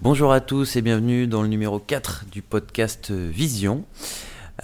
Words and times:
Bonjour 0.00 0.32
à 0.32 0.40
tous 0.40 0.74
et 0.74 0.82
bienvenue 0.82 1.28
dans 1.28 1.42
le 1.42 1.48
numéro 1.48 1.78
4 1.78 2.24
du 2.32 2.42
podcast 2.42 3.12
Vision. 3.12 3.84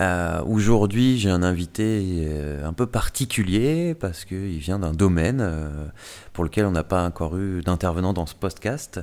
Euh, 0.01 0.43
Aujourd'hui, 0.45 1.19
j'ai 1.19 1.31
un 1.31 1.43
invité 1.43 2.23
euh, 2.27 2.67
un 2.67 2.73
peu 2.73 2.87
particulier 2.87 3.95
parce 3.95 4.25
qu'il 4.25 4.59
vient 4.59 4.79
d'un 4.79 4.93
domaine 4.93 5.41
euh, 5.41 5.87
pour 6.33 6.45
lequel 6.45 6.67
on 6.67 6.71
n'a 6.71 6.85
pas 6.85 7.05
encore 7.05 7.37
eu 7.37 7.63
d'intervenant 7.63 8.13
dans 8.13 8.27
ce 8.27 8.35
podcast. 8.35 9.01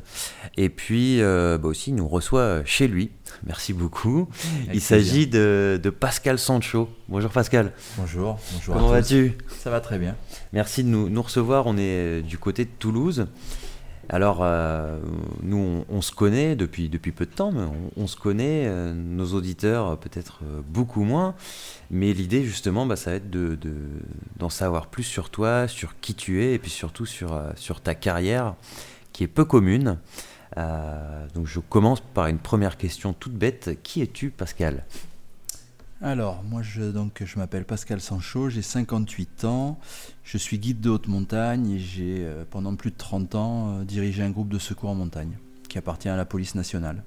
Et 0.57 0.69
puis, 0.69 1.21
euh, 1.21 1.57
bah 1.57 1.67
aussi, 1.67 1.89
il 1.89 1.95
nous 1.95 2.07
reçoit 2.07 2.63
chez 2.65 2.87
lui. 2.87 3.11
Merci 3.45 3.73
beaucoup. 3.73 4.29
Avec 4.63 4.75
il 4.75 4.81
s'agit 4.81 5.27
de, 5.27 5.79
de 5.81 5.89
Pascal 5.89 6.39
Sancho. 6.39 6.89
Bonjour 7.09 7.31
Pascal. 7.31 7.73
Bonjour, 7.97 8.39
bonjour. 8.53 8.75
Comment 8.75 8.89
vas-tu? 8.89 9.37
Ça 9.59 9.69
va 9.69 9.81
très 9.81 9.97
bien. 9.97 10.15
Merci 10.53 10.83
de 10.83 10.89
nous, 10.89 11.09
nous 11.09 11.21
recevoir. 11.21 11.65
On 11.67 11.77
est 11.77 12.21
du 12.21 12.37
côté 12.37 12.63
de 12.65 12.71
Toulouse. 12.79 13.27
Alors, 14.09 14.39
euh, 14.41 14.99
nous, 15.41 15.83
on, 15.89 16.01
se 16.01 16.11
connaît 16.11 16.55
depuis, 16.55 16.89
peu 16.89 17.25
de 17.25 17.31
temps, 17.31 17.51
mais 17.51 17.63
on, 17.95 18.07
se 18.07 18.15
connaît, 18.15 18.65
euh, 18.67 18.93
nos 18.93 19.33
auditeurs 19.33 19.87
euh, 19.87 19.95
peut-être 19.95 20.41
beaucoup 20.67 21.03
moins. 21.03 21.33
Mais 21.89 22.13
l'idée, 22.13 22.43
justement, 22.43 22.85
bah, 22.85 22.95
ça 22.95 23.11
va 23.11 23.15
être 23.17 23.29
de, 23.29 23.55
de- 23.55 23.73
d'en 24.37 24.49
savoir 24.49 24.87
plus 24.87 25.03
sur 25.03 25.29
toi, 25.29 25.67
sur 25.67 25.99
qui 25.99 26.13
tu 26.13 26.43
es, 26.43 26.53
et 26.53 26.59
puis 26.59 26.71
surtout 26.71 27.05
sur, 27.05 27.31
ta 27.83 27.95
carrière, 27.95 28.55
qui 29.11 29.23
est 29.23 29.27
peu 29.27 29.45
commune. 29.45 29.97
Donc, 30.55 31.47
je 31.47 31.59
commence 31.59 31.99
par 31.99 32.27
une 32.27 32.37
première 32.37 32.77
question 32.77 33.13
toute 33.13 33.33
bête. 33.33 33.77
Qui 33.83 34.01
es-tu, 34.01 34.29
Pascal? 34.29 34.85
Alors, 36.05 36.43
moi, 36.43 36.61
je, 36.61 36.83
donc, 36.83 37.23
je 37.25 37.39
m'appelle 37.39 37.65
Pascal 37.65 37.99
Sancho, 37.99 38.51
j'ai 38.51 38.61
58 38.61 39.43
ans, 39.45 39.79
je 40.23 40.37
suis 40.37 40.59
guide 40.59 40.79
de 40.79 40.91
haute 40.91 41.07
montagne 41.07 41.71
et 41.71 41.79
j'ai, 41.79 42.17
euh, 42.19 42.43
pendant 42.47 42.75
plus 42.75 42.91
de 42.91 42.95
30 42.95 43.33
ans, 43.33 43.79
euh, 43.79 43.83
dirigé 43.83 44.21
un 44.21 44.29
groupe 44.29 44.49
de 44.49 44.59
secours 44.59 44.91
en 44.91 44.93
montagne 44.93 45.31
qui 45.67 45.79
appartient 45.79 46.07
à 46.07 46.15
la 46.15 46.25
police 46.25 46.53
nationale. 46.53 47.01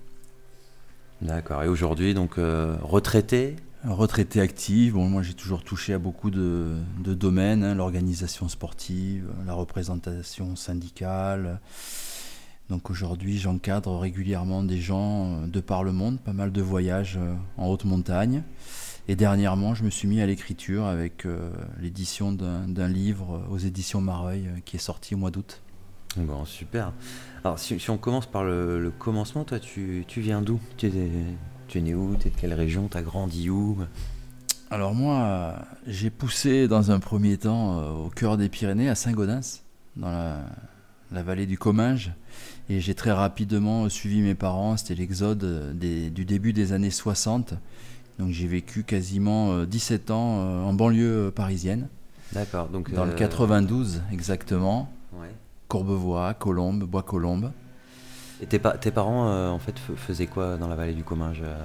D'accord. 1.23 1.63
Et 1.63 1.69
aujourd'hui, 1.69 2.13
donc, 2.13 2.39
euh, 2.39 2.77
retraité? 2.83 3.55
Retraité 3.85 4.41
actif, 4.41 4.95
bon, 4.95 5.09
moi 5.09 5.23
j'ai 5.23 5.35
toujours 5.35 5.63
touché 5.63 5.95
à 5.95 6.01
beaucoup 6.01 6.33
de, 6.33 6.75
de 6.99 7.15
domaines, 7.15 7.63
hein, 7.63 7.77
l'organisation 7.77 8.49
sportive, 8.49 9.29
la 9.47 9.55
représentation 9.55 10.57
syndicale. 10.57 11.61
Donc 12.69 12.91
aujourd'hui 12.91 13.39
j'encadre 13.39 13.97
régulièrement 13.97 14.65
des 14.65 14.81
gens 14.81 15.43
de 15.47 15.61
par 15.61 15.85
le 15.85 15.93
monde, 15.93 16.19
pas 16.19 16.33
mal 16.33 16.51
de 16.51 16.61
voyages 16.61 17.21
en 17.57 17.69
haute 17.69 17.85
montagne. 17.85 18.43
Et 19.11 19.17
dernièrement 19.17 19.75
je 19.75 19.85
me 19.85 19.91
suis 19.91 20.07
mis 20.07 20.21
à 20.21 20.27
l'écriture 20.27 20.85
avec 20.85 21.25
euh, 21.25 21.51
l'édition 21.81 22.31
d'un 22.33 22.89
livre 22.89 23.43
aux 23.51 23.57
éditions 23.57 24.03
Mareuil 24.03 24.47
euh, 24.47 24.61
qui 24.65 24.77
est 24.77 24.81
sorti 24.81 25.15
au 25.15 25.19
mois 25.19 25.31
d'août. 25.31 25.63
Bon, 26.17 26.45
super. 26.45 26.93
Alors, 27.45 27.59
si, 27.59 27.79
si 27.79 27.91
on 27.91 27.99
commence 27.99 28.27
par 28.27 28.43
le, 28.43 28.81
le 28.81 28.91
commencement, 28.91 29.45
toi, 29.45 29.61
tu, 29.61 30.05
tu 30.09 30.21
viens 30.21 30.43
d'où? 30.43 30.59
Tu 30.77 30.87
es, 30.87 30.93
tu 31.69 31.79
es 31.79 31.81
né 31.81 31.95
où? 31.95 32.17
Tu 32.17 32.29
es 32.29 32.31
de 32.31 32.37
quelle 32.37 32.55
région? 32.55 32.89
Tu 32.89 32.97
as 32.97 33.03
grandi 33.03 33.51
où? 33.51 33.79
Alors 34.71 34.95
moi, 34.95 35.55
j'ai 35.87 36.11
poussé 36.11 36.69
dans 36.69 36.91
un 36.91 36.99
premier 36.99 37.39
temps 37.39 37.79
euh, 37.79 37.91
au 37.91 38.11
cœur 38.11 38.37
des 38.37 38.49
Pyrénées, 38.49 38.89
à 38.89 38.95
Saint-Gaudens, 38.95 39.63
dans 39.97 40.11
la, 40.11 40.41
la 41.13 41.23
vallée 41.23 41.47
du 41.47 41.57
Comminges. 41.57 42.13
Et 42.69 42.81
j'ai 42.81 42.95
très 42.95 43.13
rapidement 43.13 43.89
suivi 43.89 44.21
mes 44.21 44.35
parents, 44.35 44.77
c'était 44.77 44.95
l'exode 44.95 45.79
du 45.79 46.25
début 46.25 46.53
des 46.53 46.73
années 46.73 46.91
60. 46.91 47.55
Donc 48.19 48.31
j'ai 48.31 48.47
vécu 48.49 48.83
quasiment 48.83 49.53
euh, 49.53 49.67
17 49.67 50.11
ans 50.11 50.39
euh, 50.41 50.63
en 50.65 50.73
banlieue 50.73 51.27
euh, 51.29 51.31
parisienne, 51.31 51.89
D'accord. 52.33 52.69
Donc, 52.69 52.93
dans 52.93 53.05
le 53.07 53.13
euh, 53.13 53.17
92 53.17 54.03
exactement. 54.13 54.91
ouais. 55.15 55.31
Courbevoie, 55.69 56.35
Colombes, 56.35 56.85
Bois-Colombes. 56.85 57.53
Et 58.43 58.47
tes, 58.47 58.59
pa- 58.59 58.77
tes 58.79 58.91
parents, 58.91 59.29
euh, 59.29 59.49
en 59.51 59.59
fait, 59.59 59.75
faisaient 59.97 60.27
quoi 60.27 60.57
dans 60.57 60.69
la 60.69 60.77
vallée 60.77 60.95
du 60.95 61.03
Comminges 61.05 61.43
euh? 61.43 61.59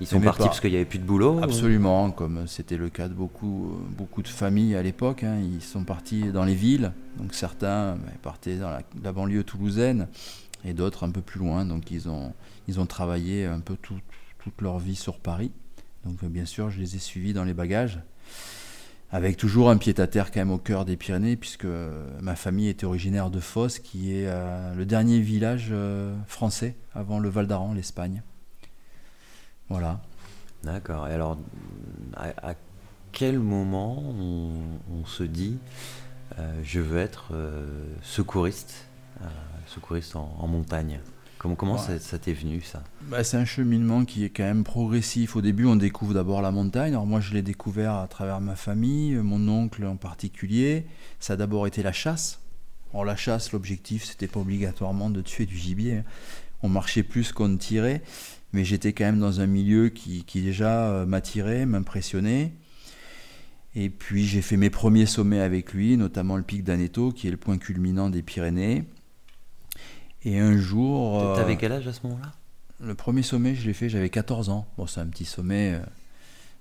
Ils 0.00 0.06
sont 0.06 0.20
partis 0.20 0.38
par- 0.38 0.46
parce 0.48 0.60
qu'il 0.60 0.70
n'y 0.70 0.76
avait 0.76 0.84
plus 0.84 1.00
de 1.00 1.04
boulot 1.04 1.34
ou- 1.40 1.42
Absolument, 1.42 2.10
comme 2.12 2.46
c'était 2.46 2.76
le 2.76 2.88
cas 2.88 3.08
de 3.08 3.14
beaucoup, 3.14 3.72
euh, 3.72 3.78
beaucoup 3.96 4.22
de 4.22 4.28
familles 4.28 4.76
à 4.76 4.82
l'époque. 4.82 5.24
hein. 5.24 5.38
Ils 5.40 5.60
sont 5.62 5.82
partis 5.84 6.30
dans 6.30 6.44
les 6.44 6.54
villes, 6.54 6.92
donc 7.16 7.34
certains 7.34 7.96
bah, 7.96 8.12
partaient 8.22 8.56
dans 8.56 8.70
la, 8.70 8.82
la 9.02 9.12
banlieue 9.12 9.42
toulousaine 9.42 10.06
et 10.64 10.72
d'autres 10.72 11.04
un 11.04 11.10
peu 11.10 11.20
plus 11.20 11.40
loin. 11.40 11.64
Donc 11.64 11.90
ils 11.90 12.08
ont, 12.08 12.32
ils 12.68 12.78
ont 12.78 12.86
travaillé 12.86 13.44
un 13.46 13.58
peu 13.60 13.74
tout- 13.76 13.98
toute 14.44 14.60
leur 14.62 14.78
vie 14.78 14.94
sur 14.96 15.18
Paris. 15.18 15.50
Donc 16.04 16.22
euh, 16.22 16.28
bien 16.28 16.44
sûr, 16.44 16.70
je 16.70 16.78
les 16.78 16.96
ai 16.96 16.98
suivis 16.98 17.32
dans 17.32 17.44
les 17.44 17.54
bagages, 17.54 18.00
avec 19.10 19.36
toujours 19.36 19.70
un 19.70 19.76
pied-à-terre 19.76 20.30
quand 20.30 20.40
même 20.40 20.50
au 20.50 20.58
cœur 20.58 20.84
des 20.84 20.96
Pyrénées, 20.96 21.36
puisque 21.36 21.64
euh, 21.64 22.06
ma 22.20 22.36
famille 22.36 22.68
était 22.68 22.86
originaire 22.86 23.30
de 23.30 23.40
Fos, 23.40 23.80
qui 23.82 24.12
est 24.12 24.26
euh, 24.26 24.74
le 24.74 24.86
dernier 24.86 25.20
village 25.20 25.72
français 26.26 26.76
avant 26.94 27.18
le 27.18 27.28
Val 27.28 27.46
d'Aran, 27.46 27.72
l'Espagne. 27.74 28.22
Voilà. 29.68 30.00
D'accord. 30.64 31.08
Et 31.08 31.12
alors, 31.12 31.38
à, 32.16 32.50
à 32.50 32.54
quel 33.12 33.38
moment 33.38 34.02
on, 34.02 35.04
se 35.06 35.22
dit 35.22 35.58
je 36.62 36.80
veux 36.80 36.98
être 36.98 37.32
secouriste, 38.02 38.86
secouriste 39.66 40.16
en 40.16 40.46
montagne? 40.46 41.00
Comment, 41.38 41.54
comment 41.54 41.74
Ouais. 41.76 41.98
ça, 42.00 42.18
t'est 42.18 42.32
venu, 42.32 42.60
ça? 42.62 42.82
Bah, 43.02 43.22
c'est 43.22 43.36
un 43.36 43.44
cheminement 43.44 44.04
qui 44.04 44.24
est 44.24 44.28
quand 44.30 44.42
même 44.42 44.64
progressif. 44.64 45.36
Au 45.36 45.40
début, 45.40 45.66
on 45.66 45.76
découvre 45.76 46.12
d'abord 46.14 46.42
la 46.42 46.50
montagne. 46.50 46.92
Alors 46.92 47.06
moi, 47.06 47.20
je 47.20 47.32
l'ai 47.32 47.42
découvert 47.42 47.94
à 47.94 48.08
travers 48.08 48.40
ma 48.40 48.56
famille, 48.56 49.14
euh, 49.14 49.22
mon 49.22 49.46
oncle 49.48 49.84
en 49.84 49.96
particulier. 49.96 50.84
Ça 51.20 51.34
a 51.34 51.36
d'abord 51.36 51.66
été 51.68 51.82
la 51.82 51.92
chasse. 51.92 52.40
Alors 52.92 53.04
la 53.04 53.16
chasse, 53.16 53.52
l'objectif, 53.52 54.04
c'était 54.04 54.26
pas 54.26 54.40
obligatoirement 54.40 55.10
de 55.10 55.20
tuer 55.20 55.46
du 55.46 55.56
gibier. 55.56 55.98
hein. 55.98 56.04
On 56.62 56.68
marchait 56.68 57.04
plus 57.04 57.30
qu'on 57.32 57.46
ne 57.48 57.56
tirait, 57.56 58.02
mais 58.52 58.64
j'étais 58.64 58.92
quand 58.92 59.04
même 59.04 59.20
dans 59.20 59.40
un 59.40 59.46
milieu 59.46 59.90
qui, 59.90 60.24
qui 60.24 60.42
déjà 60.42 60.88
euh, 60.90 61.06
m'attirait, 61.06 61.66
m'impressionnait. 61.66 62.52
Et 63.76 63.90
puis 63.90 64.24
j'ai 64.26 64.42
fait 64.42 64.56
mes 64.56 64.70
premiers 64.70 65.06
sommets 65.06 65.38
avec 65.40 65.72
lui, 65.72 65.96
notamment 65.96 66.36
le 66.36 66.42
pic 66.42 66.64
d'Aneto, 66.64 67.12
qui 67.12 67.28
est 67.28 67.30
le 67.30 67.36
point 67.36 67.58
culminant 67.58 68.10
des 68.10 68.22
Pyrénées. 68.22 68.84
Et 70.24 70.38
un 70.38 70.56
jour... 70.56 71.22
euh, 71.22 71.36
T'avais 71.36 71.56
quel 71.56 71.72
âge 71.72 71.86
à 71.86 71.92
ce 71.92 72.00
moment-là? 72.06 72.32
le 72.80 72.94
premier 72.94 73.22
sommet, 73.22 73.56
je 73.56 73.66
l'ai 73.66 73.72
fait, 73.72 73.88
j'avais 73.88 74.08
14 74.10 74.50
ans. 74.50 74.66
Bon, 74.76 74.86
c'est 74.86 75.00
un 75.00 75.06
petit 75.06 75.24
sommet 75.24 75.74
euh, 75.74 75.80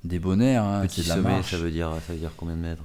débonnaire, 0.04 0.63
hein, 0.63 0.81
Petit 0.88 1.04
de 1.04 1.09
la 1.09 1.15
sommet, 1.15 1.30
marche. 1.30 1.51
ça 1.51 1.57
veut 1.57 1.69
dire, 1.69 1.92
ça 2.07 2.13
veut 2.13 2.18
dire 2.19 2.31
combien 2.36 2.56
de 2.56 2.62
mètres? 2.62 2.83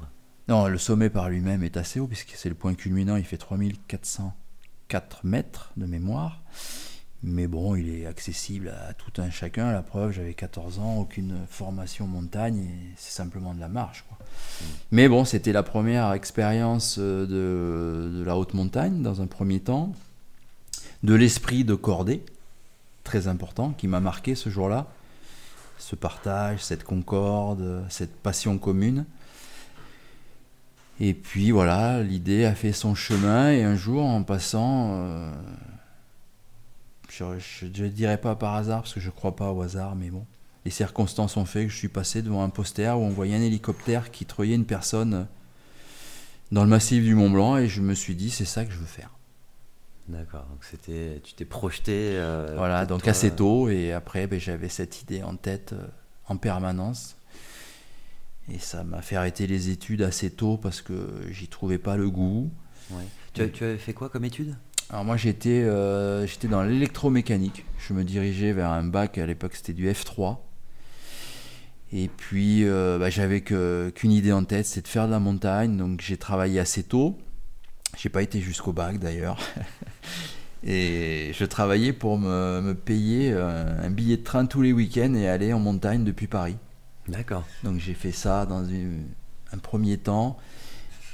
Non, 0.49 0.67
le 0.67 0.77
sommet 0.77 1.09
par 1.09 1.31
lui-même 1.31 1.63
est 1.63 1.77
assez 1.79 1.99
haut, 1.99 2.07
puisque 2.07 2.33
c'est 2.37 2.51
le 2.51 2.55
point 2.55 2.75
culminant, 2.75 3.17
il 3.17 3.25
fait 3.25 3.39
3404 3.39 5.25
mètres 5.25 5.73
de 5.77 5.87
mémoire. 5.87 6.43
Mais 7.23 7.47
bon, 7.47 7.77
il 7.77 7.89
est 7.89 8.05
accessible 8.07 8.69
à 8.89 8.95
tout 8.95 9.13
un 9.23 9.31
chacun. 9.31 9.71
La 9.71 9.83
preuve, 9.83 10.11
j'avais 10.11 10.35
14 10.35 10.81
ans, 10.81 10.97
aucune 10.99 11.37
formation 11.49 12.07
montagne, 12.09 12.67
c'est 12.97 13.13
simplement 13.13 13.55
de 13.55 13.61
la 13.61 13.69
marche. 13.69 14.05
quoi. 14.09 14.19
Mais 14.91 15.09
bon, 15.09 15.25
c'était 15.25 15.53
la 15.53 15.63
première 15.63 16.13
expérience 16.13 16.97
euh, 16.99 17.23
de, 17.27 18.19
de 18.19 18.25
la 18.25 18.37
haute 18.37 18.55
montagne, 18.55 19.03
dans 19.03 19.23
un 19.23 19.27
premier 19.29 19.61
temps. 19.61 19.93
De 21.03 21.15
l'esprit 21.15 21.65
de 21.65 21.75
cordée, 21.75 22.23
très 23.05 23.27
important, 23.27 23.73
qui 23.73 23.89
m'a 23.89 24.01
marqué 24.01 24.35
ce 24.35 24.51
jour-là. 24.51 24.87
ce 25.79 25.97
partage, 25.97 26.65
cette 26.65 26.85
concorde, 26.85 27.85
cette 27.89 28.15
passion 28.15 28.59
commune. 28.59 29.05
Et 31.01 31.15
puis 31.15 31.51
voilà, 31.51 32.03
l'idée 32.03 32.45
a 32.45 32.55
fait 32.55 32.73
son 32.73 32.95
chemin 32.95 33.51
et 33.51 33.65
un 33.65 33.75
jour 33.75 34.05
en 34.05 34.23
passant, 34.23 34.93
euh, 34.93 35.33
je 37.09 37.67
ne 37.67 37.89
dirais 37.89 38.19
pas 38.19 38.37
par 38.37 38.55
hasard 38.55 38.83
parce 38.83 38.95
que 38.95 39.01
je 39.01 39.07
ne 39.07 39.13
crois 39.13 39.35
pas 39.35 39.51
au 39.51 39.63
hasard, 39.63 39.97
mais 39.97 40.11
bon, 40.11 40.25
les 40.65 40.71
circonstances 40.71 41.37
ont 41.37 41.45
fait 41.45 41.65
que 41.65 41.73
je 41.73 41.77
suis 41.77 41.89
passé 41.89 42.23
devant 42.23 42.45
un 42.45 42.51
poster 42.51 42.97
où 42.97 43.03
on 43.03 43.11
voyait 43.11 43.35
un 43.35 43.43
hélicoptère 43.43 44.13
qui 44.13 44.27
treuillait 44.27 44.55
une 44.55 44.65
personne 44.65 45.27
dans 46.53 46.63
le 46.63 46.71
massif 46.71 47.03
du 47.03 47.15
Mont 47.15 47.31
Blanc 47.31 47.57
et 47.57 47.69
je 47.69 47.81
me 47.81 47.95
suis 47.95 48.15
dit 48.15 48.31
c'est 48.31 48.45
ça 48.45 48.65
que 48.65 48.73
je 48.73 48.79
veux 48.79 48.87
faire. 48.87 49.11
D'accord, 50.09 50.47
donc 50.51 50.65
c'était, 50.65 51.21
tu 51.23 51.35
t'es 51.35 51.45
projeté. 51.45 51.93
Euh, 52.17 52.55
voilà, 52.57 52.87
donc 52.87 53.07
assez 53.07 53.31
tôt 53.31 53.69
et 53.69 53.93
après 53.93 54.27
ben, 54.27 54.41
j'avais 54.41 54.69
cette 54.69 55.01
idée 55.03 55.23
en 55.23 55.37
tête 55.37 55.75
euh, 55.75 55.87
en 56.27 56.37
permanence. 56.37 57.17
Et 58.53 58.59
ça 58.59 58.83
m'a 58.83 59.01
fait 59.01 59.15
arrêter 59.15 59.47
les 59.47 59.71
études 59.71 60.03
assez 60.03 60.31
tôt 60.31 60.57
parce 60.57 60.83
que 60.83 61.09
j'y 61.31 61.47
trouvais 61.47 61.79
pas 61.79 61.97
le 61.97 62.11
goût. 62.11 62.51
Tu, 63.33 63.51
tu, 63.53 63.65
avais 63.65 63.79
fait 63.79 63.95
quoi 63.95 64.09
comme 64.09 64.25
études 64.25 64.57
Alors 64.91 65.05
moi 65.05 65.17
j'étais, 65.17 65.63
euh, 65.63 66.27
j'étais 66.27 66.49
dans 66.49 66.65
l'électromécanique. 66.65 67.65
Je 67.79 67.95
me 67.95 68.03
dirigeais 68.03 68.53
vers 68.53 68.71
un 68.71 68.83
bac, 68.83 69.19
à 69.19 69.27
l'époque 69.27 69.55
c'était 69.55 69.73
du 69.73 69.89
F3. 69.89 70.39
Et 71.93 72.09
puis 72.09 72.65
bah, 72.65 73.09
j'avais 73.09 73.43
qu'une 73.43 74.11
idée 74.11 74.33
en 74.33 74.43
tête, 74.43 74.67
c'est 74.67 74.83
de 74.83 74.89
faire 74.89 75.07
de 75.07 75.13
la 75.13 75.21
montagne. 75.21 75.77
Donc 75.77 76.01
j'ai 76.01 76.17
travaillé 76.17 76.59
assez 76.59 76.83
tôt. 76.83 77.17
J'ai 77.97 78.09
pas 78.09 78.23
été 78.23 78.41
jusqu'au 78.41 78.73
bac 78.73 78.99
d'ailleurs. 78.99 79.39
et 80.65 81.33
je 81.35 81.45
travaillais 81.45 81.93
pour 81.93 82.19
me, 82.19 82.73
payer 82.73 83.33
euh, 83.33 83.87
un 83.87 83.91
billet 83.91 84.17
de 84.17 84.23
train 84.23 84.47
tous 84.47 84.63
les 84.63 84.73
week-ends 84.73 85.15
et 85.15 85.29
aller 85.29 85.53
en 85.53 85.59
montagne 85.59 86.05
depuis 86.05 86.27
Paris. 86.27 86.57
D'accord. 87.09 87.45
Donc 87.65 87.79
j'ai 87.79 87.95
fait 87.95 88.13
ça 88.13 88.47
dans 88.47 88.65
un 88.65 89.59
premier 89.59 89.99
temps. 89.99 90.39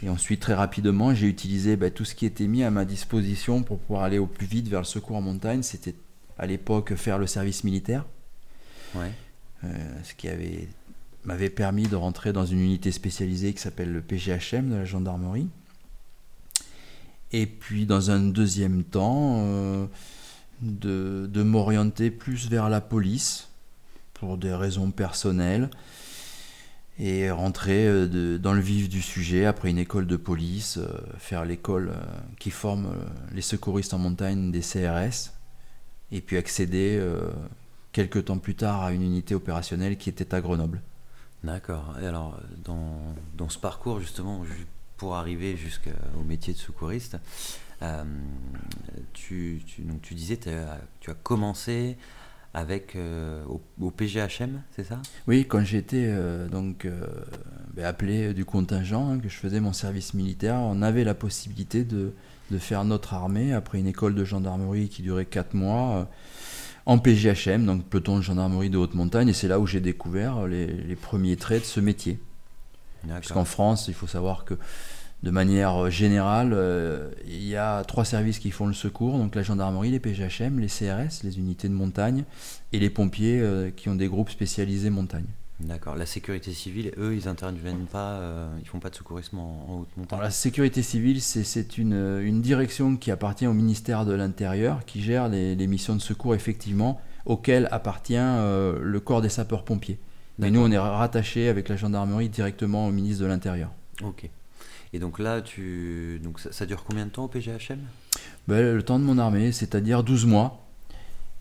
Et 0.02 0.08
ensuite, 0.08 0.40
très 0.40 0.54
rapidement, 0.54 1.12
j'ai 1.12 1.26
utilisé 1.26 1.76
bah, 1.76 1.90
tout 1.90 2.04
ce 2.04 2.14
qui 2.14 2.24
était 2.24 2.46
mis 2.46 2.62
à 2.62 2.70
ma 2.70 2.84
disposition 2.84 3.64
pour 3.64 3.80
pouvoir 3.80 4.04
aller 4.04 4.18
au 4.18 4.26
plus 4.26 4.46
vite 4.46 4.68
vers 4.68 4.80
le 4.80 4.86
secours 4.86 5.16
en 5.16 5.22
montagne. 5.22 5.62
C'était 5.62 5.96
à 6.38 6.46
l'époque 6.46 6.94
faire 6.94 7.18
le 7.18 7.26
service 7.26 7.64
militaire. 7.64 8.06
Ouais. 8.94 9.10
Euh, 9.64 9.68
ce 10.04 10.14
qui 10.14 10.28
avait 10.28 10.68
m'avait 11.24 11.50
permis 11.50 11.88
de 11.88 11.96
rentrer 11.96 12.32
dans 12.32 12.46
une 12.46 12.60
unité 12.60 12.92
spécialisée 12.92 13.52
qui 13.52 13.60
s'appelle 13.60 13.92
le 13.92 14.00
PGHM 14.00 14.70
de 14.70 14.76
la 14.76 14.84
gendarmerie. 14.84 15.48
Et 17.32 17.46
puis 17.46 17.86
dans 17.86 18.10
un 18.10 18.20
deuxième 18.20 18.84
temps, 18.84 19.40
euh, 19.44 19.86
de, 20.62 21.42
m'orienter 21.42 22.10
plus 22.10 22.48
vers 22.48 22.68
la 22.68 22.80
police 22.80 23.48
pour 24.14 24.38
des 24.38 24.52
raisons 24.52 24.90
personnelles 24.90 25.70
et 26.98 27.30
rentrer 27.30 27.86
euh, 27.86 28.38
dans 28.38 28.54
le 28.54 28.60
vif 28.60 28.88
du 28.88 29.02
sujet 29.02 29.44
après 29.44 29.70
une 29.70 29.78
école 29.78 30.06
de 30.06 30.16
police, 30.16 30.78
euh, 30.78 30.88
faire 31.18 31.44
l'école 31.44 31.92
qui 32.38 32.50
forme 32.50 32.92
les 33.32 33.42
secouristes 33.42 33.94
en 33.94 33.98
montagne 33.98 34.50
des 34.50 34.60
CRS 34.60 35.32
et 36.10 36.22
puis 36.22 36.38
accéder 36.38 36.98
quelques 37.92 38.24
temps 38.24 38.38
plus 38.38 38.54
tard 38.54 38.82
à 38.82 38.92
une 38.92 39.02
unité 39.02 39.34
opérationnelle 39.34 39.98
qui 39.98 40.08
était 40.08 40.34
à 40.34 40.40
Grenoble. 40.40 40.80
D'accord. 41.44 41.94
Et 42.02 42.06
alors, 42.06 42.40
dans, 42.64 42.98
dans, 43.36 43.50
ce 43.50 43.58
parcours, 43.58 44.00
justement, 44.00 44.42
pour 44.98 45.14
arriver 45.14 45.56
jusqu'au 45.56 46.22
métier 46.26 46.52
de 46.52 46.58
secouriste. 46.58 47.16
Euh, 47.80 48.04
tu, 49.12 49.62
disais, 50.10 50.36
tu 50.36 51.10
as 51.10 51.14
commencé 51.14 51.96
avec 52.52 52.96
euh, 52.96 53.44
au, 53.80 53.90
PGHM, 53.90 54.62
c'est 54.74 54.84
ça? 54.84 55.00
Oui, 55.28 55.46
quand 55.46 55.64
j'étais 55.64 56.06
euh, 56.08 56.48
donc 56.48 56.88
ben, 57.74 57.84
appelé 57.84 58.34
du 58.34 58.44
contingent, 58.44 59.12
hein, 59.12 59.18
que 59.18 59.28
je 59.28 59.36
faisais 59.36 59.60
mon 59.60 59.72
service 59.72 60.14
militaire, 60.14 60.56
on 60.56 60.82
avait 60.82 61.04
la 61.04 61.14
possibilité 61.14 61.84
de, 61.84 62.12
faire 62.58 62.84
notre 62.84 63.14
armée 63.14 63.52
après 63.52 63.78
une 63.78 63.86
école 63.86 64.14
de 64.14 64.24
gendarmerie 64.24 64.88
qui 64.88 65.02
durait 65.02 65.26
4 65.26 65.54
mois 65.54 66.08
en 66.86 66.98
PGHM, 66.98 67.66
donc 67.66 67.84
peloton 67.84 68.16
de 68.16 68.22
gendarmerie 68.22 68.70
de 68.70 68.78
haute 68.78 68.94
montagne, 68.94 69.28
et 69.28 69.34
c'est 69.34 69.48
là 69.48 69.60
où 69.60 69.66
j'ai 69.66 69.80
découvert 69.80 70.46
les 70.46 70.96
premiers 70.96 71.36
traits 71.36 71.60
de 71.60 71.66
ce 71.66 71.80
métier. 71.80 72.18
Parce 73.08 73.32
qu'en 73.32 73.44
France, 73.44 73.88
il 73.88 73.94
faut 73.94 74.06
savoir 74.06 74.44
que 74.44 74.54
de 75.22 75.30
manière 75.30 75.90
générale, 75.90 76.52
euh, 76.54 77.10
il 77.26 77.44
y 77.44 77.56
a 77.56 77.82
trois 77.84 78.04
services 78.04 78.38
qui 78.38 78.52
font 78.52 78.66
le 78.66 78.72
secours, 78.72 79.18
donc 79.18 79.34
la 79.34 79.42
gendarmerie, 79.42 79.90
les 79.90 79.98
PGHM, 79.98 80.60
les 80.60 80.68
CRS, 80.68 81.24
les 81.24 81.38
unités 81.38 81.68
de 81.68 81.74
montagne, 81.74 82.24
et 82.72 82.78
les 82.78 82.90
pompiers 82.90 83.40
euh, 83.40 83.70
qui 83.70 83.88
ont 83.88 83.96
des 83.96 84.06
groupes 84.06 84.30
spécialisés 84.30 84.90
montagne. 84.90 85.26
D'accord. 85.58 85.96
La 85.96 86.06
sécurité 86.06 86.52
civile, 86.52 86.92
eux, 86.98 87.16
ils 87.16 87.26
interviennent 87.26 87.86
pas, 87.86 88.12
euh, 88.12 88.48
ils 88.60 88.68
font 88.68 88.78
pas 88.78 88.90
de 88.90 88.94
secourisme 88.94 89.40
en, 89.40 89.80
haute 89.80 89.96
montagne. 89.96 90.20
la 90.20 90.30
sécurité 90.30 90.82
civile, 90.82 91.20
c'est 91.20 91.78
une, 91.78 92.20
une, 92.22 92.40
direction 92.40 92.96
qui 92.96 93.10
appartient 93.10 93.46
au 93.48 93.52
ministère 93.52 94.04
de 94.04 94.12
l'Intérieur, 94.12 94.84
qui 94.84 95.02
gère 95.02 95.28
les, 95.28 95.56
les, 95.56 95.66
missions 95.66 95.96
de 95.96 96.00
secours 96.00 96.36
effectivement, 96.36 97.00
auxquelles 97.26 97.66
appartient 97.72 98.14
le 98.14 98.98
corps 99.00 99.20
des 99.20 99.28
sapeurs-pompiers. 99.28 99.98
Mais 100.38 100.50
nous, 100.50 100.60
on 100.60 100.70
est 100.70 100.78
rattaché 100.78 101.48
avec 101.48 101.68
la 101.68 101.76
gendarmerie 101.76 102.28
directement 102.28 102.86
au 102.86 102.92
ministre 102.92 103.22
de 103.22 103.28
l'Intérieur. 103.28 103.70
Ok. 104.02 104.30
Et 104.92 104.98
donc 104.98 105.18
là, 105.18 105.42
tu... 105.42 106.20
donc 106.22 106.40
ça, 106.40 106.64
dure 106.64 106.84
combien 106.84 107.06
de 107.06 107.10
temps 107.10 107.24
au 107.24 107.28
PGHM 107.28 107.78
ben, 108.46 108.74
Le 108.74 108.82
temps 108.82 108.98
de 108.98 109.04
mon 109.04 109.18
armée, 109.18 109.52
c'est-à-dire 109.52 110.02
12 110.02 110.26
mois. 110.26 110.64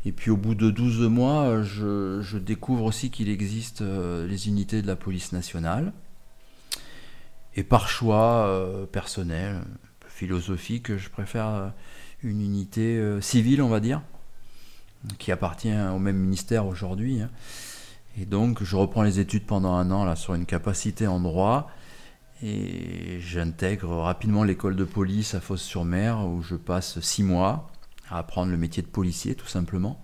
Et 0.05 0.11
puis 0.11 0.31
au 0.31 0.38
bout 0.38 0.55
de 0.55 0.71
12 0.71 1.01
mois, 1.09 1.61
je, 1.63 2.38
découvre 2.38 2.85
aussi 2.85 3.11
qu'il 3.11 3.29
existe 3.29 3.81
euh, 3.81 4.27
les 4.27 4.47
unités 4.47 4.81
de 4.81 4.88
la 4.88 4.95
police 4.95 5.31
nationale. 5.31 5.94
Et 7.55 7.63
par 7.63 7.88
choix 7.89 8.47
euh, 8.47 8.85
personnel, 8.85 9.61
philosophique, 10.07 10.95
je 10.95 11.09
préfère 11.09 11.47
euh, 11.47 11.69
une 12.23 12.41
unité 12.41 13.01
civile, 13.21 13.61
on 13.61 13.69
va 13.69 13.79
dire, 13.79 14.01
qui 15.19 15.31
appartient 15.31 15.73
au 15.94 15.99
même 15.99 16.17
ministère 16.17 16.65
aujourd'hui. 16.65 17.21
Hein. 17.21 17.29
Et 18.19 18.25
donc, 18.25 18.63
je 18.63 18.75
reprends 18.75 19.03
les 19.03 19.19
études 19.19 19.45
pendant 19.45 19.73
un 19.73 19.91
an 19.91 20.03
là, 20.03 20.15
sur 20.15 20.33
une 20.33 20.47
capacité 20.47 21.05
en 21.05 21.19
droit. 21.19 21.69
Et 22.41 23.19
j'intègre 23.19 23.95
rapidement 23.97 24.43
l'école 24.43 24.75
de 24.75 24.83
police 24.83 25.35
à 25.35 25.39
Fos-sur-Mer, 25.39 26.25
où 26.25 26.41
je 26.41 26.55
passe 26.55 26.99
six 26.99 27.23
mois 27.23 27.71
à 28.09 28.17
apprendre 28.19 28.51
le 28.51 28.57
métier 28.57 28.81
de 28.81 28.87
policier, 28.87 29.35
tout 29.35 29.47
simplement. 29.47 30.03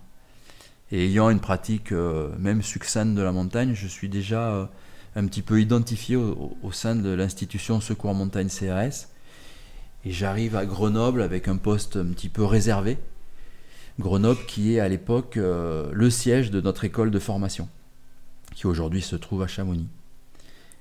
Et 0.92 1.06
ayant 1.06 1.30
une 1.30 1.40
pratique 1.40 1.90
euh, 1.90 2.30
même 2.38 2.62
succincte 2.62 3.14
de 3.14 3.22
la 3.22 3.32
montagne, 3.32 3.74
je 3.74 3.88
suis 3.88 4.08
déjà 4.08 4.50
euh, 4.50 4.66
un 5.16 5.26
petit 5.26 5.42
peu 5.42 5.60
identifié 5.60 6.14
au, 6.14 6.70
sein 6.70 6.94
de 6.94 7.10
l'institution 7.10 7.80
Secours 7.80 8.14
Montagne 8.14 8.48
CRS. 8.48 9.08
Et 10.04 10.12
j'arrive 10.12 10.54
à 10.54 10.66
Grenoble 10.66 11.22
avec 11.22 11.48
un 11.48 11.56
poste 11.56 11.96
un 11.96 12.06
petit 12.06 12.28
peu 12.28 12.44
réservé. 12.44 12.98
Grenoble 13.98 14.40
qui 14.46 14.74
est 14.74 14.80
à 14.80 14.88
l'époque 14.88 15.36
euh, 15.36 15.90
le 15.92 16.10
siège 16.10 16.52
de 16.52 16.60
notre 16.60 16.84
école 16.84 17.10
de 17.10 17.18
formation 17.18 17.68
qui 18.54 18.66
aujourd'hui 18.66 19.02
se 19.02 19.16
trouve 19.16 19.42
à 19.42 19.46
Chamonix. 19.46 19.88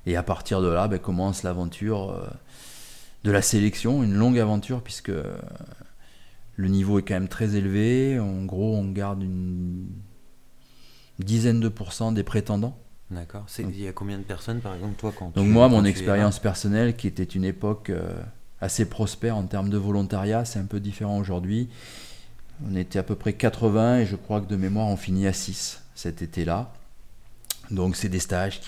Et 0.06 0.16
à 0.16 0.24
partir 0.24 0.62
de 0.62 0.68
là, 0.68 0.88
ben, 0.88 1.00
commence 1.00 1.44
l'aventure 1.44 2.12
euh, 2.12 2.28
de 3.24 3.32
la 3.32 3.42
sélection, 3.42 4.04
une 4.04 4.14
longue 4.14 4.40
aventure 4.40 4.82
puisque 4.82 5.10
euh, 5.10 5.38
le 6.56 6.68
niveau 6.68 7.00
est 7.00 7.04
quand 7.04 7.14
même 7.14 7.30
très 7.30 7.56
élevé. 7.56 8.20
En 8.20 8.44
gros, 8.46 8.76
on 8.76 8.86
garde 8.86 9.24
une 9.24 9.88
dizaine 11.20 11.60
de 11.60 11.70
pourcents 11.70 12.12
des 12.12 12.24
prétendants. 12.24 12.78
D'accord. 13.12 13.46
Il 13.60 13.80
y 13.80 13.88
a 13.88 13.94
combien 13.94 14.18
de 14.18 14.24
personnes, 14.24 14.60
par 14.60 14.74
exemple, 14.74 14.96
toi, 14.96 15.14
quand 15.18 15.36
Donc 15.36 15.48
moi, 15.48 15.70
mon 15.70 15.86
expérience 15.86 16.40
personnelle, 16.40 16.96
qui 16.96 17.08
était 17.08 17.24
une 17.24 17.44
époque 17.44 17.90
euh, 17.90 18.14
assez 18.60 18.86
prospère 18.90 19.38
en 19.38 19.44
termes 19.44 19.70
de 19.70 19.78
volontariat, 19.78 20.46
c'est 20.46 20.60
un 20.60 20.66
peu 20.66 20.80
différent 20.80 21.20
aujourd'hui. 21.20 21.70
On 22.68 22.76
était 22.76 23.00
à 23.00 23.04
peu 23.04 23.16
près 23.16 23.34
80 23.34 24.00
et 24.00 24.06
je 24.06 24.16
crois 24.16 24.42
que 24.42 24.48
de 24.48 24.56
mémoire, 24.56 24.88
on 24.88 24.98
finit 24.98 25.28
à 25.28 25.34
6 25.34 25.84
cet 25.96 26.22
été-là. 26.22 26.74
Donc 27.72 27.96
c'est 27.96 28.10
des 28.10 28.20
stages 28.20 28.62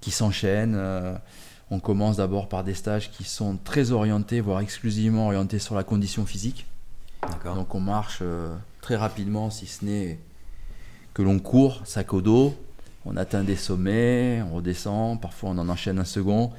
qui, 0.00 0.10
s'enchaînent. 0.10 0.74
Euh, 0.76 1.14
on 1.70 1.80
commence 1.80 2.16
d'abord 2.16 2.48
par 2.48 2.64
des 2.64 2.74
stages 2.74 3.10
qui 3.10 3.24
sont 3.24 3.58
très 3.62 3.90
orientés, 3.92 4.40
voire 4.40 4.60
exclusivement 4.60 5.26
orientés 5.26 5.58
sur 5.58 5.74
la 5.74 5.84
condition 5.84 6.24
physique. 6.24 6.66
Donc 7.44 7.74
on 7.74 7.80
marche 7.80 8.20
euh, 8.22 8.54
très 8.80 8.96
rapidement, 8.96 9.50
si 9.50 9.66
ce 9.66 9.84
n'est 9.84 10.18
que 11.12 11.22
l'on 11.22 11.38
court, 11.38 11.82
sac 11.84 12.14
au 12.14 12.22
dos, 12.22 12.54
on 13.04 13.16
atteint 13.16 13.44
des 13.44 13.56
sommets, 13.56 14.42
on 14.50 14.56
redescend, 14.56 15.20
parfois 15.20 15.50
on 15.50 15.58
en 15.58 15.68
enchaîne 15.68 15.98
un 15.98 16.04
second. 16.04 16.52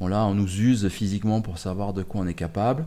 Bon 0.00 0.06
là, 0.06 0.24
on 0.24 0.34
nous 0.34 0.60
use 0.60 0.88
physiquement 0.88 1.40
pour 1.40 1.58
savoir 1.58 1.92
de 1.92 2.02
quoi 2.02 2.22
on 2.22 2.26
est 2.26 2.34
capable. 2.34 2.86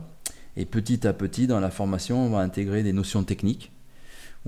Et 0.56 0.64
petit 0.64 1.06
à 1.06 1.12
petit, 1.12 1.46
dans 1.46 1.60
la 1.60 1.70
formation, 1.70 2.26
on 2.26 2.30
va 2.30 2.40
intégrer 2.40 2.82
des 2.82 2.92
notions 2.92 3.22
techniques 3.22 3.70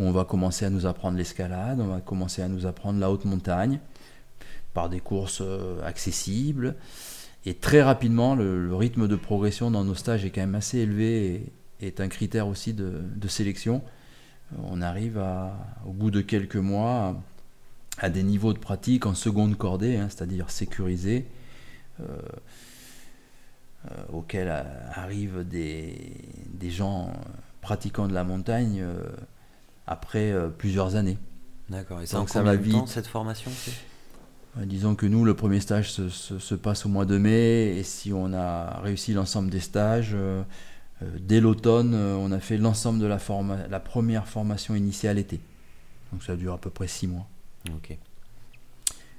on 0.00 0.12
va 0.12 0.24
commencer 0.24 0.64
à 0.64 0.70
nous 0.70 0.86
apprendre 0.86 1.18
l'escalade, 1.18 1.78
on 1.80 1.88
va 1.88 2.00
commencer 2.00 2.42
à 2.42 2.48
nous 2.48 2.66
apprendre 2.66 2.98
la 2.98 3.10
haute 3.10 3.26
montagne 3.26 3.80
par 4.72 4.88
des 4.88 5.00
courses 5.00 5.42
euh, 5.42 5.84
accessibles. 5.84 6.74
Et 7.44 7.54
très 7.54 7.82
rapidement, 7.82 8.34
le, 8.34 8.74
rythme 8.74 9.08
de 9.08 9.16
progression 9.16 9.70
dans 9.70 9.84
nos 9.84 9.94
stages 9.94 10.24
est 10.24 10.30
quand 10.30 10.40
même 10.40 10.54
assez 10.54 10.78
élevé 10.78 11.52
et 11.80 11.86
est 11.86 12.00
un 12.00 12.08
critère 12.08 12.48
aussi 12.48 12.74
de, 12.74 13.02
sélection. 13.28 13.82
On 14.62 14.82
arrive 14.82 15.22
au 15.86 15.92
bout 15.92 16.10
de 16.10 16.20
quelques 16.20 16.56
mois 16.56 17.16
à 17.98 18.10
des 18.10 18.22
niveaux 18.22 18.52
de 18.52 18.58
pratique 18.58 19.06
en 19.06 19.14
seconde 19.14 19.56
cordée, 19.56 19.96
hein, 19.96 20.08
c'est-à-dire 20.10 20.50
sécurisés, 20.50 21.26
euh, 22.00 22.04
euh, 23.90 23.94
auxquels 24.12 24.52
arrivent 24.92 25.44
des, 25.48 26.70
gens 26.70 27.12
pratiquant 27.62 28.06
de 28.06 28.14
la 28.14 28.24
montagne 28.24 28.84
après 29.90 30.34
plusieurs 30.56 30.96
années. 30.96 31.18
D'accord. 31.68 32.00
Et 32.00 32.06
ça, 32.06 32.24
ça 32.26 32.42
va 32.42 32.56
vite. 32.56 32.88
cette 32.88 33.06
formation 33.06 33.50
Disons 34.56 34.94
que 34.96 35.06
nous, 35.06 35.24
le 35.24 35.34
premier 35.34 35.60
stage 35.60 35.92
se, 35.92 36.08
se, 36.08 36.54
passe 36.54 36.84
au 36.84 36.88
mois 36.88 37.04
de 37.04 37.18
mai, 37.18 37.76
et 37.76 37.84
si 37.84 38.12
on 38.12 38.32
a 38.32 38.80
réussi 38.80 39.12
l'ensemble 39.12 39.48
des 39.50 39.60
stages, 39.60 40.16
dès 41.20 41.40
l'automne, 41.40 41.94
on 41.94 42.32
a 42.32 42.40
fait 42.40 42.56
l'ensemble 42.56 42.98
de 42.98 43.06
la, 43.06 43.18
la 43.70 43.80
première 43.80 44.26
formation 44.26 44.74
initiale 44.74 45.18
été. 45.18 45.38
Donc 46.12 46.22
ça 46.24 46.34
dure 46.34 46.54
à 46.54 46.58
peu 46.58 46.70
près 46.70 46.88
six 46.88 47.06
mois. 47.06 47.28
Ok. 47.68 47.96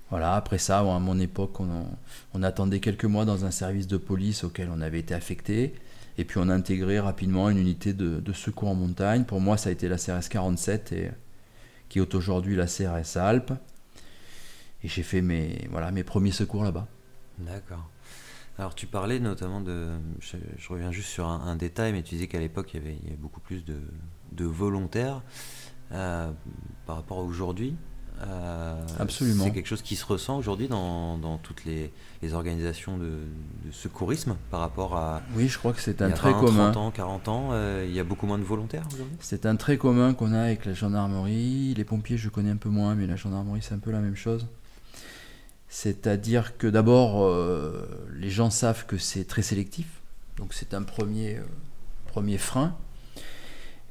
Voilà, 0.10 0.36
après 0.36 0.58
ça, 0.58 0.80
à 0.80 1.00
mon 1.00 1.18
époque, 1.20 1.62
on, 1.62 2.44
attendait 2.44 2.82
quelques 2.82 3.06
mois 3.06 3.24
dans 3.24 3.46
un 3.46 3.52
service 3.52 3.88
de 3.88 3.96
police 3.96 4.44
auquel 4.44 4.70
on 4.70 4.82
avait 4.82 5.00
été 5.00 5.14
affecté. 5.14 5.74
Et 6.18 6.26
puis 6.26 6.40
on 6.40 6.50
a 6.50 6.54
intégré 6.54 7.00
rapidement 7.00 7.50
une 7.50 7.58
unité 7.58 7.94
de, 7.94 8.34
secours 8.34 8.70
en 8.70 8.76
montagne. 8.76 9.24
Pour 9.24 9.42
moi, 9.42 9.58
ça 9.58 9.70
a 9.70 9.72
été 9.72 9.88
la 9.88 9.98
CRS 9.98 10.30
47, 10.30 10.92
et, 10.92 11.12
qui 11.90 12.00
est 12.00 12.16
aujourd'hui 12.16 12.56
la 12.56 12.68
CRS 12.68 13.18
Alpes. 13.18 13.54
Et 14.84 14.88
j'ai 14.88 15.04
fait 15.04 15.22
mes, 15.22 15.68
voilà, 15.70 15.92
mes 15.92 16.04
premiers 16.04 16.32
secours 16.32 16.64
là-bas. 16.64 16.88
D'accord. 17.38 17.90
Alors 18.58 18.76
tu 18.76 18.86
parlais 18.86 19.20
notamment 19.20 19.62
de... 19.62 19.90
Je, 20.20 20.38
reviens 20.70 20.92
juste 20.92 21.10
sur 21.10 21.28
un, 21.28 21.56
détail, 21.56 21.94
mais 21.94 22.04
tu 22.04 22.16
disais 22.16 22.28
qu'à 22.28 22.40
l'époque, 22.40 22.74
il, 22.74 22.84
y 22.84 22.88
avait 22.88 23.18
beaucoup 23.18 23.40
plus 23.40 23.64
de, 23.66 24.46
volontaires 24.46 25.22
euh, 25.92 26.32
par 26.86 26.98
rapport 26.98 27.20
à 27.20 27.24
aujourd'hui. 27.24 27.76
Euh, 28.28 28.76
Absolument. 29.00 29.46
C'est 29.46 29.52
quelque 29.52 29.68
chose 29.68 29.82
qui 29.82 29.96
se 29.96 30.06
ressent 30.06 30.38
aujourd'hui 30.38 30.68
dans, 30.68 31.40
toutes 31.44 31.66
les, 31.66 31.92
organisations 32.34 32.98
de, 32.98 33.20
secourisme 33.72 34.36
par 34.50 34.60
rapport 34.60 34.96
à. 34.96 35.22
Oui, 35.36 35.48
je 35.48 35.58
crois 35.58 35.74
que 35.74 35.82
c'est 35.82 36.02
un 36.02 36.12
trait 36.12 36.34
commun. 36.34 36.72
30 36.72 36.78
ans, 36.78 36.92
40 36.92 37.28
ans, 37.28 37.50
euh, 37.52 37.86
il 37.88 37.94
y 37.94 38.00
a 38.00 38.04
beaucoup 38.04 38.28
moins 38.28 38.38
de 38.38 38.44
volontaires 38.44 38.84
aujourd'hui? 38.94 39.16
C'est 39.20 39.46
un 39.46 39.56
trait 39.56 39.78
commun 39.78 40.14
qu'on 40.14 40.34
a 40.34 40.42
avec 40.42 40.66
la 40.66 40.74
gendarmerie. 40.74 41.74
Les 41.76 41.84
pompiers, 41.84 42.18
je 42.18 42.30
connais 42.30 42.52
un 42.52 42.58
peu 42.58 42.70
moins, 42.70 42.96
mais 42.96 43.08
la 43.08 43.16
gendarmerie, 43.16 43.62
c'est 43.62 43.74
un 43.74 43.80
peu 43.80 43.92
la 43.92 44.00
même 44.00 44.16
chose. 44.16 44.48
C'est-à-dire 45.70 46.58
que 46.58 46.68
d'abord, 46.68 47.24
euh, 47.24 47.88
les 48.14 48.30
gens 48.30 48.50
savent 48.50 48.86
que 48.86 48.98
c'est 48.98 49.24
très 49.24 49.42
sélectif. 49.42 49.88
Donc 50.38 50.54
c'est 50.54 50.74
un 50.74 50.84
premier, 50.84 51.40
premier 52.08 52.38
frein. 52.38 52.76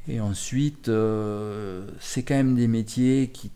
Et 0.09 0.21
ensuite, 0.21 0.91
c'est 2.01 2.23
quand 2.23 2.35
même 2.35 2.57
des 2.57 2.67
métiers 2.67 3.31
qui 3.33 3.51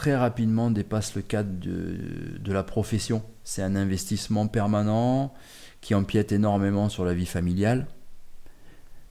très 0.00 0.16
rapidement 0.16 0.70
dépasse 0.70 1.14
le 1.14 1.20
cadre 1.20 1.50
de, 1.60 2.52
la 2.52 2.62
profession. 2.62 3.22
C'est 3.44 3.60
un 3.60 3.76
investissement 3.76 4.46
permanent 4.46 5.34
qui 5.82 5.94
empiète 5.94 6.32
énormément 6.32 6.88
sur 6.88 7.04
la 7.04 7.12
vie 7.12 7.26
familiale. 7.26 7.86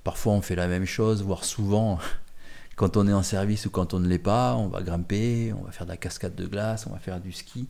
Parfois 0.03 0.33
on 0.33 0.41
fait 0.41 0.55
la 0.55 0.67
même 0.67 0.87
chose, 0.87 1.21
voire 1.21 1.43
souvent 1.43 1.99
quand 2.75 2.97
on 2.97 3.07
est 3.07 3.13
en 3.13 3.21
service 3.21 3.67
ou 3.67 3.69
quand 3.69 3.93
on 3.93 3.99
ne 3.99 4.07
l'est 4.07 4.17
pas, 4.17 4.55
on 4.55 4.67
va 4.67 4.81
grimper, 4.81 5.53
on 5.53 5.61
va 5.61 5.71
faire 5.71 5.85
de 5.85 5.91
la 5.91 5.97
cascade 5.97 6.33
de 6.33 6.47
glace, 6.47 6.87
on 6.87 6.93
va 6.93 6.97
faire 6.97 7.19
du 7.19 7.33
ski. 7.33 7.67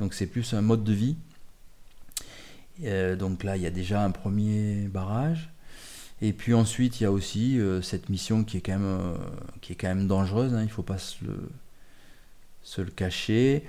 Donc 0.00 0.12
c'est 0.12 0.26
plus 0.26 0.52
un 0.52 0.60
mode 0.60 0.82
de 0.82 0.92
vie. 0.92 1.14
Euh, 2.82 3.14
donc 3.14 3.44
là, 3.44 3.56
il 3.56 3.62
y 3.62 3.66
a 3.66 3.70
déjà 3.70 4.02
un 4.02 4.10
premier 4.10 4.88
barrage. 4.88 5.50
Et 6.20 6.32
puis 6.32 6.52
ensuite, 6.52 7.00
il 7.00 7.04
y 7.04 7.06
a 7.06 7.12
aussi 7.12 7.60
euh, 7.60 7.80
cette 7.80 8.08
mission 8.08 8.42
qui 8.42 8.56
est 8.56 8.60
quand 8.60 8.72
même, 8.72 8.84
euh, 8.84 9.14
qui 9.60 9.74
est 9.74 9.76
quand 9.76 9.86
même 9.86 10.08
dangereuse. 10.08 10.52
Hein. 10.52 10.64
il 10.64 10.68
faut 10.68 10.82
pas 10.82 10.98
se 10.98 11.24
le, 11.24 11.48
se 12.66 12.82
le 12.82 12.90
cacher. 12.90 13.64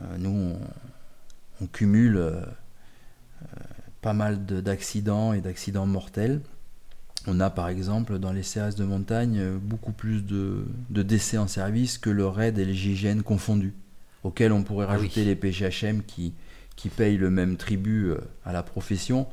Euh, 0.00 0.16
nous, 0.16 0.56
on, 1.60 1.66
cumule 1.66 2.16
euh, 2.16 2.40
pas 4.00 4.12
mal 4.12 4.44
d'accidents 4.44 5.32
et 5.32 5.40
d'accidents 5.40 5.86
mortels. 5.86 6.40
On 7.26 7.40
a 7.40 7.50
par 7.50 7.68
exemple 7.68 8.18
dans 8.18 8.32
les 8.32 8.42
CRS 8.42 8.74
de 8.76 8.84
montagne 8.84 9.58
beaucoup 9.58 9.92
plus 9.92 10.22
de, 10.24 10.64
décès 10.90 11.38
en 11.38 11.46
service 11.46 11.98
que 11.98 12.10
le 12.10 12.26
RAID 12.26 12.58
et 12.58 12.64
les 12.64 12.74
GIGN 12.74 13.22
confondus, 13.22 13.74
auxquels 14.24 14.52
on 14.52 14.62
pourrait 14.64 14.86
ah 14.88 14.92
rajouter 14.92 15.24
les 15.24 15.36
PGHM 15.36 16.02
qui, 16.02 16.34
qui 16.74 16.88
payent 16.88 17.18
le 17.18 17.30
même 17.30 17.56
tribut 17.56 18.10
euh, 18.10 18.18
à 18.44 18.52
la 18.52 18.62
profession. 18.62 19.26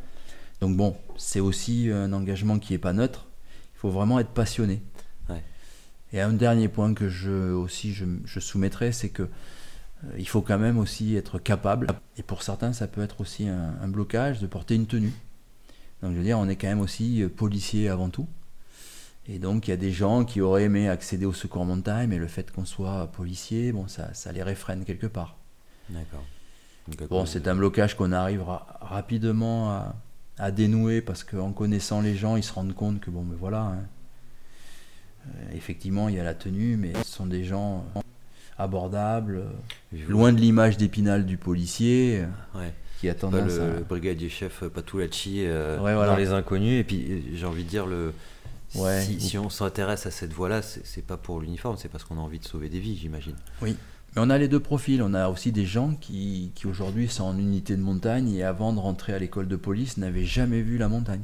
Donc 0.62 0.76
bon, 0.76 0.96
c'est 1.16 1.40
aussi 1.40 1.90
un 1.92 2.12
engagement 2.12 2.60
qui 2.60 2.74
n'est 2.74 2.80
pas 2.80 2.94
neutre. 2.94 3.28
Il 3.76 3.80
faut 3.80 3.90
vraiment 3.90 4.20
être 4.20 4.32
passionné. 4.32 4.82
Et 6.12 6.22
un 6.22 6.34
dernier 6.34 6.68
point 6.68 6.94
que 6.94 7.08
je 7.08 7.52
aussi 7.52 7.94
je, 7.94 8.06
je 8.26 8.40
soumettrai, 8.40 8.92
c'est 8.92 9.10
que 9.10 9.24
euh, 9.24 10.08
il 10.18 10.28
faut 10.28 10.42
quand 10.42 10.58
même 10.58 10.78
aussi 10.78 11.16
être 11.16 11.40
capable. 11.40 11.88
Et 12.18 12.24
pour 12.24 12.44
certains, 12.44 12.74
ça 12.74 12.88
peut 12.88 13.02
être 13.02 13.22
aussi 13.22 13.48
un, 13.48 13.88
blocage 13.88 14.40
de 14.40 14.48
porter 14.48 14.76
une 14.76 14.88
tenue. 14.88 15.14
Donc 16.02 16.14
je 16.14 16.18
veux 16.18 16.24
dire, 16.24 16.40
on 16.40 16.48
est 16.48 16.56
quand 16.56 16.68
même 16.68 16.82
aussi 16.82 17.22
euh, 17.22 17.30
policier 17.30 17.90
avant 17.90 18.10
tout. 18.10 18.28
Et 19.28 19.38
donc 19.38 19.68
il 19.68 19.72
y 19.72 19.74
a 19.74 19.78
des 19.78 19.92
gens 19.92 20.26
qui 20.26 20.42
auraient 20.42 20.64
aimé 20.64 20.90
accéder 20.90 21.26
au 21.26 21.34
secours 21.34 21.66
montagne, 21.66 22.10
mais 22.10 22.18
le 22.18 22.28
fait 22.28 22.52
qu'on 22.52 22.66
soit 22.66 23.12
policier, 23.12 23.72
bon, 23.72 23.88
ça, 23.88 24.14
ça 24.14 24.32
les 24.32 24.42
réfrène 24.42 24.86
quelque 24.86 25.08
part. 25.08 25.38
D'accord. 25.90 26.26
Bon, 27.10 27.28
c'est 27.28 27.48
un 27.48 27.56
blocage 27.56 27.96
qu'on 27.96 28.12
arrive 28.12 28.44
rapidement 28.82 29.70
à, 29.70 29.96
à, 30.40 30.50
dénouer 30.50 31.02
parce 31.02 31.24
qu'en 31.24 31.52
connaissant 31.52 32.02
les 32.02 32.16
gens, 32.16 32.36
ils 32.36 32.44
se 32.44 32.52
rendent 32.52 32.74
compte 32.74 33.00
que 33.00 33.12
bon, 33.12 33.24
mais 33.24 33.36
voilà. 33.40 33.62
Hein, 33.62 33.86
effectivement, 35.54 36.10
il 36.10 36.16
y 36.16 36.20
a 36.20 36.24
la 36.24 36.34
tenue, 36.34 36.78
mais 36.78 36.94
ce 37.04 37.12
sont 37.12 37.26
des 37.26 37.44
gens 37.44 37.86
euh, 37.96 38.02
abordables, 38.58 39.44
loin 40.08 40.34
de 40.34 40.40
l'image 40.40 40.78
d'épinal 40.78 41.26
du 41.26 41.38
policier. 41.38 42.24
Euh, 42.56 42.70
qui 43.00 43.08
a 43.08 43.14
tendance 43.14 43.54
le 43.54 43.82
brigadier 43.88 44.28
chef 44.28 44.66
Patulacci 44.66 45.46
dans 45.78 46.16
les 46.18 46.32
inconnus 46.32 46.82
et 46.82 46.84
puis 46.84 47.24
j'ai 47.34 47.46
envie 47.46 47.64
de 47.64 47.70
dire 47.70 47.86
le 47.86 48.12
si, 48.70 49.38
on 49.38 49.50
s'intéresse 49.50 50.06
à 50.06 50.12
cette 50.12 50.34
voie-là, 50.34 50.62
c'est 50.62 51.06
pas 51.06 51.18
pour 51.18 51.40
l'uniforme, 51.40 51.78
c'est 51.78 51.88
parce 51.88 52.04
qu'on 52.04 52.18
a 52.18 52.22
envie 52.22 52.40
de 52.40 52.46
sauver 52.46 52.70
des 52.70 52.80
vies, 52.80 52.98
j'imagine. 52.98 53.36
Oui, 53.62 53.76
mais 54.16 54.22
on 54.22 54.30
a 54.30 54.38
les 54.38 54.48
deux 54.48 54.60
profils. 54.60 55.02
On 55.02 55.14
a 55.14 55.30
aussi 55.30 55.52
des 55.52 55.66
gens 55.66 55.96
qui, 56.00 56.52
qui 56.56 56.68
aujourd'hui 56.68 57.08
sont 57.08 57.24
en 57.24 57.38
unité 57.38 57.76
de 57.76 57.82
montagne 57.82 58.32
et 58.34 58.44
avant 58.44 58.74
de 58.74 58.80
rentrer 58.80 59.14
à 59.14 59.20
l'école 59.20 59.48
de 59.48 59.56
police 59.56 59.98
n'avaient 59.98 60.26
jamais 60.26 60.62
vu 60.62 60.78
la 60.78 60.88
montagne. 60.88 61.24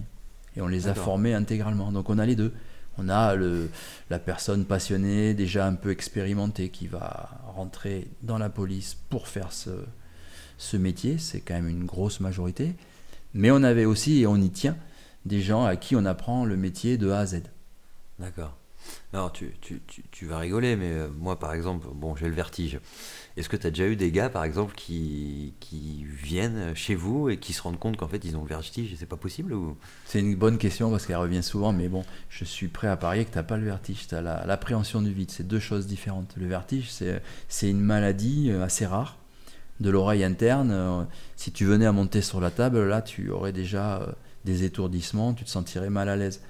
Et 0.55 0.61
on 0.61 0.67
les 0.67 0.87
a 0.87 0.93
formés 0.93 1.33
intégralement. 1.33 1.91
Donc 1.91 2.09
on 2.09 2.17
a 2.17 2.25
les 2.25 2.35
deux. 2.35 2.53
On 2.97 3.09
a 3.09 3.35
le, 3.35 3.69
la 4.09 4.19
personne 4.19 4.65
passionnée, 4.65 5.33
déjà 5.33 5.67
un 5.67 5.75
peu 5.75 5.91
expérimentée, 5.91 6.69
qui 6.69 6.87
va 6.87 7.29
rentrer 7.55 8.07
dans 8.21 8.37
la 8.37 8.49
police 8.49 8.97
pour 9.09 9.27
faire 9.27 9.51
ce, 9.51 9.71
ce 10.57 10.77
métier. 10.77 11.17
C'est 11.17 11.41
quand 11.41 11.55
même 11.55 11.69
une 11.69 11.85
grosse 11.85 12.19
majorité. 12.19 12.75
Mais 13.33 13.51
on 13.51 13.63
avait 13.63 13.85
aussi, 13.85 14.21
et 14.21 14.27
on 14.27 14.37
y 14.37 14.49
tient, 14.49 14.77
des 15.25 15.41
gens 15.41 15.65
à 15.65 15.75
qui 15.75 15.95
on 15.95 16.05
apprend 16.05 16.45
le 16.45 16.55
métier 16.55 16.97
de 16.97 17.09
A 17.09 17.19
à 17.19 17.25
Z. 17.25 17.43
D'accord. 18.19 18.55
Alors, 19.13 19.31
tu, 19.31 19.53
tu, 19.61 19.81
tu, 20.11 20.25
vas 20.25 20.39
rigoler, 20.39 20.75
mais 20.75 20.91
euh, 20.91 21.07
moi, 21.17 21.39
par 21.39 21.53
exemple, 21.53 21.87
bon, 21.93 22.15
j'ai 22.15 22.27
le 22.27 22.33
vertige. 22.33 22.79
Est-ce 23.37 23.49
que 23.49 23.55
tu 23.55 23.67
as 23.67 23.69
déjà 23.69 23.87
eu 23.87 23.95
des 23.95 24.11
gars, 24.11 24.29
par 24.29 24.43
exemple, 24.43 24.75
qui, 24.75 25.53
qui 25.59 26.05
viennent 26.05 26.75
chez 26.75 26.95
vous 26.95 27.29
et 27.29 27.37
qui 27.37 27.53
se 27.53 27.61
rendent 27.61 27.79
compte 27.79 27.97
qu'en 27.97 28.07
fait 28.07 28.23
ils 28.25 28.35
ont 28.35 28.41
le 28.41 28.47
vertige 28.47 28.91
et 28.93 28.95
c'est 28.97 29.05
pas 29.05 29.17
possible 29.17 29.53
ou... 29.53 29.77
C'est 30.05 30.19
une 30.19 30.35
bonne 30.35 30.57
question 30.57 30.91
parce 30.91 31.05
qu'elle 31.05 31.17
revient 31.17 31.43
souvent, 31.43 31.71
mais 31.71 31.87
bon, 31.87 32.03
je 32.29 32.45
suis 32.45 32.67
prêt 32.67 32.87
à 32.87 32.97
parier 32.97 33.25
que 33.25 33.37
tu 33.37 33.43
pas 33.43 33.57
le 33.57 33.65
vertige, 33.65 34.07
tu 34.07 34.15
as 34.15 34.21
l'appréhension 34.21 35.01
du 35.01 35.11
vide. 35.11 35.31
C'est 35.31 35.47
deux 35.47 35.59
choses 35.59 35.87
différentes. 35.87 36.33
Le 36.37 36.47
vertige, 36.47 36.89
c'est 36.89 37.69
une 37.69 37.81
maladie 37.81 38.49
euh, 38.51 38.63
assez 38.63 38.85
rare 38.85 39.17
de 39.79 39.89
l'oreille 39.89 40.23
interne. 40.23 40.71
Euh, 40.71 41.03
si 41.35 41.51
tu 41.51 41.65
venais 41.65 41.85
à 41.85 41.91
monter 41.91 42.21
sur 42.21 42.41
la 42.41 42.51
table, 42.51 42.83
là, 42.87 43.01
tu 43.01 43.29
aurais 43.29 43.51
déjà 43.53 44.15
des 44.45 44.63
étourdissements, 44.63 45.33
tu 45.33 45.43
te 45.43 45.49
sentirais 45.49 45.89
mal 45.89 46.07
à 46.07 46.15
l'aise. 46.15 46.41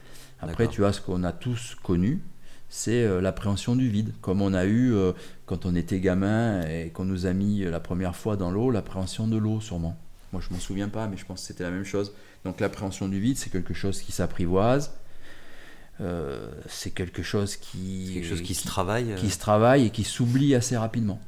Après, 0.49 0.67
tu 0.67 0.85
as 0.85 0.93
ce 0.93 1.01
qu'on 1.01 1.23
a 1.23 1.31
tous 1.31 1.75
connu, 1.83 2.21
c'est 2.69 3.03
euh, 3.03 3.21
l'appréhension 3.21 3.75
du 3.75 3.89
vide, 3.89 4.13
comme 4.21 4.41
on 4.41 4.53
a 4.53 4.65
eu 4.65 4.93
euh, 4.93 5.13
quand 5.45 5.65
on 5.65 5.75
était 5.75 5.99
gamin 5.99 6.67
et 6.67 6.89
qu'on 6.89 7.05
nous 7.05 7.25
a 7.25 7.33
mis 7.33 7.59
la 7.59 7.79
première 7.79 8.15
fois 8.15 8.37
dans 8.37 8.51
l'eau, 8.51 8.71
l'appréhension 8.71 9.27
de 9.27 9.37
l'eau 9.37 9.61
sûrement. 9.61 9.97
Moi 10.33 10.41
je 10.47 10.53
m'en 10.53 10.59
souviens 10.59 10.89
pas, 10.89 11.07
mais 11.07 11.17
je 11.17 11.25
pense 11.25 11.41
que 11.41 11.47
c'était 11.47 11.63
la 11.63 11.71
même 11.71 11.85
chose. 11.85 12.13
Donc 12.43 12.59
l'appréhension 12.59 13.07
du 13.07 13.19
vide, 13.19 13.37
c'est 13.37 13.49
quelque 13.49 13.73
chose 13.73 14.01
qui 14.01 14.11
s'apprivoise. 14.11 14.91
Euh, 16.01 16.49
c'est 16.67 16.91
quelque 16.91 17.23
chose 17.23 17.55
qui 17.55 18.11
quelque 18.15 18.27
chose 18.27 18.41
qui, 18.41 18.53
se 18.53 18.67
travaille 18.67 19.15
qui 19.15 19.29
se 19.29 19.39
travaille 19.39 19.85
et 19.85 19.91
qui 19.91 20.03
s'oublie 20.03 20.53
assez 20.53 20.75
rapidement 20.75 21.21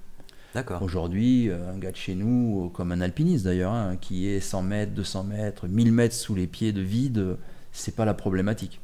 d'accord 0.53 0.81
aujourd'hui 0.81 1.49
un 1.49 1.77
gars 1.77 1.93
de 1.93 1.95
chez 1.95 2.15
nous 2.15 2.69
comme 2.73 2.91
un 2.91 2.99
alpiniste 2.99 3.45
d'ailleurs 3.45 3.71
hein, 3.71 3.95
qui 3.95 4.27
est 4.27 4.41
100 4.41 4.63
mètres 4.63 4.91
200 4.91 5.23
mètres 5.23 5.67
1000 5.69 5.93
mètres 5.93 6.15
sous 6.15 6.35
les 6.35 6.47
pieds 6.47 6.73
de 6.73 6.81
vide 6.81 7.37
c'est 7.71 7.95
pas 7.95 8.03
la 8.03 8.13
problématique 8.13 8.81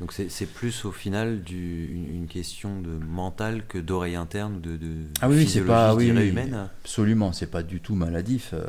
donc 0.00 0.12
c'est 0.12 0.46
plus 0.46 0.84
au 0.84 0.92
final 0.92 1.42
du, 1.42 1.86
une, 1.86 2.26
question 2.26 2.80
de 2.80 2.90
mental 2.90 3.66
que 3.66 3.78
d'oreille 3.78 4.16
interne, 4.16 4.60
de, 4.60 4.76
de 4.76 5.06
ah 5.20 5.28
oui, 5.28 5.48
c'est 5.48 5.60
pas 5.60 5.94
oui, 5.94 6.08
humaine. 6.08 6.68
Absolument, 6.82 7.32
c'est 7.32 7.50
pas 7.50 7.62
du 7.62 7.80
tout 7.80 7.94
maladif. 7.94 8.50
Euh, 8.54 8.64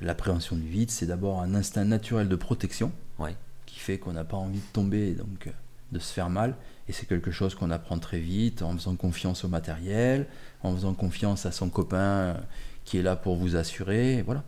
l'appréhension 0.00 0.56
du 0.56 0.66
vide, 0.66 0.90
c'est 0.90 1.06
d'abord 1.06 1.42
un 1.42 1.54
instinct 1.54 1.84
naturel 1.84 2.28
de 2.28 2.36
protection 2.36 2.92
ouais. 3.18 3.36
qui 3.66 3.78
fait 3.78 3.98
qu'on 3.98 4.12
n'a 4.12 4.24
pas 4.24 4.36
envie 4.36 4.60
de 4.60 4.72
tomber, 4.72 5.12
donc 5.12 5.46
euh, 5.46 5.50
de 5.92 5.98
se 5.98 6.12
faire 6.12 6.30
mal. 6.30 6.54
Et 6.88 6.92
c'est 6.92 7.06
quelque 7.06 7.30
chose 7.30 7.54
qu'on 7.54 7.70
apprend 7.70 7.98
très 7.98 8.20
vite 8.20 8.62
en 8.62 8.72
faisant 8.72 8.96
confiance 8.96 9.44
au 9.44 9.48
matériel, 9.48 10.26
en 10.62 10.74
faisant 10.74 10.94
confiance 10.94 11.44
à 11.44 11.52
son 11.52 11.68
copain 11.68 12.36
qui 12.84 12.96
est 12.96 13.02
là 13.02 13.16
pour 13.16 13.36
vous 13.36 13.56
assurer. 13.56 14.22
Voilà. 14.22 14.42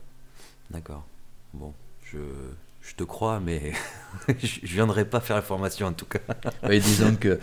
D'accord. 0.70 1.04
Bon, 1.52 1.74
je, 2.04 2.16
je 2.80 2.94
te 2.94 3.04
crois, 3.04 3.40
mais 3.40 3.72
je 4.38 4.66
viendrai 4.66 5.04
pas 5.04 5.20
faire 5.20 5.36
la 5.36 5.42
formation 5.42 5.86
en 5.86 5.92
tout 5.92 6.06
cas. 6.06 6.20
oui, 6.68 6.80
disons 6.80 7.16
que 7.16 7.38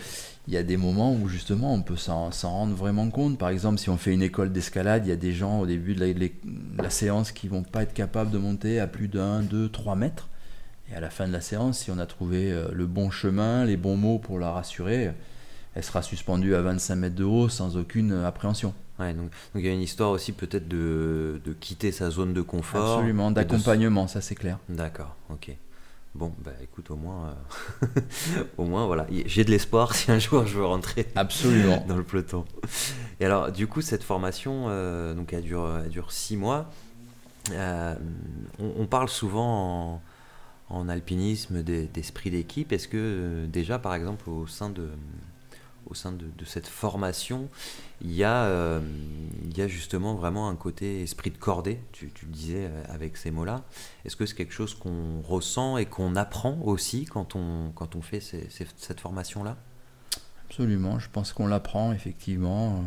il 0.47 0.53
y 0.53 0.57
a 0.57 0.63
des 0.63 0.77
moments 0.77 1.13
où 1.13 1.27
justement 1.27 1.73
on 1.73 1.81
peut 1.81 1.97
s'en 1.97 2.29
rendre 2.43 2.73
vraiment 2.73 3.09
compte. 3.09 3.37
Par 3.37 3.49
exemple, 3.49 3.79
si 3.79 3.89
on 3.89 3.97
fait 3.97 4.13
une 4.13 4.21
école 4.21 4.51
d'escalade, 4.51 5.05
il 5.05 5.09
y 5.09 5.11
a 5.11 5.17
des 5.17 5.33
gens 5.33 5.59
au 5.59 5.65
début 5.65 5.93
de 5.93 6.05
la, 6.05 6.27
la, 6.81 6.89
séance 6.89 7.33
qui 7.33 7.49
vont 7.49 7.63
pas 7.63 7.83
être 7.83 7.93
capables 7.93 8.31
de 8.31 8.37
monter 8.37 8.79
à 8.79 8.87
plus 8.87 9.09
d'un, 9.09 9.41
deux, 9.41 9.67
trois 9.67 9.95
mètres. 9.95 10.29
Et 10.89 10.95
à 10.95 11.01
la 11.01 11.09
fin 11.09 11.27
de 11.27 11.33
la 11.33 11.41
séance, 11.41 11.79
si 11.79 11.91
on 11.91 11.99
a 11.99 12.05
trouvé 12.05 12.49
euh, 12.51 12.69
le 12.71 12.85
bon 12.85 13.11
chemin, 13.11 13.65
les 13.65 13.75
bons 13.75 13.97
mots 13.97 14.19
pour 14.19 14.39
la 14.39 14.51
rassurer, 14.51 15.11
elle 15.75 15.83
sera 15.83 16.01
suspendue 16.01 16.55
à 16.55 16.61
25 16.61 16.95
mètres 16.95 17.15
de 17.15 17.25
haut 17.25 17.49
sans 17.49 17.75
aucune 17.75 18.13
appréhension. 18.13 18.73
Ouais, 18.99 19.13
donc, 19.13 19.29
il 19.53 19.65
y 19.65 19.69
a 19.69 19.73
une 19.73 19.81
histoire 19.81 20.09
aussi 20.09 20.31
peut-être 20.31 20.67
de, 20.67 21.39
de, 21.45 21.53
quitter 21.53 21.91
sa 21.91 22.09
zone 22.09 22.33
de 22.33 22.41
confort. 22.41 22.97
Absolument, 22.97 23.29
d'accompagnement, 23.29 24.07
ça 24.07 24.21
c'est 24.21 24.35
clair. 24.35 24.57
D'accord, 24.69 25.15
ok. 25.29 25.55
Bon, 26.15 26.33
bah 26.43 26.51
écoute, 26.63 26.89
au 26.89 26.95
moins, 26.95 27.35
euh, 27.83 28.01
au 28.57 28.65
moins 28.65 28.87
voilà, 28.87 29.05
j'ai 29.27 29.43
de 29.43 29.51
l'espoir 29.51 29.93
si 29.95 30.11
un 30.11 30.17
jour 30.17 30.47
je 30.47 30.57
veux 30.57 30.65
rentrer 30.65 31.05
Absolument. 31.15 31.85
dans 31.87 31.95
le 31.95 32.03
peloton. 32.03 32.43
Et 33.19 33.25
alors, 33.25 33.51
du 33.51 33.67
coup, 33.67 33.81
cette 33.81 34.03
formation, 34.03 34.65
euh, 34.67 35.13
donc 35.13 35.31
elle 35.31 35.43
dure, 35.43 35.81
elle 35.83 35.91
dure 35.91 36.11
six 36.11 36.35
mois. 36.35 36.71
Euh, 37.51 37.95
on, 38.59 38.87
parle 38.87 39.09
souvent 39.09 40.01
en, 40.69 40.75
en 40.75 40.89
alpinisme 40.89 41.61
d'esprit 41.61 42.31
d'équipe. 42.31 42.73
Est-ce 42.73 42.87
que 42.87 43.45
déjà, 43.45 43.77
par 43.77 43.93
exemple, 43.93 44.29
au 44.29 44.47
sein 44.47 44.69
de 44.69 44.89
au 45.89 45.93
sein 45.93 46.11
de, 46.11 46.45
cette 46.45 46.67
formation, 46.67 47.49
il 48.01 48.13
y, 48.13 48.23
a, 48.23 48.45
euh, 48.45 48.79
il 49.43 49.57
y 49.57 49.61
a 49.61 49.67
justement 49.67 50.15
vraiment 50.15 50.49
un 50.49 50.55
côté 50.55 51.01
esprit 51.01 51.31
de 51.31 51.37
cordée, 51.37 51.79
tu, 51.91 52.11
le 52.23 52.31
disais 52.31 52.67
euh, 52.69 52.83
avec 52.89 53.17
ces 53.17 53.31
mots-là. 53.31 53.63
Est-ce 54.05 54.15
que 54.15 54.25
c'est 54.25 54.35
quelque 54.35 54.53
chose 54.53 54.73
qu'on 54.75 55.21
ressent 55.21 55.77
et 55.77 55.85
qu'on 55.85 56.15
apprend 56.15 56.59
aussi 56.63 57.05
quand 57.05 57.35
on, 57.35 58.01
fait 58.01 58.21
cette 58.21 58.99
formation-là? 58.99 59.57
Absolument, 60.49 60.99
je 60.99 61.09
pense 61.09 61.33
qu'on 61.33 61.47
l'apprend 61.47 61.91
effectivement. 61.91 62.85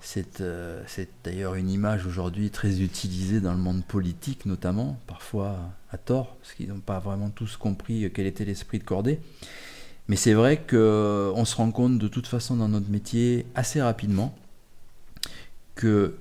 C'est 0.00 0.42
euh, 0.42 0.84
d'ailleurs 1.24 1.54
une 1.54 1.70
image 1.70 2.06
aujourd'hui 2.06 2.50
très 2.50 2.82
utilisée 2.82 3.40
dans 3.40 3.52
le 3.52 3.58
monde 3.58 3.84
politique 3.84 4.44
notamment, 4.44 5.00
parfois 5.06 5.58
à 5.90 5.96
tort, 5.96 6.36
parce 6.36 6.52
qu'ils 6.52 6.68
n'ont 6.68 6.80
pas 6.80 6.98
vraiment 6.98 7.30
tous 7.30 7.56
compris 7.56 8.10
quel 8.14 8.26
était 8.26 8.44
l'esprit 8.44 8.78
de 8.78 8.84
cordée. 8.84 9.20
Mais 10.08 10.16
c'est 10.16 10.34
vrai 10.34 10.58
qu'on 10.58 11.44
se 11.44 11.56
rend 11.56 11.70
compte 11.70 11.98
de 11.98 12.08
toute 12.08 12.26
façon 12.26 12.56
dans 12.56 12.68
notre 12.68 12.90
métier 12.90 13.46
assez 13.54 13.80
rapidement 13.80 14.34
que 15.74 16.16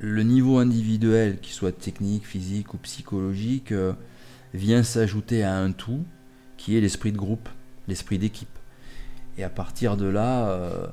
le 0.00 0.22
niveau 0.22 0.58
individuel, 0.58 1.38
qu'il 1.40 1.52
soit 1.52 1.78
technique, 1.78 2.26
physique 2.26 2.74
ou 2.74 2.78
psychologique, 2.78 3.72
euh, 3.72 3.92
vient 4.54 4.82
s'ajouter 4.82 5.44
à 5.44 5.56
un 5.56 5.72
tout 5.72 6.04
qui 6.56 6.76
est 6.76 6.80
l'esprit 6.80 7.12
de 7.12 7.18
groupe, 7.18 7.48
l'esprit 7.86 8.18
d'équipe. 8.18 8.48
Et 9.38 9.44
à 9.44 9.50
partir 9.50 9.96
de 9.96 10.06
là, 10.06 10.48
euh, 10.48 10.86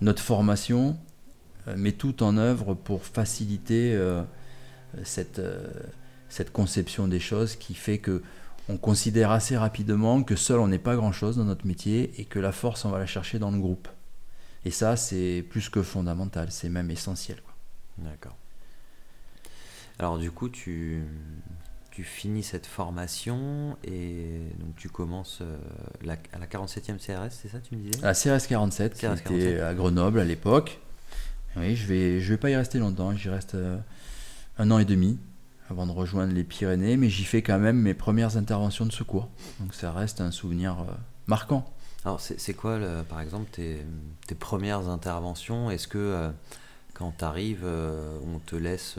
notre 0.00 0.22
formation 0.22 0.96
euh, 1.68 1.76
met 1.76 1.92
tout 1.92 2.22
en 2.22 2.36
œuvre 2.36 2.74
pour 2.74 3.04
faciliter 3.04 3.98
cette, 5.02 5.40
cette 6.28 6.52
conception 6.52 7.06
des 7.06 7.20
choses 7.20 7.56
qui 7.56 7.74
fait 7.74 7.98
que 7.98 8.22
on 8.68 8.76
considère 8.76 9.30
assez 9.30 9.56
rapidement 9.56 10.22
que 10.22 10.36
seul 10.36 10.58
on 10.58 10.68
n'est 10.68 10.78
pas 10.78 10.96
grand-chose 10.96 11.36
dans 11.36 11.44
notre 11.44 11.66
métier 11.66 12.12
et 12.20 12.24
que 12.24 12.38
la 12.38 12.52
force 12.52 12.84
on 12.84 12.90
va 12.90 12.98
la 12.98 13.06
chercher 13.06 13.38
dans 13.38 13.50
le 13.50 13.58
groupe. 13.58 13.88
Et 14.64 14.70
ça 14.70 14.96
c'est 14.96 15.44
plus 15.48 15.68
que 15.68 15.82
fondamental, 15.82 16.50
c'est 16.50 16.68
même 16.70 16.90
essentiel. 16.90 17.38
D'accord. 17.98 18.36
Alors 19.98 20.18
du 20.18 20.30
coup 20.30 20.48
tu, 20.48 21.02
tu 21.90 22.04
finis 22.04 22.42
cette 22.42 22.66
formation 22.66 23.76
et 23.84 24.40
donc 24.58 24.74
tu 24.76 24.88
commences 24.88 25.40
euh, 25.42 25.56
à 26.32 26.38
la 26.38 26.46
47e 26.46 26.96
CRS, 26.98 27.30
c'est 27.30 27.48
ça 27.48 27.58
tu 27.58 27.76
me 27.76 27.82
disais? 27.82 28.00
La 28.02 28.14
CRS 28.14 28.46
47 28.48 28.94
qui 28.94 29.06
était 29.06 29.60
à 29.60 29.74
Grenoble 29.74 30.20
à 30.20 30.24
l'époque. 30.24 30.80
Oui, 31.56 31.76
je 31.76 31.86
vais, 31.86 32.20
je 32.20 32.32
vais 32.32 32.38
pas 32.38 32.50
y 32.50 32.56
rester 32.56 32.80
longtemps, 32.80 33.14
j'y 33.14 33.28
reste 33.28 33.54
euh, 33.54 33.78
un 34.58 34.70
an 34.72 34.78
et 34.78 34.84
demi 34.84 35.18
avant 35.70 35.86
de 35.86 35.92
rejoindre 35.92 36.34
les 36.34 36.44
Pyrénées, 36.44 36.96
mais 36.96 37.08
j'y 37.08 37.24
fais 37.24 37.42
quand 37.42 37.58
même 37.58 37.78
mes 37.78 37.94
premières 37.94 38.36
interventions 38.36 38.86
de 38.86 38.92
secours. 38.92 39.28
Donc 39.60 39.74
ça 39.74 39.92
reste 39.92 40.20
un 40.20 40.30
souvenir 40.30 40.76
euh, 40.80 40.92
marquant. 41.26 41.64
Alors 42.04 42.20
c'est 42.20 42.52
quoi, 42.52 42.78
par 43.08 43.22
exemple, 43.22 43.48
tes, 43.50 43.78
tes, 44.26 44.34
premières 44.34 44.90
interventions? 44.90 45.70
Est-ce 45.70 45.88
que 45.88 45.96
euh, 45.96 46.28
quand 46.92 47.14
tu 47.16 47.24
arrives, 47.24 47.62
euh, 47.64 48.18
on 48.26 48.38
te 48.40 48.56
laisse, 48.56 48.96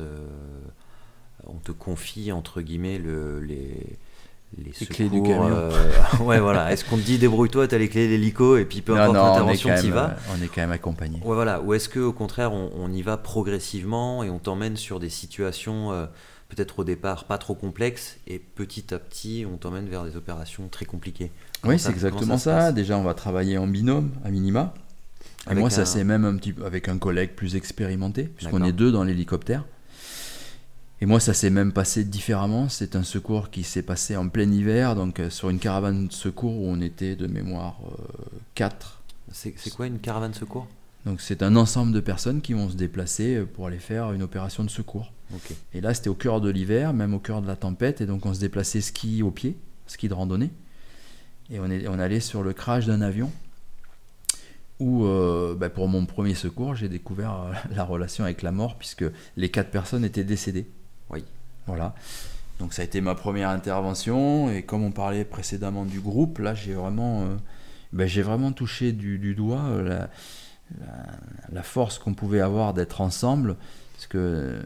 on 1.45 1.58
te 1.58 1.71
confie, 1.71 2.32
entre 2.32 2.62
guillemets, 2.62 2.97
le, 2.97 3.41
les, 3.41 3.99
les, 4.58 4.71
clés 4.71 5.10
du 5.10 5.21
camion. 5.21 5.69
ouais, 6.21 6.39
voilà. 6.39 6.71
Est-ce 6.73 6.84
qu'on 6.84 6.97
te 6.97 7.04
dit 7.04 7.19
débrouille-toi, 7.19 7.67
tu 7.67 7.75
as 7.75 7.78
les 7.78 7.89
clés 7.89 8.08
l'hélico 8.08 8.58
et 8.58 8.65
puis 8.65 8.82
peu 8.82 8.99
importe 8.99 9.13
l'intervention, 9.13 9.69
tu 9.80 9.86
y 9.86 9.91
vas? 9.91 10.15
On 10.36 10.43
est 10.43 10.47
quand 10.47 10.62
même 10.62 10.71
accompagné. 10.71 11.19
Ouais, 11.19 11.36
voilà. 11.36 11.62
Ou 11.62 11.75
est-ce 11.75 11.89
qu'au 11.89 12.12
contraire, 12.12 12.54
on, 12.54 12.71
on, 12.75 12.91
y 12.91 13.04
va 13.04 13.17
progressivement 13.17 14.23
et 14.23 14.32
on 14.32 14.39
t'emmène 14.39 14.78
sur 14.78 14.99
des 14.99 15.12
situations 15.12 16.08
peut-être 16.49 16.79
au 16.79 16.84
départ 16.84 17.25
pas 17.25 17.38
trop 17.38 17.55
complexe 17.55 18.17
et 18.27 18.39
petit 18.39 18.93
à 18.93 18.99
petit 18.99 19.45
on 19.51 19.58
t'emmène 19.58 19.88
vers 19.88 20.03
des 20.03 20.15
opérations 20.15 20.67
très 20.67 20.86
compliquées. 20.86 21.31
oui, 21.63 21.79
c'est 21.79 21.89
exactement 21.89 22.38
ça. 22.38 22.71
Déjà, 22.71 22.97
on 22.97 23.03
va 23.03 23.13
travailler 23.13 23.58
en 23.58 23.67
binôme 23.67 24.12
à 24.23 24.29
minima. 24.29 24.73
Et 25.49 25.55
moi, 25.55 25.69
ça 25.69 25.86
c'est 25.86 26.03
même 26.03 26.25
un 26.25 26.36
petit 26.38 26.53
peu 26.53 26.65
avec 26.65 26.89
un 26.89 26.97
collègue 26.97 27.31
plus 27.36 27.55
expérimenté, 27.55 28.23
puisqu'on 28.23 28.63
est 28.63 28.73
deux 28.73 28.91
dans 28.91 29.03
l'hélicoptère. 29.03 29.63
Et 31.01 31.05
moi, 31.05 31.19
ça 31.19 31.34
s'est 31.34 31.49
même 31.49 31.73
passé 31.73 32.05
différemment. 32.05 32.69
C'est 32.69 32.95
un 32.95 33.03
secours 33.03 33.49
qui 33.49 33.63
s'est 33.63 33.81
passé 33.81 34.15
en 34.15 34.29
plein 34.29 34.49
hiver, 34.49 34.95
donc 34.95 35.19
euh, 35.19 35.29
sur 35.29 35.49
une 35.49 35.60
caravane 35.60 36.08
de 36.08 36.13
secours 36.13 36.55
où 36.55 36.67
on 36.67 36.79
était 36.79 37.17
de 37.17 37.27
mémoire 37.27 37.79
4. 38.55 39.01
Euh, 39.27 39.31
c'est 39.34 39.75
quoi 39.75 39.88
une 39.88 39.99
caravane 39.99 40.31
de 40.31 40.38
secours? 40.38 40.67
Donc 41.06 41.22
c'est 41.22 41.44
un 41.44 41.56
ensemble 41.56 41.91
de 41.91 42.00
personnes 42.00 42.41
qui 42.41 42.54
vont 42.54 42.70
se 42.70 42.76
déplacer 42.76 43.36
euh, 43.36 43.46
pour 43.46 43.68
aller 43.68 43.80
faire 43.80 44.12
une 44.12 44.24
opération 44.24 44.63
de 44.63 44.70
secours. 44.70 45.12
Et 45.74 45.82
là 45.82 45.94
c'était 45.94 46.10
au 46.10 46.15
cœur 46.15 46.41
de 46.41 46.50
l'hiver, 46.50 46.94
même 46.94 47.13
au 47.13 47.20
cœur 47.20 47.41
de 47.41 47.48
la 47.48 47.56
tempête, 47.56 48.02
et 48.02 48.06
donc 48.06 48.26
on 48.26 48.34
se 48.34 48.39
déplaçait 48.39 48.82
ski 48.82 49.22
au 49.22 49.32
pied, 49.32 49.58
ski 49.88 50.08
de 50.08 50.13
randonnée, 50.13 50.50
et 51.52 51.60
on, 51.60 51.70
est, 51.70 51.88
on 51.88 52.00
allait 52.00 52.20
sur 52.20 52.41
le 52.41 52.54
crash 52.54 52.86
d'un 52.86 53.02
avion, 53.02 53.32
où 54.80 55.06
euh, 55.06 55.56
bah, 55.56 55.70
pour 55.70 55.88
mon 55.88 56.06
premier 56.06 56.36
secours 56.36 56.76
j'ai 56.76 56.89
découvert 56.89 57.41
euh, 57.41 57.54
la 57.76 57.84
relation 57.84 58.24
avec 58.24 58.41
la 58.44 58.52
mort, 58.52 58.78
puisque 58.78 59.06
les 59.36 59.50
quatre 59.50 59.72
personnes 59.72 60.06
étaient 60.06 60.24
décédées. 60.24 60.68
Oui. 61.10 61.24
Voilà. 61.68 61.96
Donc 62.60 62.74
ça 62.74 62.84
a 62.84 62.86
été 62.86 63.02
ma 63.02 63.15
première 63.15 63.50
intervention, 63.50 64.52
et 64.52 64.63
comme 64.63 64.84
on 64.84 64.91
parlait 64.91 65.26
précédemment 65.26 65.86
du 65.86 66.00
groupe, 66.00 66.39
là 66.39 66.54
j'ai 66.54 66.74
vraiment, 66.74 67.28
bah, 67.94 68.06
j'ai 68.06 68.22
vraiment 68.22 68.52
touché 68.54 68.91
du, 68.91 69.18
du 69.18 69.36
doigt 69.36 69.82
la 69.84 70.10
la, 71.51 71.63
force 71.63 71.99
qu'on 71.99 72.13
pouvait 72.13 72.41
avoir 72.41 72.73
d'être 72.73 73.01
ensemble, 73.01 73.56
parce 73.93 74.08
que 74.08 74.60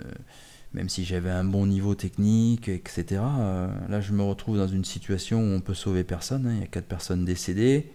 même 0.74 0.90
si 0.90 1.04
j'avais 1.04 1.30
un 1.30 1.44
bon 1.44 1.66
niveau 1.66 1.96
technique, 1.96 2.70
etc., 2.70 3.22
euh, 3.40 3.68
là 3.90 4.02
je 4.02 4.14
me 4.14 4.22
retrouve 4.22 4.58
dans 4.58 4.68
une 4.68 4.86
situation 4.86 5.40
où 5.40 5.56
on 5.56 5.62
peut 5.62 5.74
sauver 5.74 6.04
personne, 6.04 6.48
hein. 6.48 6.54
il 6.54 6.60
y 6.60 6.64
a 6.64 6.68
quatre 6.68 6.86
personnes 6.86 7.26
décédées. 7.26 7.92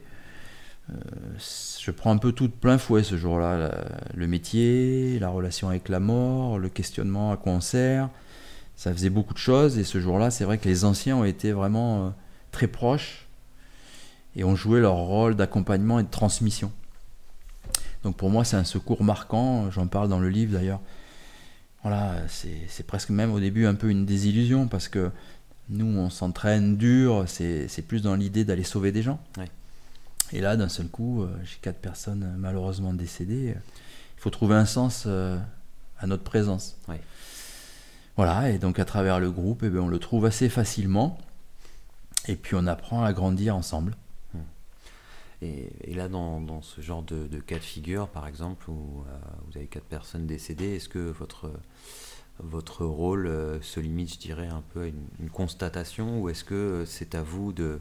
Euh, 0.90 0.94
je 1.38 1.90
prends 1.90 2.10
un 2.10 2.18
peu 2.18 2.32
tout 2.32 2.46
de 2.46 2.52
plein 2.52 2.76
fouet 2.76 3.02
ce 3.02 3.16
jour-là, 3.16 3.70
le 4.14 4.26
métier, 4.26 5.18
la 5.18 5.28
relation 5.28 5.68
avec 5.68 5.88
la 5.88 6.00
mort, 6.00 6.58
le 6.58 6.68
questionnement 6.68 7.32
à 7.32 7.36
quoi 7.36 7.52
on 7.52 7.60
sert, 7.60 8.10
ça 8.76 8.92
faisait 8.92 9.10
beaucoup 9.10 9.34
de 9.34 9.38
choses, 9.38 9.78
et 9.78 9.84
ce 9.84 10.00
jour-là 10.00 10.30
c'est 10.30 10.44
vrai 10.44 10.58
que 10.58 10.68
les 10.68 10.84
anciens 10.84 11.16
ont 11.16 11.24
été 11.24 11.52
vraiment 11.52 12.06
euh, 12.06 12.10
très 12.52 12.66
proches, 12.66 13.26
et 14.36 14.44
ont 14.44 14.56
joué 14.56 14.80
leur 14.80 14.96
rôle 14.96 15.36
d'accompagnement 15.36 16.00
et 16.00 16.02
de 16.02 16.10
transmission. 16.10 16.72
Donc 18.04 18.16
pour 18.16 18.30
moi, 18.30 18.44
c'est 18.44 18.56
un 18.56 18.64
secours 18.64 19.02
marquant, 19.02 19.70
j'en 19.70 19.86
parle 19.88 20.08
dans 20.08 20.20
le 20.20 20.28
livre 20.28 20.52
d'ailleurs. 20.52 20.80
Voilà, 21.82 22.16
c'est 22.28 22.86
presque 22.86 23.10
même 23.10 23.32
au 23.32 23.40
début 23.40 23.66
un 23.66 23.74
peu 23.74 23.90
une 23.90 24.06
désillusion 24.06 24.68
parce 24.68 24.88
que 24.88 25.10
nous, 25.68 25.86
on 25.86 26.10
s'entraîne 26.10 26.76
dur, 26.76 27.24
c'est 27.26 27.86
plus 27.86 28.02
dans 28.02 28.14
l'idée 28.14 28.44
d'aller 28.44 28.64
sauver 28.64 28.92
des 28.92 29.02
gens. 29.02 29.18
Et 30.32 30.40
là, 30.40 30.56
d'un 30.56 30.68
seul 30.68 30.88
coup, 30.88 31.22
euh, 31.22 31.28
j'ai 31.44 31.58
quatre 31.60 31.78
personnes 31.78 32.34
malheureusement 32.38 32.92
décédées. 32.94 33.54
Il 34.16 34.20
faut 34.20 34.30
trouver 34.30 34.54
un 34.54 34.64
sens 34.64 35.04
euh, 35.06 35.38
à 35.98 36.06
notre 36.06 36.24
présence. 36.24 36.76
Voilà, 38.16 38.50
et 38.50 38.58
donc 38.58 38.78
à 38.78 38.84
travers 38.84 39.20
le 39.20 39.30
groupe, 39.30 39.62
eh 39.64 39.68
bien, 39.68 39.82
on 39.82 39.88
le 39.88 39.98
trouve 39.98 40.24
assez 40.24 40.48
facilement. 40.48 41.18
Et 42.26 42.36
puis 42.36 42.56
on 42.56 42.66
apprend 42.66 43.04
à 43.04 43.12
grandir 43.12 43.54
ensemble. 43.54 43.94
Et, 45.42 45.94
là, 45.94 46.08
dans, 46.08 46.62
ce 46.62 46.80
genre 46.80 47.02
de, 47.02 47.26
cas 47.40 47.58
de 47.58 47.60
figure, 47.60 48.08
par 48.08 48.26
exemple, 48.26 48.70
où 48.70 49.04
euh, 49.08 49.18
vous 49.46 49.56
avez 49.56 49.66
quatre 49.66 49.84
personnes 49.84 50.26
décédées, 50.26 50.76
est-ce 50.76 50.88
que 50.88 50.98
votre, 50.98 51.50
votre 52.38 52.84
rôle 52.84 53.26
euh, 53.26 53.60
se 53.60 53.80
limite, 53.80 54.14
je 54.14 54.18
dirais, 54.18 54.48
un 54.48 54.62
peu 54.72 54.82
à 54.82 54.86
une, 54.86 55.30
constatation, 55.30 56.20
ou 56.20 56.28
est-ce 56.28 56.44
que 56.44 56.84
c'est 56.86 57.14
à 57.14 57.22
vous 57.22 57.52
de, 57.52 57.80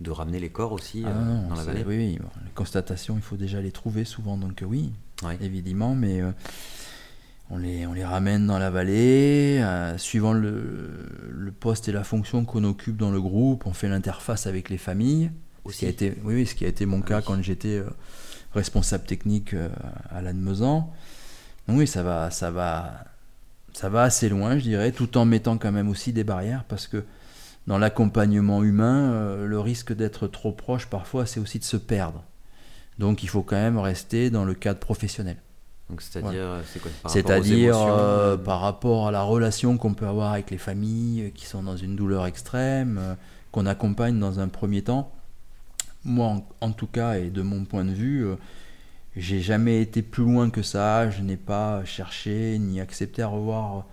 de 0.00 0.10
ramener 0.10 0.38
les 0.38 0.50
corps 0.50 0.72
aussi 0.72 1.02
Ah 1.04 1.10
euh, 1.10 1.24
non, 1.24 1.48
dans 1.48 1.54
la 1.56 1.64
vallée 1.64 1.84
Oui, 1.86 1.96
oui, 1.96 2.18
bon, 2.20 2.28
les 2.44 2.52
constatations, 2.52 3.16
il 3.16 3.22
faut 3.22 3.36
déjà 3.36 3.60
les 3.60 3.72
trouver 3.72 4.04
souvent, 4.04 4.36
donc 4.36 4.62
oui, 4.66 4.92
évidemment, 5.40 5.94
mais 5.94 6.22
on, 7.50 7.58
les, 7.58 7.86
on 7.86 7.92
les 7.92 8.04
ramène 8.04 8.46
dans 8.46 8.58
la 8.58 8.70
vallée, 8.70 9.60
euh, 9.60 9.98
suivant 9.98 10.32
le, 10.32 11.08
le 11.28 11.52
poste 11.52 11.88
et 11.88 11.92
la 11.92 12.04
fonction 12.04 12.44
qu'on 12.44 12.64
occupe 12.64 12.96
dans 12.96 13.10
le 13.10 13.20
groupe, 13.20 13.66
on 13.66 13.72
fait 13.72 13.88
l'interface 13.88 14.46
avec 14.46 14.70
les 14.70 14.78
familles. 14.78 15.30
Ce 15.70 15.78
qui 15.78 15.86
a 15.86 15.88
été, 15.88 16.16
oui, 16.24 16.34
oui, 16.34 16.46
ce 16.46 16.54
qui 16.54 16.64
a 16.64 16.68
été 16.68 16.86
mon 16.86 17.00
Ah 17.04 17.08
cas 17.08 17.18
oui. 17.18 17.24
quand 17.26 17.42
j'étais 17.42 17.78
euh, 17.78 17.88
responsable 18.54 19.04
technique 19.04 19.54
euh, 19.54 19.68
à 20.10 20.22
Lannemezan. 20.22 20.92
Donc 21.68 21.78
oui, 21.78 21.86
ça 21.86 22.02
va, 22.02 22.30
ça 22.30 22.50
va, 22.50 23.04
ça 23.72 23.88
va 23.88 24.02
assez 24.02 24.28
loin, 24.28 24.58
je 24.58 24.64
dirais, 24.64 24.92
tout 24.92 25.16
en 25.18 25.24
mettant 25.24 25.58
quand 25.58 25.72
même 25.72 25.88
aussi 25.88 26.12
des 26.12 26.24
barrières, 26.24 26.64
parce 26.68 26.86
que 26.86 27.04
dans 27.66 27.78
l'accompagnement 27.78 28.62
humain, 28.62 29.12
euh, 29.12 29.46
le 29.46 29.60
risque 29.60 29.92
d'être 29.92 30.26
trop 30.26 30.52
proche 30.52 30.86
parfois, 30.86 31.26
c'est 31.26 31.40
aussi 31.40 31.58
de 31.58 31.64
se 31.64 31.76
perdre. 31.76 32.24
Donc 32.98 33.22
il 33.22 33.28
faut 33.28 33.42
quand 33.42 33.56
même 33.56 33.78
rester 33.78 34.30
dans 34.30 34.44
le 34.44 34.54
cadre 34.54 34.80
professionnel. 34.80 35.36
Donc 35.88 36.02
c'est-à-dire, 36.02 36.60
c'est 36.72 36.80
quoi 36.80 36.90
par 37.02 37.10
rapport 37.10 37.10
aux 37.10 37.28
C'est-à-dire 37.28 37.74
émotions, 37.76 37.98
euh, 37.98 38.36
par 38.36 38.60
rapport 38.60 39.08
à 39.08 39.10
la 39.10 39.22
relation 39.22 39.76
qu'on 39.76 39.94
peut 39.94 40.06
avoir 40.06 40.32
avec 40.32 40.50
les 40.50 40.58
familles 40.58 41.32
qui 41.34 41.46
sont 41.46 41.62
dans 41.62 41.76
une 41.76 41.96
douleur 41.96 42.26
extrême, 42.26 42.98
euh, 43.00 43.14
qu'on 43.50 43.66
accompagne 43.66 44.18
dans 44.18 44.38
un 44.38 44.48
premier 44.48 44.82
temps. 44.82 45.12
Moi, 46.04 46.26
en, 46.26 46.48
en 46.60 46.72
tout 46.72 46.86
cas, 46.86 47.18
et 47.18 47.30
de 47.30 47.42
mon 47.42 47.64
point 47.64 47.84
de 47.84 47.92
vue, 47.92 48.24
euh, 48.26 48.36
j'ai 49.16 49.40
jamais 49.40 49.82
été 49.82 50.02
plus 50.02 50.24
loin 50.24 50.50
que 50.50 50.62
ça. 50.62 51.10
Je 51.10 51.22
n'ai 51.22 51.36
pas 51.36 51.84
cherché 51.84 52.58
ni 52.58 52.80
accepté 52.80 53.22
à 53.22 53.26
revoir, 53.26 53.86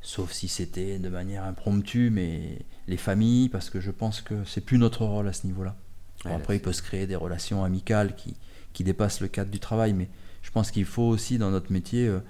sauf 0.00 0.32
si 0.32 0.48
c'était 0.48 0.98
de 0.98 1.08
manière 1.08 1.44
impromptue, 1.44 2.10
mais 2.10 2.58
les 2.86 2.96
familles, 2.96 3.48
parce 3.48 3.70
que 3.70 3.80
je 3.80 3.90
pense 3.90 4.20
que 4.20 4.44
c'est 4.44 4.60
plus 4.60 4.78
notre 4.78 5.04
rôle 5.04 5.28
à 5.28 5.32
ce 5.32 5.46
niveau-là. 5.46 5.76
Ouais, 6.24 6.32
après, 6.32 6.56
il 6.56 6.60
peut 6.60 6.72
se 6.72 6.82
créer 6.82 7.06
des 7.06 7.16
relations 7.16 7.64
amicales 7.64 8.14
qui, 8.16 8.34
qui 8.72 8.84
dépassent 8.84 9.20
le 9.20 9.28
cadre 9.28 9.50
du 9.50 9.60
travail, 9.60 9.92
mais 9.92 10.08
je 10.42 10.50
pense 10.50 10.70
qu'il 10.70 10.84
faut 10.84 11.02
aussi 11.02 11.38
dans 11.38 11.50
notre 11.50 11.72
métier 11.72 12.06
euh, 12.06 12.20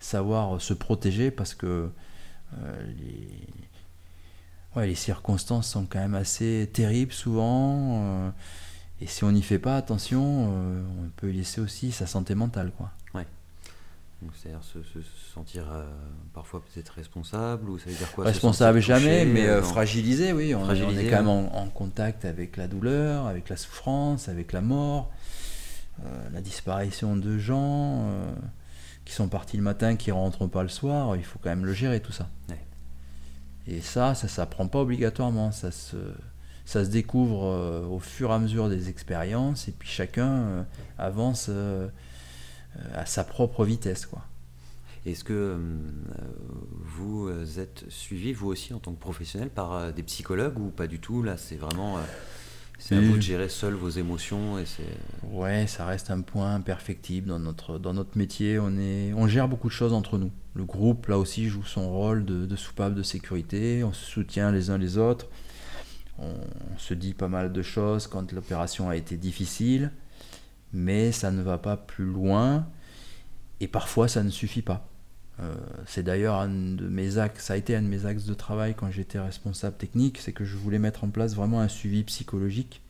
savoir 0.00 0.60
se 0.60 0.74
protéger 0.74 1.30
parce 1.30 1.54
que 1.54 1.90
euh, 2.56 2.86
les, 2.86 3.67
ouais, 4.76 4.86
les 4.86 4.94
circonstances 4.94 5.68
sont 5.70 5.86
quand 5.86 5.98
même 5.98 6.14
assez 6.14 6.68
terribles 6.72 7.12
souvent. 7.12 8.02
euh, 8.02 8.30
et 9.00 9.06
si 9.06 9.22
on 9.24 9.30
n'y 9.32 9.42
fait 9.42 9.58
pas 9.60 9.76
attention, 9.76 10.48
euh, 10.52 10.82
on 11.04 11.08
peut 11.16 11.30
y 11.30 11.36
laisser 11.36 11.60
aussi 11.60 11.92
sa 11.92 12.06
santé 12.06 12.34
mentale. 12.34 12.72
Quoi. 12.76 12.90
donc 14.20 14.32
c'est-à-dire 14.34 14.64
se, 14.64 14.82
se- 14.82 15.00
se 15.00 15.32
sentir 15.32 15.64
euh, 15.72 15.84
parfois 16.34 16.60
peut-être 16.60 16.88
responsable 16.94 17.70
ou 17.70 17.78
ça 17.78 17.84
veut 17.88 17.94
dire 17.94 18.10
quoi 18.10 18.24
Responsable 18.24 18.80
jamais, 18.80 19.20
touché, 19.24 19.32
mais 19.32 19.62
fragilisé, 19.62 20.32
oui. 20.32 20.52
On, 20.56 20.64
Fragilisé, 20.64 21.06
est 21.06 21.10
quand 21.10 21.18
même 21.22 21.28
ouais. 21.28 21.48
en, 21.54 21.62
en 21.62 21.68
contact 21.68 22.24
avec 22.24 22.56
la 22.56 22.66
douleur, 22.66 23.26
avec 23.28 23.48
la 23.48 23.56
souffrance, 23.56 24.28
avec 24.28 24.52
la 24.52 24.60
mort, 24.60 25.12
la 26.32 26.40
disparition 26.40 27.16
de 27.16 27.38
gens 27.38 28.10
qui 29.04 29.14
sont 29.14 29.28
partis 29.28 29.56
le 29.56 29.62
matin, 29.62 29.94
qui 29.94 30.10
rentrent 30.10 30.48
pas 30.48 30.62
le 30.64 30.68
soir. 30.68 31.14
Il 31.16 31.24
faut 31.24 31.38
quand 31.40 31.50
même 31.50 31.64
le 31.64 31.72
gérer 31.72 32.00
tout 32.00 32.12
ça. 32.12 32.28
Ouais. 32.48 32.58
Et 33.68 33.80
ça, 33.82 34.14
ça 34.14 34.28
s'apprend 34.28 34.66
pas 34.66 34.80
obligatoirement. 34.80 35.52
Ça 35.52 35.70
se, 35.70 35.96
ça 36.64 36.84
se 36.84 36.90
découvre 36.90 37.44
euh, 37.44 37.86
au 37.86 37.98
fur 37.98 38.30
et 38.30 38.34
à 38.34 38.38
mesure 38.38 38.68
des 38.68 38.88
expériences, 38.88 39.68
et 39.68 39.72
puis 39.72 39.88
chacun 39.88 40.28
euh, 40.28 40.62
avance 40.98 41.46
euh, 41.50 41.88
à 42.94 43.06
sa 43.06 43.24
propre 43.24 43.64
vitesse, 43.64 44.06
quoi. 44.06 44.24
Est-ce 45.06 45.24
que 45.24 45.56
vous 46.82 47.30
êtes 47.58 47.84
suivi, 47.88 48.34
vous 48.34 48.48
aussi, 48.48 48.74
en 48.74 48.78
tant 48.78 48.92
que 48.92 49.00
professionnel, 49.00 49.48
par 49.48 49.90
des 49.92 50.02
psychologues 50.02 50.58
ou 50.58 50.68
pas 50.68 50.86
du 50.86 50.98
tout? 50.98 51.22
Là, 51.22 51.38
c'est 51.38 51.56
vraiment. 51.56 51.98
C'est 52.78 52.94
à 52.94 53.00
vous 53.00 53.16
de 53.16 53.20
gérer 53.20 53.48
seul 53.48 53.74
vos 53.74 53.88
émotions 53.88 54.58
et 54.58 54.64
c'est. 54.64 54.96
Ouais, 55.30 55.66
ça 55.66 55.84
reste 55.84 56.10
un 56.10 56.20
point 56.20 56.54
imperfectible 56.54 57.28
dans 57.28 57.40
notre, 57.40 57.78
dans 57.78 57.92
notre 57.92 58.16
métier. 58.16 58.58
On, 58.60 58.78
est, 58.78 59.12
on 59.14 59.26
gère 59.26 59.48
beaucoup 59.48 59.66
de 59.66 59.72
choses 59.72 59.92
entre 59.92 60.16
nous. 60.16 60.30
Le 60.54 60.64
groupe, 60.64 61.08
là 61.08 61.18
aussi, 61.18 61.48
joue 61.48 61.64
son 61.64 61.90
rôle 61.90 62.24
de, 62.24 62.46
de 62.46 62.56
soupape 62.56 62.94
de 62.94 63.02
sécurité. 63.02 63.82
On 63.82 63.92
se 63.92 64.04
soutient 64.04 64.52
les 64.52 64.70
uns 64.70 64.78
les 64.78 64.96
autres. 64.96 65.26
On, 66.18 66.34
se 66.78 66.94
dit 66.94 67.14
pas 67.14 67.28
mal 67.28 67.52
de 67.52 67.62
choses 67.62 68.06
quand 68.06 68.32
l'opération 68.32 68.88
a 68.88 68.96
été 68.96 69.16
difficile. 69.16 69.92
Mais 70.72 71.10
ça 71.12 71.32
ne 71.32 71.42
va 71.42 71.58
pas 71.58 71.76
plus 71.76 72.06
loin. 72.06 72.66
Et 73.60 73.66
parfois, 73.66 74.06
ça 74.06 74.22
ne 74.22 74.30
suffit 74.30 74.62
pas. 74.62 74.87
Euh, 75.40 75.54
c'est 75.86 76.02
d'ailleurs 76.02 76.36
un 76.36 76.48
de 76.48 76.88
mes 76.88 77.18
axes, 77.18 77.44
ça 77.44 77.54
a 77.54 77.56
été 77.56 77.76
un 77.76 77.82
de 77.82 77.86
mes 77.86 78.06
axes 78.06 78.24
de 78.24 78.34
travail 78.34 78.74
quand 78.74 78.90
j'étais 78.90 79.20
responsable 79.20 79.76
technique, 79.76 80.18
c'est 80.18 80.32
que 80.32 80.44
je 80.44 80.56
voulais 80.56 80.78
mettre 80.78 81.04
en 81.04 81.10
place 81.10 81.34
vraiment 81.34 81.60
un 81.60 81.68
suivi 81.68 82.02
psychologique 82.04 82.82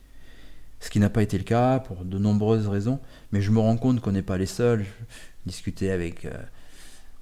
ce 0.79 0.89
qui 0.89 0.99
n'a 0.99 1.09
pas 1.09 1.21
été 1.21 1.37
le 1.37 1.43
cas 1.43 1.79
pour 1.79 2.05
de 2.05 2.17
nombreuses 2.17 2.67
raisons, 2.67 2.99
mais 3.31 3.41
je 3.41 3.51
me 3.51 3.59
rends 3.59 3.77
compte 3.77 4.01
qu'on 4.01 4.11
n'est 4.11 4.21
pas 4.21 4.37
les 4.37 4.45
seuls. 4.45 4.83
Je 4.83 5.51
discutais 5.51 5.91
avec 5.91 6.25
euh, 6.25 6.31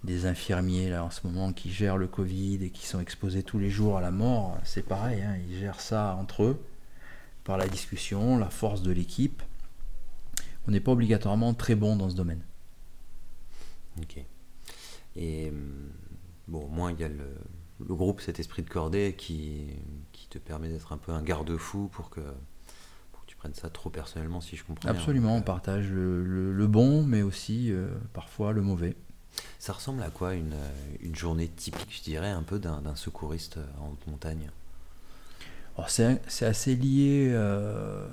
des 0.03 0.25
infirmiers 0.25 0.89
là 0.89 1.03
en 1.03 1.09
ce 1.09 1.25
moment 1.25 1.53
qui 1.53 1.71
gèrent 1.71 1.97
le 1.97 2.07
Covid 2.07 2.63
et 2.63 2.69
qui 2.69 2.85
sont 2.85 2.99
exposés 2.99 3.43
tous 3.43 3.59
les 3.59 3.69
jours 3.69 3.97
à 3.97 4.01
la 4.01 4.11
mort, 4.11 4.57
c'est 4.63 4.85
pareil, 4.85 5.21
hein, 5.21 5.37
ils 5.49 5.57
gèrent 5.57 5.81
ça 5.81 6.15
entre 6.19 6.43
eux, 6.43 6.63
par 7.43 7.57
la 7.57 7.67
discussion, 7.67 8.37
la 8.37 8.49
force 8.49 8.81
de 8.81 8.91
l'équipe. 8.91 9.41
On 10.67 10.71
n'est 10.71 10.81
pas 10.81 10.91
obligatoirement 10.91 11.53
très 11.53 11.75
bon 11.75 11.95
dans 11.95 12.09
ce 12.09 12.15
domaine. 12.15 12.41
Ok. 14.01 14.17
Et 15.17 15.49
hum, 15.49 15.89
bon, 16.47 16.65
au 16.65 16.69
moins, 16.69 16.91
il 16.91 16.99
y 16.99 17.03
a 17.03 17.09
le, 17.09 17.35
le 17.87 17.95
groupe, 17.95 18.21
cet 18.21 18.39
esprit 18.39 18.63
de 18.63 18.69
cordée 18.69 19.15
qui, 19.17 19.67
qui 20.11 20.27
te 20.27 20.37
permet 20.37 20.69
d'être 20.69 20.93
un 20.93 20.97
peu 20.97 21.11
un 21.11 21.21
garde-fou 21.23 21.89
pour 21.91 22.09
que, 22.09 22.21
pour 23.11 23.21
que 23.21 23.27
tu 23.27 23.35
prennes 23.35 23.53
ça 23.55 23.69
trop 23.69 23.89
personnellement, 23.89 24.41
si 24.41 24.55
je 24.55 24.63
comprends 24.63 24.89
bien. 24.91 24.99
Absolument, 24.99 25.35
on 25.35 25.39
euh, 25.39 25.43
partage 25.43 25.89
le, 25.89 26.23
le- 26.23 26.53
le 26.53 26.67
bon, 26.67 27.03
mais 27.03 27.21
aussi 27.23 27.71
euh, 27.71 27.87
parfois 28.13 28.53
le 28.53 28.61
mauvais. 28.61 28.95
Ça 29.59 29.73
ressemble 29.73 30.01
à 30.03 30.09
quoi 30.09 30.33
une, 30.35 30.53
euh, 30.53 30.71
une 31.01 31.15
journée 31.15 31.47
typique, 31.47 31.95
je 31.95 32.03
dirais, 32.03 32.29
un 32.29 32.43
peu 32.43 32.59
d'un 32.59 32.95
secouriste 32.95 33.57
euh, 33.57 33.65
en 33.81 33.89
haute 33.89 34.07
montagne? 34.07 34.49
Alors, 35.75 35.89
C'est 35.89 36.21
c'est 36.27 36.45
assez 36.45 36.75
lié 36.75 37.29
euh, 37.31 38.07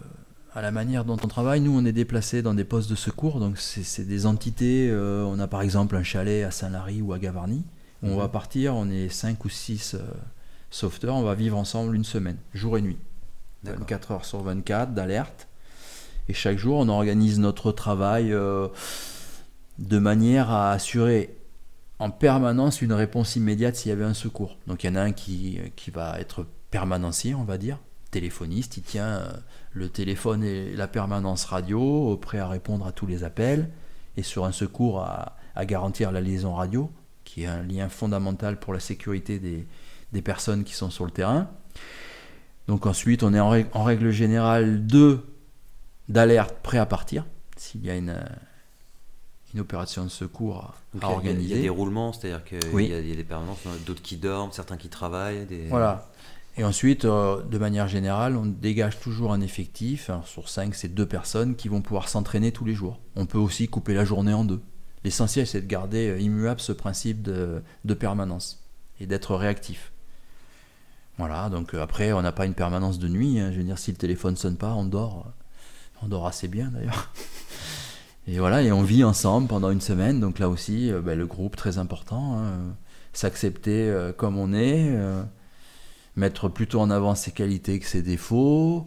à 0.55 0.63
la 0.63 0.71
manière 0.71 1.05
dont 1.05 1.17
on 1.23 1.27
travaille. 1.29 1.61
Nous, 1.61 1.77
on 1.77 1.85
est 1.85 1.93
déplacés 1.93 2.43
dans 2.43 2.55
des 2.55 2.65
postes 2.65 2.89
de 2.91 2.95
secours, 2.95 3.41
donc 3.41 3.59
c'est 3.59 4.05
des 4.07 4.27
entités. 4.27 4.89
euh, 4.91 5.25
on 5.25 5.39
a 5.39 5.47
par 5.49 5.63
exemple 5.63 5.97
un 5.97 6.03
chalet 6.05 6.45
à 6.45 6.51
Saint-Lary 6.51 7.03
ou 7.03 7.13
à 7.13 7.19
Gavarnie. 7.19 7.65
On 8.03 8.11
Mhm. 8.11 8.17
va 8.19 8.29
partir, 8.29 8.75
on 8.75 8.89
est 8.91 9.09
5 9.09 9.45
ou 9.45 9.49
6 9.49 9.97
sauveteurs, 10.71 11.15
on 11.17 11.23
va 11.23 11.35
vivre 11.35 11.57
ensemble 11.57 11.95
une 11.97 12.05
semaine, 12.05 12.37
jour 12.53 12.77
et 12.79 12.83
nuit. 12.83 12.99
D'accord. 13.63 13.81
24 13.81 14.11
heures 14.13 14.25
sur 14.25 14.43
24 14.43 14.93
d'alerte. 14.95 15.49
Et 16.29 16.35
chaque 16.35 16.59
jour, 16.59 16.79
on 16.79 16.89
organise 16.89 17.39
notre 17.39 17.73
travail 17.73 18.33
euh, 18.33 18.69
de 19.79 19.99
manière 19.99 20.51
à 20.51 20.71
assurer 20.73 21.37
en 21.99 22.11
permanence 22.11 22.83
une 22.83 22.93
réponse 22.93 23.37
immédiate 23.37 23.77
s'il 23.77 23.89
y 23.91 23.93
avait 23.93 24.05
un 24.05 24.15
secours. 24.15 24.57
Donc 24.67 24.85
il 24.85 24.89
y 24.89 24.91
en 24.91 24.97
a 24.97 25.01
un 25.03 25.13
qui, 25.13 25.59
qui 25.77 25.91
va 25.91 26.19
être 26.21 26.47
permanencier, 26.71 27.35
on 27.35 27.45
va 27.45 27.57
dire, 27.59 27.79
téléphoniste, 28.11 28.77
il 28.77 28.83
tient 28.83 29.07
euh, 29.19 29.33
le 29.75 29.89
téléphone 29.89 30.43
et 30.45 30.75
la 30.75 30.87
permanence 30.87 31.45
radio, 31.45 32.17
prêt 32.17 32.39
à 32.39 32.49
répondre 32.49 32.87
à 32.87 32.93
tous 32.93 33.07
les 33.07 33.25
appels, 33.25 33.71
et 34.17 34.23
sur 34.23 34.45
un 34.45 34.53
secours 34.53 35.01
à, 35.01 35.37
à 35.57 35.67
garantir 35.67 36.13
la 36.13 36.21
liaison 36.21 36.55
radio, 36.55 36.91
qui 37.25 37.43
est 37.43 37.47
un 37.47 37.63
lien 37.63 37.89
fondamental 37.89 38.59
pour 38.59 38.73
la 38.73 38.81
sécurité 38.81 39.39
des, 39.39 39.67
des 40.13 40.23
personnes 40.23 40.65
qui 40.65 40.75
sont 40.75 40.91
sur 40.91 41.05
le 41.05 41.11
terrain. 41.11 41.49
Donc 42.69 42.87
ensuite, 42.87 43.23
on 43.23 43.35
est 43.35 43.41
en 43.41 43.51
règle, 43.51 43.69
en 43.73 43.83
règle 43.83 44.11
générale 44.11 44.87
deux 44.87 45.27
d'alerte 46.09 46.57
prêts 46.63 46.79
à 46.79 46.87
partir, 46.87 47.27
s'il 47.57 47.85
y 47.85 47.91
a 47.91 47.97
une, 47.97 48.17
une 49.53 49.61
opération 49.61 50.05
de 50.05 50.09
secours 50.09 50.75
à, 51.03 51.09
organiser. 51.09 51.51
Il 51.51 51.57
y 51.57 51.59
a 51.59 51.63
des 51.63 51.69
roulements, 51.69 52.13
c'est-à-dire 52.13 52.45
qu'il 52.45 52.59
Oui. 52.73 52.87
y, 52.87 52.89
y 52.91 53.13
a 53.13 53.17
des 53.17 53.25
permanences, 53.25 53.59
d'autres 53.87 54.03
qui 54.03 54.17
dorment, 54.17 54.53
certains 54.53 54.77
qui 54.77 54.89
travaillent. 54.89 55.47
Des... 55.47 55.67
Voilà. 55.67 56.09
Et 56.57 56.65
ensuite, 56.65 57.05
euh, 57.05 57.43
de 57.43 57.59
manière 57.59 57.89
générale, 57.89 58.37
on 58.37 58.47
dégage 58.47 59.01
toujours 59.01 59.33
un 59.33 59.41
effectif. 59.41 60.11
Sur 60.25 60.49
5, 60.49 60.75
c'est 60.75 60.89
deux 60.89 61.07
personnes 61.07 61.57
qui 61.57 61.69
vont 61.69 61.83
pouvoir 61.83 62.09
s'entraîner 62.09 62.53
tous 62.53 62.65
les 62.65 62.75
jours. 62.75 63.01
On 63.17 63.27
peut 63.27 63.39
aussi 63.39 63.69
couper 63.69 63.95
la 63.95 64.05
journée 64.05 64.33
en 64.33 64.45
deux. 64.45 64.61
L'essentiel, 65.03 65.47
c'est 65.47 65.63
de 65.63 65.67
garder 65.67 66.11
euh, 66.11 66.21
immuable 66.21 66.61
ce 66.61 66.73
principe 66.73 67.23
de, 67.23 67.63
permanence 67.99 68.63
et 69.01 69.07
d'être 69.07 69.35
réactif. 69.35 69.93
Voilà, 71.19 71.49
donc 71.49 71.75
euh, 71.75 71.83
après, 71.83 72.13
on 72.13 72.23
n'a 72.23 72.33
pas 72.33 72.47
une 72.47 72.55
permanence 72.55 72.99
de 73.01 73.09
nuit. 73.09 73.41
hein. 73.41 73.51
Je 73.53 73.59
veux 73.59 73.65
dire, 73.65 73.79
si 73.79 73.91
le 73.91 73.97
téléphone 73.97 74.37
sonne 74.37 74.57
pas, 74.57 74.75
on 74.75 74.85
dort. 74.85 75.27
On 76.03 76.07
dort 76.07 76.27
assez 76.27 76.49
bien 76.49 76.71
d'ailleurs. 76.73 77.13
Et 78.27 78.39
voilà, 78.39 78.63
et 78.63 78.73
on 78.73 78.83
vit 78.83 79.05
ensemble 79.05 79.49
pendant 79.49 79.71
une 79.71 79.83
semaine. 79.83 80.19
Donc 80.19 80.39
là 80.39 80.49
aussi, 80.49 80.91
ben, 81.05 81.19
le 81.19 81.27
groupe, 81.27 81.57
très 81.57 81.77
important. 81.77 82.39
hein. 82.39 82.75
S'accepter 83.13 83.95
comme 84.17 84.39
on 84.39 84.55
est. 84.55 84.97
mettre 86.17 86.49
plutôt 86.49 86.81
en 86.81 86.91
avant 86.91 87.15
ses 87.15 87.33
qualités 87.33 87.79
que 87.79 87.87
ses 87.87 88.03
défauts, 88.03 88.87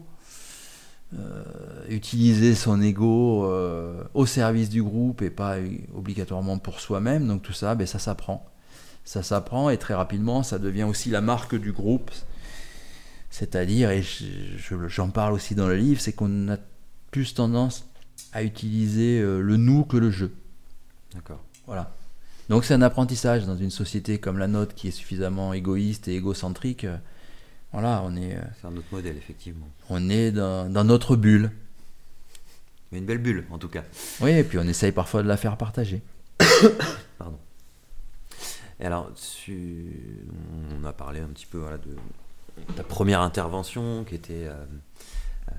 euh, 1.18 1.42
utiliser 1.88 2.54
son 2.54 2.82
ego 2.82 3.46
euh, 3.46 4.02
au 4.12 4.26
service 4.26 4.68
du 4.68 4.82
groupe 4.82 5.22
et 5.22 5.30
pas 5.30 5.56
obligatoirement 5.94 6.58
pour 6.58 6.80
soi-même. 6.80 7.26
Donc 7.26 7.42
tout 7.42 7.52
ça, 7.52 7.74
ben, 7.74 7.86
ça 7.86 7.98
s'apprend. 7.98 8.46
Ça 9.04 9.22
s'apprend 9.22 9.70
et 9.70 9.78
très 9.78 9.94
rapidement, 9.94 10.42
ça 10.42 10.58
devient 10.58 10.82
aussi 10.82 11.08
la 11.10 11.22
marque 11.22 11.54
du 11.54 11.72
groupe. 11.72 12.10
C'est-à-dire, 13.30 13.90
et 13.90 14.02
j'en 14.88 15.10
parle 15.10 15.32
aussi 15.32 15.54
dans 15.54 15.68
le 15.68 15.76
livre, 15.76 16.00
c'est 16.00 16.12
qu'on 16.12 16.50
a 16.50 16.56
plus 17.10 17.34
tendance 17.34 17.86
à 18.32 18.42
utiliser 18.42 19.20
euh, 19.20 19.40
le 19.40 19.56
nous 19.56 19.84
que 19.84 19.96
le 19.96 20.10
je. 20.10 20.26
D'accord. 21.14 21.42
Voilà. 21.66 21.94
Donc 22.48 22.64
c'est 22.64 22.74
un 22.74 22.82
apprentissage 22.82 23.46
dans 23.46 23.56
une 23.56 23.70
société 23.70 24.18
comme 24.18 24.38
la 24.38 24.46
nôtre 24.46 24.74
qui 24.74 24.88
est 24.88 24.92
suffisamment 24.92 25.52
égoïste 25.54 26.08
et 26.08 26.16
égocentrique. 26.16 26.86
Voilà, 27.72 28.02
on 28.04 28.16
est. 28.16 28.34
Euh, 28.34 28.42
c'est 28.60 28.66
un 28.66 28.76
autre 28.76 28.86
modèle, 28.92 29.16
effectivement. 29.16 29.68
On 29.90 30.08
est 30.08 30.32
dans, 30.32 30.84
notre 30.84 31.16
bulle. 31.16 31.50
Mais 32.90 32.98
une 32.98 33.04
belle 33.04 33.18
bulle, 33.18 33.44
en 33.50 33.58
tout 33.58 33.68
cas. 33.68 33.84
Oui, 34.20 34.30
et 34.30 34.44
puis 34.44 34.58
on 34.58 34.66
essaye 34.66 34.92
parfois 34.92 35.22
de 35.22 35.28
la 35.28 35.36
faire 35.36 35.56
partager. 35.56 36.02
Pardon. 37.18 37.38
Et 38.80 38.86
alors, 38.86 39.10
on 39.50 40.84
a 40.84 40.92
parlé 40.92 41.20
un 41.20 41.28
petit 41.28 41.46
peu 41.46 41.58
voilà, 41.58 41.78
de 41.78 41.96
ta 42.76 42.82
première 42.82 43.20
intervention 43.20 44.04
qui 44.04 44.14
était, 44.14 44.46
euh, 44.46 44.64
euh, 45.48 45.52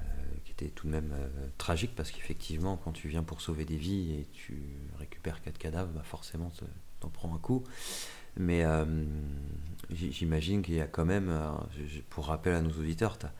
qui 0.45 0.51
était 0.51 0.67
tout 0.67 0.87
de 0.87 0.91
même 0.91 1.11
euh, 1.13 1.27
tragique 1.57 1.95
parce 1.95 2.11
qu'effectivement, 2.11 2.77
quand 2.83 2.91
tu 2.91 3.07
viens 3.07 3.23
pour 3.23 3.41
sauver 3.41 3.65
des 3.65 3.77
vies 3.77 4.13
et 4.13 4.27
tu 4.33 4.61
récupères 4.97 5.41
quatre 5.41 5.57
cadavres, 5.57 5.91
bah 5.91 6.03
forcément, 6.03 6.51
t'en 6.99 7.09
prends 7.09 7.33
un 7.33 7.39
coup. 7.39 7.63
Mais 8.37 8.63
j'imagine 9.93 10.61
qu'il 10.61 10.75
y 10.75 10.81
a 10.81 10.87
quand 10.87 11.05
même, 11.05 11.33
pour 12.09 12.27
rappel 12.27 12.53
à 12.53 12.61
nos 12.61 12.71
auditeurs, 12.71 13.17
tu 13.17 13.25
as, 13.25 13.31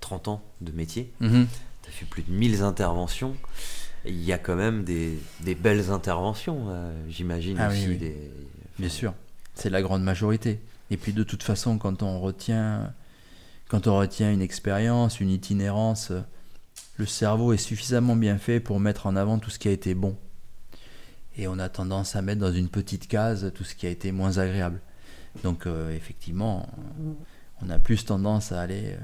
30 0.00 0.28
ans 0.28 0.42
de 0.60 0.72
métier, 0.72 1.12
mm-hmm. 1.22 1.46
tu 1.82 1.88
as 1.88 1.92
fait 1.92 2.04
plus 2.04 2.22
de 2.22 2.32
1000 2.32 2.62
interventions. 2.62 3.36
Il 4.04 4.22
y 4.22 4.32
a 4.32 4.38
quand 4.38 4.56
même 4.56 4.84
des, 4.84 5.18
des 5.40 5.54
belles 5.54 5.90
interventions, 5.90 6.66
j'imagine 7.08 7.56
ah 7.58 7.68
aussi. 7.68 7.96
Des, 7.96 8.30
Bien 8.78 8.88
sûr, 8.88 9.14
c'est 9.54 9.70
la 9.70 9.82
grande 9.82 10.02
majorité. 10.02 10.60
Et 10.90 10.96
puis 10.96 11.12
de 11.12 11.22
toute 11.22 11.42
façon, 11.42 11.78
quand 11.78 12.02
on 12.02 12.20
retient 12.20 12.92
quand 13.68 13.86
on 13.86 13.98
retient 13.98 14.30
une 14.30 14.42
expérience, 14.42 15.20
une 15.20 15.30
itinérance, 15.30 16.12
le 16.96 17.06
cerveau 17.06 17.52
est 17.52 17.58
suffisamment 17.58 18.14
bien 18.14 18.38
fait 18.38 18.60
pour 18.60 18.78
mettre 18.78 19.06
en 19.06 19.16
avant 19.16 19.38
tout 19.38 19.50
ce 19.50 19.58
qui 19.58 19.68
a 19.68 19.72
été 19.72 19.94
bon. 19.94 20.16
Et 21.36 21.48
on 21.48 21.58
a 21.58 21.68
tendance 21.68 22.14
à 22.14 22.22
mettre 22.22 22.40
dans 22.40 22.52
une 22.52 22.68
petite 22.68 23.08
case 23.08 23.50
tout 23.54 23.64
ce 23.64 23.74
qui 23.74 23.86
a 23.86 23.90
été 23.90 24.12
moins 24.12 24.38
agréable. 24.38 24.80
Donc 25.42 25.66
euh, 25.66 25.94
effectivement, 25.94 26.68
on 27.60 27.70
a 27.70 27.78
plus 27.78 28.04
tendance 28.04 28.52
à 28.52 28.60
aller 28.60 28.92
euh, 28.92 28.98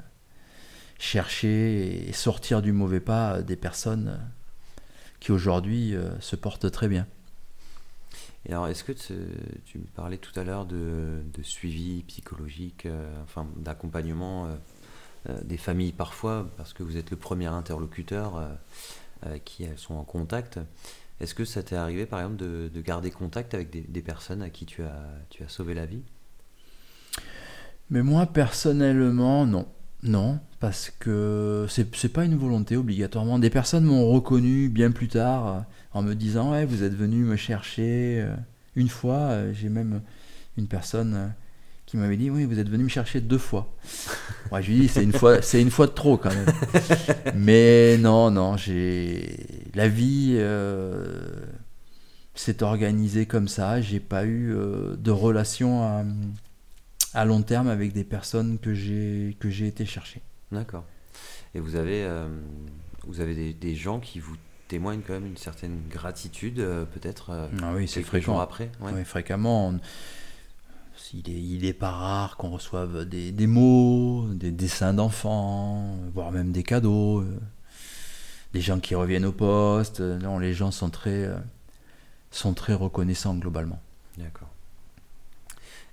chercher 0.97 2.07
et 2.07 2.13
sortir 2.13 2.61
du 2.61 2.71
mauvais 2.71 2.99
pas 2.99 3.41
des 3.41 3.55
personnes 3.55 4.19
qui 5.19 5.31
aujourd'hui 5.31 5.95
euh, 5.95 6.19
se 6.19 6.35
portent 6.35 6.71
très 6.71 6.87
bien. 6.87 7.05
Et 8.45 8.51
alors, 8.51 8.67
est-ce 8.67 8.83
que 8.83 8.91
tu, 8.91 9.77
me 9.77 9.85
parlais 9.95 10.17
tout 10.17 10.37
à 10.39 10.43
l'heure 10.43 10.65
de, 10.65 11.21
suivi 11.43 12.03
psychologique, 12.03 12.85
euh, 12.85 13.23
enfin 13.23 13.47
d'accompagnement 13.57 14.47
euh, 14.47 14.55
euh, 15.29 15.41
des 15.43 15.57
familles 15.57 15.91
parfois, 15.91 16.49
parce 16.57 16.73
que 16.73 16.81
vous 16.81 16.97
êtes 16.97 17.11
le 17.11 17.17
premier 17.17 17.47
interlocuteur 17.47 18.49
qui 19.45 19.67
sont 19.77 19.93
en 19.93 20.03
contact. 20.03 20.59
Est-ce 21.19 21.35
que 21.35 21.45
ça 21.45 21.61
t'est 21.61 21.75
arrivé, 21.75 22.07
par 22.07 22.19
exemple, 22.19 22.37
de, 22.37 22.81
garder 22.81 23.11
contact 23.11 23.53
avec 23.53 23.69
des, 23.69 24.01
personnes 24.01 24.41
à 24.41 24.49
qui 24.49 24.65
tu 24.65 24.81
as, 24.81 25.05
tu 25.29 25.43
as 25.43 25.47
sauvé 25.47 25.75
la 25.75 25.85
vie? 25.85 26.01
Mais 27.91 28.01
moi, 28.01 28.25
personnellement, 28.25 29.45
non. 29.45 29.67
Non, 30.03 30.39
parce 30.59 30.91
que 30.99 31.67
c'est 31.69 32.09
pas 32.09 32.25
une 32.25 32.35
volonté 32.35 32.75
obligatoirement. 32.75 33.37
Des 33.37 33.51
personnes 33.51 33.83
m'ont 33.83 34.09
reconnu 34.09 34.67
bien 34.67 34.89
plus 34.89 35.07
tard 35.09 35.65
en 35.93 36.01
me 36.01 36.15
disant 36.15 36.51
ouais 36.51 36.65
vous 36.65 36.83
êtes 36.83 36.95
venu 36.95 37.23
me 37.23 37.35
chercher 37.35 38.21
euh, 38.21 38.35
une 38.75 38.89
fois 38.89 39.17
euh, 39.17 39.53
j'ai 39.53 39.69
même 39.69 40.01
une 40.57 40.67
personne 40.67 41.13
euh, 41.15 41.27
qui 41.85 41.97
m'avait 41.97 42.17
dit 42.17 42.29
oui 42.29 42.45
vous 42.45 42.59
êtes 42.59 42.69
venu 42.69 42.85
me 42.85 42.89
chercher 42.89 43.21
deux 43.21 43.37
fois 43.37 43.75
moi 44.51 44.61
je 44.61 44.71
lui 44.71 44.79
dis 44.81 44.87
c'est 44.87 45.03
une 45.03 45.13
fois 45.13 45.41
c'est 45.41 45.61
une 45.61 45.71
fois 45.71 45.87
de 45.87 45.91
trop 45.91 46.17
quand 46.17 46.33
même 46.33 46.47
mais 47.35 47.97
non 47.97 48.31
non 48.31 48.57
j'ai 48.57 49.69
la 49.75 49.87
vie 49.87 50.39
s'est 52.33 52.63
organisée 52.63 53.25
comme 53.25 53.47
ça 53.47 53.81
j'ai 53.81 53.99
pas 53.99 54.25
eu 54.25 54.55
de 54.97 55.11
relation 55.11 55.83
à, 55.83 56.03
à, 57.13 57.25
long 57.25 57.41
terme 57.41 57.67
avec 57.67 57.93
des 57.93 58.03
personnes 58.03 58.59
que 58.59 58.73
j'ai 58.73 59.35
que 59.39 59.49
j'ai 59.49 59.67
été 59.67 59.85
chercher 59.85 60.21
d'accord 60.51 60.85
et 61.53 61.59
vous 61.59 61.75
avez 61.75 62.07
vous 63.05 63.19
avez 63.19 63.35
des, 63.35 63.53
des 63.53 63.75
gens 63.75 63.99
qui 63.99 64.19
vous 64.19 64.35
témoigne 64.71 65.01
quand 65.05 65.11
même 65.11 65.25
une 65.25 65.37
certaine 65.37 65.81
gratitude, 65.89 66.59
euh, 66.59 66.85
peut-être 66.85 67.31
euh, 67.31 67.47
ah 67.61 67.73
oui, 67.75 67.89
c'est 67.89 68.03
fréquent. 68.03 68.39
après. 68.39 68.71
Oui, 68.79 69.03
fréquemment. 69.03 69.73
Il, 71.13 71.29
est, 71.29 71.33
il 71.33 71.65
est 71.65 71.73
pas 71.73 71.91
rare 71.91 72.37
qu'on 72.37 72.51
reçoive 72.51 73.03
des, 73.03 73.33
des, 73.33 73.47
mots, 73.47 74.27
des 74.33 74.51
dessins 74.51 74.93
d'enfants, 74.93 75.97
voire 76.13 76.31
même 76.31 76.53
des 76.53 76.63
cadeaux, 76.63 77.19
euh, 77.19 77.37
des 78.53 78.61
gens 78.61 78.79
qui 78.79 78.95
reviennent 78.95 79.25
au 79.25 79.33
poste. 79.33 79.99
Non, 79.99 80.39
les 80.39 80.53
gens 80.53 80.71
sont 80.71 80.89
très, 80.89 81.29
sont 82.29 82.53
très 82.53 82.73
reconnaissants 82.73 83.35
globalement. 83.35 83.81
D'accord. 84.17 84.50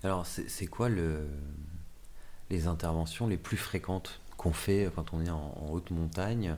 Alors, 0.04 0.26
c'est 0.26 0.66
quoi 0.66 0.88
le, 0.88 1.26
les 2.50 2.66
interventions 2.68 3.26
les 3.26 3.36
plus 3.36 3.56
fréquentes 3.56 4.20
qu'on 4.36 4.52
fait 4.52 4.90
quand 4.94 5.12
on 5.12 5.24
est 5.24 5.30
en 5.30 5.68
haute 5.70 5.90
montagne? 5.90 6.56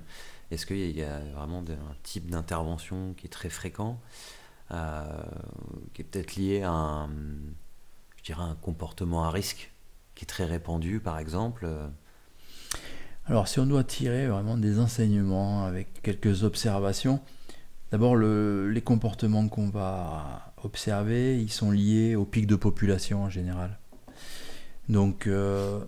Est-ce 0.50 0.66
qu'il 0.66 0.96
y 0.96 1.02
a 1.02 1.20
vraiment 1.34 1.60
un 1.60 1.94
type 2.02 2.28
d'intervention 2.28 3.14
qui 3.16 3.26
est 3.26 3.30
très 3.30 3.48
fréquent, 3.48 3.98
euh, 4.72 5.22
qui 5.94 6.02
est 6.02 6.04
peut-être 6.04 6.36
lié 6.36 6.62
à 6.62 6.70
un, 6.70 7.08
je 8.16 8.24
dirais 8.24 8.42
un 8.42 8.56
comportement 8.56 9.24
à 9.24 9.30
risque 9.30 9.70
qui 10.14 10.24
est 10.24 10.26
très 10.26 10.44
répandu, 10.44 11.00
par 11.00 11.18
exemple? 11.18 11.66
Alors, 13.26 13.48
si 13.48 13.60
on 13.60 13.66
doit 13.66 13.84
tirer 13.84 14.26
vraiment 14.26 14.58
des 14.58 14.80
enseignements 14.80 15.64
avec 15.64 16.02
quelques 16.02 16.42
observations, 16.42 17.20
d'abord 17.92 18.16
les 18.16 18.82
comportements 18.82 19.48
qu'on 19.48 19.70
va 19.70 20.49
observer, 20.64 21.40
ils 21.40 21.50
sont 21.50 21.70
liés 21.70 22.14
au 22.16 22.24
pic 22.24 22.46
de 22.46 22.56
population 22.56 23.22
en 23.22 23.30
général. 23.30 23.78
Donc, 24.88 25.26
euh, 25.26 25.80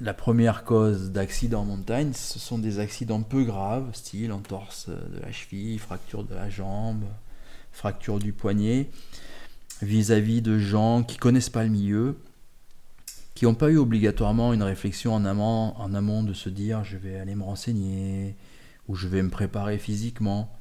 la 0.00 0.14
première 0.14 0.64
cause 0.64 1.10
d'accident 1.10 1.62
en 1.62 1.64
montagne, 1.64 2.12
ce 2.12 2.38
sont 2.38 2.58
des 2.58 2.80
accidents 2.80 3.22
peu 3.22 3.44
graves, 3.44 3.94
style 3.94 4.32
entorse 4.32 4.88
de 4.88 5.20
la 5.20 5.32
cheville, 5.32 5.78
fracture 5.78 6.24
de 6.24 6.34
la 6.34 6.50
jambe, 6.50 7.04
fracture 7.72 8.18
du 8.18 8.32
poignet, 8.32 8.90
vis-à-vis 9.82 10.42
de 10.42 10.58
gens 10.58 11.02
qui 11.02 11.16
connaissent 11.16 11.50
pas 11.50 11.64
le 11.64 11.70
milieu, 11.70 12.18
qui 13.34 13.44
n'ont 13.44 13.54
pas 13.54 13.70
eu 13.70 13.76
obligatoirement 13.76 14.52
une 14.52 14.62
réflexion 14.62 15.14
en 15.14 15.24
amont, 15.24 15.74
en 15.76 15.94
amont 15.94 16.22
de 16.22 16.32
se 16.32 16.48
dire 16.48 16.84
je 16.84 16.96
vais 16.96 17.18
aller 17.18 17.34
me 17.34 17.44
renseigner 17.44 18.34
ou 18.88 18.96
je 18.96 19.08
vais 19.08 19.22
me 19.22 19.30
préparer 19.30 19.78
physiquement. 19.78 20.55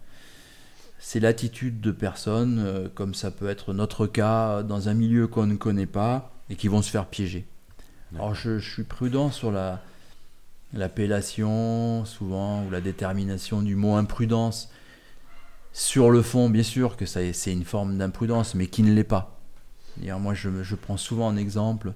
C'est 0.99 1.19
l'attitude 1.19 1.81
de 1.81 1.91
personnes, 1.91 2.59
euh, 2.59 2.87
comme 2.93 3.13
ça 3.13 3.31
peut 3.31 3.49
être 3.49 3.73
notre 3.73 4.07
cas, 4.07 4.63
dans 4.63 4.89
un 4.89 4.93
milieu 4.93 5.27
qu'on 5.27 5.45
ne 5.45 5.55
connaît 5.55 5.85
pas 5.85 6.31
et 6.49 6.55
qui 6.55 6.67
vont 6.67 6.81
se 6.81 6.89
faire 6.89 7.05
piéger. 7.05 7.45
Alors 8.15 8.33
je, 8.33 8.59
suis 8.59 8.83
prudent 8.83 9.31
sur 9.31 9.51
la 9.51 9.81
l'appellation 10.73 12.03
souvent 12.05 12.65
ou 12.65 12.69
la 12.69 12.81
détermination 12.81 13.61
du 13.61 13.75
mot 13.75 13.95
imprudence. 13.95 14.69
Sur 15.73 16.09
le 16.11 16.21
fond, 16.21 16.49
bien 16.49 16.63
sûr 16.63 16.97
que 16.97 17.05
c'est 17.05 17.33
une 17.47 17.65
forme 17.65 17.97
d'imprudence, 17.97 18.55
mais 18.55 18.67
qui 18.67 18.83
ne 18.83 18.93
l'est 18.93 19.03
pas. 19.03 19.39
Moi, 20.01 20.33
je, 20.33 20.63
je, 20.63 20.75
prends 20.75 20.97
souvent 20.97 21.27
en 21.27 21.37
exemple 21.37 21.93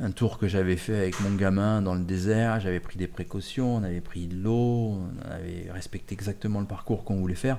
un 0.00 0.10
tour 0.10 0.38
que 0.38 0.48
j'avais 0.48 0.76
fait 0.76 0.96
avec 0.96 1.20
mon 1.20 1.34
gamin 1.34 1.82
dans 1.82 1.94
le 1.94 2.04
désert. 2.04 2.60
J'avais 2.60 2.80
pris 2.80 2.98
des 2.98 3.06
précautions, 3.06 3.76
on 3.76 3.82
avait 3.82 4.00
pris 4.00 4.26
de 4.26 4.36
l'eau, 4.36 4.98
on 4.98 5.30
avait 5.30 5.70
respecté 5.70 6.14
exactement 6.14 6.60
le 6.60 6.66
parcours 6.66 7.04
qu'on 7.04 7.16
voulait 7.16 7.34
faire. 7.34 7.58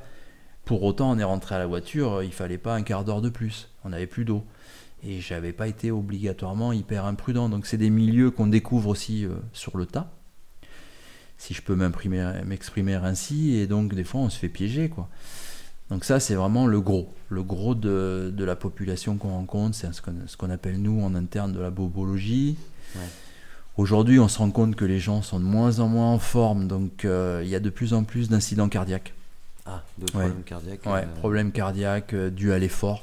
Pour 0.66 0.84
autant, 0.84 1.12
on 1.12 1.20
est 1.20 1.24
rentré 1.24 1.56
à 1.56 1.60
la 1.60 1.68
voiture, 1.68 2.24
il 2.24 2.32
fallait 2.32 2.58
pas 2.58 2.76
un 2.76 2.84
quart 2.84 3.04
d'heure 3.04 3.22
de 3.22 3.30
plus. 3.30 3.70
On 3.84 3.90
n'avait 3.90 4.08
plus 4.08 4.26
d'eau 4.26 4.46
et 5.06 5.20
j'avais 5.20 5.52
pas 5.52 5.68
été 5.68 5.92
obligatoirement 5.92 6.72
hyper 6.72 7.06
imprudent. 7.06 7.50
Donc 7.50 7.66
c'est 7.66 7.78
des 7.78 7.90
milieux 7.90 8.32
qu'on 8.32 8.48
découvre 8.48 8.90
aussi 8.90 9.26
euh, 9.26 9.32
sur 9.52 9.78
le 9.78 9.86
tas, 9.86 10.12
si 11.38 11.54
je 11.54 11.62
peux 11.62 11.76
m'exprimer 11.76 12.94
ainsi, 12.94 13.56
et 13.56 13.68
donc 13.68 13.94
des 13.94 14.04
fois 14.04 14.22
on 14.22 14.30
se 14.30 14.40
fait 14.40 14.50
piéger 14.50 14.90
quoi. 14.90 15.10
Donc 15.90 16.06
ça 16.06 16.20
c'est 16.20 16.36
vraiment 16.36 16.66
le 16.66 16.80
gros, 16.80 17.14
le 17.30 17.44
gros 17.44 17.76
de, 17.76 18.34
la 18.38 18.56
population 18.56 19.18
qu'on 19.18 19.30
rencontre, 19.32 19.76
c'est 19.76 19.92
ce 19.94 20.38
qu'on 20.38 20.50
appelle 20.50 20.82
nous 20.82 21.04
en 21.04 21.14
interne 21.16 21.52
de 21.52 21.60
la 21.60 21.70
bobologie. 21.70 22.58
Aujourd'hui 23.76 24.20
on 24.20 24.28
se 24.28 24.38
rend 24.38 24.52
compte 24.52 24.76
que 24.76 24.86
les 24.86 25.00
gens 25.00 25.22
sont 25.22 25.40
de 25.40 25.46
moins 25.46 25.80
en 25.80 25.88
moins 25.88 26.14
en 26.14 26.20
forme, 26.20 26.68
donc 26.68 27.04
euh, 27.04 27.42
il 27.44 27.50
y 27.50 27.56
a 27.56 27.60
de 27.60 27.70
plus 27.70 27.94
en 27.94 28.04
plus 28.06 28.30
d'incidents 28.30 28.70
cardiaques. 28.70 29.14
Ah, 29.66 29.84
de 29.98 30.06
problèmes 30.06 30.44
cardiaques. 30.44 30.86
Ouais, 30.86 31.06
euh, 31.06 31.20
problèmes 31.20 31.52
cardiaques 31.52 32.16
dus 32.16 32.52
à 32.52 32.60
l'effort 32.60 33.02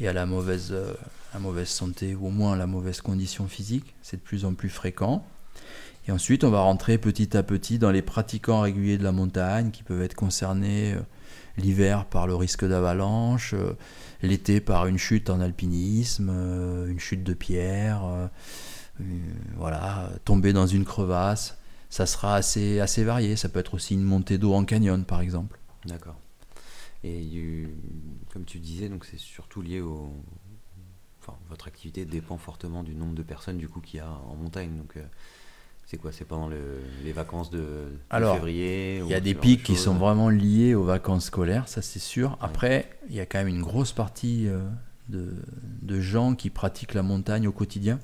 et 0.00 0.08
à 0.08 0.12
la 0.12 0.26
mauvaise, 0.26 0.70
euh, 0.72 0.94
mauvaise 1.38 1.68
santé 1.68 2.14
ou 2.14 2.26
au 2.26 2.30
moins 2.30 2.54
à 2.54 2.56
la 2.56 2.66
mauvaise 2.66 3.00
condition 3.00 3.46
physique. 3.46 3.94
C'est 4.02 4.16
de 4.16 4.22
plus 4.22 4.44
en 4.44 4.54
plus 4.54 4.70
fréquent. 4.70 5.24
Et 6.06 6.12
ensuite, 6.12 6.44
on 6.44 6.50
va 6.50 6.60
rentrer 6.60 6.98
petit 6.98 7.36
à 7.36 7.42
petit 7.42 7.78
dans 7.78 7.90
les 7.90 8.02
pratiquants 8.02 8.60
réguliers 8.60 8.98
de 8.98 9.04
la 9.04 9.12
montagne 9.12 9.70
qui 9.70 9.82
peuvent 9.82 10.02
être 10.02 10.14
concernés 10.14 10.94
euh, 10.94 11.00
l'hiver 11.56 12.04
par 12.06 12.26
le 12.26 12.34
risque 12.34 12.66
d'avalanche, 12.66 13.54
euh, 13.54 13.72
l'été 14.22 14.60
par 14.60 14.86
une 14.86 14.98
chute 14.98 15.30
en 15.30 15.40
alpinisme, 15.40 16.30
une 16.30 16.98
chute 16.98 17.22
de 17.22 17.34
pierre, 17.34 18.02
voilà, 19.56 20.10
tomber 20.24 20.52
dans 20.52 20.66
une 20.66 20.84
crevasse. 20.84 21.58
Ça 21.90 22.06
sera 22.06 22.36
assez, 22.36 22.80
assez 22.80 23.04
varié. 23.04 23.36
Ça 23.36 23.48
peut 23.48 23.60
être 23.60 23.74
aussi 23.74 23.94
une 23.94 24.02
montée 24.02 24.38
d'eau 24.38 24.54
en 24.54 24.64
canyon, 24.64 25.04
par 25.04 25.20
exemple. 25.20 25.58
D'accord. 25.86 26.18
Et 27.02 27.22
comme 28.32 28.44
tu 28.44 28.58
disais, 28.58 28.88
donc 28.88 29.04
c'est 29.04 29.18
surtout 29.18 29.60
lié 29.60 29.80
au. 29.80 30.10
Enfin, 31.20 31.36
votre 31.48 31.68
activité 31.68 32.04
dépend 32.04 32.38
fortement 32.38 32.82
du 32.82 32.94
nombre 32.94 33.14
de 33.14 33.22
personnes 33.22 33.58
du 33.58 33.68
coup 33.68 33.80
qu'il 33.80 33.98
y 33.98 34.00
a 34.00 34.08
en 34.08 34.36
montagne. 34.36 34.76
Donc, 34.76 34.96
c'est 35.86 35.98
quoi? 35.98 36.12
C'est 36.12 36.24
pendant 36.24 36.48
les 37.04 37.12
vacances 37.12 37.50
de, 37.50 37.98
février 38.10 39.00
Il 39.00 39.06
y 39.06 39.14
a 39.14 39.20
des 39.20 39.34
pics 39.34 39.62
qui 39.62 39.76
sont 39.76 39.94
vraiment 39.94 40.30
liés 40.30 40.74
aux 40.74 40.84
vacances 40.84 41.26
scolaires, 41.26 41.68
ça 41.68 41.82
c'est 41.82 41.98
sûr. 41.98 42.38
Après, 42.40 42.90
il 43.08 43.14
y 43.14 43.20
a 43.20 43.26
quand 43.26 43.38
même 43.38 43.48
une 43.48 43.62
grosse 43.62 43.92
partie 43.92 44.48
euh, 44.48 44.66
de, 45.08 46.00
gens 46.00 46.34
qui 46.34 46.50
pratiquent 46.50 46.94
la 46.94 47.02
montagne 47.02 47.46
au 47.46 47.52
quotidien. 47.52 47.98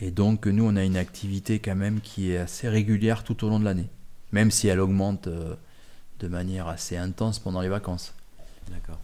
Et 0.00 0.10
donc, 0.10 0.46
nous, 0.46 0.64
on 0.64 0.76
a 0.76 0.84
une 0.84 0.96
activité 0.96 1.60
quand 1.60 1.76
même 1.76 2.00
qui 2.00 2.32
est 2.32 2.38
assez 2.38 2.68
régulière 2.68 3.24
tout 3.24 3.44
au 3.44 3.48
long 3.48 3.58
de 3.58 3.64
l'année, 3.64 3.88
même 4.32 4.50
si 4.50 4.68
elle 4.68 4.80
augmente 4.80 5.28
euh, 5.28 5.54
de 6.20 6.28
manière 6.28 6.68
assez 6.68 6.96
intense 6.96 7.38
pendant 7.38 7.60
les 7.60 7.68
vacances. 7.68 8.14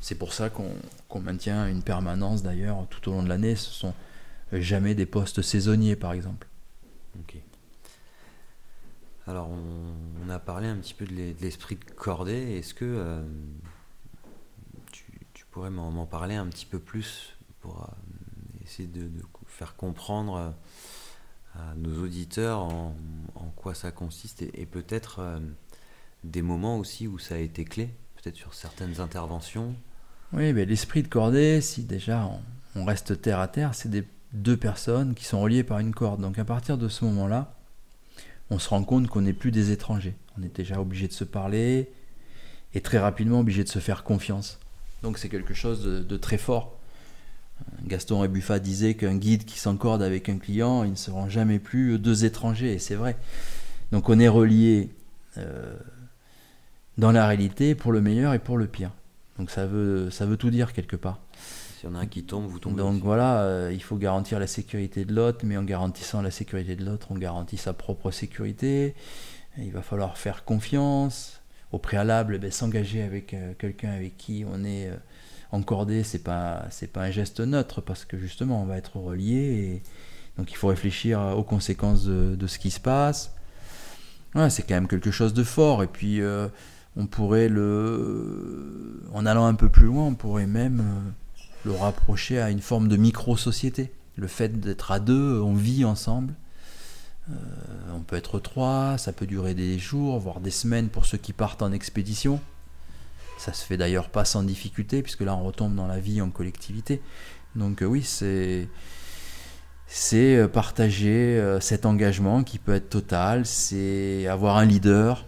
C'est 0.00 0.14
pour 0.14 0.32
ça 0.32 0.50
qu'on 0.50 1.20
maintient 1.20 1.66
une 1.66 1.82
permanence 1.82 2.42
d'ailleurs 2.42 2.86
tout 2.88 3.10
au 3.10 3.12
long 3.12 3.22
de 3.22 3.28
l'année. 3.28 3.56
Ce 3.56 3.70
sont 3.70 3.94
jamais 4.52 4.94
des 4.94 5.06
postes 5.06 5.42
saisonniers, 5.42 5.96
par 5.96 6.12
exemple. 6.12 6.46
Ok. 7.18 7.36
Alors, 9.26 9.50
on, 9.50 10.30
a 10.30 10.38
parlé 10.38 10.66
un 10.66 10.76
petit 10.76 10.94
peu 10.94 11.04
de 11.04 11.34
l'esprit 11.40 11.76
de 11.76 11.84
cordée. 11.92 12.56
Est-ce 12.56 12.74
que 12.74 12.84
euh, 12.84 13.22
tu, 14.92 15.44
pourrais 15.50 15.70
m'en 15.70 16.06
parler 16.06 16.36
un 16.36 16.46
petit 16.46 16.66
peu 16.66 16.78
plus 16.78 17.36
pour 17.60 17.82
euh, 17.82 18.64
essayer 18.64 18.88
de, 18.88 19.08
faire 19.46 19.76
comprendre 19.76 20.36
euh, 20.36 20.50
à 21.54 21.74
nos 21.74 22.04
auditeurs 22.04 22.60
en, 22.60 22.94
quoi 23.56 23.74
ça 23.74 23.90
consiste 23.90 24.42
et, 24.42 24.66
peut-être 24.66 25.40
des 26.24 26.42
moments 26.42 26.78
aussi 26.78 27.06
où 27.06 27.18
ça 27.18 27.36
a 27.36 27.38
été 27.38 27.64
clé, 27.64 27.90
peut-être 28.16 28.36
sur 28.36 28.54
certaines 28.54 29.00
interventions 29.00 29.74
Oui, 30.32 30.52
mais 30.52 30.64
l'esprit 30.64 31.02
de 31.02 31.08
cordée, 31.08 31.60
si 31.60 31.82
déjà 31.84 32.28
on, 32.74 32.84
reste 32.84 33.20
terre 33.20 33.40
à 33.40 33.48
terre, 33.48 33.74
c'est 33.74 33.90
deux 34.32 34.56
personnes 34.56 35.14
qui 35.14 35.24
sont 35.24 35.40
reliées 35.40 35.64
par 35.64 35.78
une 35.78 35.94
corde. 35.94 36.20
Donc 36.20 36.38
à 36.38 36.44
partir 36.44 36.78
de 36.78 36.88
ce 36.88 37.04
moment-là, 37.06 37.54
on 38.50 38.58
se 38.58 38.68
rend 38.68 38.82
compte 38.82 39.08
qu'on 39.08 39.22
n'est 39.22 39.32
plus 39.32 39.50
des 39.50 39.70
étrangers. 39.70 40.14
On 40.38 40.42
est 40.42 40.54
déjà 40.54 40.80
obligé 40.80 41.08
de 41.08 41.12
se 41.12 41.24
parler 41.24 41.90
et 42.74 42.80
très 42.80 42.98
rapidement 42.98 43.40
obligé 43.40 43.64
de 43.64 43.68
se 43.68 43.78
faire 43.78 44.04
confiance. 44.04 44.58
Donc 45.02 45.18
c'est 45.18 45.28
quelque 45.28 45.54
chose 45.54 45.82
de, 45.82 46.16
très 46.16 46.38
fort. 46.38 46.76
Gaston 47.84 48.20
Rebuffa 48.20 48.58
disait 48.58 48.94
qu'un 48.94 49.16
guide 49.16 49.44
qui 49.44 49.58
s'encorde 49.58 50.02
avec 50.02 50.28
un 50.28 50.38
client, 50.38 50.84
ils 50.84 50.92
ne 50.92 50.96
seront 50.96 51.28
jamais 51.28 51.58
plus 51.58 51.98
deux 51.98 52.24
étrangers, 52.24 52.72
et 52.72 52.78
c'est 52.78 52.94
vrai. 52.94 53.16
Donc 53.92 54.08
on 54.08 54.18
est 54.18 54.28
relié 54.28 54.90
euh, 55.36 55.76
dans 57.00 57.12
la 57.12 57.26
réalité 57.26 57.74
pour 57.74 57.92
le 57.92 58.00
meilleur 58.00 58.34
et 58.34 58.38
pour 58.38 58.58
le 58.58 58.66
pire. 58.66 58.90
Donc 59.38 59.50
ça 59.50 59.66
veut, 59.66 60.10
ça 60.10 60.26
veut 60.26 60.36
tout 60.36 60.50
dire 60.50 60.74
quelque 60.74 60.96
part. 60.96 61.18
S'il 61.78 61.88
y 61.88 61.92
en 61.92 61.96
a 61.96 62.00
un 62.00 62.06
qui 62.06 62.24
tombe, 62.24 62.46
vous 62.46 62.58
tombez. 62.58 62.82
Donc 62.82 63.02
voilà, 63.02 63.40
euh, 63.40 63.70
il 63.72 63.82
faut 63.82 63.96
garantir 63.96 64.38
la 64.38 64.46
sécurité 64.46 65.06
de 65.06 65.14
l'autre, 65.14 65.40
mais 65.44 65.56
en 65.56 65.62
garantissant 65.62 66.20
la 66.20 66.30
sécurité 66.30 66.76
de 66.76 66.84
l'autre, 66.84 67.08
on 67.10 67.16
garantit 67.16 67.56
sa 67.56 67.72
propre 67.72 68.10
sécurité. 68.10 68.94
il 69.56 69.72
va 69.72 69.80
falloir 69.80 70.18
faire 70.18 70.44
confiance. 70.44 71.40
Au 71.72 71.78
préalable, 71.78 72.38
ben, 72.38 72.50
s'engager 72.50 73.02
avec 73.02 73.32
euh, 73.32 73.54
quelqu'un 73.58 73.92
avec 73.92 74.18
qui 74.18 74.44
on 74.46 74.62
est 74.64 74.88
euh, 74.88 74.96
encordé, 75.52 76.02
c'est 76.02 76.22
pas 76.22 76.66
c'est 76.70 76.88
pas 76.92 77.04
un 77.04 77.10
geste 77.10 77.40
neutre 77.40 77.80
parce 77.80 78.04
que 78.04 78.18
justement 78.18 78.60
on 78.60 78.66
va 78.66 78.76
être 78.76 78.96
relié. 78.98 79.38
Et 79.38 79.82
donc 80.36 80.52
il 80.52 80.56
faut 80.56 80.68
réfléchir 80.68 81.18
aux 81.34 81.44
conséquences 81.44 82.04
de, 82.04 82.46
ce 82.46 82.58
qui 82.58 82.70
se 82.70 82.80
passe. 82.80 83.32
c'est 84.50 84.64
quand 84.64 84.74
même 84.74 84.88
quelque 84.88 85.12
chose 85.12 85.32
de 85.32 85.44
fort. 85.44 85.82
Et 85.82 85.86
puis 85.86 86.20
on 87.00 87.06
pourrait 87.06 87.48
le, 87.48 89.02
en 89.14 89.24
allant 89.24 89.46
un 89.46 89.54
peu 89.54 89.70
plus 89.70 89.86
loin, 89.86 90.04
on 90.04 90.14
pourrait 90.14 90.46
même 90.46 90.84
le 91.64 91.72
rapprocher 91.72 92.40
à 92.40 92.50
une 92.50 92.60
forme 92.60 92.88
de 92.88 92.96
micro-société. 92.96 93.90
Le 94.16 94.26
fait 94.26 94.60
d'être 94.60 94.92
à 94.92 95.00
deux, 95.00 95.40
on 95.40 95.54
vit 95.54 95.84
ensemble. 95.84 96.34
Euh, 97.30 97.34
on 97.94 98.00
peut 98.00 98.16
être 98.16 98.38
trois, 98.38 98.98
ça 98.98 99.12
peut 99.12 99.26
durer 99.26 99.54
des 99.54 99.78
jours, 99.78 100.18
voire 100.18 100.40
des 100.40 100.50
semaines 100.50 100.88
pour 100.88 101.06
ceux 101.06 101.18
qui 101.18 101.32
partent 101.32 101.62
en 101.62 101.72
expédition. 101.72 102.38
Ça 103.38 103.54
se 103.54 103.64
fait 103.64 103.78
d'ailleurs 103.78 104.10
pas 104.10 104.26
sans 104.26 104.42
difficulté, 104.42 105.02
puisque 105.02 105.22
là 105.22 105.34
on 105.34 105.44
retombe 105.44 105.74
dans 105.74 105.86
la 105.86 106.00
vie 106.00 106.20
en 106.20 106.30
collectivité. 106.30 107.00
Donc 107.56 107.82
euh, 107.82 107.86
oui, 107.86 108.02
c'est 108.02 108.68
c'est 109.86 110.36
euh, 110.36 110.48
partager 110.48 111.58
cet 111.60 111.86
engagement 111.86 112.44
qui 112.44 112.58
peut 112.58 112.74
être 112.74 112.90
total, 112.90 113.46
c'est 113.46 114.26
avoir 114.26 114.58
un 114.58 114.66
leader, 114.66 115.26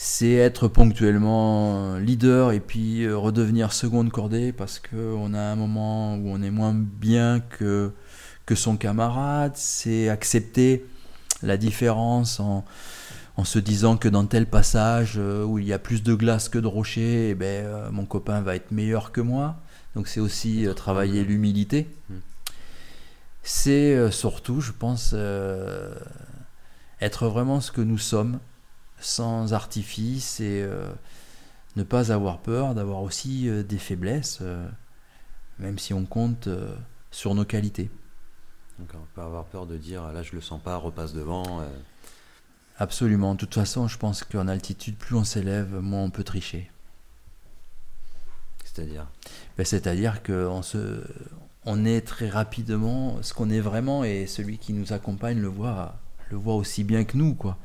c'est 0.00 0.34
être 0.34 0.68
ponctuellement 0.68 1.96
leader 1.96 2.52
et 2.52 2.60
puis 2.60 3.02
euh, 3.02 3.18
redevenir 3.18 3.72
seconde 3.72 4.12
cordée 4.12 4.52
parce 4.52 4.78
qu'on 4.78 5.34
a 5.34 5.40
un 5.40 5.56
moment 5.56 6.14
où 6.14 6.28
on 6.28 6.40
est 6.40 6.52
moins 6.52 6.72
bien 6.72 7.40
que, 7.40 7.90
que 8.46 8.54
son 8.54 8.76
camarade. 8.76 9.54
C'est 9.56 10.08
accepter 10.08 10.86
la 11.42 11.56
différence 11.56 12.38
en, 12.38 12.64
en, 13.36 13.42
se 13.42 13.58
disant 13.58 13.96
que 13.96 14.08
dans 14.08 14.24
tel 14.24 14.46
passage 14.46 15.14
euh, 15.16 15.42
où 15.42 15.58
il 15.58 15.66
y 15.66 15.72
a 15.72 15.80
plus 15.80 16.04
de 16.04 16.14
glace 16.14 16.48
que 16.48 16.58
de 16.58 16.68
rochers, 16.68 17.30
eh 17.30 17.34
ben, 17.34 17.66
euh, 17.66 17.90
mon 17.90 18.04
copain 18.04 18.40
va 18.40 18.54
être 18.54 18.70
meilleur 18.70 19.10
que 19.10 19.20
moi. 19.20 19.56
Donc 19.96 20.06
c'est 20.06 20.20
aussi 20.20 20.68
travailler 20.76 21.24
l'humilité. 21.24 21.88
Mmh. 22.08 22.14
C'est 23.42 24.12
surtout, 24.12 24.60
je 24.60 24.70
pense, 24.70 25.12
être 27.00 27.26
vraiment 27.26 27.60
ce 27.60 27.72
que 27.72 27.80
nous 27.80 27.98
sommes 27.98 28.38
sans 29.00 29.52
artifice 29.52 30.40
et 30.40 30.62
euh, 30.62 30.90
ne 31.76 31.82
pas 31.82 32.12
avoir 32.12 32.38
peur 32.38 32.74
d'avoir 32.74 33.02
aussi 33.02 33.48
euh, 33.48 33.62
des 33.62 33.78
faiblesses, 33.78 34.38
euh, 34.42 34.68
même 35.58 35.78
si 35.78 35.94
on 35.94 36.04
compte 36.04 36.48
sur 37.10 37.34
nos 37.34 37.44
qualités. 37.44 37.90
Donc 38.78 38.90
on 38.94 39.06
peut 39.14 39.22
avoir 39.22 39.44
peur 39.44 39.66
de 39.66 39.76
dire 39.76 40.12
là 40.12 40.22
je 40.22 40.34
le 40.34 40.40
sens 40.40 40.60
pas, 40.62 40.76
repasse 40.76 41.12
devant. 41.12 41.62
Absolument. 42.78 43.34
De 43.34 43.40
toute 43.40 43.54
façon, 43.54 43.88
je 43.88 43.98
pense 43.98 44.22
qu'en 44.22 44.46
altitude, 44.46 44.96
plus 44.96 45.16
on 45.16 45.24
s'élève, 45.24 45.74
moins 45.80 46.04
on 46.04 46.10
peut 46.10 46.22
tricher. 46.22 46.70
C'est-à-dire? 48.64 49.08
Ben, 49.56 49.64
C'est-à-dire 49.64 50.22
qu'on 50.22 50.62
se, 50.62 51.02
on 51.64 51.84
est 51.84 52.02
très 52.02 52.28
rapidement 52.28 53.20
ce 53.22 53.34
qu'on 53.34 53.50
est 53.50 53.60
vraiment 53.60 54.04
et 54.04 54.28
celui 54.28 54.58
qui 54.58 54.72
nous 54.72 54.92
accompagne 54.92 55.40
le 55.40 55.48
voit, 55.48 55.96
le 56.30 56.36
voit 56.36 56.54
aussi 56.54 56.84
bien 56.84 57.04
que 57.04 57.16
nous, 57.16 57.34
quoi. 57.34 57.58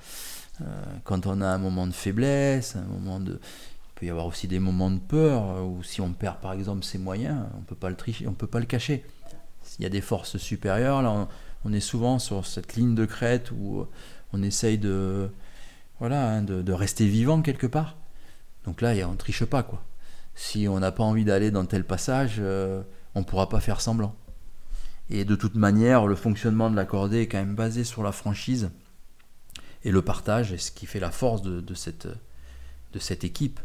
Euh, 0.64 0.84
quand 1.04 1.26
on 1.28 1.42
a 1.42 1.48
un 1.48 1.58
moment 1.58 1.88
de 1.88 1.92
faiblesse, 1.92 2.76
un 2.76 2.84
moment 2.84 3.20
de, 3.20 3.34
il 3.34 4.00
peut 4.00 4.06
y 4.06 4.10
avoir 4.10 4.26
aussi 4.26 4.48
des 4.48 4.60
moments 4.60 4.92
de 4.92 5.00
peur 5.00 5.50
euh, 5.50 5.62
où 5.62 5.84
si 5.84 6.02
on 6.02 6.14
perd 6.14 6.38
par 6.38 6.54
exemple 6.54 6.84
ses 6.84 6.98
moyens, 6.98 7.38
on 7.58 7.62
peut 7.62 7.76
pas 7.76 7.90
le 7.90 7.96
tricher, 7.96 8.28
on 8.28 8.34
peut 8.34 8.48
pas 8.48 8.60
le 8.60 8.66
cacher. 8.66 9.04
S'il 9.62 9.84
y 9.84 9.86
a 9.86 9.90
des 9.90 10.02
forces 10.02 10.38
supérieures, 10.38 11.02
là 11.02 11.28
on, 11.66 11.74
est 11.74 11.80
souvent 11.80 12.20
sur 12.20 12.46
cette 12.46 12.76
ligne 12.76 12.96
de 12.96 13.06
crête 13.06 13.52
où 13.52 13.86
on 14.34 14.44
essaye 14.44 14.78
de 14.78 15.30
voilà 16.00 16.30
hein, 16.30 16.42
de, 16.42 16.74
rester 16.74 17.08
vivant 17.08 17.42
quelque 17.42 17.68
part. 17.68 17.96
Donc 18.66 18.82
là, 18.82 18.94
on 19.10 19.16
triche 19.16 19.46
pas 19.46 19.64
quoi. 19.64 19.82
Si 20.36 20.68
on 20.68 20.80
n'a 20.80 20.92
pas 20.92 21.04
envie 21.04 21.26
d'aller 21.26 21.52
dans 21.52 21.66
tel 21.66 21.84
passage, 21.86 22.38
euh, 22.40 22.82
on 23.16 23.20
ne 23.20 23.26
pourra 23.26 23.50
pas 23.50 23.60
faire 23.60 23.82
semblant. 23.82 24.16
Et 25.10 25.26
de 25.26 25.36
toute 25.36 25.56
manière, 25.56 26.08
le 26.08 26.16
fonctionnement 26.16 26.70
de 26.70 26.76
la 26.76 26.86
cordée 26.86 27.22
est 27.22 27.28
quand 27.28 27.38
même 27.38 27.56
basé 27.56 27.84
sur 27.84 28.04
la 28.04 28.12
franchise 28.12 28.72
et 29.84 29.92
le 29.92 30.02
partage 30.02 30.54
est 30.54 30.58
ce 30.58 30.72
qui 30.72 30.86
fait 30.86 31.00
la 31.00 31.12
force 31.12 31.42
de, 31.42 31.74
cette, 31.74 32.08
de 32.94 33.00
cette 33.00 33.24
équipe. 33.24 33.60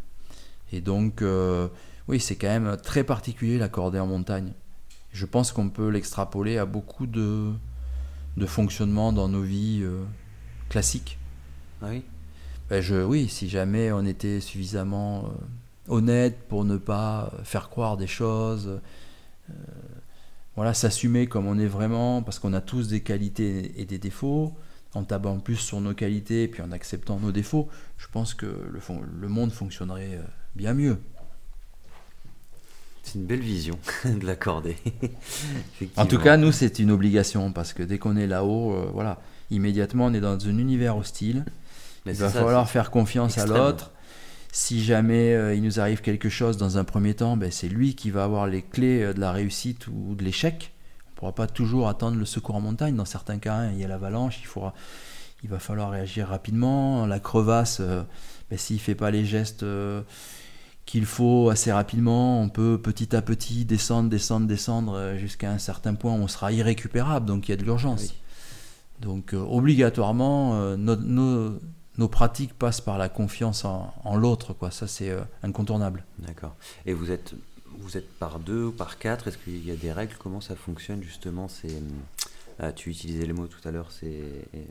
Et 0.71 0.81
donc, 0.81 1.21
euh, 1.21 1.67
oui, 2.07 2.19
c'est 2.19 2.35
quand 2.35 2.47
même 2.47 2.77
très 2.77 3.03
particulier 3.03 3.57
la 3.57 3.69
cordée 3.69 3.99
en 3.99 4.07
montagne. 4.07 4.51
Je 5.11 5.25
pense 5.25 5.51
qu'on 5.51 5.69
peut 5.69 5.89
l'extrapoler 5.89 6.57
à 6.57 6.65
beaucoup 6.65 7.07
de, 7.07 7.51
de 8.37 8.45
fonctionnements 8.45 9.13
dans 9.13 9.27
nos 9.27 9.41
vies 9.41 9.81
euh, 9.81 10.03
classiques. 10.69 11.17
Ah 11.81 11.87
oui 11.89 12.03
ben 12.69 12.81
je, 12.81 13.03
Oui, 13.03 13.29
si 13.29 13.49
jamais 13.49 13.91
on 13.91 14.05
était 14.05 14.41
suffisamment 14.41 15.25
euh, 15.25 15.29
honnête 15.87 16.37
pour 16.47 16.65
ne 16.65 16.77
pas 16.77 17.31
faire 17.43 17.69
croire 17.69 17.97
des 17.97 18.07
choses, 18.07 18.79
voilà, 20.55 20.75
s'assumer 20.75 21.25
comme 21.25 21.47
on 21.47 21.57
est 21.57 21.65
vraiment, 21.65 22.21
parce 22.21 22.37
qu'on 22.37 22.53
a 22.53 22.61
tous 22.61 22.89
des 22.89 23.01
qualités 23.01 23.81
et 23.81 23.85
des 23.85 23.97
défauts, 23.97 24.53
en 24.93 25.03
tabant 25.03 25.39
plus 25.39 25.57
sur 25.57 25.81
nos 25.81 25.93
qualités 25.93 26.43
et 26.43 26.47
puis 26.47 26.61
en 26.61 26.71
acceptant 26.71 27.19
nos 27.19 27.31
défauts, 27.31 27.69
je 27.97 28.07
pense 28.11 28.33
que 28.33 28.45
le, 28.45 28.79
le 29.19 29.27
monde 29.27 29.51
fonctionnerait 29.51 30.15
euh, 30.15 30.23
bien 30.55 30.73
mieux. 30.73 30.97
C'est 33.03 33.17
une 33.17 33.25
belle 33.25 33.41
vision 33.41 33.77
de 34.05 34.25
l'accorder. 34.25 34.77
en 35.97 36.05
tout 36.05 36.19
cas, 36.19 36.37
nous, 36.37 36.51
c'est 36.51 36.79
une 36.79 36.91
obligation 36.91 37.51
parce 37.51 37.73
que 37.73 37.83
dès 37.83 37.97
qu'on 37.97 38.17
est 38.17 38.27
là-haut, 38.27 38.73
euh, 38.73 38.89
voilà, 38.93 39.19
immédiatement, 39.51 40.05
on 40.07 40.13
est 40.13 40.21
dans 40.21 40.47
un 40.47 40.57
univers 40.57 40.97
hostile. 40.97 41.45
il 42.05 42.13
va 42.13 42.29
falloir 42.29 42.69
faire 42.69 42.91
confiance 42.91 43.37
à 43.37 43.45
l'autre. 43.45 43.91
Si 44.51 44.83
jamais 44.83 45.35
euh, 45.35 45.53
il 45.53 45.61
nous 45.61 45.79
arrive 45.79 46.01
quelque 46.01 46.27
chose 46.27 46.57
dans 46.57 46.79
un 46.79 46.83
premier 46.83 47.13
temps, 47.13 47.37
ben, 47.37 47.51
c'est 47.51 47.69
lui 47.69 47.93
qui 47.93 48.09
va 48.09 48.23
avoir 48.23 48.47
les 48.47 48.63
clés 48.63 49.13
de 49.13 49.19
la 49.19 49.31
réussite 49.31 49.85
ou 49.87 50.15
de 50.15 50.23
l'échec 50.23 50.73
pourra 51.19 51.33
pas 51.33 51.47
toujours 51.47 51.89
attendre 51.89 52.17
le 52.17 52.23
secours 52.23 52.55
en 52.55 52.61
montagne. 52.61 52.95
Dans 52.95 53.03
certains 53.03 53.39
cas, 53.39 53.55
hein, 53.55 53.71
il 53.73 53.79
y 53.79 53.83
a 53.83 53.89
l'avalanche, 53.89 54.39
il, 54.39 54.45
faudra, 54.45 54.73
il 55.43 55.49
va 55.49 55.59
falloir 55.59 55.91
réagir 55.91 56.29
rapidement. 56.29 57.05
La 57.05 57.19
crevasse, 57.19 57.79
euh, 57.81 58.03
ben, 58.49 58.57
s'il 58.57 58.77
ne 58.77 58.81
fait 58.81 58.95
pas 58.95 59.11
les 59.11 59.25
gestes 59.25 59.63
euh, 59.63 60.01
qu'il 60.85 61.05
faut 61.05 61.49
assez 61.49 61.73
rapidement, 61.73 62.41
on 62.41 62.47
peut 62.47 62.79
petit 62.81 63.17
à 63.17 63.21
petit 63.21 63.65
descendre, 63.65 64.09
descendre, 64.09 64.47
descendre 64.47 64.93
euh, 64.93 65.17
jusqu'à 65.17 65.51
un 65.51 65.57
certain 65.57 65.93
point 65.93 66.13
où 66.13 66.19
on 66.19 66.29
sera 66.29 66.53
irrécupérable, 66.53 67.25
donc 67.25 67.49
il 67.49 67.51
y 67.51 67.53
a 67.53 67.57
de 67.57 67.65
l'urgence. 67.65 68.13
Donc 69.01 69.33
obligatoirement, 69.33 70.77
nos, 70.77 72.07
pratiques 72.09 72.53
passent 72.53 72.81
par 72.81 72.97
la 72.97 73.09
confiance 73.09 73.65
en, 73.65 73.93
en 74.05 74.15
l'autre, 74.15 74.53
quoi. 74.53 74.71
Ça 74.71 74.87
c'est 74.87 75.13
incontournable. 75.41 76.05
D'accord. 76.17 76.55
Et 76.85 76.91
vous 76.91 77.09
êtes 77.09 77.33
vous 77.79 77.97
êtes 77.97 78.09
par 78.17 78.39
deux 78.39 78.65
ou 78.65 78.71
par 78.71 78.97
quatre 78.97 79.27
Est-ce 79.27 79.37
qu'il 79.37 79.65
y 79.65 79.71
a 79.71 79.75
des 79.75 79.91
règles? 79.91 80.15
Comment 80.19 80.41
ça 80.41 80.55
fonctionne 80.55 81.03
justement 81.03 81.47
C'est 81.47 81.71
euh, 81.71 81.79
ah, 82.59 82.71
tu 82.71 82.89
utilisais 82.89 83.25
les 83.25 83.33
mots 83.33 83.47
tout 83.47 83.65
à 83.67 83.71
l'heure. 83.71 83.91
C'est 83.91 84.21
euh, 84.55 84.63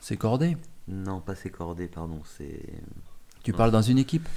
c'est 0.00 0.16
cordé? 0.16 0.56
Non, 0.88 1.20
pas 1.20 1.34
c'est 1.34 1.50
cordé, 1.50 1.86
pardon. 1.86 2.20
C'est 2.36 2.60
tu 3.42 3.52
parles 3.52 3.70
dans 3.70 3.82
une 3.82 3.98
équipe? 3.98 4.28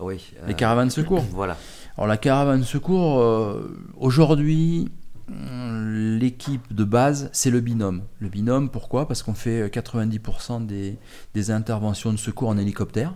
Oui. 0.00 0.32
Les 0.46 0.54
caravanes 0.54 0.90
secours? 0.90 1.24
Voilà. 1.30 1.56
Alors 1.96 2.06
la 2.06 2.16
caravane 2.16 2.64
secours, 2.64 3.20
euh, 3.20 3.76
aujourd'hui, 3.96 4.90
l'équipe 5.28 6.72
de 6.72 6.84
base, 6.84 7.30
c'est 7.32 7.50
le 7.50 7.60
binôme. 7.60 8.02
Le 8.18 8.28
binôme, 8.28 8.70
pourquoi? 8.70 9.06
Parce 9.06 9.22
qu'on 9.22 9.34
fait 9.34 9.68
90% 9.68 10.66
des, 10.66 10.96
des, 11.34 11.50
interventions 11.50 12.12
de 12.12 12.16
secours 12.16 12.48
en 12.48 12.56
hélicoptère. 12.56 13.14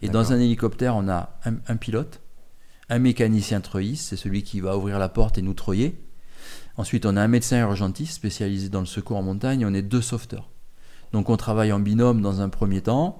Et 0.00 0.08
dans 0.08 0.32
un 0.32 0.40
hélicoptère, 0.40 0.96
on 0.96 1.08
a 1.08 1.38
un 1.44 1.76
pilote, 1.76 2.20
un 2.92 2.98
mécanicien 2.98 3.62
treuilliste, 3.62 4.10
c'est 4.10 4.16
celui 4.16 4.42
qui 4.42 4.60
va 4.60 4.76
ouvrir 4.76 4.98
la 4.98 5.08
porte 5.08 5.38
et 5.38 5.42
nous 5.42 5.54
treuiller. 5.54 5.98
Ensuite, 6.76 7.06
on 7.06 7.16
a 7.16 7.22
un 7.22 7.28
médecin 7.28 7.58
urgentiste 7.60 8.12
spécialisé 8.12 8.68
dans 8.68 8.80
le 8.80 8.86
secours 8.86 9.16
en 9.16 9.22
montagne, 9.22 9.64
on 9.64 9.72
est 9.72 9.82
deux 9.82 10.02
sauveteurs. 10.02 10.50
Donc 11.12 11.30
on 11.30 11.38
travaille 11.38 11.72
en 11.72 11.80
binôme 11.80 12.20
dans 12.20 12.42
un 12.42 12.50
premier 12.50 12.82
temps. 12.82 13.18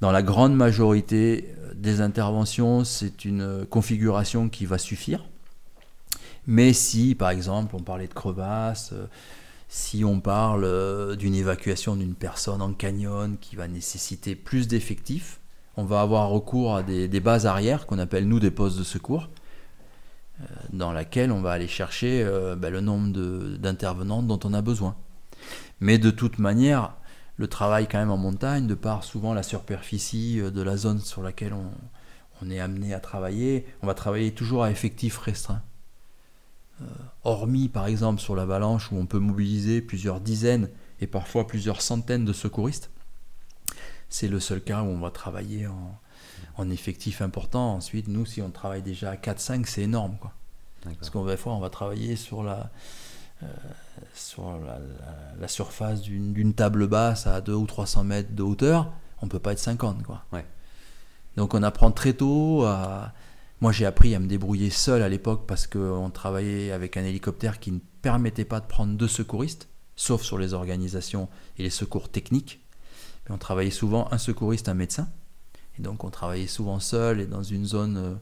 Dans 0.00 0.12
la 0.12 0.22
grande 0.22 0.54
majorité 0.54 1.54
euh, 1.58 1.72
des 1.74 2.02
interventions, 2.02 2.84
c'est 2.84 3.24
une 3.24 3.64
configuration 3.70 4.50
qui 4.50 4.66
va 4.66 4.76
suffire. 4.76 5.24
Mais 6.46 6.74
si, 6.74 7.14
par 7.14 7.30
exemple, 7.30 7.74
on 7.76 7.82
parlait 7.82 8.08
de 8.08 8.12
crevasse, 8.12 8.90
euh, 8.92 9.06
si 9.68 10.04
on 10.04 10.20
parle 10.20 10.64
euh, 10.64 11.16
d'une 11.16 11.34
évacuation 11.34 11.96
d'une 11.96 12.14
personne 12.14 12.60
en 12.60 12.74
canyon 12.74 13.38
qui 13.40 13.56
va 13.56 13.66
nécessiter 13.66 14.34
plus 14.34 14.68
d'effectifs, 14.68 15.40
on 15.76 15.84
va 15.84 16.00
avoir 16.00 16.28
recours 16.28 16.76
à 16.76 16.82
des, 16.82 17.20
bases 17.20 17.46
arrières 17.46 17.86
qu'on 17.86 17.98
appelle 17.98 18.28
nous 18.28 18.40
des 18.40 18.50
postes 18.50 18.78
de 18.78 18.84
secours, 18.84 19.28
euh, 20.40 20.44
dans 20.72 20.92
laquelle 20.92 21.32
on 21.32 21.40
va 21.40 21.52
aller 21.52 21.68
chercher 21.68 22.22
euh, 22.22 22.56
ben, 22.56 22.72
le 22.72 22.80
nombre 22.80 23.12
d'intervenants 23.56 24.22
dont 24.22 24.40
on 24.44 24.52
a 24.52 24.62
besoin. 24.62 24.96
Mais 25.80 25.98
de 25.98 26.10
toute 26.10 26.38
manière, 26.38 26.94
le 27.36 27.48
travail 27.48 27.88
quand 27.88 27.98
même 27.98 28.10
en 28.10 28.16
montagne, 28.16 28.66
de 28.66 28.74
par 28.74 29.04
souvent 29.04 29.34
la 29.34 29.42
superficie 29.42 30.40
euh, 30.40 30.50
de 30.50 30.62
la 30.62 30.76
zone 30.76 31.00
sur 31.00 31.22
laquelle 31.22 31.52
on, 31.52 31.70
on 32.42 32.50
est 32.50 32.60
amené 32.60 32.94
à 32.94 33.00
travailler, 33.00 33.66
on 33.82 33.86
va 33.86 33.94
travailler 33.94 34.32
toujours 34.32 34.64
à 34.64 34.70
effectif 34.70 35.18
restreint. 35.18 35.62
hormis 37.22 37.68
par 37.68 37.86
exemple 37.86 38.20
sur 38.20 38.34
l'avalanche 38.34 38.90
où 38.90 38.96
on 38.96 39.06
peut 39.06 39.20
mobiliser 39.20 39.80
plusieurs 39.80 40.20
dizaines 40.20 40.68
et 41.00 41.06
parfois 41.06 41.46
plusieurs 41.46 41.80
centaines 41.80 42.24
de 42.24 42.32
secouristes, 42.32 42.90
c'est 44.14 44.28
le 44.28 44.38
seul 44.38 44.60
cas 44.60 44.82
où 44.82 44.86
on 44.86 45.00
va 45.00 45.10
travailler 45.10 45.66
en, 45.66 46.70
effectif 46.70 47.20
important. 47.20 47.74
Ensuite, 47.74 48.06
nous, 48.06 48.24
si 48.24 48.40
on 48.40 48.50
travaille 48.50 48.80
déjà 48.80 49.10
à 49.10 49.16
4-5, 49.16 49.66
c'est 49.66 49.82
énorme. 49.82 50.16
Quoi. 50.20 50.32
Parce 50.84 51.10
qu'on 51.10 51.24
va, 51.24 51.34
on 51.46 51.58
va 51.58 51.68
travailler 51.68 52.14
sur 52.14 52.44
la, 52.44 52.70
euh, 53.42 53.46
sur 54.14 54.56
la, 55.40 55.48
surface 55.48 56.00
d'une 56.02 56.54
table 56.54 56.86
basse 56.86 57.26
à 57.26 57.40
2 57.40 57.54
ou 57.54 57.66
300 57.66 58.04
mètres 58.04 58.32
de 58.36 58.44
hauteur. 58.44 58.92
On 59.20 59.26
peut 59.26 59.40
pas 59.40 59.50
être 59.50 59.58
50. 59.58 60.04
Quoi. 60.04 60.22
Donc 61.36 61.54
on 61.54 61.62
apprend 61.64 61.90
très 61.90 62.12
tôt 62.12 62.62
à... 62.64 63.12
Moi 63.60 63.72
j'ai 63.72 63.86
appris 63.86 64.14
à 64.14 64.20
me 64.20 64.28
débrouiller 64.28 64.70
seul 64.70 65.02
à 65.02 65.08
l'époque 65.08 65.44
parce 65.48 65.66
qu'on 65.66 66.10
travaillait 66.10 66.70
avec 66.70 66.96
un 66.96 67.04
hélicoptère 67.04 67.58
qui 67.58 67.72
ne 67.72 67.80
permettait 68.00 68.44
pas 68.44 68.60
de 68.60 68.66
prendre 68.66 68.96
deux 68.96 69.08
secouristes, 69.08 69.68
sauf 69.96 70.22
sur 70.22 70.38
les 70.38 70.54
organisations 70.54 71.28
et 71.58 71.64
les 71.64 71.70
secours 71.70 72.08
techniques 72.10 72.63
on 73.30 73.38
travaillait 73.38 73.70
souvent 73.70 74.08
un 74.10 74.18
secouriste, 74.18 74.68
un 74.68 74.74
médecin. 74.74 75.08
Et 75.78 75.82
donc 75.82 76.04
on 76.04 76.10
travaillait 76.10 76.46
souvent 76.46 76.78
seul 76.78 77.20
et 77.20 77.26
dans 77.26 77.42
une 77.42 77.64
zone 77.64 77.96
euh, 77.96 78.14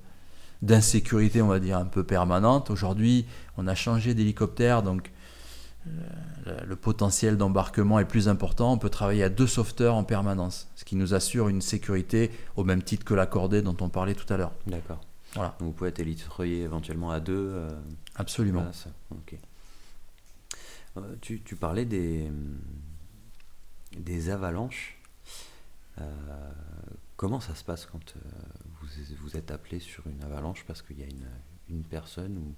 d'insécurité, 0.63 1.43
on 1.43 1.49
va 1.49 1.61
dire, 1.61 1.79
un 1.79 1.85
peu 1.85 2.05
permanente. 2.05 2.71
Aujourd'hui, 2.71 3.27
on 3.57 3.67
a 3.67 3.75
changé 3.75 4.15
d'hélicoptère, 4.15 4.83
donc 4.83 5.13
euh, 5.87 6.61
le 6.65 6.77
potentiel 6.77 7.37
d'embarquement 7.37 7.99
est 7.99 8.05
plus 8.05 8.29
important. 8.29 8.73
On 8.73 8.79
peut 8.79 8.91
travailler 8.91 9.25
à 9.25 9.29
deux 9.29 9.47
sauveteurs 9.47 9.97
en 9.97 10.05
permanence, 10.05 10.69
ce 10.77 10.85
qui 10.85 10.97
nous 10.97 11.15
assure 11.15 11.49
une 11.49 11.61
sécurité 11.61 12.31
au 12.57 12.65
même 12.65 12.83
titre 12.83 13.05
que 13.05 13.15
l'accordé 13.15 13.63
dont 13.63 13.77
on 13.81 13.89
parlait 13.89 14.15
tout 14.15 14.33
à 14.33 14.37
l'heure. 14.37 14.53
D'accord. 14.67 15.01
Voilà. 15.35 15.57
Donc 15.59 15.69
vous 15.69 15.73
pouvez 15.73 15.91
être 15.91 16.01
éventuellement 16.45 17.11
à 17.11 17.21
deux. 17.21 17.51
Euh, 17.53 17.69
Absolument. 18.15 18.65
tu, 21.21 21.41
tu, 21.41 21.57
parlais 21.57 21.87
des, 21.87 22.31
des 23.99 24.31
avalanches. 24.31 24.99
Euh, 26.01 26.05
comment 27.17 27.41
ça 27.41 27.55
se 27.55 27.65
passe 27.65 27.87
quand 27.87 28.15
euh, 28.17 28.21
vous, 29.21 29.37
êtes 29.37 29.51
appelé 29.51 29.79
sur 29.81 30.07
une 30.07 30.23
avalanche 30.23 30.65
parce 30.67 30.83
qu'il 30.83 30.99
y 30.99 31.03
a 31.03 31.07
une, 31.69 31.83
personne 31.85 32.37
ou, 32.37 32.55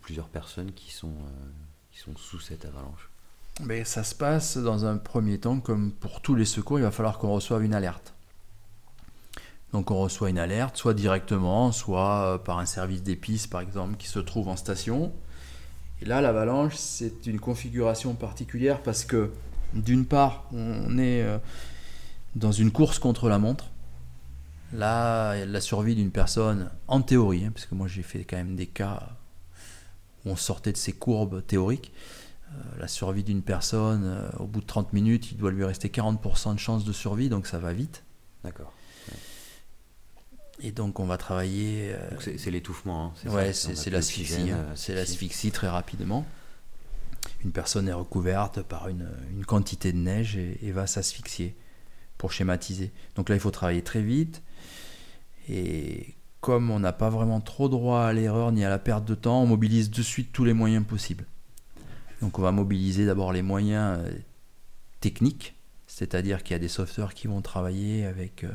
plusieurs 0.00 0.28
personnes 0.28 0.72
qui 0.72 0.90
sont, 0.90 1.08
euh, 1.08 1.50
qui 1.90 1.98
sont 1.98 2.16
sous 2.16 2.40
cette 2.40 2.64
avalanche? 2.64 3.10
Mais 3.60 3.84
Ça 3.84 4.02
se 4.02 4.14
passe 4.14 4.56
dans 4.56 4.86
un 4.86 4.96
premier 4.96 5.38
temps, 5.38 5.60
comme 5.60 5.92
pour 5.92 6.22
tous 6.22 6.34
les 6.34 6.46
secours, 6.46 6.78
il 6.78 6.82
va 6.82 6.90
falloir 6.90 7.18
qu'on 7.18 7.32
reçoive 7.32 7.62
une 7.62 7.74
alerte. 7.74 8.14
Donc 9.72 9.90
on 9.90 9.98
reçoit 9.98 10.30
une 10.30 10.38
alerte, 10.38 10.76
soit 10.76 10.94
directement, 10.94 11.72
soit 11.72 12.42
par 12.44 12.58
un 12.58 12.66
service 12.66 13.02
d'épices 13.02 13.46
par 13.46 13.60
exemple, 13.60 13.96
qui 13.96 14.08
se 14.08 14.18
trouve 14.18 14.48
en 14.48 14.56
station. 14.56 15.12
Et 16.02 16.04
là, 16.04 16.20
l'avalanche, 16.20 16.74
c'est 16.76 17.26
une 17.26 17.38
configuration 17.38 18.14
particulière 18.14 18.82
parce 18.82 19.04
que 19.04 19.30
d'une 19.74 20.06
part, 20.06 20.48
on 20.52 20.98
est 20.98 21.22
euh, 21.22 21.38
dans 22.34 22.52
une 22.52 22.70
course 22.70 22.98
contre 22.98 23.28
la 23.28 23.38
montre. 23.38 23.70
Là, 24.72 25.44
la 25.44 25.60
survie 25.60 25.94
d'une 25.94 26.10
personne, 26.10 26.70
en 26.88 27.02
théorie, 27.02 27.44
hein, 27.44 27.50
parce 27.52 27.66
que 27.66 27.74
moi 27.74 27.88
j'ai 27.88 28.02
fait 28.02 28.24
quand 28.24 28.38
même 28.38 28.56
des 28.56 28.66
cas 28.66 29.10
où 30.24 30.30
on 30.30 30.36
sortait 30.36 30.72
de 30.72 30.78
ces 30.78 30.92
courbes 30.92 31.44
théoriques, 31.46 31.92
euh, 32.48 32.54
la 32.78 32.88
survie 32.88 33.22
d'une 33.22 33.42
personne, 33.42 34.02
euh, 34.04 34.30
au 34.38 34.46
bout 34.46 34.60
de 34.60 34.66
30 34.66 34.94
minutes, 34.94 35.30
il 35.30 35.36
doit 35.36 35.50
lui 35.50 35.64
rester 35.64 35.88
40% 35.88 36.54
de 36.54 36.58
chance 36.58 36.84
de 36.84 36.92
survie, 36.92 37.28
donc 37.28 37.46
ça 37.46 37.58
va 37.58 37.74
vite. 37.74 38.04
D'accord. 38.44 38.72
Et 40.60 40.70
donc 40.70 41.00
on 41.00 41.06
va 41.06 41.18
travailler. 41.18 41.94
c'est 42.20 42.50
l'étouffement. 42.50 43.12
Hein, 43.26 43.30
ouais, 43.30 43.52
c'est 43.52 43.90
l'asphyxie. 43.90 44.52
Hein. 44.52 44.64
c'est 44.76 44.94
l'asphyxie 44.94 45.50
très 45.50 45.68
rapidement 45.68 46.24
une 47.44 47.52
personne 47.52 47.88
est 47.88 47.92
recouverte 47.92 48.62
par 48.62 48.88
une, 48.88 49.08
quantité 49.46 49.92
de 49.92 49.98
neige 49.98 50.36
et, 50.36 50.70
va 50.72 50.86
s'asphyxier, 50.86 51.56
pour 52.18 52.32
schématiser. 52.32 52.92
Donc 53.16 53.28
là, 53.28 53.34
il 53.34 53.40
faut 53.40 53.50
travailler 53.50 53.82
très 53.82 54.02
vite. 54.02 54.42
Et 55.48 56.14
comme 56.40 56.70
on 56.70 56.78
n'a 56.78 56.92
pas 56.92 57.10
vraiment 57.10 57.40
trop 57.40 57.68
droit 57.68 58.02
à 58.02 58.12
l'erreur 58.12 58.52
ni 58.52 58.64
à 58.64 58.70
la 58.70 58.78
perte 58.78 59.04
de 59.04 59.14
temps, 59.14 59.42
on 59.42 59.46
mobilise 59.46 59.90
de 59.90 60.02
suite 60.02 60.32
tous 60.32 60.44
les 60.44 60.52
moyens 60.52 60.84
possibles. 60.86 61.24
Donc 62.20 62.38
on 62.38 62.42
va 62.42 62.52
mobiliser 62.52 63.06
d'abord 63.06 63.32
les 63.32 63.42
moyens 63.42 63.98
euh, 63.98 64.12
techniques, 65.00 65.56
c'est-à-dire 65.88 66.44
qu'il 66.44 66.54
y 66.54 66.56
a 66.56 66.60
des 66.60 66.68
sauveteurs 66.68 67.14
qui 67.14 67.26
vont 67.26 67.42
travailler 67.42 68.06
avec 68.06 68.44
euh, 68.44 68.50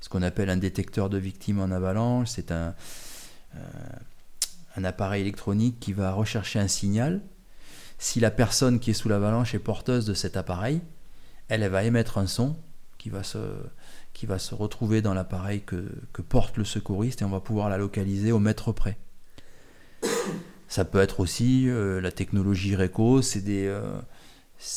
ce 0.00 0.08
qu'on 0.08 0.22
appelle 0.22 0.48
un 0.48 0.56
détecteur 0.56 1.10
de 1.10 1.18
victimes 1.18 1.58
en 1.58 1.72
avalanche. 1.72 2.28
C'est 2.28 2.52
un, 2.52 2.74
euh, 3.56 3.58
un 4.76 4.84
appareil 4.84 5.22
électronique 5.22 5.80
qui 5.80 5.92
va 5.92 6.12
rechercher 6.12 6.60
un 6.60 6.68
signal 6.68 7.20
si 8.00 8.18
la 8.18 8.30
personne 8.30 8.80
qui 8.80 8.90
est 8.90 8.94
sous 8.94 9.10
l'avalanche 9.10 9.54
est 9.54 9.58
porteuse 9.60 10.06
de 10.06 10.14
cet 10.14 10.38
appareil, 10.38 10.80
elle, 11.48 11.68
va 11.68 11.84
émettre 11.84 12.16
un 12.16 12.26
son 12.26 12.56
qui 12.96 13.10
va 13.10 13.22
se, 13.22 13.38
qui 14.14 14.24
va 14.24 14.38
se 14.38 14.54
retrouver 14.54 15.02
dans 15.02 15.12
l'appareil 15.12 15.60
que, 15.60 15.84
porte 16.22 16.56
le 16.56 16.64
secouriste 16.64 17.20
et 17.20 17.26
on 17.26 17.30
va 17.30 17.40
pouvoir 17.40 17.68
la 17.68 17.76
localiser 17.76 18.32
au 18.32 18.38
mètre 18.38 18.72
près. 18.72 18.96
Ça 20.66 20.86
peut 20.86 21.00
être 21.00 21.20
aussi 21.20 21.68
euh, 21.68 22.00
la 22.00 22.10
technologie 22.10 22.74
RECO, 22.74 23.20
c'est 23.20 23.42
des, 23.42 23.66
euh, 23.66 24.00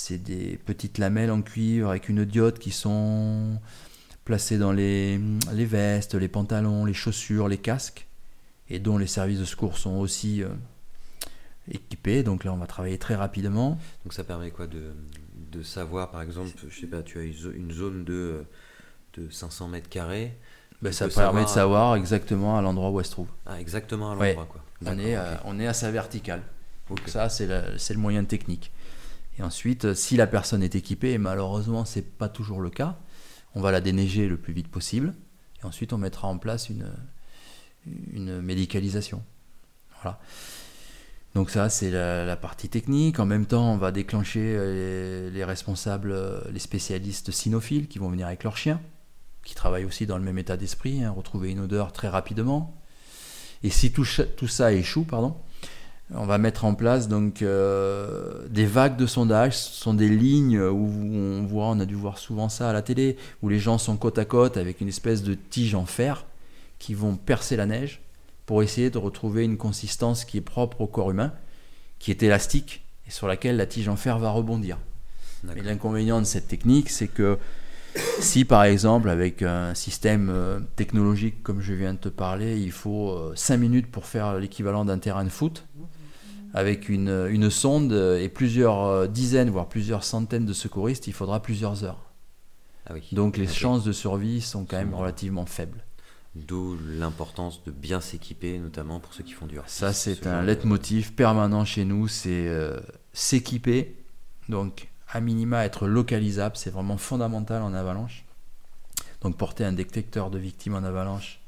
des 0.09 0.59
petites 0.65 0.97
lamelles 0.97 1.32
en 1.32 1.41
cuivre 1.41 1.91
avec 1.91 2.09
une 2.09 2.26
diode 2.26 2.59
qui 2.59 2.71
sont 2.71 3.57
placées 4.26 4.57
dans 4.57 4.74
les, 4.74 5.17
les, 5.53 5.65
vestes, 5.65 6.15
les 6.15 6.28
pantalons, 6.28 6.84
les 6.84 6.93
chaussures, 6.93 7.47
les 7.47 7.57
casques, 7.57 8.05
et 8.69 8.80
dont 8.80 8.97
les 8.97 9.07
services 9.07 9.39
de 9.39 9.45
secours 9.45 9.78
sont 9.78 9.95
aussi 9.95 10.43
euh, 10.43 10.49
équipé. 11.70 12.24
Donc 12.24 12.43
là, 12.43 12.53
on 12.53 12.57
va 12.57 12.68
travailler 12.68 12.97
très 12.97 13.16
rapidement. 13.16 13.78
Donc 14.03 14.14
ça 14.14 14.24
permet 14.24 14.51
quoi 14.51 14.68
de, 14.68 14.93
de 15.51 15.64
savoir, 15.64 16.11
par 16.11 16.22
exemple, 16.22 16.51
je 16.70 16.80
sais 16.80 16.88
pas, 16.88 17.03
tu 17.03 17.20
as 17.20 17.24
une 17.24 17.72
zone 17.72 18.03
de, 18.03 18.45
de 19.18 19.30
500 19.30 19.68
mètres 19.70 19.89
carrés. 19.89 20.38
Ben, 20.82 20.91
ça 20.91 21.07
permet 21.07 21.43
de 21.43 21.49
savoir 21.49 21.95
exactement 21.95 22.57
à 22.57 22.61
l'endroit 22.61 22.89
où 22.89 22.99
elle 22.99 23.05
se 23.05 23.11
trouve. 23.11 23.30
Ah, 23.45 23.59
exactement 23.61 24.11
à 24.11 24.16
l'endroit, 24.16 24.45
quoi. 24.45 24.61
On 24.86 24.99
est, 24.99 25.16
à, 25.16 25.41
on 25.45 25.57
est 25.59 25.68
à 25.68 25.74
sa 25.74 25.91
verticale. 25.91 26.41
Donc 26.89 26.99
ça, 27.07 27.30
c'est 27.30 27.47
le 27.47 27.97
moyen 27.97 28.26
technique. 28.26 28.72
Et 29.39 29.43
ensuite, 29.43 29.93
si 29.93 30.18
la 30.18 30.28
personne 30.28 30.61
est 30.61 30.76
équipée, 30.76 31.11
et 31.11 31.18
malheureusement, 31.18 31.86
c'est 31.86 32.01
pas 32.18 32.28
toujours 32.28 32.59
le 32.59 32.70
cas, 32.70 32.99
on 33.55 33.61
va 33.61 33.72
la 33.72 33.80
déneiger 33.80 34.28
le 34.28 34.38
plus 34.38 34.53
vite 34.53 34.68
possible. 34.68 35.14
Et 35.61 35.66
ensuite, 35.66 35.93
on 35.93 35.97
mettra 35.97 36.28
en 36.28 36.38
place 36.38 36.70
une, 36.70 36.91
une 38.11 38.41
médicalisation. 38.41 39.24
Voilà. 40.01 40.20
Donc 41.36 41.50
ça, 41.50 41.70
c'est 41.70 41.90
la, 41.90 42.36
partie 42.36 42.70
technique. 42.70 43.20
En 43.20 43.26
même 43.26 43.46
temps, 43.46 43.74
on 43.74 43.78
va 43.78 43.92
déclencher 43.92 44.56
euh, 44.56 45.32
les, 45.32 45.44
responsables, 45.44 46.12
euh, 46.12 46.40
les 46.52 46.60
spécialistes 46.60 47.32
cynophiles 47.32 47.88
qui 47.88 47.98
vont 47.98 48.10
venir 48.10 48.28
avec 48.28 48.44
leurs 48.44 48.58
chiens, 48.58 48.80
qui 49.44 49.56
travaillent 49.56 49.86
aussi 49.86 50.06
dans 50.06 50.18
le 50.18 50.24
même 50.24 50.38
état 50.38 50.58
d'esprit, 50.58 51.04
hein, 51.04 51.12
retrouver 51.12 51.52
une 51.52 51.62
odeur 51.62 51.92
très 51.92 52.08
rapidement. 52.08 52.76
Et 53.64 53.72
si 53.72 53.92
tout, 53.92 54.06
ça 54.06 54.74
échoue, 54.74 55.06
pardon, 55.06 55.36
on 56.14 56.26
va 56.26 56.38
mettre 56.38 56.66
en 56.66 56.76
place 56.76 57.08
donc 57.08 57.42
euh, 57.42 58.48
des 58.50 58.66
vagues 58.66 58.98
de 58.98 59.08
sondage. 59.08 59.58
Ce 59.58 59.82
sont 59.82 59.96
des 59.96 60.10
lignes 60.10 60.60
où 60.60 61.16
on 61.16 61.44
voit, 61.46 61.68
on 61.68 61.80
a 61.80 61.86
dû 61.86 61.96
voir 61.96 62.20
souvent 62.20 62.50
ça 62.50 62.70
à 62.70 62.74
la 62.74 62.84
télé, 62.84 63.18
où 63.42 63.50
les 63.50 63.60
gens 63.60 63.80
sont 63.80 63.98
côte 63.98 64.20
à 64.20 64.26
côte 64.26 64.58
avec 64.58 64.82
une 64.82 64.90
espèce 64.90 65.24
de 65.24 65.34
tige 65.34 65.74
en 65.74 65.86
fer 65.86 66.26
qui 66.78 66.94
vont 66.94 67.16
percer 67.16 67.56
la 67.56 67.66
neige 67.66 68.02
pour 68.46 68.64
essayer 68.64 68.89
de 68.89 68.98
retrouver 68.98 69.44
une 69.44 69.58
consistance 69.58 70.26
qui 70.26 70.38
est 70.38 70.41
propre 70.41 70.82
au 70.82 70.88
corps 70.88 71.12
humain, 71.12 71.34
qui 72.00 72.12
est 72.12 72.24
élastique 72.24 72.84
et 73.08 73.12
sur 73.12 73.28
laquelle 73.28 73.58
la 73.58 73.66
tige 73.66 73.88
en 73.88 73.96
fer 73.96 74.20
va 74.20 74.32
rebondir. 74.32 74.78
Mais 75.44 75.62
l'inconvénient 75.62 76.20
de 76.20 76.26
cette 76.26 76.48
technique, 76.48 76.89
c'est 76.89 77.08
que 77.08 77.38
si 78.20 78.46
par 78.46 78.64
exemple 78.64 79.10
avec 79.10 79.41
un 79.41 79.76
système 79.76 80.30
euh, 80.30 80.60
technologique 80.76 81.44
comme 81.44 81.62
je 81.62 81.74
viens 81.74 81.94
de 81.94 82.00
te 82.00 82.10
parler, 82.10 82.60
il 82.60 82.72
faut 82.72 83.32
5 83.36 83.54
euh, 83.54 83.58
minutes 83.58 83.91
pour 83.91 84.06
faire 84.06 84.39
l'équivalent 84.39 84.86
d'un 84.86 84.98
terrain 84.98 85.24
de 85.24 85.30
foot, 85.30 85.66
avec 86.54 86.89
une, 86.89 87.28
une, 87.30 87.50
sonde 87.50 87.91
et 87.94 88.30
plusieurs 88.30 88.84
euh, 88.84 89.08
dizaines, 89.08 89.50
voire 89.50 89.68
plusieurs 89.68 90.04
centaines 90.04 90.46
de 90.46 90.54
secouristes, 90.54 91.08
il 91.08 91.14
faudra 91.14 91.41
plusieurs 91.41 91.84
heures. 91.84 92.00
Ah 92.88 92.94
Donc 93.12 93.38
les 93.38 93.48
chances 93.48 93.84
de 93.84 93.91
survie 93.91 94.41
sont 94.41 94.66
quand 94.66 94.78
même 94.78 94.94
relativement 94.94 95.46
faibles. 95.46 95.84
D'où 96.36 96.78
l'importance 96.88 97.64
de 97.64 97.70
bien 97.70 98.02
s'équiper, 98.02 98.58
notamment 98.58 99.00
pour 99.00 99.14
ceux 99.14 99.24
qui 99.24 99.34
font 99.34 99.46
du 99.46 99.60
Ça, 99.68 99.94
c'est 99.94 100.26
un 100.26 100.42
leitmotiv 100.42 101.14
permanent 101.14 101.64
chez 101.64 101.86
nous, 101.86 102.08
c'est 102.08 102.48
euh, 102.48 102.80
s'équiper. 103.14 103.96
Donc, 104.50 104.90
à 105.08 105.22
minima, 105.22 105.64
être 105.64 105.88
localisable, 105.88 106.58
c'est 106.58 106.72
vraiment 106.72 106.98
fondamental 106.98 107.62
en 107.62 107.76
avalanche. 107.76 108.26
Donc, 109.22 109.38
porter 109.38 109.64
un 109.64 109.74
détecteur 109.74 110.32
de 110.32 110.40
victimes 110.40 110.74
en 110.74 110.84
avalanche 110.84 111.40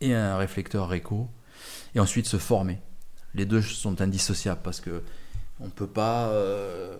et 0.00 0.12
un 0.12 0.36
réflecteur 0.36 0.88
RECO. 0.88 1.28
Et 1.94 2.00
ensuite, 2.00 2.26
se 2.26 2.36
former. 2.36 2.80
Les 3.34 3.46
deux 3.46 3.62
sont 3.62 4.00
indissociables 4.00 4.60
parce 4.64 4.80
que 4.80 5.02
on 5.60 5.70
peut 5.70 5.86
pas, 5.86 6.30
euh, 6.30 6.96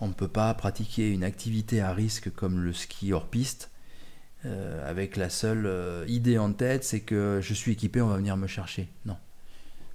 on 0.00 0.08
ne 0.08 0.12
peut 0.12 0.28
pas 0.28 0.52
pratiquer 0.52 1.10
une 1.10 1.24
activité 1.24 1.80
à 1.80 1.94
risque 1.94 2.30
comme 2.30 2.60
le 2.60 2.74
ski 2.74 3.14
hors 3.14 3.26
piste 3.26 3.67
euh, 4.46 4.88
avec 4.88 5.16
la 5.16 5.30
seule 5.30 5.66
euh, 5.66 6.04
idée 6.06 6.38
en 6.38 6.52
tête, 6.52 6.84
c'est 6.84 7.00
que 7.00 7.40
je 7.42 7.54
suis 7.54 7.72
équipé, 7.72 8.00
on 8.00 8.08
va 8.08 8.16
venir 8.16 8.36
me 8.36 8.46
chercher. 8.46 8.88
Non. 9.04 9.16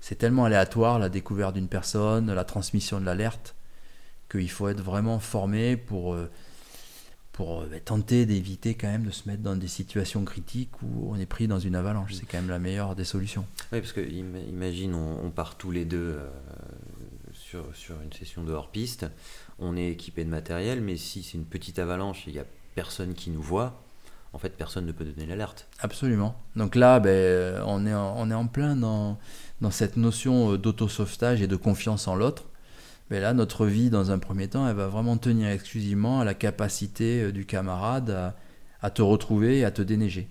C'est 0.02 0.16
tellement 0.16 0.44
aléatoire 0.44 1.00
la 1.00 1.08
découverte 1.08 1.54
d'une 1.54 1.70
personne, 1.70 2.32
la 2.34 2.44
transmission 2.44 3.00
de 3.00 3.06
l'alerte, 3.06 3.56
qu'il 4.30 4.50
faut 4.50 4.68
être 4.68 4.82
vraiment 4.82 5.20
formé 5.20 5.78
pour, 5.78 6.14
euh, 6.14 6.30
pour 7.32 7.66
tenter 7.86 8.26
d'éviter 8.26 8.76
quand 8.76 8.90
même 8.90 9.06
de 9.06 9.12
se 9.12 9.30
mettre 9.30 9.44
dans 9.44 9.56
des 9.56 9.70
situations 9.70 10.26
critiques 10.26 10.82
où 10.82 11.10
on 11.10 11.18
est 11.18 11.26
pris 11.26 11.48
dans 11.48 11.60
une 11.60 11.76
avalanche. 11.76 12.14
C'est 12.14 12.26
quand 12.26 12.40
même 12.40 12.50
la 12.50 12.60
meilleure 12.60 12.98
des 12.98 13.06
solutions. 13.06 13.46
Oui, 13.72 13.80
parce 13.80 13.94
que 13.94 14.02
imagine, 14.02 14.94
on, 14.94 15.32
part 15.32 15.56
tous 15.58 15.72
les 15.72 15.86
deux 15.86 16.20
sur, 17.32 17.74
sur 17.74 17.96
une 18.02 18.12
session 18.12 18.44
de 18.44 18.52
hors-piste, 18.52 19.06
on 19.58 19.78
est 19.78 19.88
équipé 19.88 20.26
de 20.26 20.30
matériel, 20.30 20.82
mais 20.82 20.98
si 20.98 21.24
c'est 21.24 21.38
une 21.38 21.46
petite 21.46 21.80
avalanche 21.80 22.28
et 22.28 22.32
il 22.32 22.34
n'y 22.34 22.40
a 22.40 22.46
personne 22.76 23.14
qui 23.14 23.30
nous 23.30 23.42
voit, 23.42 23.82
en 24.34 24.40
fait, 24.40 24.50
personne 24.50 24.88
ne 24.88 24.92
peut 24.92 25.06
donner 25.06 25.28
l'alerte. 25.28 25.68
Absolument. 25.80 26.36
Donc 26.56 26.76
là, 26.76 27.00
ben, 27.00 27.62
on, 27.68 27.86
est 27.86 27.94
en, 27.94 28.16
on 28.18 28.32
est 28.32 28.34
en 28.34 28.48
plein 28.48 28.76
dans, 28.76 29.20
cette 29.70 29.96
notion 29.96 30.54
euh, 30.54 30.58
d'autosauvetage 30.58 31.42
et 31.42 31.48
de 31.48 31.56
confiance 31.56 32.08
en 32.08 32.16
l'autre. 32.16 32.46
Mais 33.10 33.20
là, 33.20 33.34
notre 33.34 33.68
vie, 33.68 33.92
dans 33.92 34.10
un 34.10 34.18
premier 34.18 34.48
temps, 34.48 34.68
elle 34.68 34.76
va 34.76 34.88
vraiment 34.88 35.18
tenir 35.18 35.50
exclusivement 35.50 36.20
à 36.20 36.26
la 36.26 36.34
capacité 36.34 37.22
euh, 37.22 37.32
du 37.32 37.46
camarade 37.46 38.34
à, 38.82 38.90
te 38.90 39.04
retrouver 39.04 39.60
et 39.60 39.66
à 39.66 39.72
te 39.72 39.84
déneiger. 39.84 40.28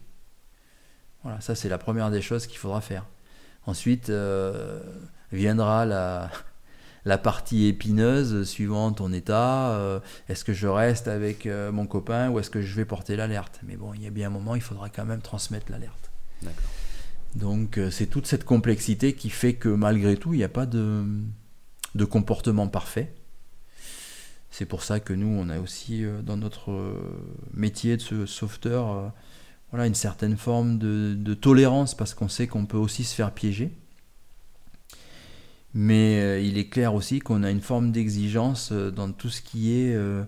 Voilà, 1.22 1.40
ça 1.40 1.54
c'est 1.54 1.68
la 1.68 1.78
première 1.78 2.10
des 2.10 2.20
choses 2.20 2.46
qu'il 2.46 2.58
faudra 2.58 2.80
faire. 2.80 3.06
Ensuite, 3.66 4.10
euh, 4.10 4.80
viendra 5.30 5.86
la, 5.86 6.28
la 7.04 7.18
partie 7.18 7.66
épineuse 7.66 8.44
suivant 8.44 8.92
ton 8.92 9.12
état. 9.12 9.70
Euh, 9.72 10.00
est-ce 10.28 10.44
que 10.44 10.52
je 10.52 10.66
reste 10.66 11.08
avec 11.08 11.46
euh, 11.46 11.72
mon 11.72 11.86
copain 11.86 12.30
ou 12.30 12.38
est-ce 12.38 12.50
que 12.50 12.62
je 12.62 12.74
vais 12.74 12.84
porter 12.84 13.16
l'alerte? 13.16 13.60
Mais 13.64 13.76
bon, 13.76 13.92
il 13.94 14.02
y 14.02 14.06
a 14.06 14.10
bien 14.10 14.28
un 14.28 14.30
moment, 14.30 14.54
il 14.54 14.62
faudra 14.62 14.88
quand 14.88 15.04
même 15.04 15.20
transmettre 15.20 15.70
l'alerte. 15.70 16.10
Donc 17.34 17.78
euh, 17.78 17.90
c'est 17.90 18.06
toute 18.06 18.26
cette 18.26 18.44
complexité 18.44 19.14
qui 19.14 19.30
fait 19.30 19.54
que 19.54 19.68
malgré 19.68 20.16
tout, 20.16 20.34
il 20.34 20.38
n'y 20.38 20.44
a 20.44 20.48
pas 20.48 20.66
de, 20.66 21.04
de, 21.94 22.04
comportement 22.04 22.68
parfait. 22.68 23.12
C'est 24.50 24.66
pour 24.66 24.82
ça 24.82 25.00
que 25.00 25.14
nous, 25.14 25.28
on 25.28 25.48
a 25.48 25.58
aussi 25.58 26.04
dans 26.22 26.36
notre 26.36 26.94
métier 27.54 27.96
de 27.96 28.02
ce 28.02 28.26
sauveteur 28.26 29.10
voilà, 29.70 29.86
une 29.86 29.94
certaine 29.94 30.36
forme 30.36 30.78
de 30.78 31.32
tolérance 31.32 31.94
parce 31.94 32.12
qu'on 32.12 32.28
sait 32.28 32.46
qu'on 32.46 32.66
peut 32.66 32.76
aussi 32.76 33.04
se 33.04 33.14
faire 33.14 33.32
piéger. 33.32 33.72
Mais 35.74 36.20
euh, 36.20 36.40
il 36.40 36.58
est 36.58 36.68
clair 36.68 36.94
aussi 36.94 37.18
qu'on 37.20 37.42
a 37.42 37.50
une 37.50 37.60
forme 37.60 37.92
d'exigence 37.92 38.72
euh, 38.72 38.90
dans 38.90 39.10
tout 39.10 39.30
ce 39.30 39.40
qui 39.40 39.72
est 39.72 39.94
euh, 39.94 40.24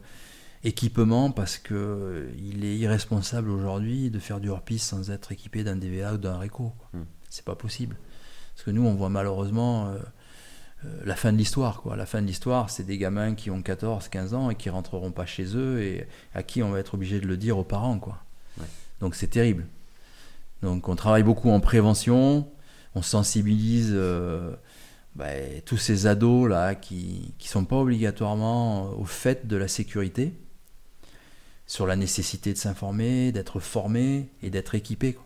équipement 0.63 1.31
parce 1.31 1.59
que 1.59 2.29
il 2.39 2.65
est 2.65 2.77
irresponsable 2.77 3.51
aujourd'hui 3.51 4.11
de 4.11 4.19
faire 4.19 4.41
du 4.41 4.49
hors-piste 4.49 4.89
sans 4.89 5.11
être 5.11 5.33
équipé 5.33 5.63
d'un 5.63 5.77
DVA 5.77 6.15
ou 6.15 6.19
d'un 6.19 6.39
RECO. 6.39 6.73
Hmm. 6.95 7.03
C'est 7.29 7.45
pas 7.45 7.57
possible. 7.57 7.97
Parce 8.55 8.65
que 8.65 8.71
nous, 8.71 8.87
on 8.87 8.95
voit 8.95 9.11
malheureusement 9.11 9.93
la 11.05 11.17
fin 11.17 11.33
de 11.33 11.37
l'histoire. 11.37 11.83
Quoi. 11.83 11.97
La 11.97 12.07
fin 12.07 12.23
de 12.23 12.27
l'histoire, 12.29 12.71
c'est 12.71 12.85
des 12.85 12.99
gamins 12.99 13.35
qui 13.35 13.51
ont 13.51 13.61
14, 13.61 14.07
15 14.07 14.35
ans 14.35 14.51
et 14.51 14.55
qui 14.55 14.71
rentreront 14.71 15.11
pas 15.11 15.27
chez 15.27 15.57
eux 15.57 15.83
et 15.83 16.07
à 16.37 16.45
qui 16.45 16.63
on 16.63 16.71
va 16.71 16.79
être 16.79 16.95
obligé 16.95 17.19
de 17.19 17.27
le 17.27 17.37
dire 17.37 17.59
aux 17.59 17.65
parents. 17.65 17.99
Quoi. 17.99 18.23
Donc 19.01 19.17
c'est 19.17 19.27
terrible. 19.27 19.67
Donc 20.63 20.89
on 20.89 20.95
travaille 20.95 21.25
beaucoup 21.25 21.51
en 21.51 21.59
prévention, 21.59 22.49
on 22.95 23.03
sensibilise 23.03 23.93
bah, 25.17 25.27
tous 25.65 25.77
ces 25.77 26.07
ados 26.07 26.49
là 26.49 26.75
qui 26.75 27.35
ne 27.41 27.45
sont 27.47 27.65
pas 27.65 27.77
obligatoirement 27.77 28.91
au 28.99 29.05
fait 29.05 29.47
de 29.47 29.57
la 29.57 29.69
sécurité, 29.69 30.35
sur 31.67 31.87
la 31.87 31.97
nécessité 31.97 32.53
de 32.53 32.59
s'informer, 32.59 33.33
d'être 33.33 33.61
formé 33.61 34.29
et 34.43 34.51
d'être 34.51 34.75
équipé. 34.75 35.17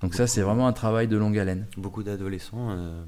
Donc 0.00 0.14
ça, 0.14 0.26
c'est 0.26 0.42
vraiment 0.42 0.66
un 0.66 0.72
travail 0.72 1.08
de 1.08 1.16
longue 1.16 1.38
haleine. 1.38 1.66
Beaucoup 1.76 2.02
d'adolescents, 2.02 2.70
euh, 2.70 3.04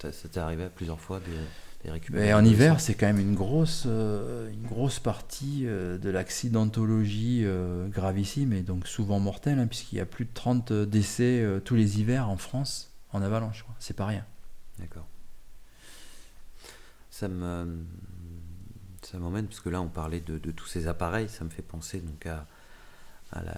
ça 0.00 0.28
t'est 0.28 0.40
arrivé 0.40 0.68
plusieurs 0.74 1.00
fois 1.00 1.20
de, 1.20 1.90
récupérer 1.90 2.34
En 2.34 2.44
hiver, 2.44 2.80
c'est 2.80 2.94
quand 2.94 3.06
même 3.06 3.20
une 3.20 3.34
grosse, 3.34 3.84
euh, 3.86 4.50
une 4.52 4.66
grosse 4.66 4.98
partie 4.98 5.62
euh, 5.64 5.96
de 5.96 6.10
l'accidentologie 6.10 7.46
gravissime 7.88 8.52
et 8.52 8.62
donc 8.62 8.86
souvent 8.86 9.20
mortelle, 9.20 9.58
hein, 9.58 9.66
puisqu'il 9.66 9.96
y 9.96 10.00
a 10.00 10.06
plus 10.06 10.24
de 10.24 10.32
30 10.34 10.72
décès 10.72 11.44
tous 11.64 11.74
les 11.74 12.00
hivers 12.00 12.28
en 12.28 12.36
France 12.36 12.92
en 13.12 13.22
avalanche. 13.22 13.64
C'est 13.78 13.96
pas 13.96 14.06
rien. 14.06 14.24
D'accord. 14.78 15.06
Ça 17.10 17.28
me 17.28 17.84
ça 19.02 19.18
m'emmène 19.18 19.46
parce 19.46 19.60
que 19.60 19.68
là 19.68 19.80
on 19.80 19.88
parlait 19.88 20.20
de, 20.20 20.38
tous 20.50 20.66
ces 20.66 20.86
appareils, 20.86 21.28
ça 21.28 21.44
me 21.44 21.50
fait 21.50 21.62
penser 21.62 22.00
donc 22.00 22.26
à, 22.26 22.46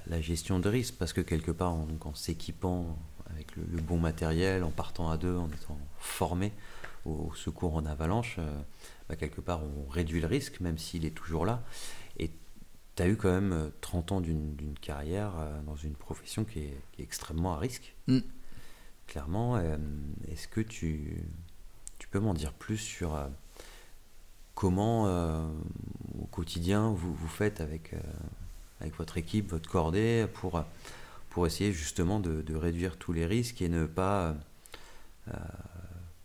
la, 0.06 0.20
gestion 0.20 0.60
de 0.60 0.68
risque 0.68 0.94
parce 0.96 1.12
que 1.12 1.20
quelque 1.20 1.50
part 1.50 1.72
en, 1.72 2.14
s'équipant 2.14 2.98
avec 3.26 3.54
le, 3.56 3.80
bon 3.80 3.98
matériel, 3.98 4.64
en 4.64 4.70
partant 4.70 5.10
à 5.10 5.16
deux, 5.16 5.36
en 5.36 5.48
étant 5.48 5.78
formé 5.98 6.52
au, 7.04 7.32
secours 7.34 7.74
en 7.74 7.86
avalanche, 7.86 8.36
euh, 8.38 8.60
bah, 9.08 9.16
quelque 9.16 9.40
part 9.40 9.60
on 9.62 9.88
réduit 9.88 10.20
le 10.20 10.26
risque 10.26 10.60
même 10.60 10.78
s'il 10.78 11.04
est 11.04 11.14
toujours 11.14 11.46
là. 11.46 11.62
Et 12.18 12.30
tu 12.96 13.02
as 13.02 13.08
eu 13.08 13.16
quand 13.16 13.32
même 13.32 13.72
30 13.80 14.12
ans 14.12 14.20
d'une 14.20 14.74
carrière 14.80 15.32
euh, 15.38 15.62
dans 15.62 15.76
une 15.76 15.94
profession 15.94 16.44
qui 16.44 16.60
est, 16.60 16.80
extrêmement 16.98 17.54
à 17.54 17.58
risque. 17.58 17.94
Mm 18.06 18.20
clairement. 19.10 19.56
Euh, 19.56 19.76
est-ce 20.30 20.48
que 20.48 20.60
tu, 20.60 21.22
tu 21.98 22.08
peux 22.08 22.20
m'en 22.20 22.32
dire 22.32 22.52
plus 22.52 22.78
sur 22.78 23.16
euh, 23.16 23.26
comment 24.54 25.08
euh, 25.08 25.46
au 26.22 26.26
quotidien 26.26 26.90
vous, 26.90 27.12
vous 27.12 27.28
faites 27.28 27.60
avec, 27.60 27.94
avec 28.80 28.94
votre 28.96 29.18
équipe, 29.18 29.50
votre 29.50 29.68
cordée, 29.68 30.26
pour, 30.34 30.62
pour 31.28 31.46
essayer 31.46 31.72
justement 31.72 32.20
de, 32.20 32.54
réduire 32.54 32.96
tous 32.96 33.12
les 33.12 33.26
risques 33.26 33.60
et 33.62 33.68
ne 33.68 33.84
pas, 33.84 34.36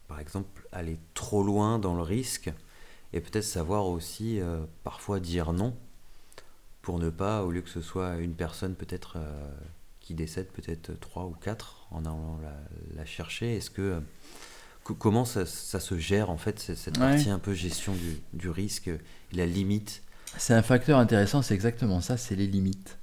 par 0.08 0.20
exemple, 0.20 0.68
aller 0.72 1.00
trop 1.14 1.44
loin 1.44 1.80
dans 1.80 1.96
le 1.96 2.02
risque 2.02 2.52
et 3.14 3.22
peut-être 3.22 3.46
savoir 3.46 3.88
aussi 3.88 4.40
parfois 4.84 5.20
dire 5.20 5.54
non 5.54 5.76
pour 6.82 7.00
ne 7.00 7.10
pas, 7.10 7.44
au 7.44 7.52
lieu 7.52 7.62
que 7.62 7.70
ce 7.70 7.82
soit 7.82 8.18
une 8.18 8.36
personne 8.36 8.76
peut-être 8.76 9.18
qui 10.06 10.14
décède 10.14 10.48
peut-être 10.48 10.98
trois 11.00 11.26
ou 11.26 11.32
quatre 11.32 11.88
en 11.90 12.06
allant 12.06 12.40
la, 12.96 13.06
chercher. 13.06 13.58
Est-ce 13.58 13.72
que 13.72 14.00
comment 15.00 15.26
ça, 15.26 15.46
se 15.46 15.98
gère 15.98 16.30
en 16.30 16.38
fait 16.38 16.60
cette 16.60 17.00
partie 17.00 17.32
un 17.32 17.40
peu 17.40 17.56
gestion 17.56 17.94
du, 18.32 18.50
risque, 18.50 18.92
la 19.34 19.48
limite? 19.48 20.04
C'est 20.38 20.54
un 20.54 20.62
facteur 20.62 21.00
intéressant, 21.00 21.42
c'est 21.42 21.56
exactement 21.56 22.02
ça, 22.02 22.18
c'est 22.18 22.36
les 22.36 22.46
limites. 22.46 23.00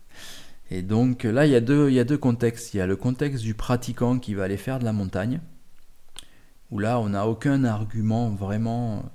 Et 0.70 0.82
donc 0.82 1.24
là, 1.24 1.44
il 1.44 1.52
y, 1.52 1.56
a 1.56 1.60
deux, 1.60 1.90
il 1.90 1.94
y 1.94 2.00
a 2.00 2.04
deux 2.04 2.16
contextes. 2.16 2.72
Il 2.72 2.76
y 2.76 2.80
a 2.80 2.86
le 2.86 2.96
contexte 2.96 3.42
du 3.42 3.54
pratiquant 3.54 4.18
qui 4.18 4.34
va 4.34 4.44
aller 4.44 4.56
faire 4.56 4.78
de 4.78 4.84
la 4.84 4.92
montagne, 4.92 5.40
où 6.70 6.78
là, 6.78 7.00
on 7.00 7.08
n'a 7.08 7.26
aucun 7.26 7.64
argument 7.64 8.30
vraiment 8.30 9.10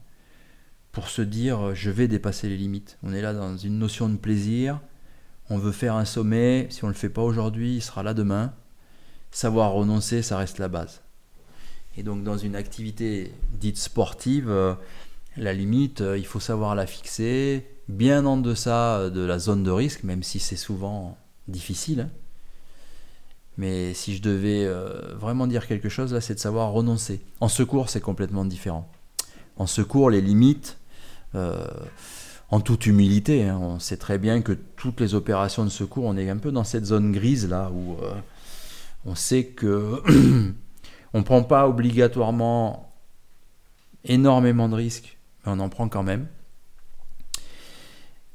pour 0.91 1.07
se 1.07 1.21
dire 1.21 1.73
je 1.73 1.89
vais 1.89 2.09
dépasser 2.09 2.49
les 2.49 2.57
limites. 2.57 2.97
On 3.01 3.13
est 3.13 3.21
là 3.21 3.33
dans 3.33 3.55
une 3.55 3.79
notion 3.79 4.09
de 4.09 4.17
plaisir, 4.17 4.81
on 5.49 5.57
veut 5.57 5.71
faire 5.71 5.95
un 5.95 6.05
sommet, 6.05 6.67
si 6.69 6.83
on 6.83 6.87
ne 6.87 6.93
le 6.93 6.97
fait 6.97 7.09
pas 7.09 7.21
aujourd'hui, 7.21 7.75
il 7.75 7.81
sera 7.81 8.03
là 8.03 8.13
demain. 8.13 8.53
Savoir 9.31 9.71
renoncer, 9.71 10.21
ça 10.21 10.37
reste 10.37 10.59
la 10.59 10.67
base. 10.67 11.01
Et 11.97 12.03
donc 12.03 12.23
dans 12.23 12.37
une 12.37 12.55
activité 12.55 13.31
dite 13.53 13.77
sportive, 13.77 14.49
euh, 14.49 14.75
la 15.35 15.53
limite, 15.53 16.01
euh, 16.01 16.17
il 16.17 16.25
faut 16.25 16.39
savoir 16.39 16.75
la 16.75 16.85
fixer, 16.85 17.65
bien 17.87 18.25
en 18.25 18.37
deçà 18.37 19.09
de 19.09 19.21
la 19.21 19.39
zone 19.39 19.63
de 19.63 19.71
risque, 19.71 20.03
même 20.03 20.23
si 20.23 20.39
c'est 20.39 20.57
souvent 20.57 21.17
difficile. 21.47 22.01
Hein. 22.01 22.09
Mais 23.57 23.95
si 23.95 24.15
je 24.15 24.21
devais 24.21 24.65
euh, 24.65 25.15
vraiment 25.15 25.47
dire 25.47 25.65
quelque 25.65 25.89
chose, 25.89 26.13
là, 26.13 26.21
c'est 26.21 26.35
de 26.35 26.39
savoir 26.39 26.71
renoncer. 26.71 27.21
En 27.39 27.47
secours, 27.47 27.89
c'est 27.89 28.01
complètement 28.01 28.45
différent. 28.45 28.87
En 29.55 29.65
secours, 29.65 30.11
les 30.11 30.21
limites, 30.21 30.77
en 32.49 32.59
toute 32.61 32.85
humilité, 32.85 33.43
hein, 33.43 33.59
on 33.61 33.79
sait 33.79 33.97
très 33.97 34.17
bien 34.17 34.41
que 34.41 34.53
toutes 34.53 35.01
les 35.01 35.15
opérations 35.15 35.65
de 35.65 35.69
secours, 35.69 36.05
on 36.05 36.17
est 36.17 36.29
un 36.29 36.37
peu 36.37 36.51
dans 36.51 36.63
cette 36.63 36.85
zone 36.85 37.11
grise 37.11 37.49
là 37.49 37.71
où 37.73 37.97
on 39.05 39.15
sait 39.15 39.45
que 39.45 40.01
On 41.13 41.23
prend 41.23 41.43
pas 41.43 41.67
obligatoirement 41.67 42.93
énormément 44.03 44.69
de 44.69 44.75
risques, 44.75 45.17
mais 45.45 45.51
on 45.51 45.59
en 45.59 45.69
prend 45.69 45.89
quand 45.89 46.03
même. 46.03 46.27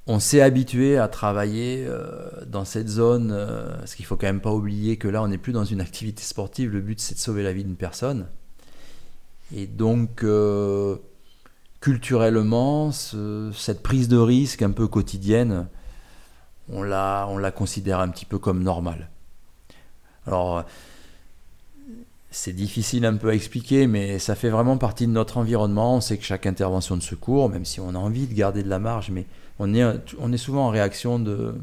On 0.08 0.18
s'est 0.18 0.40
habitué 0.40 0.98
à 0.98 1.06
travailler 1.06 1.84
euh, 1.86 2.28
dans 2.46 2.64
cette 2.64 2.88
zone, 2.88 3.30
euh, 3.30 3.76
parce 3.76 3.94
qu'il 3.94 4.04
faut 4.04 4.16
quand 4.16 4.26
même 4.26 4.40
pas 4.40 4.52
oublier 4.52 4.96
que 4.96 5.06
là, 5.06 5.22
on 5.22 5.28
n'est 5.28 5.38
plus 5.38 5.52
dans 5.52 5.64
une 5.64 5.80
activité 5.80 6.24
sportive. 6.24 6.72
Le 6.72 6.80
but, 6.80 6.98
c'est 6.98 7.14
de 7.14 7.20
sauver 7.20 7.44
la 7.44 7.52
vie 7.52 7.62
d'une 7.62 7.76
personne. 7.76 8.26
Et 9.54 9.68
donc, 9.68 10.24
culturellement, 11.82 12.92
cette 12.92 13.82
prise 13.82 14.06
de 14.08 14.16
risque 14.16 14.62
un 14.62 14.70
peu 14.70 14.86
quotidienne, 14.86 15.66
on 16.72 16.84
la, 16.84 17.26
on 17.28 17.38
la 17.38 17.50
considère 17.50 17.98
un 17.98 18.08
petit 18.08 18.24
peu 18.24 18.38
comme 18.38 18.62
normale. 18.62 19.10
Alors, 20.28 20.64
c'est 22.30 22.52
difficile 22.52 23.04
un 23.04 23.16
peu 23.16 23.30
à 23.30 23.34
expliquer, 23.34 23.88
mais 23.88 24.20
ça 24.20 24.36
fait 24.36 24.48
vraiment 24.48 24.78
partie 24.78 25.08
de 25.08 25.12
notre 25.12 25.38
environnement. 25.38 25.96
On 25.96 26.00
sait 26.00 26.18
que 26.18 26.24
chaque 26.24 26.46
intervention 26.46 26.96
de 26.96 27.02
secours, 27.02 27.50
même 27.50 27.64
si 27.64 27.80
on 27.80 27.90
a 27.90 27.98
envie 27.98 28.28
de 28.28 28.34
garder 28.34 28.62
de 28.62 28.68
la 28.68 28.78
marge, 28.78 29.10
mais 29.10 29.26
on 29.58 29.74
est, 29.74 30.36
souvent 30.36 30.68
en 30.68 30.70
réaction 30.70 31.18
de, 31.18 31.56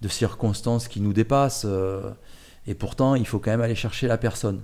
de 0.00 0.08
circonstances 0.08 0.88
qui 0.88 1.02
nous 1.02 1.12
dépassent. 1.12 1.66
Euh, 1.66 2.10
et 2.66 2.74
pourtant, 2.74 3.14
il 3.14 3.26
faut 3.26 3.40
quand 3.40 3.50
même 3.50 3.60
aller 3.60 3.74
chercher 3.74 4.08
la 4.08 4.16
personne. 4.16 4.62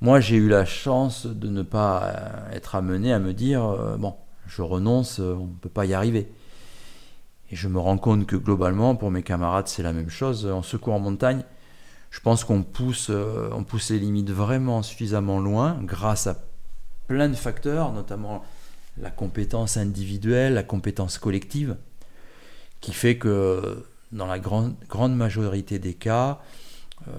Moi, 0.00 0.20
j'ai 0.20 0.36
eu 0.36 0.48
la 0.48 0.64
chance 0.64 1.26
de 1.26 1.48
ne 1.48 1.62
pas 1.62 2.02
euh, 2.04 2.50
être 2.52 2.74
amené 2.74 3.12
à 3.12 3.18
me 3.18 3.32
dire, 3.32 3.64
euh, 3.64 3.96
bon, 3.96 4.14
je 4.46 4.62
renonce, 4.62 5.18
on 5.18 5.46
ne 5.46 5.58
peut 5.60 5.68
pas 5.68 5.86
y 5.86 5.94
arriver. 5.94 6.30
Et 7.50 7.56
je 7.56 7.68
me 7.68 7.78
rends 7.78 7.98
compte 7.98 8.26
que 8.26 8.36
globalement, 8.36 8.94
pour 8.94 9.10
mes 9.10 9.22
camarades, 9.22 9.68
c'est 9.68 9.82
la 9.82 9.92
même 9.92 10.10
chose. 10.10 10.46
En 10.46 10.62
secours 10.62 10.94
en 10.94 11.00
montagne, 11.00 11.42
je 12.10 12.20
pense 12.20 12.44
qu'on 12.44 12.62
pousse, 12.62 13.08
euh, 13.10 13.50
on 13.52 13.64
pousse 13.64 13.90
les 13.90 13.98
limites 13.98 14.30
vraiment 14.30 14.82
suffisamment 14.82 15.40
loin 15.40 15.78
grâce 15.82 16.26
à 16.26 16.36
plein 17.06 17.28
de 17.28 17.34
facteurs, 17.34 17.92
notamment 17.92 18.44
la 19.00 19.10
compétence 19.10 19.76
individuelle, 19.76 20.54
la 20.54 20.62
compétence 20.62 21.18
collective, 21.18 21.76
qui 22.80 22.92
fait 22.92 23.16
que 23.18 23.86
dans 24.12 24.26
la 24.26 24.38
grande, 24.38 24.76
majorité 25.16 25.78
des 25.78 25.94
cas, 25.94 26.30
euh, 26.30 26.34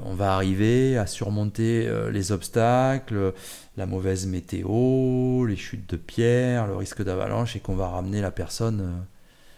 on 0.04 0.14
va 0.14 0.34
arriver 0.36 0.98
à 0.98 1.08
surmonter 1.08 1.88
euh, 1.88 2.12
les 2.12 2.32
obstacles, 2.32 3.34
la 3.78 3.86
mauvaise 3.86 4.28
météo, 4.28 5.46
les 5.46 5.56
chutes 5.56 5.90
de 5.90 5.98
pierre, 5.98 6.68
le 6.68 6.76
risque 6.76 7.04
d'avalanche, 7.04 7.56
et 7.56 7.60
qu'on 7.60 7.76
va 7.76 7.90
ramener 7.90 8.22
la 8.22 8.32
personne 8.32 9.06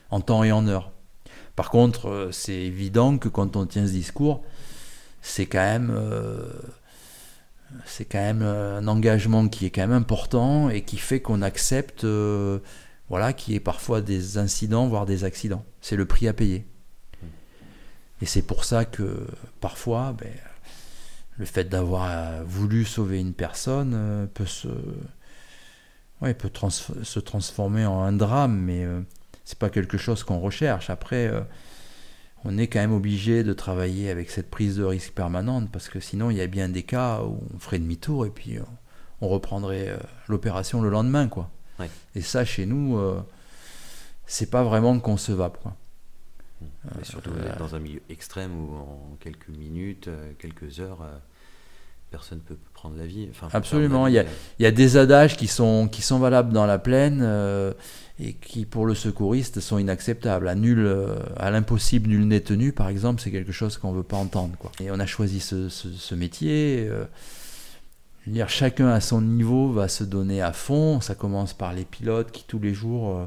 en 0.09 0.21
temps 0.21 0.43
et 0.43 0.51
en 0.51 0.67
heure. 0.67 0.91
Par 1.55 1.69
contre, 1.69 2.29
c'est 2.31 2.53
évident 2.53 3.17
que 3.17 3.29
quand 3.29 3.55
on 3.55 3.65
tient 3.65 3.85
ce 3.85 3.91
discours, 3.91 4.43
c'est 5.21 5.45
quand 5.45 5.59
même 5.59 5.91
euh, 5.95 6.51
c'est 7.85 8.05
quand 8.05 8.19
même 8.19 8.41
un 8.41 8.87
engagement 8.87 9.47
qui 9.47 9.65
est 9.65 9.69
quand 9.69 9.81
même 9.81 9.91
important 9.91 10.69
et 10.69 10.81
qui 10.83 10.97
fait 10.97 11.21
qu'on 11.21 11.41
accepte 11.41 12.03
euh, 12.03 12.59
voilà 13.09 13.33
qu'il 13.33 13.53
y 13.53 13.57
ait 13.57 13.61
parfois 13.61 14.01
des 14.01 14.37
incidents 14.37 14.87
voire 14.87 15.05
des 15.05 15.23
accidents 15.23 15.63
c'est 15.79 15.95
le 15.95 16.05
prix 16.05 16.27
à 16.27 16.33
payer 16.33 16.65
et 18.21 18.25
c'est 18.25 18.41
pour 18.41 18.65
ça 18.65 18.85
que 18.85 19.25
parfois 19.59 20.13
ben, 20.17 20.33
le 21.37 21.45
fait 21.45 21.65
d'avoir 21.65 22.43
voulu 22.43 22.85
sauver 22.85 23.19
une 23.19 23.33
personne 23.33 23.93
euh, 23.95 24.25
peut 24.27 24.45
se 24.45 24.67
ouais, 26.21 26.33
peut 26.33 26.51
se 27.03 27.19
transformer 27.19 27.85
en 27.85 28.01
un 28.01 28.13
drame 28.13 28.57
mais 28.57 28.85
c'est 29.43 29.57
pas 29.57 29.69
quelque 29.69 29.97
chose 29.97 30.23
qu'on 30.23 30.39
recherche 30.39 30.89
après 30.89 31.31
on 32.43 32.57
est 32.57 32.67
quand 32.67 32.79
même 32.79 32.93
obligé 32.93 33.43
de 33.43 33.53
travailler 33.53 34.09
avec 34.09 34.29
cette 34.29 34.49
prise 34.49 34.77
de 34.77 34.83
risque 34.83 35.13
permanente 35.13 35.69
parce 35.71 35.89
que 35.89 35.99
sinon 35.99 36.29
il 36.29 36.37
y 36.37 36.41
a 36.41 36.47
bien 36.47 36.69
des 36.69 36.83
cas 36.83 37.21
où 37.21 37.39
on 37.53 37.59
ferait 37.59 37.79
demi-tour 37.79 38.25
et 38.25 38.29
puis 38.29 38.57
on, 39.21 39.27
reprendrait 39.27 39.89
euh, 39.89 39.97
l'opération 40.27 40.81
le 40.81 40.89
lendemain 40.89 41.27
quoi. 41.27 41.49
Et 42.15 42.21
ça 42.21 42.45
chez 42.45 42.65
nous 42.65 42.97
euh, 42.97 43.21
c'est 44.25 44.49
pas 44.49 44.63
vraiment 44.63 44.99
concevable 44.99 45.57
quoi. 45.61 45.75
Mais 46.97 47.03
surtout 47.03 47.31
euh, 47.31 47.55
dans 47.57 47.75
un 47.75 47.79
milieu 47.79 48.01
extrême 48.09 48.51
où 48.53 48.75
en 48.75 49.17
quelques 49.19 49.49
minutes, 49.49 50.09
quelques 50.39 50.79
heures 50.79 51.05
personne 52.09 52.39
ne 52.39 52.43
peut 52.43 52.57
prendre 52.73 52.97
la 52.97 53.05
vie. 53.05 53.29
Absolument, 53.53 54.07
il, 54.07 54.25
y 54.59 54.65
a, 54.65 54.71
des 54.71 54.97
adages 54.97 55.37
qui 55.37 55.47
sont, 55.47 55.87
qui 55.87 56.01
sont 56.01 56.19
valables 56.19 56.51
dans 56.51 56.65
la 56.65 56.77
plaine 56.77 57.21
et 58.21 58.33
qui 58.33 58.65
pour 58.65 58.85
le 58.85 58.93
secouriste 58.93 59.59
sont 59.59 59.79
inacceptables. 59.79 60.47
À 60.47 60.55
nul, 60.55 60.79
euh, 60.79 61.15
à 61.37 61.49
l'impossible, 61.49 62.09
nul 62.09 62.27
n'est 62.27 62.41
tenu, 62.41 62.71
par 62.71 62.87
exemple, 62.87 63.21
c'est 63.21 63.31
quelque 63.31 63.51
chose 63.51 63.77
qu'on 63.77 63.91
ne 63.91 63.97
veut 63.97 64.03
pas 64.03 64.17
entendre. 64.17 64.55
Quoi. 64.59 64.71
Et 64.79 64.91
on 64.91 64.99
a 64.99 65.05
choisi 65.05 65.39
ce, 65.39 66.15
métier. 66.15 66.87
Euh, 66.87 67.05
dire, 68.27 68.49
chacun 68.49 68.89
à 68.89 69.01
son 69.01 69.21
niveau 69.21 69.71
va 69.71 69.87
se 69.87 70.03
donner 70.03 70.41
à 70.41 70.53
fond. 70.53 71.01
Ça 71.01 71.15
commence 71.15 71.53
par 71.53 71.73
les 71.73 71.85
pilotes 71.85 72.31
qui 72.31 72.43
tous 72.47 72.59
les 72.59 72.75
jours 72.75 73.17
euh, 73.17 73.25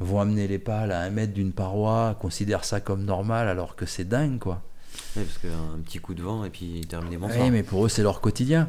vont 0.00 0.20
amener 0.20 0.48
les 0.48 0.58
pales 0.58 0.92
à 0.92 1.00
un 1.02 1.10
mètre 1.10 1.32
d'une 1.32 1.52
paroi, 1.52 2.16
considèrent 2.20 2.64
ça 2.64 2.80
comme 2.80 3.04
normal 3.04 3.48
alors 3.48 3.76
que 3.76 3.86
c'est 3.86 4.08
dingue, 4.08 4.38
quoi. 4.38 4.62
Oui, 5.16 5.24
parce 5.24 5.38
qu'un 5.38 5.78
petit 5.84 5.98
coup 5.98 6.14
de 6.14 6.22
vent 6.22 6.44
et 6.44 6.50
puis 6.50 6.80
terminer 6.88 7.16
bonsoir. 7.16 7.44
Oui, 7.44 7.50
mais 7.50 7.62
pour 7.62 7.84
eux 7.84 7.88
c'est 7.88 8.02
leur 8.02 8.20
quotidien. 8.20 8.68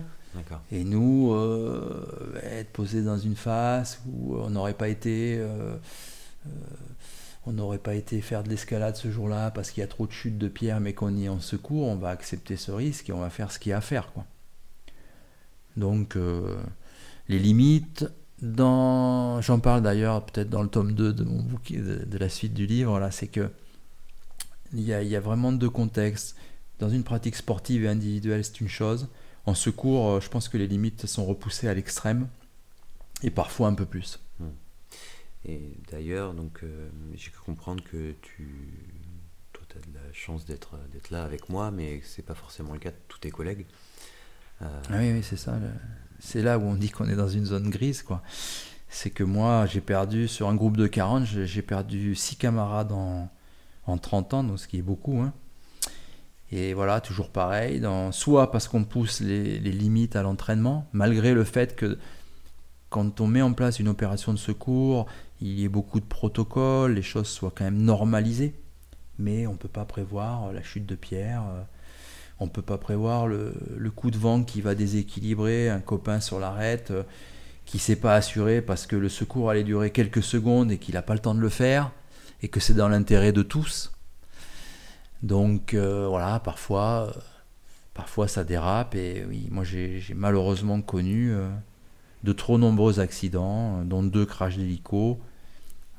Et 0.72 0.84
nous, 0.84 1.34
euh, 1.34 2.40
être 2.44 2.72
posé 2.72 3.02
dans 3.02 3.18
une 3.18 3.36
face 3.36 4.02
où 4.08 4.36
on 4.38 4.50
n'aurait 4.52 4.74
pas 4.74 4.88
été, 4.88 5.38
euh, 5.38 5.76
euh, 6.46 6.50
on 7.46 7.52
n'aurait 7.52 7.80
pas 7.80 7.96
été 7.96 8.22
faire 8.22 8.44
de 8.44 8.50
l'escalade 8.50 8.96
ce 8.96 9.12
jour-là 9.12 9.52
parce 9.52 9.72
qu'il 9.72 9.82
y 9.82 9.84
a 9.84 9.88
trop 9.88 10.08
de 10.08 10.12
chutes 10.12 10.38
de 10.38 10.48
pierre, 10.48 10.80
mais 10.80 10.94
qu'on 10.94 11.16
y 11.16 11.26
est 11.26 11.30
en 11.30 11.42
secours, 11.42 11.88
on 11.88 11.96
va 11.96 12.10
accepter 12.10 12.56
ce 12.56 12.72
risque 12.72 13.10
et 13.10 13.14
on 13.14 13.20
va 13.20 13.30
faire 13.30 13.52
ce 13.52 13.60
qu'il 13.60 13.72
y 13.72 13.74
a 13.74 13.78
à 13.78 13.82
faire, 13.82 14.14
quoi. 14.14 14.26
Donc, 15.76 16.18
les 17.28 17.40
limites. 17.40 18.06
Dans, 18.42 19.40
j'en 19.42 19.60
parle 19.60 19.84
d'ailleurs 19.84 20.26
peut-être 20.26 20.50
dans 20.50 20.64
le 20.64 20.70
tome 20.70 20.94
2 20.94 21.14
de 21.14 21.24
mon 21.24 21.42
bouquin, 21.42 21.80
de, 21.80 22.18
la 22.18 22.30
suite 22.30 22.54
du 22.54 22.66
livre, 22.66 23.00
là, 23.00 23.12
c'est 23.12 23.28
que 23.28 23.50
il 24.74 24.82
y, 24.82 24.94
a, 24.94 25.04
il 25.04 25.10
y 25.10 25.16
a 25.16 25.20
vraiment 25.20 25.52
deux 25.52 25.70
contextes. 25.70 26.36
Dans 26.80 26.90
une 26.90 27.04
pratique 27.04 27.36
sportive 27.36 27.84
et 27.84 27.88
individuelle, 27.88 28.44
c'est 28.44 28.62
une 28.62 28.70
chose 28.70 29.08
en 29.46 29.56
secours, 29.56 30.10
euh, 30.10 30.20
je 30.20 30.30
pense 30.30 30.50
que 30.50 30.58
les 30.58 30.68
limites 30.68 31.06
sont 31.08 31.26
repoussées 31.26 31.68
à 31.68 31.74
l'extrême 31.74 32.28
et 33.24 33.32
parfois 33.32 33.68
un 33.68 33.74
peu 33.74 33.86
plus. 33.86 34.20
Hmm. 34.40 34.50
Et 35.46 35.78
d'ailleurs, 35.92 36.34
donc 36.34 36.60
euh, 36.64 36.90
j'ai 37.16 37.32
pu 37.32 37.40
comprendre 37.40 37.84
que 37.84 38.14
tu 38.22 38.48
toi, 39.54 39.64
as 39.76 39.88
de 39.88 39.94
la 39.94 40.14
chance 40.14 40.46
d'être 40.46 40.78
d'être 40.94 41.10
là 41.10 41.24
avec 41.24 41.50
moi, 41.50 41.72
mais 41.72 42.02
c'est 42.04 42.22
pas 42.22 42.36
forcément 42.36 42.74
le 42.74 42.80
cas 42.80 42.92
de 42.92 42.98
tous 43.08 43.20
tes 43.20 43.32
collègues. 43.32 43.66
Euh, 44.62 44.82
ah 44.90 44.98
oui, 45.00 45.12
oui 45.12 45.24
c'est 45.24 45.38
ça. 45.38 45.58
C'est 46.24 46.44
là 46.44 46.60
où 46.60 46.62
on 46.62 46.76
dit 46.76 46.92
qu'on 46.92 47.10
est 47.10 47.16
dans 47.16 47.28
une 47.28 47.46
zone 47.46 47.70
grise, 47.70 48.04
quoi. 48.04 48.22
C'est 48.90 49.10
que 49.10 49.24
moi, 49.24 49.66
j'ai 49.66 49.82
perdu 49.82 50.28
sur 50.28 50.50
un 50.50 50.56
groupe 50.56 50.78
de 50.78 50.86
40, 50.86 51.26
j'ai 51.26 51.62
perdu 51.62 52.14
6 52.14 52.36
camarades 52.36 52.92
en, 52.92 53.30
en 53.88 53.98
30 53.98 54.34
ans, 54.36 54.44
donc 54.44 54.60
ce 54.60 54.68
qui 54.68 54.78
est 54.78 54.84
beaucoup. 54.84 55.20
Hein. 55.20 55.34
Et 56.52 56.74
voilà, 56.74 57.02
toujours 57.02 57.30
pareil, 57.30 57.80
dans, 57.80 58.12
soit 58.12 58.52
parce 58.52 58.68
qu'on 58.68 58.84
pousse 58.84 59.20
les, 59.22 59.58
limites 59.60 60.16
à 60.16 60.22
l'entraînement, 60.22 60.88
malgré 60.94 61.34
le 61.34 61.44
fait 61.44 61.76
que 61.76 61.98
quand 62.90 63.20
on 63.20 63.28
met 63.28 63.42
en 63.42 63.54
place 63.54 63.80
une 63.80 63.88
opération 63.88 64.32
de 64.32 64.38
secours, 64.38 65.08
il 65.40 65.48
y 65.48 65.64
ait 65.64 65.70
beaucoup 65.70 66.00
de 66.00 66.06
protocoles, 66.06 66.94
les 66.94 67.02
choses 67.02 67.28
soient 67.28 67.54
quand 67.56 67.64
même 67.64 67.82
normalisées, 67.82 68.54
mais 69.18 69.48
on 69.48 69.54
ne 69.54 69.58
peut 69.58 69.70
pas 69.70 69.86
prévoir 69.86 70.52
la 70.52 70.62
chute 70.62 70.86
de 70.86 70.96
pierre, 70.96 71.44
on 72.42 72.46
ne 72.46 72.50
peut 72.50 72.64
pas 72.64 72.80
prévoir 72.80 73.28
le, 73.28 73.54
coup 73.96 74.10
de 74.10 74.18
vent 74.18 74.44
qui 74.44 74.62
va 74.62 74.74
déséquilibrer 74.74 75.70
un 75.70 75.80
copain 75.80 76.20
sur 76.20 76.40
l'arête 76.40 76.90
euh, 76.90 77.04
qui 77.66 77.78
ne 77.78 77.82
s'est 77.82 77.96
pas 77.96 78.16
assuré 78.16 78.64
parce 78.64 78.88
que 78.88 78.96
le 78.96 79.10
secours 79.10 79.52
allait 79.52 79.64
durer 79.64 79.92
quelques 79.92 80.24
secondes 80.24 80.72
et 80.72 80.80
qu'il 80.80 80.96
n'a 80.96 81.04
pas 81.04 81.14
le 81.14 81.20
temps 81.20 81.36
de 81.36 81.40
le 81.40 81.50
faire 81.50 81.92
et 82.42 82.48
que 82.48 82.60
c'est 82.60 82.74
dans 82.74 82.90
l'intérêt 82.90 83.32
de 83.32 83.44
tous. 83.44 83.92
Donc 85.22 85.76
euh, 85.76 86.08
voilà, 86.10 86.40
parfois, 86.40 87.14
euh, 87.16 87.20
parfois 87.94 88.28
ça 88.28 88.44
dérape 88.44 88.96
et 88.96 89.24
oui, 89.30 89.48
moi 89.52 89.64
j'ai 89.64 90.02
malheureusement 90.16 90.82
connu 90.82 91.32
de 92.24 92.34
trop 92.34 92.58
nombreux 92.58 93.00
accidents, 93.00 93.84
dont 93.84 94.02
deux 94.02 94.26
crashs 94.26 94.58
d'hélico. 94.58 95.20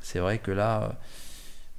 C'est 0.01 0.18
vrai 0.18 0.40
que 0.40 0.51
là, 0.51 0.99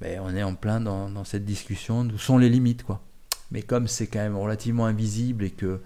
ben, 0.00 0.22
on 0.24 0.34
est 0.34 0.42
en 0.42 0.54
plein 0.54 0.80
dans, 0.80 1.10
dans 1.10 1.24
cette 1.24 1.44
discussion 1.44 2.02
d'où 2.02 2.16
sont 2.16 2.38
les 2.38 2.48
limites 2.48 2.82
quoi. 2.82 3.02
Mais 3.50 3.62
comme 3.62 3.88
c'est 3.88 4.06
quand 4.06 4.20
même 4.20 4.36
relativement 4.36 4.86
invisible 4.86 5.44
et 5.44 5.50
que 5.50 5.80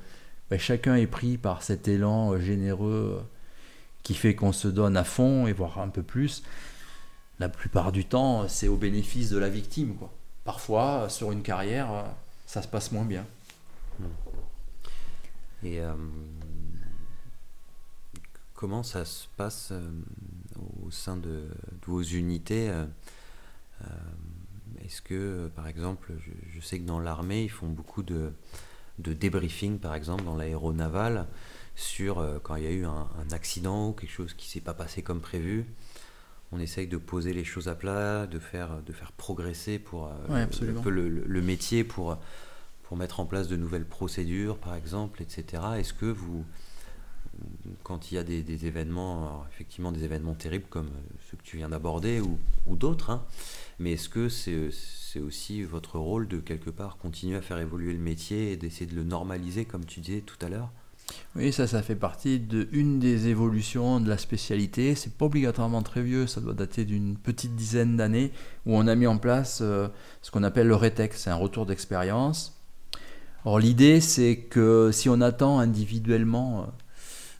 ben, 0.50 0.58
chacun 0.58 0.96
est 0.96 1.06
pris 1.06 1.36
par 1.36 1.62
cet 1.62 1.88
élan 1.88 2.32
euh, 2.32 2.40
généreux 2.40 3.18
euh, 3.18 3.22
qui 4.02 4.14
fait 4.14 4.34
qu'on 4.34 4.52
se 4.52 4.68
donne 4.68 4.96
à 4.96 5.04
fond 5.04 5.46
et 5.46 5.52
voire 5.52 5.78
un 5.78 5.88
peu 5.88 6.02
plus, 6.02 6.42
la 7.38 7.48
plupart 7.48 7.92
du 7.92 8.06
temps, 8.06 8.48
c'est 8.48 8.68
au 8.68 8.76
bénéfice 8.76 9.30
de 9.30 9.38
la 9.38 9.50
victime. 9.50 9.94
Quoi. 9.96 10.10
Parfois, 10.44 11.08
sur 11.10 11.32
une 11.32 11.42
carrière, 11.42 11.92
euh, 11.92 12.02
ça 12.46 12.62
se 12.62 12.68
passe 12.68 12.92
moins 12.92 13.04
bien. 13.04 13.26
Et 15.64 15.80
comment 18.54 18.84
ça 18.84 19.04
se 19.04 19.26
passe 19.36 19.72
au 20.86 20.90
sein 20.92 21.16
de, 21.16 21.48
vos 21.84 22.00
unités 22.00 22.70
est-ce 24.88 25.02
que, 25.02 25.12
euh, 25.12 25.48
par 25.48 25.68
exemple, 25.68 26.14
je, 26.54 26.60
sais 26.62 26.78
que 26.78 26.86
dans 26.86 26.98
l'armée, 26.98 27.42
ils 27.42 27.50
font 27.50 27.66
beaucoup 27.66 28.02
de, 28.02 28.32
débriefing, 28.98 29.78
par 29.78 29.94
exemple, 29.94 30.24
dans 30.24 30.34
l'aéronaval, 30.34 31.26
sur 31.76 32.20
euh, 32.20 32.38
quand 32.42 32.56
il 32.56 32.64
y 32.64 32.66
a 32.66 32.70
eu 32.70 32.86
un, 32.86 33.06
accident 33.32 33.90
ou 33.90 33.92
quelque 33.92 34.10
chose 34.10 34.32
qui 34.32 34.48
s'est 34.48 34.62
pas 34.62 34.72
passé 34.72 35.02
comme 35.02 35.20
prévu. 35.20 35.66
On 36.52 36.58
essaye 36.58 36.86
de 36.86 36.96
poser 36.96 37.34
les 37.34 37.44
choses 37.44 37.68
à 37.68 37.74
plat, 37.74 38.26
de 38.26 38.38
faire, 38.38 38.80
de 38.86 38.94
faire 38.94 39.12
progresser 39.12 39.78
pour 39.78 40.06
euh, 40.06 40.46
un 40.46 40.46
peu 40.80 40.88
le, 40.88 41.42
métier, 41.42 41.84
pour, 41.84 42.16
pour 42.84 42.96
mettre 42.96 43.20
en 43.20 43.26
place 43.26 43.46
de 43.46 43.56
nouvelles 43.56 43.84
procédures, 43.84 44.56
par 44.56 44.74
exemple, 44.74 45.20
etc. 45.20 45.62
Est-ce 45.76 45.92
que 45.92 46.06
vous, 46.06 46.46
quand 47.82 48.10
il 48.10 48.14
y 48.14 48.18
a 48.18 48.22
des, 48.22 48.66
événements, 48.66 49.44
effectivement 49.52 49.92
des 49.92 50.04
événements 50.04 50.34
terribles 50.34 50.66
comme 50.70 50.88
ceux 51.30 51.36
que 51.36 51.42
tu 51.42 51.58
viens 51.58 51.68
d'aborder 51.68 52.22
ou, 52.22 52.76
d'autres, 52.76 53.10
hein, 53.10 53.22
mais 53.78 53.92
est-ce 53.92 54.08
que 54.08 54.28
c'est 54.28 55.20
aussi 55.20 55.62
votre 55.62 55.98
rôle 55.98 56.28
de 56.28 56.38
quelque 56.38 56.70
part 56.70 56.98
continuer 56.98 57.36
à 57.36 57.42
faire 57.42 57.58
évoluer 57.58 57.92
le 57.92 57.98
métier 57.98 58.52
et 58.52 58.56
d'essayer 58.56 58.86
de 58.86 58.96
le 58.96 59.04
normaliser 59.04 59.64
comme 59.64 59.84
tu 59.84 60.00
disais 60.00 60.20
tout 60.20 60.36
à 60.44 60.48
l'heure? 60.48 60.70
Oui, 61.36 61.52
ça, 61.52 61.66
ça 61.66 61.82
fait 61.82 61.94
partie 61.94 62.38
de 62.38 62.68
une 62.72 62.98
des 62.98 63.28
évolutions 63.28 64.00
de 64.00 64.08
la 64.08 64.18
spécialité. 64.18 64.94
C'est 64.94 65.14
pas 65.14 65.26
obligatoirement 65.26 65.82
très 65.82 66.02
vieux, 66.02 66.26
ça 66.26 66.40
doit 66.40 66.54
dater 66.54 66.84
d'une 66.84 67.16
petite 67.16 67.54
dizaine 67.54 67.96
d'années 67.96 68.32
où 68.66 68.76
on 68.76 68.86
a 68.86 68.94
mis 68.94 69.06
en 69.06 69.18
place 69.18 69.60
euh, 69.62 69.88
ce 70.22 70.30
qu'on 70.30 70.42
appelle 70.42 70.66
le 70.66 70.74
RETEX, 70.74 71.22
c'est 71.22 71.30
un 71.30 71.36
retour 71.36 71.66
d'expérience. 71.66 72.60
Or, 73.44 73.58
l'idée, 73.58 74.00
c'est 74.00 74.36
que 74.36 74.90
si 74.92 75.08
on 75.08 75.20
attend 75.20 75.60
individuellement 75.60 76.62
euh, 76.62 76.66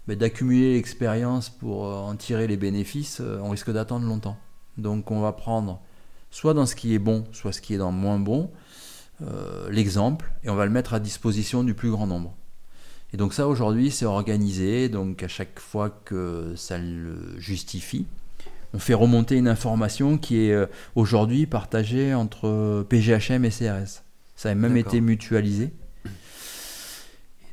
ben, 0.07 0.17
d'accumuler 0.17 0.75
l'expérience 0.75 1.51
pour 1.51 1.87
euh, 1.87 1.95
en 1.95 2.15
tirer 2.17 2.47
les 2.47 2.57
bénéfices, 2.57 3.21
on 3.21 3.51
risque 3.51 3.71
d'attendre 3.71 4.07
longtemps. 4.07 4.39
Donc, 4.77 5.11
on 5.11 5.21
va 5.21 5.33
prendre 5.33 5.83
soit 6.31 6.55
dans 6.55 6.67
ce 6.67 6.75
qui 6.75 6.95
est 6.95 6.99
bon, 6.99 7.25
soit 7.33 7.53
ce 7.53 7.61
qui 7.61 7.75
est 7.75 7.79
dans 7.79 7.93
moins 7.93 8.19
bon, 8.19 8.51
euh, 9.23 9.69
l'exemple, 9.71 10.31
et 10.45 10.51
on 10.51 10.55
va 10.55 10.65
le 10.65 10.71
mettre 10.71 10.95
à 10.95 11.01
disposition 11.01 11.65
du 11.65 11.75
plus 11.75 11.91
grand 11.91 12.07
nombre. 12.07 12.37
Et 13.13 13.17
donc 13.17 13.33
ça 13.33 13.49
aujourd'hui 13.49 13.91
c'est 13.91 14.05
organisé, 14.05 14.89
donc 14.89 15.23
à 15.23 15.29
chaque 15.29 15.59
fois 15.59 15.91
que 15.91 16.53
ça 16.57 16.79
le 16.79 17.39
justifie, 17.39 18.07
on 18.75 18.79
fait 18.79 18.95
remonter 18.95 19.37
une 19.37 19.49
information 19.49 20.19
qui 20.19 20.41
est 20.45 20.53
euh, 20.53 20.67
aujourd'hui 20.95 21.47
partagée 21.47 22.15
entre 22.15 22.85
PGHM 22.89 23.45
et 23.45 23.51
CRS. 23.51 24.03
Ça 24.37 24.51
a 24.51 24.55
même 24.55 24.77
été 24.77 25.01
mutualisé. 25.01 25.73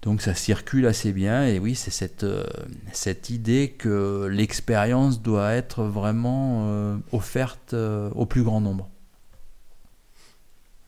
Donc 0.05 0.21
ça 0.21 0.35
circule 0.35 0.85
assez 0.85 1.11
bien. 1.11 1.45
Et 1.47 1.57
oui, 1.57 1.73
c'est 1.73 1.91
cette, 1.91 2.23
euh, 2.23 2.45
cette 2.93 3.31
idée 3.31 3.75
que 3.77 4.27
l'expérience 4.31 5.21
doit 5.21 5.53
être 5.53 5.83
vraiment 5.83 6.67
euh, 6.67 6.97
offerte 7.11 7.73
euh, 7.73 8.11
au 8.11 8.27
plus 8.27 8.43
grand 8.43 8.61
nombre. 8.61 8.87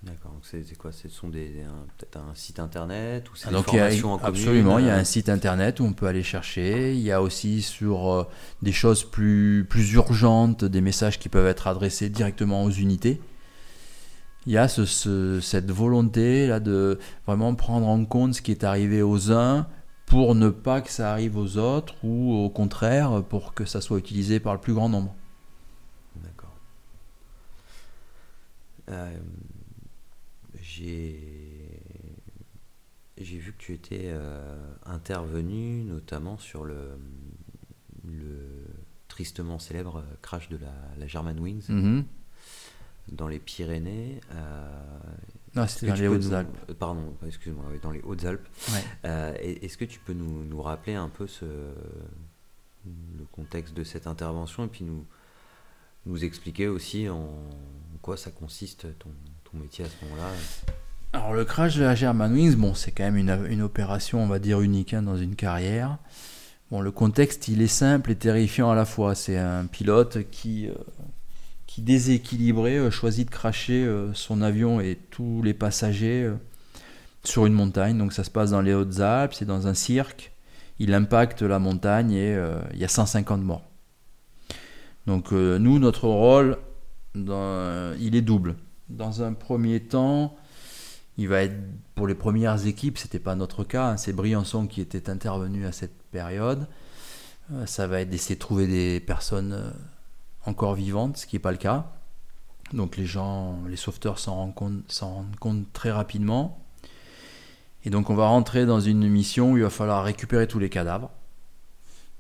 D'accord, 0.04 0.40
c'est 0.44 0.78
quoi? 0.78 0.92
Ce 0.92 1.10
sont 1.10 1.30
peut-être 1.32 2.18
un 2.18 2.36
site 2.36 2.60
internet 2.60 3.30
ou 3.30 3.36
c'est 3.36 3.50
des 3.50 3.64
formations 3.64 4.14
en 4.14 4.18
Absolument, 4.20 4.78
il 4.78 4.86
y 4.86 4.90
a 4.90 4.96
un 4.96 5.04
site 5.04 5.28
internet 5.28 5.80
où 5.80 5.84
on 5.84 5.94
peut 5.94 6.06
aller 6.06 6.24
chercher. 6.24 6.94
Il 6.94 7.02
y 7.02 7.12
a 7.12 7.22
aussi 7.22 7.64
sur 7.64 8.30
des 8.62 8.72
choses 8.72 9.04
plus, 9.04 9.66
plus 9.68 9.94
urgentes 9.94 10.64
des 10.64 10.80
messages 10.80 11.18
qui 11.20 11.28
peuvent 11.28 11.48
être 11.48 11.66
adressés 11.68 12.10
directement 12.10 12.64
aux 12.64 12.70
unités 12.70 13.20
il 14.48 14.54
y 14.54 14.58
a 14.58 14.70
cette 14.70 15.72
volonté 15.72 16.48
là 16.48 16.62
de 16.62 17.00
vraiment 17.26 17.54
prendre 17.54 17.86
en 17.86 18.06
compte 18.06 18.34
ce 18.34 18.42
qui 18.42 18.52
est 18.52 18.64
arrivé 18.64 19.02
aux 19.02 19.30
uns 19.34 19.68
pour 20.06 20.36
ne 20.36 20.48
pas 20.50 20.80
que 20.80 20.90
ça 20.90 21.12
arrive 21.12 21.36
aux 21.36 21.58
autres 21.58 21.96
ou 22.02 22.34
au 22.34 22.50
contraire 22.50 23.26
pour 23.26 23.54
que 23.54 23.66
ça 23.66 23.82
soit 23.82 24.00
utilisé 24.00 24.40
par 24.40 24.54
le 24.54 24.62
plus 24.62 24.74
grand 24.74 24.88
nombre. 24.88 25.14
D'accord. 26.24 26.56
Euh, 28.90 29.18
j'ai 30.62 31.70
vu 33.20 33.52
que 33.52 33.58
tu 33.58 33.74
étais 33.74 34.06
euh, 34.06 34.56
intervenu 34.86 35.84
notamment 35.84 36.38
sur 36.38 36.64
le, 36.64 36.98
le 38.06 38.66
tristement 39.10 39.60
célèbre 39.60 40.06
crash 40.22 40.48
de 40.48 40.56
la, 40.56 40.72
la 40.98 41.08
German 41.08 41.38
Wings. 41.38 41.68
Mm-hmm 41.68 42.04
dans 43.12 43.28
les 43.28 43.40
Pyrénées. 43.40 44.20
Euh, 44.34 44.70
non, 45.56 45.68
c'était 45.68 45.88
dans 45.88 45.96
les 45.96 46.08
Hautes-Alpes. 46.08 46.58
Euh, 46.70 46.74
pardon, 46.74 47.14
excuse-moi, 47.26 47.66
dans 47.82 47.92
les 47.92 48.02
Hautes-Alpes. 48.02 48.48
Euh, 49.06 49.34
est-ce 49.40 49.78
que 49.78 49.86
tu 49.86 50.00
peux 50.00 50.14
nous, 50.14 50.44
nous, 50.44 50.62
rappeler 50.62 50.96
un 50.96 51.10
peu 51.10 51.28
ce, 51.28 51.46
le 51.46 53.26
contexte 53.32 53.74
de 53.74 53.84
cette 53.84 54.08
intervention 54.08 54.66
et 54.66 54.68
puis 54.68 54.86
nous, 54.86 55.06
nous 56.06 56.24
expliquer 56.24 56.68
aussi 56.68 57.10
en 57.10 57.28
quoi 58.02 58.18
ça 58.18 58.32
consiste 58.32 58.88
ton, 59.00 59.10
ton 59.50 59.58
métier 59.58 59.86
à 59.86 59.88
ce 59.88 60.06
moment-là? 60.06 60.30
Alors 61.14 61.34
le 61.34 61.46
crash 61.46 61.76
de 61.78 61.84
la 61.84 61.96
Germanwings, 61.96 62.56
bon, 62.56 62.74
c'est 62.74 62.92
quand 62.92 63.04
même 63.04 63.18
une, 63.18 63.48
une, 63.50 63.62
opération, 63.62 64.22
on 64.22 64.28
va 64.28 64.40
dire, 64.40 64.62
unique 64.62 64.94
hein, 64.94 65.02
dans 65.02 65.18
une 65.18 65.36
carrière. 65.36 65.98
Bon, 66.70 66.82
le 66.82 66.92
contexte, 66.92 67.48
il 67.48 67.62
est 67.62 67.68
simple 67.68 68.12
et 68.12 68.16
terrifiant 68.16 68.70
à 68.70 68.76
la 68.76 68.84
fois. 68.84 69.16
C'est 69.16 69.38
un 69.38 69.66
pilote 69.66 70.30
qui, 70.30 70.70
déséquilibré, 71.78 72.78
euh, 72.78 72.92
choisit 72.92 73.28
de 73.28 73.32
cracher 73.32 73.86
euh, 73.86 74.14
son 74.14 74.42
avion 74.42 74.80
et 74.82 74.98
tous 75.12 75.42
les 75.44 75.54
passagers 75.54 76.24
euh, 76.24 76.36
sur 77.24 77.46
une 77.46 77.54
montagne. 77.54 77.98
Donc 77.98 78.14
ça 78.14 78.24
se 78.24 78.32
passe 78.32 78.52
dans 78.52 78.62
les 78.62 78.74
Hautes-Alpes, 78.74 79.34
c'est 79.34 79.46
dans 79.46 79.68
un 79.68 79.74
cirque. 79.74 80.34
Il 80.80 80.94
impacte 80.94 81.42
la 81.42 81.60
montagne 81.60 82.12
et 82.12 82.38
il 82.72 82.80
y 82.80 82.86
a 82.86 82.88
150 82.88 83.42
morts. 83.42 83.64
Donc 85.08 85.32
nous, 85.32 85.80
notre 85.80 86.08
rôle, 86.08 86.60
il 87.16 88.16
est 88.16 88.22
double. 88.22 88.56
Dans 88.88 89.24
un 89.24 89.34
premier 89.34 89.80
temps, 89.80 90.36
il 91.18 91.30
va 91.30 91.42
être 91.42 91.56
pour 91.96 92.06
les 92.06 92.14
premières 92.14 92.68
équipes, 92.68 93.00
c'était 93.00 93.18
pas 93.18 93.34
notre 93.34 93.64
cas, 93.64 93.88
hein, 93.88 93.98
c'est 93.98 94.14
Briançon 94.14 94.68
qui 94.68 94.82
était 94.82 95.10
intervenu 95.10 95.66
à 95.66 95.72
cette 95.72 96.00
période. 96.12 96.68
ça 97.66 97.88
va 97.88 98.02
être 98.02 98.10
d'essayer 98.12 98.36
de 98.36 98.40
trouver 98.40 98.68
des 98.68 99.00
personnes 99.00 99.74
encore 100.48 100.76
vivante, 100.76 101.18
ce 101.18 101.28
qui 101.28 101.36
n'est 101.36 101.42
pas 101.42 101.52
le 101.52 101.58
cas. 101.58 101.92
Donc 102.74 102.98
les 102.98 103.06
gens, 103.06 103.60
les 103.68 103.76
sauveteurs 103.76 104.20
s'en 104.20 104.36
rendent, 104.36 104.84
compte, 105.40 105.74
très 105.74 105.92
rapidement. 105.92 106.60
Et 107.86 107.90
donc 107.90 108.10
on 108.10 108.16
va 108.16 108.28
rentrer 108.28 108.66
dans 108.66 108.80
une 108.80 109.08
mission 109.08 109.52
où 109.52 109.58
il 109.58 109.64
va 109.64 109.70
falloir 109.70 110.04
récupérer 110.04 110.48
tous 110.48 110.60
les 110.60 110.70
cadavres, 110.70 111.12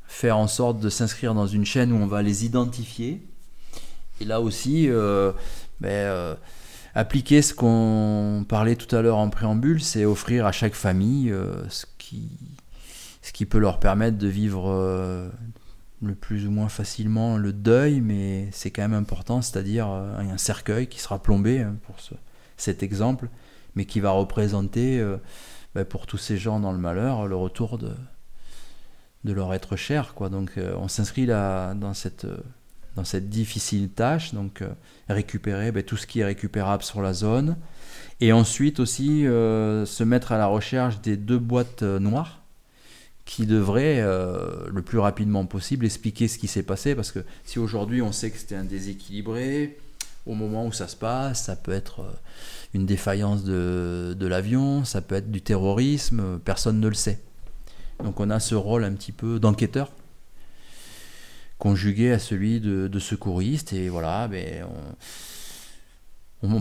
faire 0.07 0.37
en 0.37 0.47
sorte 0.47 0.79
de 0.79 0.89
s'inscrire 0.89 1.33
dans 1.33 1.47
une 1.47 1.65
chaîne 1.65 1.91
où 1.91 1.97
on 1.97 2.07
va 2.07 2.21
les 2.21 2.45
identifier. 2.45 3.21
Et 4.21 4.25
là 4.25 4.39
aussi, 4.39 4.89
euh, 4.89 5.31
ben, 5.81 5.89
euh, 5.89 6.35
appliquer 6.95 7.41
ce 7.41 7.53
qu'on 7.53 8.45
parlait 8.47 8.75
tout 8.75 8.93
à 8.95 9.01
l'heure 9.01 9.17
en 9.17 9.29
préambule, 9.29 9.81
c'est 9.81 10.05
offrir 10.05 10.45
à 10.45 10.51
chaque 10.51 10.75
famille 10.75 11.31
euh, 11.31 11.67
ce 11.69 11.85
qui 13.33 13.45
peut 13.45 13.59
leur 13.59 13.79
permettre 13.79 14.17
de 14.17 14.27
vivre 14.27 15.31
le 16.01 16.15
plus 16.15 16.45
ou 16.47 16.51
moins 16.51 16.69
facilement 16.69 17.37
le 17.37 17.53
deuil, 17.53 18.01
mais 18.01 18.49
c'est 18.51 18.71
quand 18.71 18.83
même 18.83 18.93
important, 18.93 19.41
c'est-à-dire 19.41 19.87
euh, 19.89 20.19
un 20.19 20.37
cercueil 20.37 20.87
qui 20.87 20.99
sera 20.99 21.21
plombé 21.21 21.61
hein, 21.61 21.75
pour 21.85 21.95
cet 22.55 22.83
exemple, 22.83 23.29
mais 23.75 23.85
qui 23.85 23.99
va 23.99 24.11
représenter 24.11 24.99
euh, 24.99 25.17
bah, 25.73 25.85
pour 25.85 26.05
tous 26.05 26.17
ces 26.17 26.37
gens 26.37 26.59
dans 26.59 26.71
le 26.71 26.77
malheur 26.77 27.27
le 27.27 27.35
retour 27.35 27.77
de, 27.77 27.91
de 29.23 29.33
leur 29.33 29.53
être 29.53 29.75
cher. 29.75 30.13
Quoi. 30.13 30.29
Donc 30.29 30.51
euh, 30.57 30.75
on 30.77 30.87
s'inscrit 30.87 31.25
là 31.25 31.73
dans 31.73 31.95
cette, 31.95 32.27
dans 32.95 33.03
cette 33.03 33.29
difficile 33.29 33.89
tâche, 33.89 34.35
donc 34.35 34.63
récupérer 35.09 35.71
ben, 35.71 35.81
tout 35.81 35.97
ce 35.97 36.05
qui 36.05 36.19
est 36.19 36.25
récupérable 36.25 36.83
sur 36.83 37.01
la 37.01 37.13
zone, 37.13 37.57
et 38.21 38.33
ensuite 38.33 38.79
aussi 38.79 39.23
se 39.23 40.03
mettre 40.03 40.31
à 40.31 40.37
la 40.37 40.47
recherche 40.47 41.01
des 41.01 41.17
deux 41.17 41.37
boîtes 41.37 41.83
noires 41.83 42.36
qui 43.27 43.45
devraient 43.45 44.01
le 44.01 44.81
plus 44.81 44.97
rapidement 44.97 45.45
possible 45.45 45.85
expliquer 45.85 46.27
ce 46.27 46.39
qui 46.39 46.47
s'est 46.47 46.63
passé, 46.63 46.95
parce 46.95 47.11
que 47.11 47.19
si 47.45 47.59
aujourd'hui 47.59 48.01
on 48.01 48.11
sait 48.11 48.31
que 48.31 48.37
c'était 48.37 48.55
un 48.55 48.63
déséquilibré, 48.63 49.77
au 50.25 50.33
moment 50.33 50.65
où 50.65 50.71
ça 50.71 50.87
se 50.87 50.95
passe, 50.95 51.43
ça 51.43 51.55
peut 51.55 51.73
être 51.73 52.05
une 52.73 52.85
défaillance 52.85 53.43
de, 53.43 54.15
l'avion, 54.21 54.85
ça 54.85 55.01
peut 55.01 55.15
être 55.15 55.31
du 55.31 55.41
terrorisme, 55.41 56.39
personne 56.39 56.79
ne 56.79 56.87
le 56.87 56.95
sait. 56.95 57.19
Donc 58.03 58.19
on 58.19 58.29
a 58.29 58.39
ce 58.39 58.55
rôle 58.55 58.83
un 58.83 58.93
petit 58.93 59.11
peu 59.11 59.39
d'enquêteur 59.39 59.91
conjugué 61.57 62.11
à 62.11 62.19
celui 62.19 62.59
de, 62.59 62.99
secouriste 62.99 63.73
et 63.73 63.89
voilà, 63.89 64.27
ben, 64.27 64.65
on, 64.65 64.95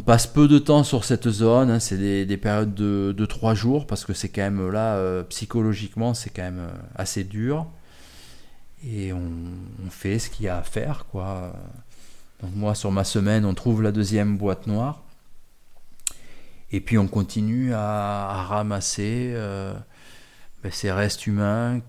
passe 0.01 0.27
peu 0.27 0.49
de 0.49 0.59
temps 0.59 0.85
sur 0.85 1.05
cette 1.05 1.29
zone, 1.29 1.71
hein. 1.71 1.81
c'est 1.81 1.97
des, 1.99 2.37
périodes 2.37 2.75
de, 2.75 3.27
trois 3.27 3.55
jours 3.55 3.87
parce 3.87 4.05
que 4.05 4.13
c'est 4.13 4.29
quand 4.29 4.43
même 4.43 4.71
là, 4.71 4.97
euh, 4.97 5.23
psychologiquement, 5.25 6.15
c'est 6.15 6.31
quand 6.31 6.43
même 6.43 6.61
euh, 6.61 6.73
assez 6.95 7.25
dur 7.25 7.67
et 8.85 9.13
on, 9.13 9.31
on 9.87 9.91
fait 9.91 10.19
ce 10.19 10.31
qu'il 10.31 10.47
y 10.47 10.49
a 10.49 10.59
à 10.59 10.63
faire 10.63 11.07
quoi. 11.11 11.53
Donc 12.43 12.55
moi 12.55 12.75
sur 12.75 12.93
ma 12.93 13.05
semaine, 13.05 13.45
on 13.45 13.55
trouve 13.55 13.83
la 13.83 13.93
deuxième 13.93 14.37
boîte 14.37 14.67
noire 14.67 15.03
et 16.73 16.81
puis 16.81 16.99
on 16.99 17.07
continue 17.07 17.73
à, 17.75 18.45
ramasser 18.49 19.33
euh, 19.35 19.75
ben, 20.63 20.73
ces 20.73 20.91
restes 20.91 21.27
humains 21.27 21.81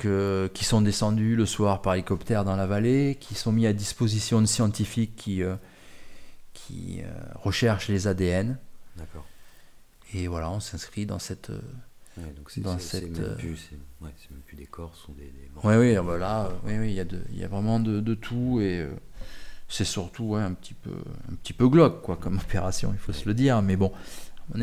qui 0.53 0.63
sont 0.63 0.81
descendus 0.81 1.35
le 1.35 1.45
soir 1.45 1.81
par 1.81 1.93
hélicoptère 1.93 2.43
dans 2.45 2.55
la 2.55 2.67
vallée, 2.67 3.17
qui 3.19 3.35
sont 3.35 3.51
mis 3.51 3.65
à 3.65 3.73
disposition 3.73 4.41
de 4.41 4.45
scientifiques 4.45 5.15
qui, 5.15 5.43
qui 6.67 7.01
euh, 7.01 7.09
recherchent 7.35 7.87
les 7.87 8.07
ADN. 8.07 8.57
D'accord. 8.97 9.25
Et 10.13 10.27
voilà, 10.27 10.49
on 10.49 10.59
s'inscrit 10.59 11.05
dans 11.05 11.19
cette. 11.19 11.49
Ouais, 12.17 12.33
donc 12.35 12.49
c'est, 12.49 12.61
dans 12.61 12.79
cette. 12.79 13.17
Même 13.17 13.35
plus, 13.35 13.69
ouais, 14.01 14.09
même 14.31 14.39
plus 14.45 14.55
des 14.57 14.65
corps, 14.65 14.95
sont 14.95 15.13
des. 15.13 15.23
des 15.23 15.49
oui, 15.63 15.75
oui, 15.75 15.95
voilà, 15.97 16.49
oui, 16.63 16.77
oui, 16.79 16.89
il 16.89 16.95
y 16.95 16.99
a 16.99 17.05
de, 17.05 17.21
il 17.31 17.39
y 17.39 17.43
a 17.43 17.47
vraiment 17.47 17.79
de, 17.79 17.99
de 17.99 18.13
tout 18.13 18.59
et 18.61 18.87
c'est 19.67 19.85
surtout 19.85 20.35
un 20.35 20.53
petit 20.53 20.73
peu, 20.73 20.95
un 21.29 21.35
petit 21.35 21.53
peu 21.53 21.67
glauque 21.67 22.01
quoi 22.01 22.15
comme 22.15 22.37
opération, 22.43 22.91
il 22.93 22.99
faut 22.99 23.13
se 23.13 23.27
le 23.27 23.33
dire. 23.33 23.61
Mais 23.61 23.75
bon, 23.75 23.91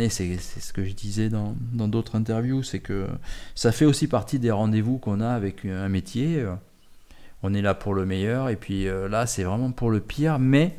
c'est 0.09 0.39
ce 0.39 0.73
que 0.73 0.85
je 0.85 0.95
disais 0.95 1.29
dans 1.29 1.55
d'autres 1.89 2.17
interviews, 2.17 2.63
c'est 2.63 2.81
que 2.81 3.07
ça 3.55 3.71
fait 3.71 3.85
aussi 3.85 4.09
partie 4.09 4.39
des 4.39 4.51
rendez-vous 4.51 4.99
qu'on 4.99 5.21
a 5.21 5.31
avec 5.31 5.65
un 5.65 5.89
métier. 5.89 6.45
On 7.47 7.53
est 7.53 7.61
là 7.61 7.75
pour 7.75 7.93
le 7.93 8.07
meilleur, 8.07 8.49
et 8.49 8.57
puis 8.57 8.89
euh, 8.89 9.07
là, 9.07 9.27
c'est 9.27 9.45
vraiment 9.45 9.71
pour 9.71 9.91
le 9.91 10.01
pire. 10.01 10.39
Mais 10.39 10.79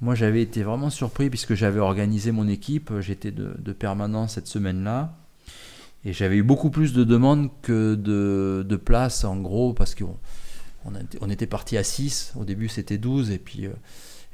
moi, 0.00 0.14
j'avais 0.14 0.42
été 0.42 0.62
vraiment 0.62 0.90
surpris 0.90 1.30
puisque 1.30 1.54
j'avais 1.54 1.80
organisé 1.80 2.32
mon 2.32 2.48
équipe. 2.48 2.92
J'étais 3.00 3.30
de, 3.30 3.54
de 3.58 3.72
permanence 3.72 4.34
cette 4.34 4.46
semaine-là. 4.46 5.16
Et 6.04 6.12
j'avais 6.12 6.36
eu 6.36 6.42
beaucoup 6.42 6.70
plus 6.70 6.92
de 6.92 7.02
demandes 7.02 7.50
que 7.62 7.94
de, 7.96 8.76
places, 8.76 9.24
en 9.24 9.36
gros, 9.38 9.72
parce 9.72 9.94
qu'on 9.94 10.16
on, 11.20 11.30
était 11.30 11.46
parti 11.46 11.76
à 11.76 11.82
6. 11.82 12.34
Au 12.36 12.44
début, 12.44 12.68
c'était 12.68 12.98
12. 12.98 13.30
Et 13.30 13.38
puis. 13.38 13.66
Euh, 13.66 13.72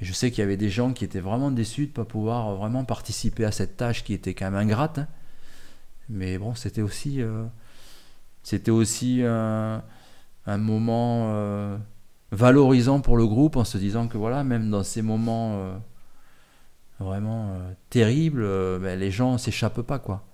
je 0.01 0.13
sais 0.13 0.33
qu'il 0.33 0.41
y 0.41 0.43
avait 0.43 0.57
des 0.57 0.69
gens 0.69 0.93
qui 0.93 1.05
étaient 1.05 1.21
vraiment 1.21 1.53
déçus 1.53 1.83
de 1.83 1.91
ne 1.91 1.95
pas 1.95 2.05
pouvoir 2.05 2.57
vraiment 2.57 2.85
participer 2.85 3.45
à 3.45 3.53
cette 3.53 3.77
tâche 3.77 4.03
qui 4.03 4.13
était 4.13 4.35
quand 4.35 4.47
même 4.47 4.57
ingrate. 4.57 4.99
Hein. 4.99 5.07
Mais 6.09 6.39
bon, 6.39 6.57
c'était 6.57 6.83
aussi, 6.83 7.23
euh, 7.23 7.45
c'était 8.43 8.73
aussi 8.73 9.23
un, 9.23 9.83
moment 10.47 11.31
euh, 11.35 11.79
valorisant 12.33 13.01
pour 13.01 13.17
le 13.17 13.27
groupe 13.27 13.57
en 13.57 13.65
se 13.65 13.79
disant 13.79 14.09
que 14.09 14.19
voilà, 14.19 14.43
même 14.43 14.71
dans 14.71 14.83
ces 14.83 15.03
moments 15.03 15.55
euh, 15.55 15.77
vraiment 16.99 17.55
terribles, 17.91 18.43
ben, 18.81 18.99
les 18.99 19.11
gens 19.11 19.39
s'échappent 19.39 19.83
pas 19.83 19.99
quoi. 19.99 20.25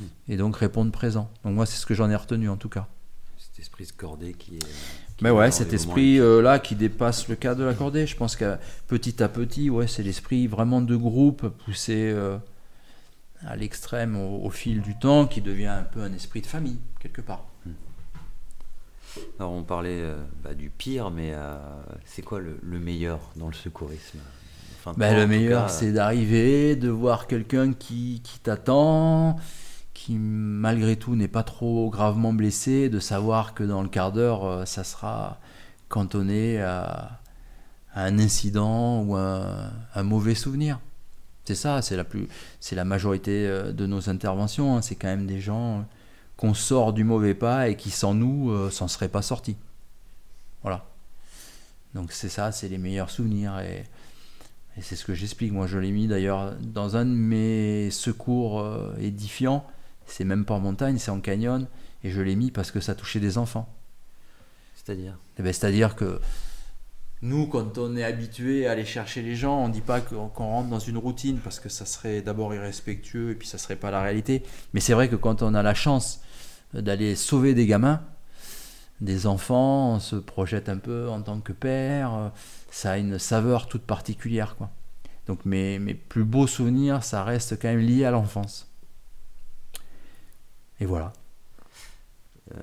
Hmm. 0.00 0.04
Et 0.28 0.36
donc 0.36 0.56
répondent 0.56 0.92
présent. 0.92 1.30
Donc 1.44 1.54
moi, 1.54 1.66
c'est 1.66 1.76
ce 1.76 1.84
que 1.84 1.94
j'en 1.94 2.08
ai 2.08 2.16
retenu 2.16 2.48
en 2.48 2.56
tout 2.56 2.68
cas. 2.68 2.88
Cet 3.36 3.58
esprit 3.58 3.84
scordé 3.84 4.32
qui 4.32 4.56
est. 4.56 4.66
Mais 5.20 5.30
ouais, 5.30 5.50
cet 5.50 5.72
esprit 5.72 6.20
euh, 6.20 6.40
là 6.40 6.60
qui 6.60 6.76
dépasse 6.76 7.26
le 7.28 7.34
cadre 7.34 7.60
de 7.60 7.64
l'accordé, 7.64 8.06
je 8.06 8.16
pense 8.16 8.36
que 8.36 8.56
petit 8.86 9.20
à 9.22 9.28
petit, 9.28 9.68
ouais, 9.68 9.88
c'est 9.88 10.04
l'esprit 10.04 10.46
vraiment 10.46 10.80
de 10.80 10.94
groupe 10.94 11.48
poussé 11.64 12.12
euh, 12.14 12.38
à 13.44 13.56
l'extrême 13.56 14.16
au, 14.16 14.48
fil 14.50 14.80
du 14.80 14.96
temps 14.96 15.26
qui 15.26 15.40
devient 15.40 15.66
un 15.66 15.82
peu 15.82 16.02
un 16.02 16.12
esprit 16.12 16.40
de 16.40 16.46
famille, 16.46 16.78
quelque 17.00 17.20
part. 17.20 17.44
Alors 19.38 19.52
on 19.52 19.62
parlait 19.62 20.00
euh, 20.00 20.16
bah, 20.42 20.54
du 20.54 20.70
pire, 20.70 21.10
mais 21.10 21.32
c'est 22.04 22.22
quoi 22.22 22.40
le, 22.40 22.78
meilleur 22.78 23.20
dans 23.36 23.48
le 23.48 23.54
secourisme? 23.54 24.18
Enfin, 24.78 24.94
bah, 24.96 25.14
Le 25.14 25.26
meilleur, 25.26 25.70
c'est 25.70 25.92
d'arriver, 25.92 26.76
de 26.76 26.88
voir 26.88 27.26
quelqu'un 27.26 27.72
qui, 27.72 28.20
qui 28.24 28.38
t'attend, 28.40 29.36
qui 29.94 30.16
malgré 30.18 30.96
tout 30.96 31.16
n'est 31.16 31.28
pas 31.28 31.42
trop 31.42 31.90
gravement 31.90 32.32
blessé, 32.32 32.88
de 32.88 33.00
savoir 33.00 33.54
que 33.54 33.64
dans 33.64 33.82
le 33.82 33.88
quart 33.88 34.12
d'heure, 34.12 34.44
euh, 34.44 34.64
ça 34.64 34.84
sera 34.84 35.38
cantonné 35.88 36.60
à, 36.60 37.20
un 37.94 38.18
incident 38.18 39.02
ou 39.02 39.16
un, 39.16 39.70
un 39.94 40.02
mauvais 40.02 40.34
souvenir. 40.34 40.78
C'est 41.48 41.54
ça, 41.54 41.80
c'est 41.80 41.96
la, 41.96 42.04
plus, 42.04 42.28
c'est 42.60 42.76
la 42.76 42.84
majorité 42.84 43.46
euh, 43.46 43.72
de 43.72 43.86
nos 43.86 44.10
interventions. 44.10 44.76
Hein. 44.76 44.82
C'est 44.82 44.96
quand 44.96 45.08
même 45.08 45.26
des 45.26 45.40
gens 45.40 45.86
qu'on 46.38 46.54
sort 46.54 46.94
du 46.94 47.04
mauvais 47.04 47.34
pas 47.34 47.68
et 47.68 47.76
qui 47.76 47.90
sans 47.90 48.14
nous 48.14 48.50
euh, 48.50 48.70
s'en 48.70 48.88
seraient 48.88 49.08
pas 49.08 49.20
sortis. 49.20 49.56
Voilà. 50.62 50.86
Donc 51.94 52.12
c'est 52.12 52.30
ça, 52.30 52.50
c'est 52.52 52.68
les 52.68 52.78
meilleurs 52.78 53.10
souvenirs. 53.10 53.58
Et, 53.58 53.84
et 54.78 54.80
c'est 54.82 54.96
ce 54.96 55.04
que 55.04 55.12
j'explique. 55.12 55.52
Moi, 55.52 55.66
je 55.66 55.78
l'ai 55.78 55.90
mis 55.90 56.08
d'ailleurs 56.08 56.54
dans 56.60 56.96
un 56.96 57.04
de 57.04 57.10
mes 57.10 57.90
secours 57.90 58.66
édifiants 58.98 59.66
c'est 60.08 60.24
même 60.24 60.44
pas 60.44 60.54
en 60.54 60.60
montagne, 60.60 60.98
c'est 60.98 61.10
en 61.10 61.20
canyon, 61.20 61.66
et 62.02 62.10
je 62.10 62.20
l'ai 62.20 62.34
mis 62.36 62.50
parce 62.50 62.70
que 62.70 62.80
ça 62.80 62.94
touchait 62.94 63.20
des 63.20 63.38
enfants. 63.38 63.72
C'est-à-dire? 64.74 65.18
Eh 65.38 65.42
ben, 65.42 65.52
C'est-à-dire 65.52 65.94
que 65.94 66.20
nous, 67.20 67.46
quand 67.46 67.78
on 67.78 67.96
est 67.96 68.04
habitué 68.04 68.66
à 68.66 68.72
aller 68.72 68.84
chercher 68.84 69.22
les 69.22 69.34
gens, 69.34 69.58
on 69.64 69.68
ne 69.68 69.72
dit 69.72 69.80
pas 69.80 70.00
qu'on 70.00 70.28
rentre 70.28 70.68
dans 70.68 70.78
une 70.78 70.96
routine 70.96 71.38
parce 71.38 71.58
que 71.60 71.68
ça 71.68 71.84
serait 71.84 72.22
d'abord 72.22 72.54
irrespectueux 72.54 73.30
et 73.30 73.34
puis 73.34 73.48
ça 73.48 73.58
serait 73.58 73.76
pas 73.76 73.90
la 73.90 74.02
réalité. 74.02 74.42
Mais 74.72 74.80
c'est 74.80 74.92
vrai 74.92 75.08
que 75.08 75.16
quand 75.16 75.42
on 75.42 75.54
a 75.54 75.62
la 75.62 75.74
chance 75.74 76.20
d'aller 76.74 77.16
sauver 77.16 77.54
des 77.54 77.66
gamins, 77.66 78.02
des 79.00 79.26
enfants, 79.26 79.94
on 79.94 80.00
se 80.00 80.16
projette 80.16 80.68
un 80.68 80.78
peu 80.78 81.08
en 81.08 81.22
tant 81.22 81.40
que 81.40 81.52
père, 81.52 82.32
ça 82.70 82.92
a 82.92 82.98
une 82.98 83.18
saveur 83.18 83.68
toute 83.68 83.82
particulière. 83.82 84.56
Quoi. 84.56 84.70
Donc 85.26 85.44
mes, 85.44 85.78
mes 85.78 85.94
plus 85.94 86.24
beaux 86.24 86.46
souvenirs, 86.46 87.04
ça 87.04 87.22
reste 87.22 87.60
quand 87.60 87.68
même 87.68 87.80
lié 87.80 88.04
à 88.04 88.10
l'enfance. 88.10 88.68
Et 90.80 90.86
voilà. 90.86 91.12
Euh, 92.54 92.60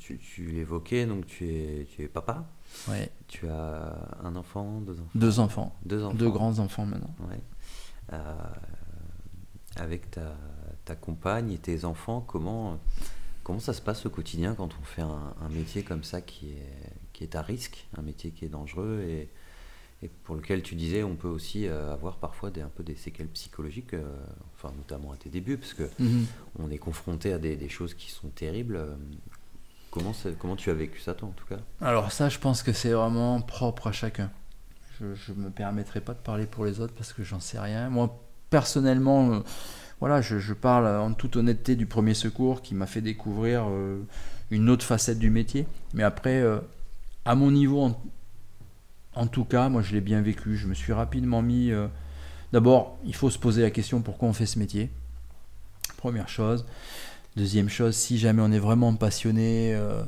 tu, 0.00 0.18
tu 0.18 0.46
l'évoquais, 0.46 1.06
donc 1.06 1.26
tu 1.26 1.48
es, 1.48 1.86
tu 1.94 2.02
es 2.02 2.08
papa. 2.08 2.46
Ouais. 2.88 3.10
Tu 3.28 3.48
as 3.48 3.94
un 4.24 4.34
enfant, 4.34 4.80
deux 4.80 4.94
enfants. 4.94 5.10
Deux 5.14 5.38
enfants. 5.38 5.76
Deux 5.84 6.04
enfants. 6.04 6.16
Deux 6.16 6.30
grands 6.30 6.58
enfants 6.58 6.86
maintenant. 6.86 7.14
Ouais. 7.28 7.40
Euh, 8.12 8.18
avec 9.76 10.10
ta, 10.10 10.34
ta, 10.84 10.96
compagne 10.96 11.52
et 11.52 11.58
tes 11.58 11.84
enfants, 11.84 12.20
comment, 12.20 12.80
comment 13.42 13.60
ça 13.60 13.72
se 13.72 13.82
passe 13.82 14.06
au 14.06 14.10
quotidien 14.10 14.54
quand 14.54 14.70
on 14.80 14.84
fait 14.84 15.02
un, 15.02 15.34
un, 15.40 15.48
métier 15.48 15.82
comme 15.82 16.04
ça 16.04 16.20
qui 16.20 16.50
est, 16.50 16.92
qui 17.12 17.24
est 17.24 17.34
à 17.36 17.42
risque, 17.42 17.86
un 17.96 18.02
métier 18.02 18.30
qui 18.30 18.44
est 18.44 18.48
dangereux 18.48 19.02
et 19.08 19.28
et 20.02 20.08
pour 20.08 20.34
lequel 20.34 20.62
tu 20.62 20.74
disais 20.74 21.02
on 21.02 21.14
peut 21.14 21.28
aussi 21.28 21.66
euh, 21.66 21.92
avoir 21.92 22.16
parfois 22.16 22.50
des, 22.50 22.62
un 22.62 22.68
peu 22.68 22.82
des 22.82 22.96
séquelles 22.96 23.28
psychologiques, 23.28 23.94
euh, 23.94 24.16
enfin 24.54 24.72
notamment 24.76 25.12
à 25.12 25.16
tes 25.16 25.28
débuts, 25.28 25.58
parce 25.58 25.74
que 25.74 25.88
mhm. 25.98 26.26
on 26.58 26.70
est 26.70 26.78
confronté 26.78 27.32
à 27.32 27.38
des, 27.38 27.68
choses 27.68 27.94
qui 27.94 28.10
sont 28.10 28.28
terribles. 28.28 28.76
Euh, 28.76 28.94
comment, 29.90 30.14
comment 30.38 30.56
tu 30.56 30.70
as 30.70 30.74
vécu 30.74 31.00
ça 31.00 31.14
toi 31.14 31.28
en 31.28 31.32
tout 31.32 31.46
cas? 31.46 31.58
Alors 31.82 32.12
ça 32.12 32.28
je 32.28 32.38
pense 32.38 32.62
que 32.62 32.72
c'est 32.72 32.92
vraiment 32.92 33.40
propre 33.42 33.88
à 33.88 33.92
chacun. 33.92 34.30
Je 35.00 35.32
ne 35.32 35.44
me 35.44 35.50
permettrai 35.50 36.00
pas 36.00 36.12
de 36.12 36.18
parler 36.18 36.46
pour 36.46 36.66
les 36.66 36.80
autres 36.80 36.94
parce 36.94 37.12
que 37.12 37.22
j'en 37.22 37.40
sais 37.40 37.58
rien. 37.58 37.88
Moi 37.88 38.22
personnellement, 38.50 39.42
voilà, 40.00 40.20
je, 40.20 40.52
parle 40.52 40.86
en 40.86 41.12
toute 41.12 41.36
honnêteté 41.36 41.76
du 41.76 41.86
premier 41.86 42.14
secours 42.14 42.62
qui 42.62 42.74
m'a 42.74 42.86
fait 42.86 43.02
découvrir 43.02 43.66
une 44.50 44.70
autre 44.70 44.84
facette 44.84 45.18
du 45.18 45.30
métier. 45.30 45.66
Mais 45.92 46.02
après, 46.02 46.42
à 47.24 47.34
mon 47.34 47.50
niveau, 47.50 47.94
en 49.14 49.26
tout 49.26 49.44
cas, 49.44 49.68
moi 49.68 49.82
je 49.82 49.92
l'ai 49.92 50.00
bien 50.00 50.22
vécu. 50.22 50.56
Je 50.56 50.66
me 50.66 50.74
suis 50.74 50.92
rapidement 50.92 51.42
mis. 51.42 51.70
Euh, 51.70 51.88
d'abord, 52.52 52.98
il 53.04 53.14
faut 53.14 53.30
se 53.30 53.38
poser 53.38 53.62
la 53.62 53.70
question 53.70 54.00
pourquoi 54.00 54.28
on 54.28 54.32
fait 54.32 54.46
ce 54.46 54.58
métier? 54.58 54.90
Première 55.96 56.28
chose. 56.28 56.66
Deuxième 57.36 57.68
chose, 57.68 57.94
si 57.94 58.18
jamais 58.18 58.42
on 58.42 58.50
est 58.50 58.58
vraiment 58.58 58.94
passionné, 58.94 59.74
euh, 59.74 60.02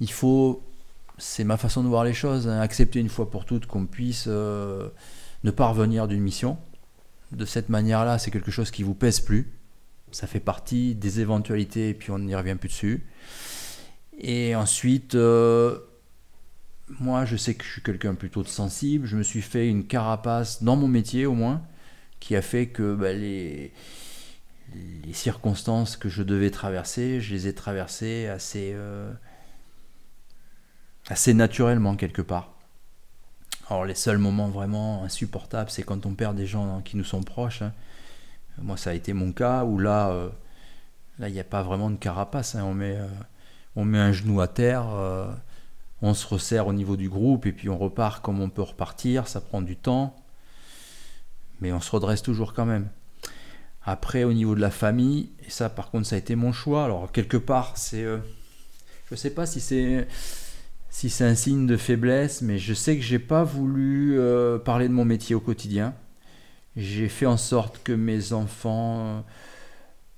il 0.00 0.10
faut, 0.10 0.62
c'est 1.18 1.44
ma 1.44 1.56
façon 1.56 1.82
de 1.82 1.88
voir 1.88 2.04
les 2.04 2.14
choses, 2.14 2.48
hein, 2.48 2.60
accepter 2.60 2.98
une 2.98 3.10
fois 3.10 3.30
pour 3.30 3.44
toutes 3.44 3.66
qu'on 3.66 3.84
puisse 3.84 4.24
euh, 4.26 4.88
ne 5.44 5.50
pas 5.50 5.68
revenir 5.68 6.08
d'une 6.08 6.22
mission. 6.22 6.56
De 7.32 7.44
cette 7.44 7.68
manière-là, 7.68 8.18
c'est 8.18 8.30
quelque 8.30 8.50
chose 8.50 8.70
qui 8.70 8.82
vous 8.82 8.94
pèse 8.94 9.20
plus. 9.20 9.52
Ça 10.10 10.26
fait 10.26 10.40
partie 10.40 10.94
des 10.94 11.20
éventualités 11.20 11.90
et 11.90 11.94
puis 11.94 12.10
on 12.10 12.18
n'y 12.18 12.34
revient 12.34 12.56
plus 12.56 12.68
dessus. 12.68 13.06
Et 14.18 14.54
ensuite, 14.56 15.14
moi, 16.98 17.24
je 17.24 17.36
sais 17.36 17.54
que 17.54 17.64
je 17.64 17.70
suis 17.70 17.82
quelqu'un 17.82 18.14
plutôt 18.14 18.44
sensible. 18.44 19.06
Je 19.06 19.16
me 19.16 19.22
suis 19.22 19.42
fait 19.42 19.68
une 19.68 19.86
carapace 19.86 20.62
dans 20.62 20.76
mon 20.76 20.88
métier, 20.88 21.26
au 21.26 21.34
moins, 21.34 21.62
qui 22.18 22.34
a 22.34 22.42
fait 22.42 22.66
que 22.66 22.94
bah, 22.94 23.12
les, 23.12 23.72
les 25.04 25.12
circonstances 25.12 25.96
que 25.96 26.08
je 26.08 26.22
devais 26.22 26.50
traverser, 26.50 27.20
je 27.20 27.34
les 27.34 27.46
ai 27.46 27.54
traversées 27.54 28.26
assez, 28.26 28.72
euh, 28.74 29.12
assez 31.08 31.34
naturellement, 31.34 31.96
quelque 31.96 32.22
part. 32.22 32.54
Alors, 33.70 33.84
les 33.84 33.94
seuls 33.94 34.18
moments 34.18 34.48
vraiment 34.48 35.04
insupportables, 35.04 35.70
c'est 35.70 35.84
quand 35.84 36.04
on 36.04 36.14
perd 36.14 36.36
des 36.36 36.46
gens 36.46 36.82
qui 36.82 36.96
nous 36.96 37.04
sont 37.04 37.22
proches. 37.22 37.62
Hein. 37.62 37.72
Moi, 38.60 38.76
ça 38.76 38.90
a 38.90 38.92
été 38.92 39.12
mon 39.12 39.32
cas, 39.32 39.64
où 39.64 39.78
là, 39.78 40.10
euh, 40.10 40.28
là, 41.18 41.28
il 41.28 41.32
n'y 41.32 41.40
a 41.40 41.44
pas 41.44 41.62
vraiment 41.62 41.88
de 41.88 41.96
carapace. 41.96 42.56
Hein. 42.56 42.64
On, 42.64 42.74
met, 42.74 42.96
euh, 42.96 43.06
on 43.76 43.84
met 43.84 43.98
un 43.98 44.12
genou 44.12 44.40
à 44.40 44.48
terre 44.48 44.86
on 46.02 46.14
se 46.14 46.26
resserre 46.26 46.66
au 46.66 46.72
niveau 46.72 46.96
du 46.96 47.08
groupe 47.08 47.46
et 47.46 47.52
puis 47.52 47.68
on 47.68 47.78
repart 47.78 48.22
comme 48.22 48.40
on 48.40 48.48
peut 48.48 48.62
repartir, 48.62 49.28
ça 49.28 49.40
prend 49.40 49.60
du 49.60 49.76
temps, 49.76 50.16
mais 51.60 51.72
on 51.72 51.80
se 51.80 51.90
redresse 51.90 52.22
toujours 52.22 52.54
quand 52.54 52.66
même. 52.66 52.88
Après, 53.84 54.24
au 54.24 54.32
niveau 54.32 54.54
de 54.54 54.60
la 54.60 54.70
famille, 54.70 55.30
et 55.46 55.50
ça 55.50 55.68
par 55.68 55.90
contre 55.90 56.06
ça 56.06 56.16
a 56.16 56.18
été 56.18 56.36
mon 56.36 56.52
choix, 56.52 56.84
alors 56.84 57.12
quelque 57.12 57.36
part 57.36 57.76
c'est... 57.76 58.04
Euh, 58.04 58.18
je 59.06 59.14
ne 59.14 59.18
sais 59.18 59.30
pas 59.30 59.44
si 59.44 59.60
c'est 59.60 60.06
si 60.90 61.08
c'est 61.08 61.24
un 61.24 61.36
signe 61.36 61.66
de 61.66 61.76
faiblesse, 61.76 62.42
mais 62.42 62.58
je 62.58 62.74
sais 62.74 62.96
que 62.96 63.02
j'ai 63.02 63.20
pas 63.20 63.44
voulu 63.44 64.18
euh, 64.18 64.58
parler 64.58 64.88
de 64.88 64.92
mon 64.92 65.04
métier 65.04 65.36
au 65.36 65.40
quotidien. 65.40 65.94
J'ai 66.76 67.08
fait 67.08 67.26
en 67.26 67.36
sorte 67.36 67.80
que 67.82 67.92
mes 67.92 68.32
enfants 68.32 68.98
euh, 68.98 69.20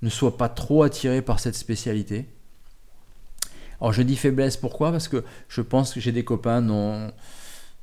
ne 0.00 0.08
soient 0.08 0.38
pas 0.38 0.48
trop 0.48 0.82
attirés 0.82 1.20
par 1.20 1.40
cette 1.40 1.56
spécialité. 1.56 2.26
Alors 3.80 3.92
je 3.92 4.02
dis 4.02 4.16
faiblesse 4.16 4.56
pourquoi? 4.56 4.90
Parce 4.92 5.08
que 5.08 5.24
je 5.48 5.60
pense 5.60 5.92
que 5.92 6.00
j'ai 6.00 6.12
des 6.12 6.24
copains 6.24 6.62
dont, 6.62 7.12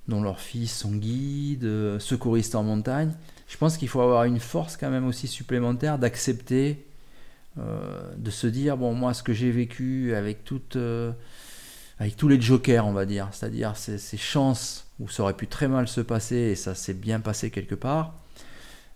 leurs 0.08 0.40
fils 0.40 0.76
sont 0.76 0.96
guides, 0.96 1.66
euh, 1.66 2.00
secouristes 2.00 2.56
en 2.56 2.64
montagne. 2.64 3.14
Je 3.48 3.58
pense 3.58 3.78
qu'il 3.78 3.88
faut 3.88 4.02
avoir 4.02 4.24
une 4.24 4.40
force 4.40 4.78
quand 4.78 4.90
même 4.90 5.06
aussi 5.06 5.28
supplémentaire 5.28 6.00
d'accepter, 6.00 6.86
de 7.58 8.32
se 8.32 8.48
dire, 8.48 8.78
bon 8.78 8.94
moi 8.94 9.14
ce 9.14 9.22
que 9.22 9.34
j'ai 9.34 9.52
vécu 9.52 10.14
avec, 10.14 10.46
toute, 10.46 10.78
avec 12.00 12.16
tous 12.16 12.28
les 12.28 12.42
jokers 12.42 12.86
on 12.86 12.94
va 12.94 13.06
dire, 13.06 13.28
c'est-à-dire 13.32 13.76
ces, 13.76 13.98
ces, 13.98 14.18
chances 14.18 14.88
où 15.00 15.10
ça 15.10 15.24
aurait 15.24 15.36
pu 15.36 15.48
très 15.48 15.68
mal 15.68 15.88
se 15.88 16.02
passer 16.02 16.36
et 16.36 16.56
ça 16.56 16.76
s'est 16.76 16.94
bien 16.94 17.20
passé 17.20 17.52
quelque 17.52 17.76
part, 17.76 18.14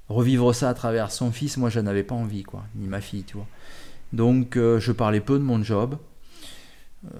revivre 0.09 0.55
ça 0.55 0.69
à 0.69 0.73
travers 0.73 1.11
son 1.11 1.31
fils, 1.31 1.57
moi 1.57 1.69
je 1.69 1.79
n'avais 1.79 2.03
pas 2.03 2.15
envie, 2.15 2.43
quoi, 2.43 2.63
ni 2.75 2.87
ma 2.87 3.01
fille, 3.01 3.23
tu 3.23 3.35
vois. 3.35 3.47
Donc 4.11 4.55
je 4.55 4.91
parlais 4.91 5.21
peu 5.21 5.37
de 5.39 5.43
mon 5.43 5.63
job, 5.63 5.97
euh, 7.05 7.17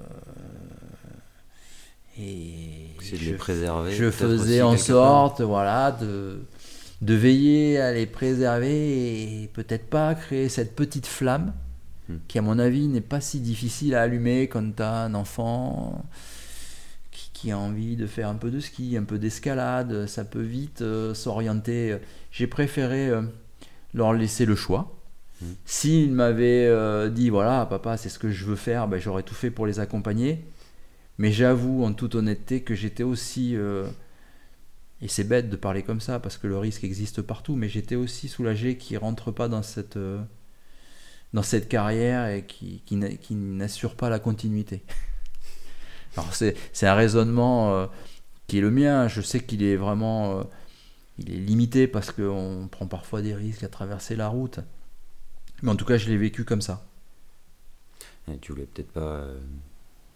et 2.20 2.90
je, 3.02 3.16
de 3.16 3.22
les 3.22 3.34
préserver. 3.34 3.92
Je 3.92 4.12
faisais 4.12 4.62
en 4.62 4.78
sorte, 4.78 5.42
voilà, 5.42 5.92
de, 5.92 6.42
de 7.02 7.14
veiller 7.14 7.80
à 7.80 7.92
les 7.92 8.06
préserver 8.06 9.42
et 9.44 9.48
peut-être 9.48 9.88
pas 9.90 10.14
créer 10.16 10.50
cette 10.50 10.76
petite 10.76 11.08
flamme 11.08 11.54
hmm. 12.10 12.16
qui, 12.28 12.40
à 12.40 12.42
mon 12.42 12.60
avis, 12.60 12.88
n'est 12.88 13.02
pas 13.02 13.22
si 13.22 13.40
difficile 13.40 13.96
à 13.96 14.02
allumer 14.02 14.48
quand 14.48 14.76
tu 14.76 14.84
as 14.84 15.04
un 15.04 15.14
enfant 15.14 16.04
qui, 17.34 17.52
a 17.52 17.58
envie 17.58 17.96
de 17.96 18.08
faire 18.08 18.30
un 18.30 18.36
peu 18.36 18.52
de 18.52 18.60
ski, 18.60 18.98
un 18.98 19.04
peu 19.04 19.20
d'escalade. 19.20 20.08
Ça 20.08 20.24
peut 20.24 20.42
vite 20.42 20.82
euh, 20.82 21.14
s'orienter. 21.14 21.98
J'ai 22.32 22.48
préféré 22.48 23.10
euh, 23.10 23.22
leur 23.94 24.14
laisser 24.14 24.46
le 24.46 24.56
choix. 24.56 24.98
S'il 25.66 26.14
m'avait 26.14 26.68
euh, 26.68 27.10
dit 27.10 27.30
voilà, 27.30 27.66
papa, 27.66 27.98
c'est 27.98 28.08
ce 28.08 28.18
que 28.18 28.30
je 28.30 28.46
veux 28.46 28.56
faire, 28.56 28.88
ben, 28.88 28.98
j'aurais 28.98 29.24
tout 29.24 29.36
fait 29.36 29.52
pour 29.52 29.66
les 29.66 29.82
accompagner. 29.82 30.46
Mais 31.18 31.34
j'avoue 31.34 31.84
en 31.84 31.92
toute 31.92 32.16
honnêteté 32.16 32.62
que 32.62 32.76
j'étais 32.76 33.04
aussi. 33.04 33.56
Et 35.02 35.08
c'est 35.10 35.26
bête 35.26 35.50
de 35.50 35.58
parler 35.58 35.84
comme 35.84 36.00
ça 36.00 36.20
parce 36.20 36.38
que 36.38 36.48
le 36.48 36.58
risque 36.58 36.86
existe 36.86 37.22
partout, 37.22 37.56
mais 37.56 37.68
j'étais 37.68 37.96
aussi 37.96 38.30
soulagé 38.30 38.78
qu'ils 38.78 38.96
ne 38.96 39.02
rentrent 39.02 39.32
pas 39.32 39.50
dans 39.50 39.64
cette, 39.64 40.00
dans 41.34 41.44
cette 41.44 41.68
carrière 41.68 42.28
et 42.28 42.46
qui, 42.46 42.82
qui, 42.86 43.36
n'assure 43.36 43.96
pas 43.96 44.10
la 44.10 44.20
continuité. 44.20 44.84
Alors 46.18 46.34
c'est, 46.36 46.56
un 46.84 46.94
raisonnement 46.94 47.90
qui 48.48 48.60
est 48.60 48.62
le 48.62 48.70
mien. 48.70 49.08
Je 49.08 49.22
sais 49.22 49.40
qu'il 49.40 49.64
est 49.64 49.76
vraiment. 49.76 50.48
il 51.18 51.34
est 51.34 51.38
limité 51.38 51.88
parce 51.88 52.12
qu'on 52.12 52.68
prend 52.70 52.86
parfois 52.86 53.22
des 53.24 53.34
risques 53.34 53.64
à 53.64 53.68
traverser 53.68 54.16
la 54.16 54.28
route. 54.28 54.60
Mais 55.64 55.72
en 55.72 55.76
tout 55.76 55.86
cas, 55.86 55.98
je 55.98 56.10
l'ai 56.10 56.18
vécu 56.18 56.44
comme 56.44 56.62
ça. 56.62 56.86
Et 58.32 58.38
tu 58.38 58.52
voulais 58.52 58.66
peut-être 58.66 58.92
pas 58.92 59.02
euh, 59.02 59.40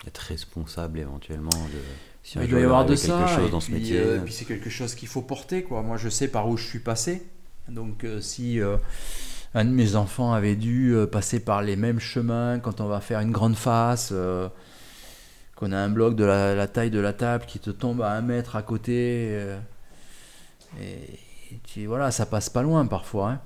être 0.05 0.17
responsable 0.17 0.99
éventuellement 0.99 1.49
de. 1.49 1.79
Si 2.21 2.37
il 2.37 2.49
doit 2.49 2.59
y 2.59 2.63
avoir 2.63 2.85
de 2.85 2.95
ça. 2.95 3.27
Chose 3.27 3.51
dans 3.51 3.61
ce 3.61 3.71
métier. 3.71 3.97
Euh, 3.97 4.19
puis 4.19 4.33
c'est 4.33 4.45
quelque 4.45 4.69
chose 4.69 4.93
qu'il 4.93 5.07
faut 5.07 5.21
porter. 5.21 5.63
Quoi. 5.63 5.81
Moi, 5.81 5.95
je 5.95 6.09
sais 6.09 6.27
par 6.27 6.49
où 6.49 6.57
je 6.57 6.65
suis 6.65 6.79
passé. 6.79 7.25
Donc, 7.69 8.03
euh, 8.03 8.21
si 8.21 8.59
un 9.57 9.65
de 9.65 9.71
mes 9.71 9.95
enfants 9.95 10.33
avait 10.33 10.55
dû 10.55 10.95
passer 11.11 11.39
par 11.39 11.61
les 11.61 11.75
mêmes 11.75 11.99
chemins 11.99 12.59
quand 12.59 12.81
on 12.81 12.87
va 12.87 13.01
faire 13.01 13.19
une 13.19 13.31
grande 13.31 13.55
face, 13.55 14.13
qu'on 15.55 15.71
a 15.71 15.77
un 15.77 15.89
bloc 15.89 16.15
de 16.15 16.23
la, 16.23 16.67
taille 16.67 16.91
de 16.91 16.99
la 16.99 17.13
table 17.13 17.45
qui 17.47 17.59
te 17.59 17.69
tombe 17.69 18.01
à 18.01 18.11
un 18.11 18.21
mètre 18.21 18.55
à 18.55 18.61
côté, 18.61 19.55
et, 20.79 21.19
tu, 21.63 21.85
voilà, 21.85 22.11
ça 22.11 22.25
passe 22.25 22.49
pas 22.49 22.61
loin 22.61 22.85
parfois. 22.85 23.29
Hein 23.31 23.41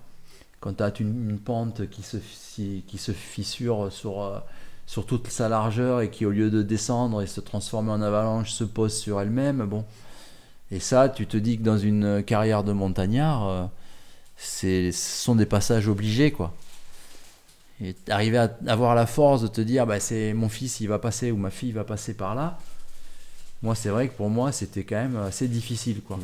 quand 0.62 0.76
tu 0.76 0.84
as 0.84 0.94
une, 1.00 1.40
pente 1.40 1.90
qui 1.90 2.04
se, 2.04 2.18
qui 2.18 2.98
se 2.98 3.12
fissure 3.12 3.92
sur, 3.92 4.22
euh, 4.22 4.40
sur 4.86 5.06
toute 5.06 5.28
sa 5.28 5.50
largeur 5.50 6.02
et 6.02 6.10
qui, 6.12 6.26
au 6.26 6.30
lieu 6.30 6.52
de 6.52 6.62
descendre 6.62 7.22
et 7.22 7.28
se 7.28 7.42
transformer 7.42 7.92
en 7.92 8.02
avalanche, 8.02 8.52
se 8.52 8.64
pose 8.64 8.96
sur 8.96 9.20
elle-même, 9.20 9.66
bon. 9.66 9.84
Et 10.70 10.80
ça, 10.80 11.10
tu 11.10 11.26
te 11.28 11.36
dis 11.36 11.58
que 11.58 11.64
dans 11.64 11.80
une 11.80 12.24
carrière 12.24 12.64
de 12.64 12.72
montagnard, 12.72 13.50
euh, 13.50 13.66
ce 14.42 14.92
sont 14.92 15.36
des 15.36 15.46
passages 15.46 15.88
obligés, 15.88 16.32
quoi. 16.32 16.54
Et 17.84 17.96
arriver 18.10 18.38
à 18.38 18.52
avoir 18.68 18.96
la 18.96 19.06
force 19.06 19.42
de 19.42 19.48
te 19.48 19.62
dire, 19.62 19.88
bah, 19.88 20.00
c'est 20.00 20.34
mon 20.34 20.50
fils, 20.50 20.80
il 20.82 20.88
va 20.88 21.00
passer 21.00 21.32
ou 21.32 21.38
ma 21.38 21.50
fille 21.50 21.72
va 21.72 21.84
passer 21.84 22.14
par 22.14 22.36
là. 22.36 22.60
Moi, 23.64 23.76
c'est 23.76 23.90
vrai 23.90 24.08
que 24.08 24.14
pour 24.14 24.30
moi, 24.30 24.52
c'était 24.52 24.84
quand 24.84 24.96
même 24.96 25.18
assez 25.18 25.48
difficile, 25.48 26.02
quoi. 26.02 26.18
Mmh. 26.18 26.22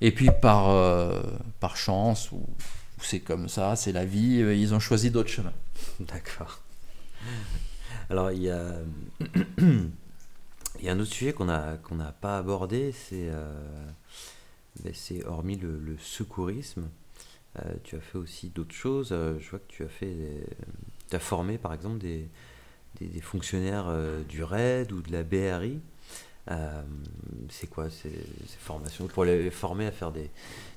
Et 0.00 0.10
puis 0.10 0.30
par, 0.40 0.70
euh, 0.70 1.20
par 1.60 1.76
chance 1.76 2.32
ou 2.32 2.42
c'est 3.00 3.20
comme 3.20 3.48
ça, 3.48 3.76
c'est 3.76 3.92
la 3.92 4.04
vie, 4.04 4.40
euh, 4.40 4.54
ils 4.54 4.74
ont 4.74 4.80
choisi 4.80 5.10
d'autres 5.10 5.28
chemins. 5.28 5.52
D'accord. 6.00 6.60
Alors 8.08 8.30
il 8.32 8.42
y 8.42 8.50
a, 8.50 8.72
il 9.58 9.90
y 10.82 10.88
a 10.88 10.92
un 10.92 11.00
autre 11.00 11.12
sujet 11.12 11.32
qu'on 11.32 11.44
n'a 11.44 12.14
pas 12.20 12.38
abordé, 12.38 12.92
c'est 12.92 13.28
euh, 13.30 13.86
ben, 14.82 14.92
c'est 14.94 15.24
hormis 15.24 15.56
le, 15.56 15.96
secourisme, 15.98 16.88
euh, 17.58 17.62
tu 17.84 17.96
as 17.96 18.00
fait 18.00 18.18
aussi 18.18 18.50
d'autres 18.50 18.74
choses. 18.74 19.08
je 19.10 19.50
vois 19.50 19.58
que 19.58 19.68
tu 19.68 19.84
as 19.84 19.88
fait, 19.88 20.16
tu 21.08 21.16
as 21.16 21.18
formé 21.18 21.58
par 21.58 21.72
exemple 21.72 21.98
des, 21.98 22.28
des, 23.00 23.20
fonctionnaires 23.20 23.86
du 24.28 24.42
RAID 24.42 24.92
ou 24.92 25.00
de 25.00 25.12
la 25.12 25.22
BRI. 25.22 25.80
c'est 27.48 27.68
quoi 27.68 27.90
ces, 27.90 28.10
ces, 28.10 28.58
formations? 28.58 29.06
Pour 29.06 29.24
les 29.24 29.50
former 29.50 29.86
à 29.86 29.92
faire 29.92 30.12
des, 30.12 30.30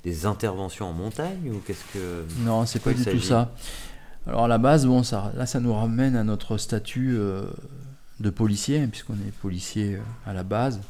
des 0.04 0.26
interventions 0.26 0.88
en 0.88 0.94
montagne 0.94 1.52
ou 1.52 1.60
qu'est-ce 1.66 1.86
que 1.94 2.26
Non, 2.40 2.66
c'est 2.66 2.82
pas 2.82 2.94
du 2.94 3.04
tout 3.04 3.20
ça. 3.20 3.54
Alors 4.28 4.46
à 4.46 4.48
la 4.48 4.58
base, 4.58 4.86
bon, 4.86 5.04
ça, 5.04 5.32
là, 5.36 5.46
ça 5.46 5.60
nous 5.60 5.74
ramène 5.74 6.16
à 6.16 6.24
notre 6.24 6.58
statut 6.58 7.16
euh, 7.18 7.46
de 8.20 8.30
policier, 8.30 8.80
hein, 8.80 8.88
puisqu'on 8.90 9.16
est 9.16 9.32
policier 9.42 9.96
euh, 9.96 10.02
à 10.26 10.34
la 10.34 10.44
base, 10.44 10.82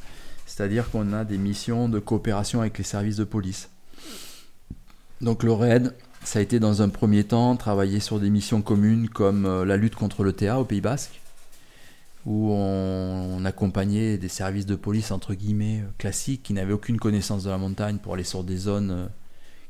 c'est-à-dire 0.60 0.92
qu'on 0.92 1.14
a 1.14 1.24
des 1.24 1.38
missions 1.38 1.88
de 1.88 2.00
coopération 2.00 2.60
avec 2.60 2.78
les 2.78 2.84
services 2.84 3.16
de 3.16 3.24
police. 3.24 3.70
Donc 5.22 5.44
le 5.44 5.54
RAID, 5.54 5.94
ça 6.26 6.40
a 6.40 6.42
été 6.42 6.60
dans 6.60 6.82
un 6.82 6.90
premier 6.90 7.24
temps 7.24 7.56
travailler 7.56 8.02
sur 8.02 8.20
des 8.20 8.30
missions 8.30 8.62
communes 8.62 9.08
comme 9.08 9.46
euh, 9.46 9.64
la 9.64 9.78
lutte 9.78 9.96
contre 9.96 10.22
le 10.26 10.34
TA 10.34 10.60
au 10.60 10.66
Pays 10.66 10.82
Basque, 10.82 11.22
où 12.26 12.52
on, 12.52 13.46
accompagnait 13.46 14.18
des 14.18 14.28
services 14.28 14.66
de 14.66 14.76
police 14.76 15.12
entre 15.12 15.34
guillemets 15.34 15.80
euh, 15.80 15.90
classiques 15.98 16.44
qui 16.44 16.52
n'avaient 16.52 16.74
aucune 16.74 17.00
connaissance 17.00 17.46
de 17.46 17.50
la 17.50 17.58
montagne 17.58 18.00
pour 18.00 18.16
aller 18.16 18.26
sur 18.26 18.44
des 18.44 18.58
zones 18.58 18.92
euh, 18.92 19.08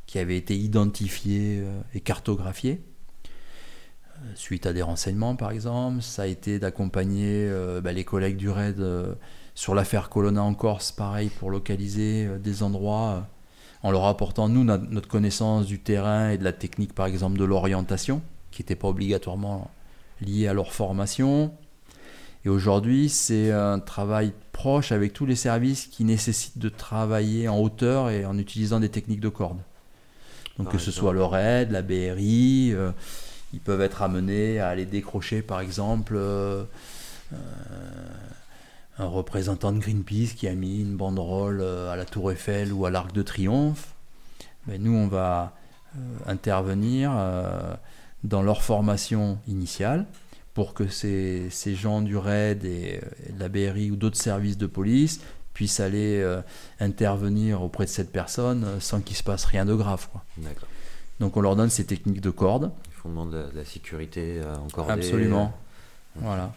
qui 0.07 0.17
avaient 0.17 0.37
été 0.37 0.57
identifiées 0.57 1.63
et 1.93 1.99
cartographiées 1.99 2.81
suite 4.33 4.65
à 4.65 4.73
des 4.73 4.81
renseignements 4.81 5.35
par 5.35 5.51
exemple. 5.51 6.01
Ça 6.01 6.23
a 6.23 6.25
été 6.25 6.57
d'accompagner 6.57 7.47
bah, 7.83 7.93
les 7.93 8.03
collègues 8.03 8.37
du 8.37 8.49
RAID 8.49 8.83
sur 9.59 9.75
l'affaire 9.75 10.07
Colonna 10.07 10.41
en 10.41 10.53
Corse, 10.53 10.93
pareil, 10.93 11.27
pour 11.27 11.51
localiser 11.51 12.29
des 12.41 12.63
endroits 12.63 13.27
en 13.83 13.91
leur 13.91 14.05
apportant, 14.05 14.47
nous, 14.47 14.63
notre 14.63 15.09
connaissance 15.09 15.65
du 15.65 15.79
terrain 15.79 16.29
et 16.29 16.37
de 16.37 16.45
la 16.45 16.53
technique, 16.53 16.95
par 16.95 17.07
exemple, 17.07 17.37
de 17.37 17.43
l'orientation, 17.43 18.21
qui 18.51 18.61
n'était 18.61 18.77
pas 18.77 18.87
obligatoirement 18.87 19.69
liée 20.21 20.47
à 20.47 20.53
leur 20.53 20.71
formation. 20.71 21.51
Et 22.45 22.49
aujourd'hui, 22.49 23.09
c'est 23.09 23.51
un 23.51 23.79
travail 23.79 24.31
proche 24.53 24.93
avec 24.93 25.11
tous 25.11 25.25
les 25.25 25.35
services 25.35 25.87
qui 25.87 26.05
nécessitent 26.05 26.59
de 26.59 26.69
travailler 26.69 27.49
en 27.49 27.57
hauteur 27.57 28.11
et 28.11 28.25
en 28.25 28.37
utilisant 28.37 28.79
des 28.79 28.87
techniques 28.87 29.19
de 29.19 29.27
corde. 29.27 29.59
Donc 30.57 30.71
que 30.71 30.77
ce 30.77 30.89
soit 30.89 31.11
le 31.11 31.21
RAID, 31.21 31.71
la 31.71 31.81
BRI, 31.81 32.71
euh, 32.73 32.91
ils 33.51 33.59
peuvent 33.59 33.81
être 33.81 34.03
amenés 34.03 34.61
à 34.61 34.69
aller 34.69 34.85
décrocher 34.85 35.41
par 35.41 35.59
exemple 35.59 36.15
euh, 36.15 36.63
un 38.99 39.07
représentant 39.07 39.71
de 39.71 39.79
Greenpeace 39.79 40.35
qui 40.35 40.47
a 40.47 40.53
mis 40.53 40.81
une 40.81 40.95
banderole 40.95 41.61
à 41.61 41.95
la 41.95 42.05
Tour 42.05 42.31
Eiffel 42.31 42.71
ou 42.71 42.85
à 42.85 42.91
l'Arc 42.91 43.11
de 43.13 43.23
Triomphe. 43.23 43.95
Mais 44.67 44.77
nous, 44.77 44.93
on 44.93 45.07
va 45.07 45.53
intervenir 46.27 47.11
dans 48.23 48.41
leur 48.41 48.61
formation 48.61 49.39
initiale 49.47 50.05
pour 50.53 50.73
que 50.73 50.87
ces, 50.87 51.47
ces 51.49 51.75
gens 51.75 52.01
du 52.01 52.17
RAID 52.17 52.65
et, 52.65 53.01
de 53.29 53.39
la 53.39 53.47
BRI 53.47 53.91
ou 53.91 53.95
d'autres 53.95 54.17
services 54.17 54.57
de 54.57 54.67
police 54.67 55.21
puissent 55.53 55.79
aller 55.79 56.21
euh, 56.21 56.41
intervenir 56.79 57.61
auprès 57.61 57.85
de 57.85 57.89
cette 57.89 58.11
personne 58.11 58.63
euh, 58.63 58.79
sans 58.79 59.01
qu'il 59.01 59.15
se 59.15 59.23
passe 59.23 59.45
rien 59.45 59.65
de 59.65 59.73
grave. 59.73 60.07
Quoi. 60.11 60.23
Donc 61.19 61.37
on 61.37 61.41
leur 61.41 61.55
donne 61.55 61.69
ces 61.69 61.85
techniques 61.85 62.21
de 62.21 62.29
corde. 62.29 62.71
Il 62.87 62.93
fondement 62.93 63.25
de 63.25 63.45
la, 63.53 63.65
sécurité 63.65 64.41
euh, 64.41 64.55
encore 64.57 64.89
Absolument. 64.91 65.53
Voilà. 66.15 66.53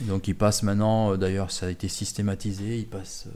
Donc 0.00 0.28
ils 0.28 0.34
passent 0.34 0.62
maintenant, 0.62 1.16
d'ailleurs 1.16 1.50
ça 1.50 1.66
a 1.66 1.70
été 1.70 1.88
systématisé, 1.88 2.78
ils 2.78 2.88
passent 2.88 3.26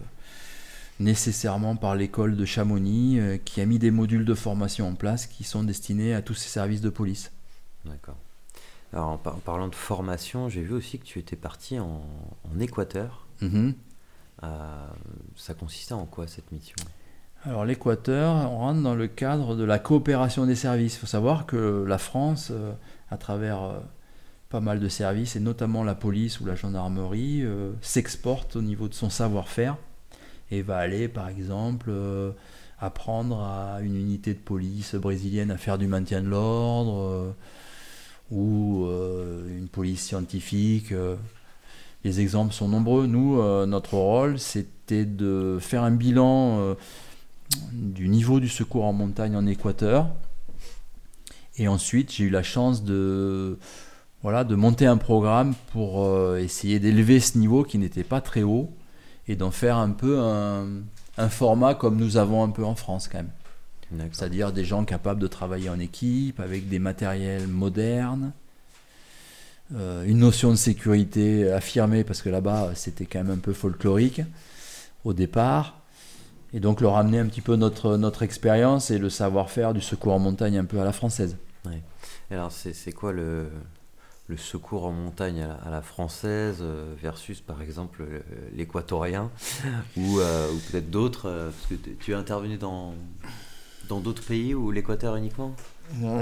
nécessairement 0.98 1.76
par 1.76 1.94
l'école 1.94 2.36
de 2.36 2.44
Chamonix 2.44 3.20
qui 3.44 3.60
a 3.60 3.66
mis 3.66 3.78
des 3.78 3.90
modules 3.90 4.24
de 4.24 4.34
formation 4.34 4.88
en 4.88 4.94
place 4.94 5.26
qui 5.26 5.44
sont 5.44 5.62
destinés 5.62 6.14
à 6.14 6.22
tous 6.22 6.34
ces 6.34 6.48
services 6.48 6.80
de 6.80 6.88
police. 6.88 7.32
D'accord. 7.84 8.16
Alors 8.92 9.08
en, 9.10 9.18
parlant 9.18 9.68
de 9.68 9.74
formation, 9.74 10.48
j'ai 10.48 10.62
vu 10.62 10.74
aussi 10.74 10.98
que 10.98 11.04
tu 11.04 11.18
étais 11.18 11.36
parti 11.36 11.78
en, 11.78 12.02
Équateur. 12.58 13.26
Euh, 13.42 14.86
ça 15.34 15.54
consistait 15.54 15.94
en 15.94 16.06
quoi 16.06 16.26
cette 16.26 16.50
mission? 16.52 16.76
Alors 17.44 17.64
l'Équateur, 17.64 18.34
on 18.34 18.58
rentre 18.58 18.82
dans 18.82 18.94
le 18.94 19.06
cadre 19.06 19.54
de 19.54 19.64
la 19.64 19.78
coopération 19.78 20.46
des 20.46 20.54
services. 20.54 20.94
Il 20.94 20.98
faut 20.98 21.06
savoir 21.06 21.46
que 21.46 21.84
la 21.86 21.98
France, 21.98 22.48
euh, 22.50 22.72
à 23.10 23.18
travers 23.18 23.62
euh, 23.62 23.78
pas 24.48 24.60
mal 24.60 24.80
de 24.80 24.88
services, 24.88 25.36
et 25.36 25.40
notamment 25.40 25.82
la 25.82 25.94
police 25.94 26.40
ou 26.40 26.46
la 26.46 26.54
gendarmerie, 26.54 27.44
s'exporte 27.80 28.56
au 28.56 28.62
niveau 28.62 28.88
de 28.88 28.94
son 28.94 29.10
savoir-faire 29.10 29.76
et 30.52 30.62
va 30.62 30.76
aller 30.76 31.08
par 31.08 31.28
exemple 31.28 31.90
apprendre 32.78 33.40
à 33.40 33.80
une 33.82 33.96
unité 33.96 34.34
de 34.34 34.38
police 34.38 34.94
brésilienne 34.94 35.50
à 35.50 35.56
faire 35.56 35.78
du 35.78 35.88
maintien 35.88 36.22
de 36.22 36.28
l'ordre 36.28 37.34
ou 38.30 38.86
une 39.48 39.68
police 39.68 40.04
scientifique 40.04 40.92
les 42.06 42.20
exemples 42.20 42.54
sont 42.54 42.68
nombreux. 42.68 43.06
Nous, 43.06 43.40
euh, 43.40 43.66
notre 43.66 43.94
rôle, 43.94 44.38
c'était 44.38 45.04
de 45.04 45.58
faire 45.60 45.82
un 45.82 45.90
bilan 45.90 46.60
euh, 46.60 46.74
du 47.72 48.08
niveau 48.08 48.38
du 48.38 48.48
secours 48.48 48.84
en 48.84 48.92
montagne 48.92 49.36
en 49.36 49.44
Équateur. 49.44 50.08
Et 51.56 51.68
ensuite, 51.68 52.12
j'ai 52.12 52.24
eu 52.24 52.30
la 52.30 52.44
chance 52.44 52.84
de, 52.84 53.58
voilà, 54.22 54.44
de 54.44 54.54
monter 54.54 54.86
un 54.86 54.96
programme 54.96 55.54
pour 55.72 56.04
euh, 56.04 56.38
essayer 56.38 56.78
d'élever 56.80 57.20
ce 57.20 57.38
niveau 57.38 57.62
qui 57.62 57.78
n'était 57.78 58.04
pas 58.04 58.20
très 58.20 58.42
haut 58.42 58.70
et 59.28 59.36
d'en 59.36 59.50
faire 59.50 59.76
un 59.76 59.90
peu 59.90 60.18
un, 60.18 60.66
un, 61.18 61.28
format 61.28 61.74
comme 61.74 61.96
nous 61.96 62.16
avons 62.16 62.42
un 62.42 62.50
peu 62.50 62.64
en 62.64 62.74
France 62.74 63.08
quand 63.08 63.18
même. 63.18 64.10
C'est-à-dire 64.12 64.52
des 64.52 64.64
gens 64.64 64.84
capables 64.84 65.20
de 65.20 65.28
travailler 65.28 65.68
en 65.68 65.78
équipe 65.78 66.40
avec 66.40 66.68
des 66.68 66.80
matériels 66.80 67.46
modernes, 67.46 68.32
euh, 69.74 70.04
une 70.04 70.18
notion 70.18 70.50
de 70.50 70.56
sécurité 70.56 71.50
affirmée, 71.50 72.04
parce 72.04 72.22
que 72.22 72.28
là-bas, 72.28 72.72
c'était 72.74 73.06
quand 73.06 73.18
même 73.22 73.30
un 73.32 73.40
peu 73.40 73.52
folklorique 73.52 74.22
au 75.04 75.12
départ. 75.12 75.80
Et 76.52 76.60
donc 76.60 76.80
leur 76.80 76.96
amener 76.96 77.18
un 77.18 77.26
petit 77.26 77.40
peu 77.40 77.56
notre, 77.56 77.96
notre 77.96 78.22
expérience 78.22 78.90
et 78.90 78.98
le 78.98 79.10
savoir-faire 79.10 79.74
du 79.74 79.80
secours 79.80 80.14
en 80.14 80.18
montagne 80.18 80.58
un 80.58 80.64
peu 80.64 80.80
à 80.80 80.84
la 80.84 80.92
française. 80.92 81.36
Alors 82.30 82.50
c'est 82.52 82.92
quoi 82.92 83.12
le, 83.12 83.48
le, 84.28 84.36
secours 84.36 84.84
en 84.84 84.92
montagne 84.92 85.46
à 85.64 85.70
la, 85.70 85.82
française 85.82 86.58
euh, 86.60 86.94
versus 87.00 87.40
par 87.40 87.62
exemple 87.62 88.04
l'équatorien 88.54 89.30
ou, 89.96 90.18
euh, 90.20 90.50
ou 90.52 90.58
peut-être 90.70 90.90
d'autres 90.90 91.50
Parce 91.52 91.66
que 91.68 91.90
tu 91.90 92.12
es 92.12 92.14
intervenu 92.14 92.56
dans 92.56 92.94
d'autres 93.88 94.24
pays 94.24 94.54
ou 94.54 94.70
l'Équateur 94.70 95.16
uniquement? 95.16 95.54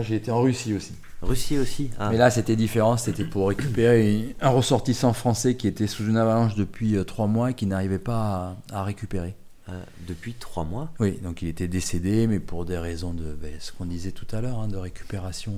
J'ai 0.02 0.16
été 0.16 0.30
en 0.30 0.42
Russie 0.42 0.74
aussi. 0.74 0.92
Russie 1.22 1.58
aussi 1.58 1.90
ah. 1.98 2.10
Mais 2.10 2.18
là, 2.18 2.30
c'était 2.30 2.56
différent. 2.56 2.96
C'était 2.96 3.24
pour 3.24 3.48
récupérer 3.48 4.36
un 4.40 4.50
ressortissant 4.50 5.12
français 5.12 5.56
qui 5.56 5.66
était 5.66 5.86
sous 5.86 6.06
une 6.06 6.16
avalanche 6.16 6.54
depuis 6.54 6.96
euh, 6.96 7.04
trois 7.04 7.26
mois 7.26 7.50
et 7.50 7.54
qui 7.54 7.66
n'arrivait 7.66 7.98
pas 7.98 8.56
à, 8.70 8.84
récupérer. 8.84 9.34
Euh, 9.70 9.82
depuis 10.06 10.34
trois 10.34 10.64
mois? 10.64 10.90
Oui, 11.00 11.18
donc 11.22 11.40
il 11.40 11.48
était 11.48 11.68
décédé, 11.68 12.26
mais 12.26 12.40
pour 12.40 12.66
des 12.66 12.76
raisons 12.76 13.14
de 13.14 13.32
ben, 13.32 13.54
ce 13.58 13.72
qu'on 13.72 13.86
disait 13.86 14.12
tout 14.12 14.26
à 14.32 14.42
l'heure, 14.42 14.58
hein, 14.58 14.68
de 14.68 14.76
récupération 14.76 15.54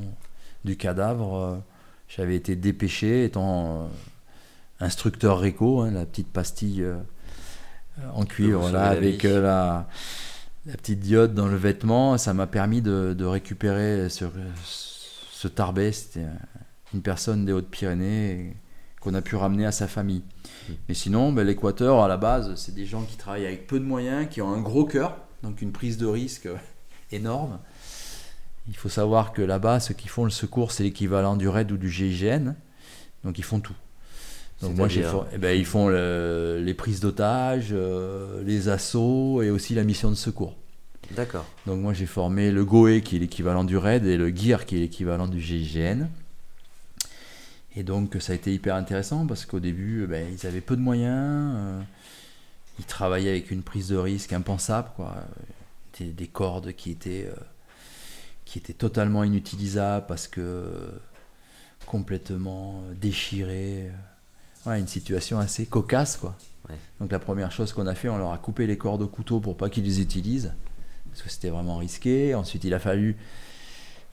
du 0.65 0.77
cadavre. 0.77 1.35
Euh, 1.35 1.57
j'avais 2.09 2.37
été 2.37 2.57
dépêché, 2.57 3.25
étant 3.25 3.89
instructeur 4.81 5.41
RECO, 5.41 5.81
hein, 5.81 5.91
la 5.91 6.07
petite 6.07 6.29
pastille 6.29 6.85
en 8.15 8.25
cuivre, 8.25 8.71
là, 8.71 8.85
avec 8.85 9.23
la 9.23 9.89
la 10.67 10.77
petite 10.77 11.01
diode 11.01 11.35
dans 11.35 11.47
le 11.47 11.57
vêtement, 11.57 12.19
ça 12.19 12.35
m'a 12.35 12.47
permis 12.47 12.83
de, 12.83 13.25
récupérer 13.25 14.09
ce, 14.09 14.25
ce 15.31 15.49
tarbet. 15.49 15.93
C'était 15.93 16.27
une 16.93 17.03
personne 17.03 17.45
des 17.45 17.53
Hautes-Pyrénées 17.53 18.57
qu'on 19.01 19.15
a 19.15 19.23
pu 19.23 19.37
ramener 19.37 19.65
à 19.65 19.73
sa 19.73 19.87
famille. 19.87 20.25
Hmm. 20.69 20.73
Mais 20.89 20.95
sinon, 20.95 21.33
ben, 21.33 21.47
l'Équateur, 21.47 22.03
à 22.03 22.09
la 22.09 22.17
base, 22.17 22.55
c'est 22.57 22.75
des 22.75 22.87
gens 22.87 23.03
qui 23.03 23.17
travaillent 23.17 23.47
avec 23.47 23.67
peu 23.69 23.79
de 23.79 23.85
moyens, 23.85 24.29
qui 24.29 24.43
ont 24.43 24.53
un 24.53 24.61
gros 24.61 24.85
cœur, 24.85 25.17
donc 25.43 25.63
une 25.63 25.73
prise 25.73 25.99
de 25.99 26.07
risque 26.07 26.49
énorme. 27.13 27.61
Il 28.69 28.77
faut 28.77 28.89
savoir 28.89 29.33
que 29.33 29.43
là-bas, 29.43 29.81
ceux 29.81 29.95
qui 29.95 30.09
font 30.09 30.25
le 30.25 30.31
secours, 30.31 30.73
c'est 30.73 30.83
l'équivalent 30.83 31.37
du 31.37 31.49
RAID 31.49 31.71
ou 31.71 31.77
du 31.77 31.91
GIGN. 31.91 32.55
Donc 33.25 33.39
ils 33.39 33.45
font 33.45 33.61
tout. 33.61 33.75
Donc 34.63 34.75
moi, 34.77 34.89
j'ai 34.89 35.05
eh 35.33 35.39
ben, 35.39 35.57
ils 35.57 35.67
font 35.67 35.89
les 35.89 36.75
prises 36.75 37.01
d'otages, 37.01 37.69
euh, 37.73 38.43
les 38.45 38.69
assauts 38.69 39.43
et 39.43 39.51
aussi 39.51 39.75
la 39.75 39.85
mission 39.85 40.11
de 40.11 40.15
secours. 40.15 40.57
D'accord. 41.11 41.45
Donc 41.67 41.81
moi, 41.81 41.93
j'ai 41.93 42.07
formé 42.07 42.51
le 42.51 42.65
GOE 42.65 43.01
qui 43.01 43.17
est 43.17 43.19
l'équivalent 43.19 43.65
du 43.65 43.77
RAID 43.77 44.07
et 44.07 44.17
le 44.17 44.29
GIR 44.29 44.65
qui 44.65 44.77
est 44.77 44.81
l'équivalent 44.81 45.29
du 45.29 45.41
GIGN. 45.41 46.09
Et 47.77 47.83
donc 47.83 48.17
ça 48.21 48.33
a 48.33 48.37
été 48.37 48.53
hyper 48.53 48.75
intéressant 48.75 49.27
parce 49.27 49.45
qu'au 49.45 49.61
début, 49.61 50.05
eh 50.05 50.07
ben, 50.07 50.27
ils 50.33 50.47
avaient 50.47 50.63
peu 50.63 50.77
de 50.77 50.81
moyens. 50.81 51.55
Euh, 51.55 51.81
ils 52.79 52.87
travaillaient 52.87 53.31
avec 53.31 53.51
une 53.51 53.63
prise 53.63 53.89
de 53.89 53.97
risque 53.97 54.33
impensable, 54.33 54.89
quoi. 54.97 55.15
Des, 55.99 56.07
des 56.07 56.27
cordes 56.27 56.73
qui 56.73 56.91
étaient, 56.91 57.27
euh, 57.31 57.41
qui 58.57 58.73
étaient 58.73 58.79
totalement 58.79 59.23
inutilisables 59.23 60.07
parce 60.07 60.29
que 60.29 60.65
complètement 61.85 62.83
déchirées 62.99 63.91
une 64.67 64.89
situation 64.89 65.39
assez 65.39 65.67
cocasse, 65.67 66.17
quoi. 66.17 66.35
Donc 66.99 67.13
la 67.13 67.19
première 67.19 67.53
chose 67.53 67.73
qu'on 67.73 67.87
a 67.87 67.95
fait, 67.95 68.09
on 68.09 68.17
leur 68.17 68.33
a 68.33 68.39
coupé 68.39 68.67
les 68.67 68.79
cordes 68.79 69.03
au 69.03 69.07
couteau 69.07 69.39
pour 69.39 69.57
pas 69.57 69.69
qu'ils 69.69 69.85
les 69.85 70.01
utilisent, 70.01 70.53
parce 71.11 71.23
que 71.23 71.29
c'était 71.29 71.51
vraiment 71.51 71.77
risqué. 71.77 72.35
Ensuite, 72.35 72.65
il 72.65 72.75
a 72.75 72.81
fallu 72.81 73.17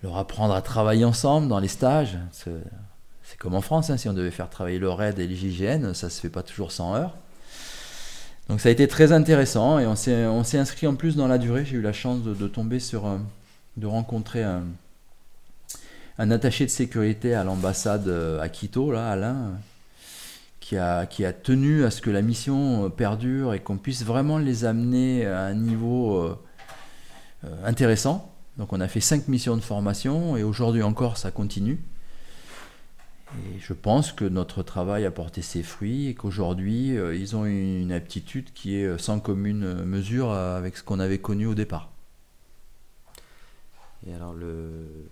leur 0.04 0.18
apprendre 0.18 0.54
à 0.54 0.62
travailler 0.62 1.06
ensemble 1.06 1.48
dans 1.48 1.60
les 1.60 1.70
stages. 1.70 2.18
C'est 2.34 3.38
comme 3.40 3.56
en 3.56 3.62
France, 3.62 3.90
hein, 3.90 3.98
si 3.98 4.10
on 4.10 4.14
devait 4.14 4.30
faire 4.30 4.50
travailler 4.50 4.78
le 4.78 4.90
RAID 4.90 5.18
et 5.18 5.26
l'hygiène, 5.26 5.94
ça 5.94 6.10
se 6.10 6.20
fait 6.20 6.30
pas 6.30 6.44
toujours 6.44 6.72
sans 6.72 6.96
heures. 6.96 7.16
Donc 8.50 8.60
ça 8.60 8.68
a 8.68 8.72
été 8.74 8.90
très 8.90 9.14
intéressant 9.14 9.80
et 9.80 9.88
on 9.88 9.96
s'est 10.44 10.58
inscrit 10.58 10.86
en 10.86 10.96
plus 10.96 11.16
dans 11.16 11.28
la 11.28 11.38
durée. 11.38 11.64
J'ai 11.64 11.78
eu 11.78 11.82
la 11.82 11.94
chance 11.94 12.22
de, 12.24 12.48
tomber 12.48 12.82
sur, 12.82 13.08
de 13.78 13.88
rencontrer 13.88 14.44
un, 14.44 14.66
attaché 16.18 16.66
de 16.66 16.70
sécurité 16.70 17.34
à 17.34 17.44
l'ambassade 17.44 18.08
euh, 18.08 18.40
à 18.42 18.50
Quito, 18.50 18.92
là, 18.92 19.10
Alain, 19.10 19.58
qui 20.60 20.78
a, 20.78 21.06
tenu 21.34 21.84
à 21.84 21.92
ce 21.92 22.02
que 22.02 22.10
la 22.10 22.22
mission 22.22 22.86
euh, 22.86 22.90
perdure 22.90 23.54
et 23.54 23.60
qu'on 23.60 23.78
puisse 23.78 24.04
vraiment 24.04 24.38
les 24.38 24.66
amener 24.66 25.26
à 25.26 25.42
un 25.42 25.54
niveau 25.54 26.18
euh, 26.18 26.38
intéressant. 27.66 28.32
Donc 28.58 28.72
on 28.72 28.80
a 28.80 28.88
fait 28.88 29.02
cinq 29.02 29.28
missions 29.28 29.58
de 29.58 29.62
formation 29.62 30.38
et 30.38 30.44
aujourd'hui 30.44 30.84
encore 30.84 31.18
ça 31.18 31.32
continue. 31.32 31.80
Et 33.36 33.60
je 33.60 33.74
pense 33.74 34.12
que 34.12 34.26
notre 34.26 34.62
travail 34.62 35.06
a 35.06 35.12
porté 35.12 35.42
ses 35.42 35.64
fruits 35.64 36.08
et 36.08 36.14
qu'aujourd'hui 36.14 36.90
ils 36.90 37.36
ont 37.36 37.46
une 37.46 37.92
aptitude 37.92 38.54
qui 38.54 38.76
est 38.76 38.98
sans 39.00 39.20
commune 39.20 39.84
mesure 39.84 40.32
avec 40.32 40.78
ce 40.78 40.84
qu'on 40.84 41.00
avait 41.00 41.18
connu 41.18 41.48
au 41.48 41.56
départ. 41.56 41.93
Et 44.06 44.14
alors 44.14 44.34
le, 44.34 45.10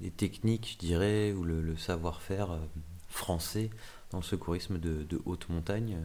les 0.00 0.10
techniques, 0.10 0.72
je 0.74 0.78
dirais, 0.78 1.32
ou 1.32 1.44
le 1.44 1.76
savoir-faire 1.76 2.58
français 3.08 3.70
dans 4.12 4.18
le 4.18 4.24
secourisme 4.24 4.78
de, 4.78 5.20
haute 5.24 5.48
montagne, 5.48 5.98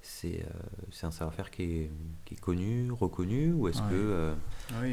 c'est 0.00 0.40
euh, 0.40 1.06
un 1.06 1.10
savoir-faire 1.12 1.50
qui 1.50 1.62
est, 1.62 2.40
connu, 2.40 2.90
reconnu, 2.90 3.52
ou 3.52 3.68
est-ce 3.68 3.82
que 3.82 3.92
euh, 3.92 4.34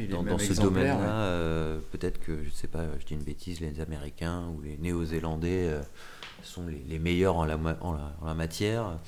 dans, 0.08 0.38
ce 0.38 0.52
domaine-là, 0.60 1.22
euh, 1.22 1.80
peut-être 1.90 2.20
que, 2.20 2.42
je 2.42 2.48
ne 2.48 2.54
sais 2.54 2.68
pas, 2.68 2.84
je 3.00 3.06
dis 3.06 3.14
une 3.14 3.24
bêtise, 3.24 3.60
les 3.60 3.80
Américains 3.80 4.48
ou 4.54 4.60
les 4.60 4.76
Néo-Zélandais 4.78 5.80
sont 6.44 6.64
les, 6.66 6.98
meilleurs 7.00 7.36
en 7.36 7.44
la, 7.44 7.58
en 7.80 7.96
la, 8.24 8.34
matière. 8.34 8.98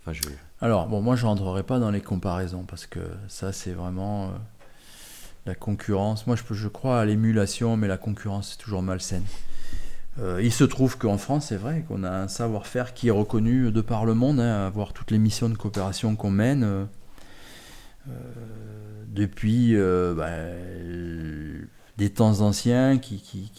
Enfin, 0.00 0.12
je... 0.12 0.22
Alors, 0.60 0.86
bon, 0.86 1.00
moi, 1.00 1.16
je 1.16 1.26
rentrerai 1.26 1.64
pas 1.64 1.80
dans 1.80 1.90
les 1.90 2.00
comparaisons, 2.00 2.62
parce 2.62 2.86
que 2.86 3.00
ça, 3.26 3.52
c'est 3.52 3.72
vraiment 3.72 4.32
la 5.46 5.54
concurrence. 5.54 6.26
Moi, 6.26 6.36
je, 6.36 6.68
crois 6.68 7.00
à 7.00 7.04
l'émulation, 7.04 7.76
mais 7.76 7.88
la 7.88 7.98
concurrence, 7.98 8.50
c'est 8.52 8.62
toujours 8.62 8.82
malsaine. 8.82 9.24
il 10.18 10.52
se 10.52 10.64
trouve 10.64 10.98
qu'en 10.98 11.18
France, 11.18 11.46
c'est 11.48 11.56
vrai 11.56 11.84
qu'on 11.88 12.04
a 12.04 12.10
un 12.10 12.28
savoir-faire 12.28 12.94
qui 12.94 13.08
est 13.08 13.12
reconnu 13.12 13.72
de 13.72 13.80
par 13.80 14.04
le 14.04 14.14
monde, 14.14 14.40
hein, 14.40 14.66
à 14.66 14.70
voir 14.70 14.92
toutes 14.92 15.10
les 15.10 15.18
missions 15.18 15.48
de 15.48 15.56
coopération 15.56 16.14
qu'on 16.16 16.30
mène. 16.30 16.86
depuis 19.14 19.76
bah, 19.76 20.28
des 21.98 22.10
temps 22.10 22.40
anciens 22.40 22.98
qui, 22.98 23.20
qui, 23.20 23.50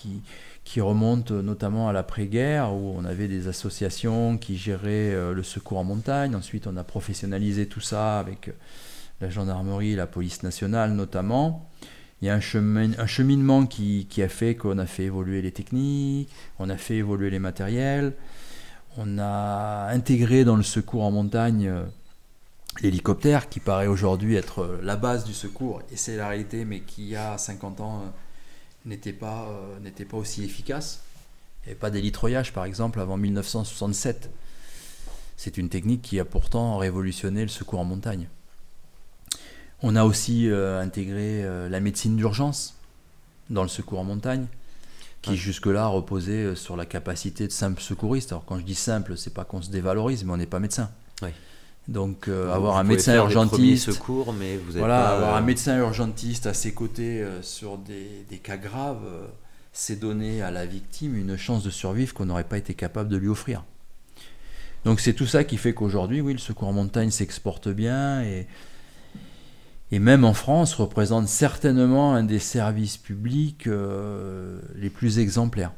qui, 0.63 0.81
remontent 0.81 1.33
notamment 1.35 1.87
à 1.87 1.93
l'après-guerre, 1.93 2.73
où 2.73 2.93
on 2.97 3.05
avait 3.05 3.27
des 3.27 3.47
associations 3.47 4.37
qui 4.37 4.57
géraient 4.57 5.13
euh, 5.13 5.33
le 5.33 5.43
secours 5.43 5.77
en 5.77 5.83
montagne. 5.83 6.35
Ensuite, 6.35 6.67
on 6.67 6.75
a 6.77 6.83
professionnalisé 6.83 7.67
tout 7.67 7.81
ça 7.81 8.19
avec 8.19 8.49
euh, 8.49 8.53
la 9.21 9.29
gendarmerie, 9.29 9.95
la 9.95 10.07
police 10.07 10.43
nationale 10.43 10.93
notamment. 10.93 11.69
Il 12.21 12.27
y 12.27 12.29
a 12.29 12.35
un, 12.35 12.39
chemin, 12.39 12.91
un 12.97 13.05
cheminement 13.05 13.65
qui, 13.65 14.07
a 14.21 14.29
fait 14.29 14.55
qu'on 14.55 14.77
a 14.77 14.85
fait 14.85 15.03
évoluer 15.03 15.41
les 15.41 15.51
techniques, 15.51 16.29
on 16.57 16.69
a 16.69 16.77
fait 16.77 16.95
évoluer 16.95 17.29
les 17.29 17.39
matériels, 17.39 18.13
on 18.97 19.19
a 19.19 19.89
intégré 19.89 20.45
dans 20.45 20.55
le 20.55 20.63
secours 20.63 21.03
en 21.03 21.11
montagne 21.11 21.67
euh, 21.67 21.83
l'hélicoptère, 22.81 23.49
qui 23.49 23.59
paraît 23.59 23.87
aujourd'hui 23.87 24.35
être 24.35 24.79
la 24.81 24.95
base 24.95 25.25
du 25.25 25.33
secours, 25.33 25.81
et 25.91 25.97
c'est 25.97 26.15
la 26.15 26.29
réalité, 26.29 26.63
mais 26.63 26.79
qui 26.81 27.03
il 27.03 27.09
y 27.09 27.15
a 27.17 27.37
50 27.37 27.81
ans 27.81 28.13
n'était 28.85 29.13
pas, 29.13 29.49
euh, 29.49 29.79
n'était 29.79 30.05
pas 30.05 30.17
aussi 30.17 30.43
efficace. 30.43 31.03
Il 31.63 31.67
n'y 31.67 31.71
avait 31.71 31.79
pas 31.79 31.91
d'élitroyage, 31.91 32.53
par 32.53 32.65
exemple, 32.65 32.99
avant 32.99 33.17
1967. 33.17 34.29
C'est 35.37 35.57
une 35.57 35.69
technique 35.69 36.01
qui 36.01 36.19
a 36.19 36.25
pourtant 36.25 36.77
révolutionné 36.77 37.41
le 37.41 37.47
secours 37.47 37.79
en 37.79 37.85
montagne. 37.85 38.27
On 39.83 39.95
a 39.95 40.03
aussi 40.03 40.49
euh, 40.49 40.81
intégré 40.81 41.43
euh, 41.43 41.69
la 41.69 41.79
médecine 41.79 42.15
d'urgence 42.15 42.75
dans 43.49 43.63
le 43.63 43.69
secours 43.69 43.99
en 43.99 44.03
montagne, 44.03 44.47
qui 45.21 45.37
jusque-là 45.37 45.87
reposait 45.87 46.55
sur 46.55 46.75
la 46.75 46.85
capacité 46.85 47.47
de 47.47 47.51
simple 47.51 47.81
secouriste. 47.81 48.31
Alors 48.31 48.45
quand 48.45 48.57
je 48.57 48.63
dis 48.63 48.75
simple, 48.75 49.17
c'est 49.17 49.33
pas 49.33 49.43
qu'on 49.43 49.61
se 49.61 49.69
dévalorise, 49.69 50.23
mais 50.23 50.31
on 50.31 50.37
n'est 50.37 50.45
pas 50.45 50.59
médecin. 50.59 50.89
Donc 51.87 52.29
avoir 52.29 52.77
un 52.77 52.83
médecin 52.83 53.15
urgentiste, 53.15 53.91
secours, 53.91 54.31
mais 54.31 54.55
vous 54.55 54.71
voilà, 54.77 55.09
avoir 55.09 55.35
un 55.35 55.41
euh, 55.41 55.45
médecin 55.45 55.77
urgentiste 55.77 56.47
à 56.47 56.53
ses 56.53 56.71
côtés 56.71 57.21
euh, 57.21 57.41
sur 57.41 57.77
des, 57.77 58.25
des, 58.29 58.37
cas 58.37 58.55
graves, 58.55 59.05
euh, 59.05 59.25
c'est 59.73 59.99
donner 59.99 60.41
à 60.41 60.49
la 60.49 60.65
victime 60.65 61.17
une 61.17 61.35
chance 61.35 61.61
de 61.61 61.69
survivre 61.69 62.13
qu'on 62.13 62.25
n'aurait 62.25 62.45
pas 62.45 62.57
été 62.57 62.73
capable 62.73 63.09
de 63.09 63.17
lui 63.17 63.27
offrir. 63.27 63.63
Donc 64.85 65.01
c'est 65.01 65.13
tout 65.13 65.25
ça 65.25 65.43
qui 65.43 65.57
fait 65.57 65.73
qu'aujourd'hui, 65.73 66.21
oui, 66.21 66.31
le 66.31 66.39
secours 66.39 66.69
en 66.69 66.73
montagne 66.73 67.11
s'exporte 67.11 67.67
bien 67.67 68.21
et, 68.23 68.47
et 69.93 69.99
même 69.99 70.23
en 70.25 70.33
France 70.33 70.73
représente 70.73 71.27
certainement 71.27 72.15
un 72.15 72.23
des 72.23 72.39
services 72.39 72.97
publics 72.97 73.67
les 73.67 74.89
plus 74.89 75.19
exemplaires. 75.19 75.71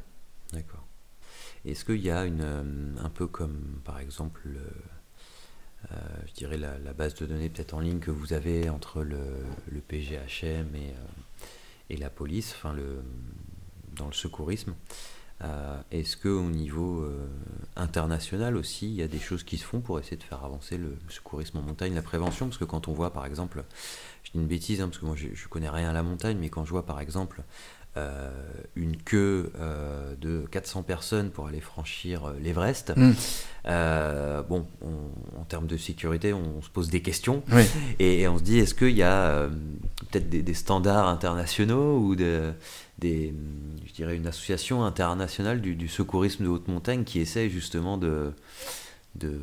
D'accord. 0.53 0.85
Est-ce 1.65 1.83
qu'il 1.83 2.01
y 2.01 2.09
a 2.09 2.23
une, 2.25 2.95
un 3.03 3.09
peu 3.09 3.27
comme 3.27 3.81
par 3.83 3.99
exemple 3.99 4.41
euh, 5.91 5.95
je 6.27 6.33
dirais, 6.33 6.57
la, 6.57 6.93
base 6.93 7.13
de 7.15 7.25
données 7.25 7.49
peut-être 7.49 7.73
en 7.73 7.79
ligne 7.79 7.99
que 7.99 8.11
vous 8.11 8.33
avez 8.33 8.69
entre 8.69 9.03
le, 9.03 9.19
PGHM 9.87 10.75
et, 10.75 10.89
euh, 10.89 11.45
et, 11.89 11.97
la 11.97 12.09
police, 12.09 12.53
enfin 12.55 12.73
le, 12.73 13.03
dans 13.95 14.07
le 14.07 14.13
secourisme. 14.13 14.73
Euh, 15.43 15.77
est-ce 15.91 16.15
qu'au 16.15 16.43
niveau 16.43 17.05
international 17.75 18.55
aussi, 18.55 18.87
il 18.87 18.95
y 18.95 19.03
a 19.03 19.07
des 19.07 19.19
choses 19.19 19.43
qui 19.43 19.57
se 19.57 19.65
font 19.65 19.81
pour 19.81 19.99
essayer 19.99 20.17
de 20.17 20.23
faire 20.23 20.43
avancer 20.43 20.77
le 20.77 20.97
secourisme 21.09 21.57
en 21.57 21.61
montagne, 21.61 21.93
la 21.93 22.01
prévention? 22.01 22.47
Parce 22.47 22.57
que 22.57 22.65
quand 22.65 22.87
on 22.87 22.93
voit 22.93 23.11
par 23.11 23.25
exemple, 23.25 23.63
je 24.23 24.31
dis 24.31 24.37
une 24.37 24.47
bêtise, 24.47 24.81
hein, 24.81 24.87
parce 24.87 24.99
que 24.99 25.05
moi 25.05 25.15
je, 25.15 25.27
ne 25.27 25.49
connais 25.49 25.69
rien 25.69 25.89
à 25.89 25.93
la 25.93 26.03
montagne, 26.03 26.37
mais 26.39 26.49
quand 26.49 26.65
je 26.65 26.71
vois 26.71 26.85
par 26.85 27.01
exemple 27.01 27.43
euh, 27.97 28.29
une 28.75 28.97
queue 28.97 29.53
euh, 29.57 30.15
de 30.19 30.45
400 30.51 30.83
personnes 30.83 31.29
pour 31.29 31.47
aller 31.47 31.61
franchir 31.61 32.25
euh, 32.25 32.33
l'Everest. 32.43 32.91
Mm. 32.93 33.13
bon, 34.49 34.67
en 35.39 35.43
termes 35.45 35.65
de 35.65 35.77
sécurité, 35.77 36.33
on, 36.33 36.61
se 36.61 36.69
pose 36.69 36.89
des 36.89 37.01
questions 37.01 37.41
et, 37.99 38.27
on 38.27 38.37
se 38.37 38.43
dit 38.43 38.59
est-ce 38.59 38.75
qu'il 38.75 38.97
y 38.97 39.03
a 39.03 39.47
peut-être 40.11 40.29
des, 40.29 40.53
standards 40.53 41.07
internationaux 41.07 41.99
ou 41.99 42.17
de, 42.17 42.51
des, 42.99 43.33
je 43.85 43.93
dirais 43.93 44.15
une 44.15 44.27
association 44.27 44.83
internationale 44.83 45.61
du, 45.61 45.87
secourisme 45.87 46.43
de 46.43 46.49
haute 46.49 46.67
montagne 46.67 47.03
qui 47.03 47.19
essaie 47.19 47.49
justement 47.49 47.97
de, 47.97 48.31
de 49.15 49.39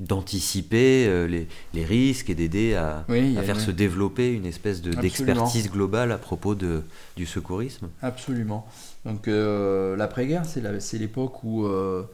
d'anticiper 0.00 1.06
euh, 1.06 1.28
les, 1.28 1.46
les, 1.74 1.84
risques 1.84 2.28
et 2.28 2.34
d'aider 2.34 2.74
à, 2.74 3.04
à 3.08 3.42
faire 3.42 3.60
se 3.60 3.70
développer 3.70 4.32
une 4.32 4.46
espèce 4.46 4.82
d'expertise 4.82 5.70
globale 5.70 6.10
à 6.10 6.18
propos 6.18 6.56
de, 6.56 6.82
du 7.16 7.24
secourisme. 7.24 7.88
Absolument. 8.00 8.66
Donc 9.04 9.28
euh, 9.28 9.96
l'après-guerre, 9.96 10.44
c'est 10.44 10.98
l'époque 10.98 11.44
où, 11.44 11.66
euh, 11.66 12.04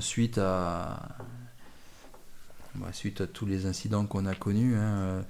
suite, 0.00 0.36
à, 0.36 1.08
bah, 2.74 2.88
suite 2.92 3.22
à 3.22 3.26
tous 3.26 3.46
les 3.46 3.64
incidents 3.64 4.04
qu'on 4.04 4.26
a 4.26 4.34
connus, 4.34 4.76
hein, 4.76 5.24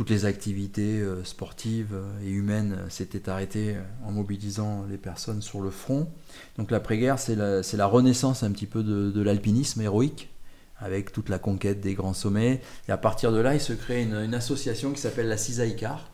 toutes 0.00 0.08
les 0.08 0.24
activités 0.24 1.04
sportives 1.24 1.94
et 2.24 2.30
humaines 2.30 2.78
s'étaient 2.88 3.28
arrêtées 3.28 3.76
en 4.02 4.12
mobilisant 4.12 4.86
les 4.88 4.96
personnes 4.96 5.42
sur 5.42 5.60
le 5.60 5.68
front. 5.68 6.08
Donc 6.56 6.70
l'après-guerre, 6.70 7.18
c'est 7.18 7.36
la, 7.36 7.86
renaissance 7.86 8.42
un 8.42 8.50
petit 8.50 8.64
peu 8.64 8.82
de, 8.82 9.20
l'alpinisme 9.20 9.82
héroïque 9.82 10.30
avec 10.78 11.12
toute 11.12 11.28
la 11.28 11.38
conquête 11.38 11.82
des 11.82 11.92
grands 11.92 12.14
sommets. 12.14 12.62
Et 12.88 12.92
à 12.92 12.96
partir 12.96 13.30
de 13.30 13.40
là, 13.40 13.52
il 13.52 13.60
se 13.60 13.74
crée 13.74 14.02
une, 14.02 14.32
association 14.32 14.92
qui 14.92 15.02
s'appelle 15.02 15.28
la 15.28 15.36
CISAICAR, 15.36 16.10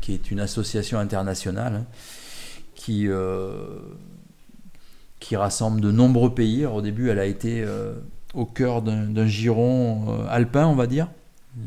qui 0.00 0.14
est 0.14 0.32
une 0.32 0.40
association 0.40 0.98
internationale 0.98 1.74
hein, 1.76 1.86
qui, 2.74 3.06
euh, 3.06 3.78
qui 5.20 5.36
rassemble 5.36 5.80
de 5.80 5.92
nombreux 5.92 6.34
pays. 6.34 6.66
au 6.66 6.82
début, 6.82 7.10
elle 7.10 7.20
a 7.20 7.26
été 7.26 7.62
euh, 7.62 7.92
au 8.34 8.44
cœur 8.44 8.82
d'un 8.82 9.26
giron 9.28 10.06
euh, 10.08 10.26
alpin, 10.28 10.66
on 10.66 10.74
va 10.74 10.88
dire. 10.88 11.06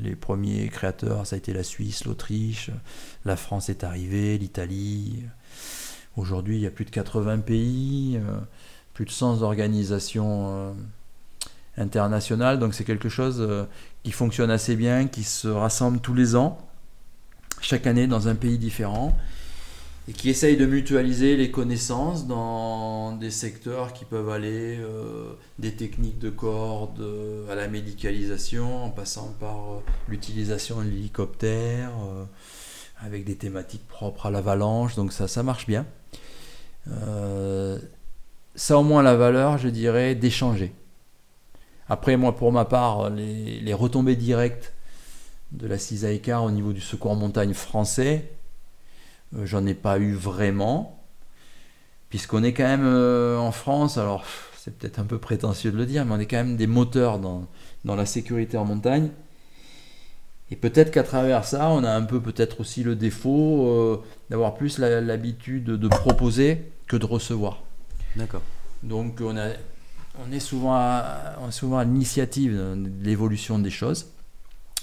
Les 0.03 0.15
premiers 0.15 0.67
créateurs, 0.69 1.25
ça 1.27 1.35
a 1.35 1.37
été 1.37 1.53
la 1.53 1.63
Suisse, 1.63 2.05
l'Autriche, 2.05 2.71
la 3.25 3.35
France 3.35 3.69
est 3.69 3.83
arrivée, 3.83 4.37
l'Italie. 4.37 5.23
Aujourd'hui, 6.17 6.57
il 6.57 6.61
y 6.61 6.67
a 6.67 6.71
plus 6.71 6.85
de 6.85 6.91
80 6.91 7.39
pays, 7.39 8.19
plus 8.93 9.05
de 9.05 9.11
100 9.11 9.41
organisations 9.41 10.75
international. 11.77 12.59
Donc 12.59 12.73
c'est 12.73 12.83
quelque 12.83 13.09
chose 13.09 13.37
euh, 13.39 13.65
qui 14.03 14.11
fonctionne 14.11 14.51
assez 14.51 14.75
bien, 14.75 15.07
qui 15.07 15.23
se 15.23 15.47
rassemble 15.47 15.99
tous 15.99 16.13
les 16.13 16.35
ans, 16.35 16.57
chaque 17.61 17.87
année 17.87 18.07
dans 18.07 18.27
un 18.27 18.35
pays 18.35 18.57
différent, 18.57 19.15
et 20.11 20.13
qui 20.13 20.29
essaye 20.29 20.57
de 20.57 20.65
mutualiser 20.65 21.37
les 21.37 21.51
connaissances 21.51 22.27
dans 22.27 23.13
des 23.13 23.31
secteurs 23.31 23.93
qui 23.93 24.03
peuvent 24.03 24.29
aller 24.29 24.77
euh, 24.77 25.31
des 25.57 25.73
techniques 25.73 26.19
de 26.19 26.29
corde 26.29 27.01
à 27.49 27.55
la 27.55 27.69
médicalisation, 27.69 28.83
en 28.83 28.89
passant 28.89 29.33
par 29.39 29.55
euh, 29.55 29.79
l'utilisation 30.09 30.81
de 30.81 30.89
l'hélicoptère, 30.89 31.91
avec 32.99 33.23
des 33.23 33.35
thématiques 33.35 33.87
propres 33.87 34.25
à 34.25 34.31
l'avalanche. 34.31 34.95
Donc 34.95 35.13
ça, 35.13 35.29
ça 35.29 35.43
marche 35.43 35.65
bien. 35.65 35.85
ça 36.85 38.73
a 38.73 38.77
au 38.77 38.83
moins 38.83 39.01
la 39.01 39.15
valeur, 39.15 39.57
je 39.57 39.69
dirais, 39.69 40.13
d'échanger 40.13 40.73
après, 41.91 42.15
moi, 42.15 42.37
pour 42.37 42.53
ma 42.53 42.63
part, 42.63 43.09
les, 43.09 43.73
retombées 43.73 44.15
directes 44.15 44.71
de 45.51 45.67
la 45.67 45.77
CISAECAR 45.77 46.41
au 46.41 46.49
niveau 46.49 46.71
du 46.71 46.79
secours 46.79 47.11
en 47.11 47.15
montagne 47.15 47.53
français, 47.53 48.31
euh, 48.31 48.40
j'en 49.43 49.65
ai 49.65 49.73
pas 49.73 49.99
eu 49.99 50.13
vraiment, 50.13 51.03
puisqu'on 52.09 52.43
est 52.43 52.53
quand 52.53 52.63
même 52.63 52.85
euh, 52.85 53.37
en 53.37 53.51
France, 53.51 53.97
alors 53.97 54.25
c'est 54.57 54.77
peut-être 54.77 54.99
un 54.99 55.05
peu 55.05 55.17
prétentieux 55.17 55.71
de 55.71 55.77
le 55.77 55.85
dire, 55.85 56.05
mais 56.05 56.13
on 56.13 56.19
est 56.19 56.25
quand 56.25 56.37
même 56.37 56.57
des 56.57 56.67
moteurs 56.67 57.19
dans, 57.19 57.47
la 57.85 58.05
sécurité 58.05 58.57
en 58.57 58.65
montagne. 58.65 59.09
Et 60.51 60.55
peut-être 60.55 60.91
qu'à 60.91 61.03
travers 61.03 61.45
ça, 61.45 61.69
on 61.69 61.83
a 61.83 61.91
un 61.91 62.01
peu 62.01 62.19
peut-être 62.19 62.59
aussi 62.59 62.83
le 62.83 62.95
défaut 62.95 63.67
euh, 63.67 64.03
d'avoir 64.29 64.53
plus 64.53 64.77
l'habitude 64.77 65.63
de 65.63 65.87
proposer 65.87 66.61
que 66.87 66.97
de 66.97 67.05
recevoir. 67.05 67.63
D'accord. 68.17 68.41
Donc 68.83 69.21
on 69.21 69.37
a 69.37 69.47
on 70.19 70.31
est 70.31 70.39
souvent 70.39 70.73
à, 70.73 71.37
souvent 71.51 71.77
à 71.77 71.85
l'initiative 71.85 72.53
de 72.53 73.03
l'évolution 73.03 73.59
des 73.59 73.69
choses. 73.69 74.07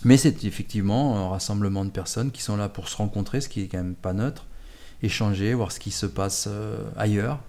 Mais 0.04 0.16
c'est 0.16 0.44
effectivement 0.44 1.18
un 1.18 1.28
rassemblement 1.28 1.84
de 1.84 1.90
personnes 1.90 2.30
qui 2.30 2.42
sont 2.42 2.56
là 2.56 2.68
pour 2.68 2.88
se 2.88 2.96
rencontrer, 2.96 3.40
ce 3.40 3.48
qui 3.48 3.62
est 3.62 3.68
quand 3.68 3.78
même 3.78 3.96
pas 3.96 4.12
neutre, 4.12 4.46
échanger, 5.02 5.54
voir 5.54 5.72
ce 5.72 5.80
qui 5.80 5.90
se 5.90 6.06
passe 6.06 6.46
euh, 6.48 6.78
ailleurs. 6.96 7.40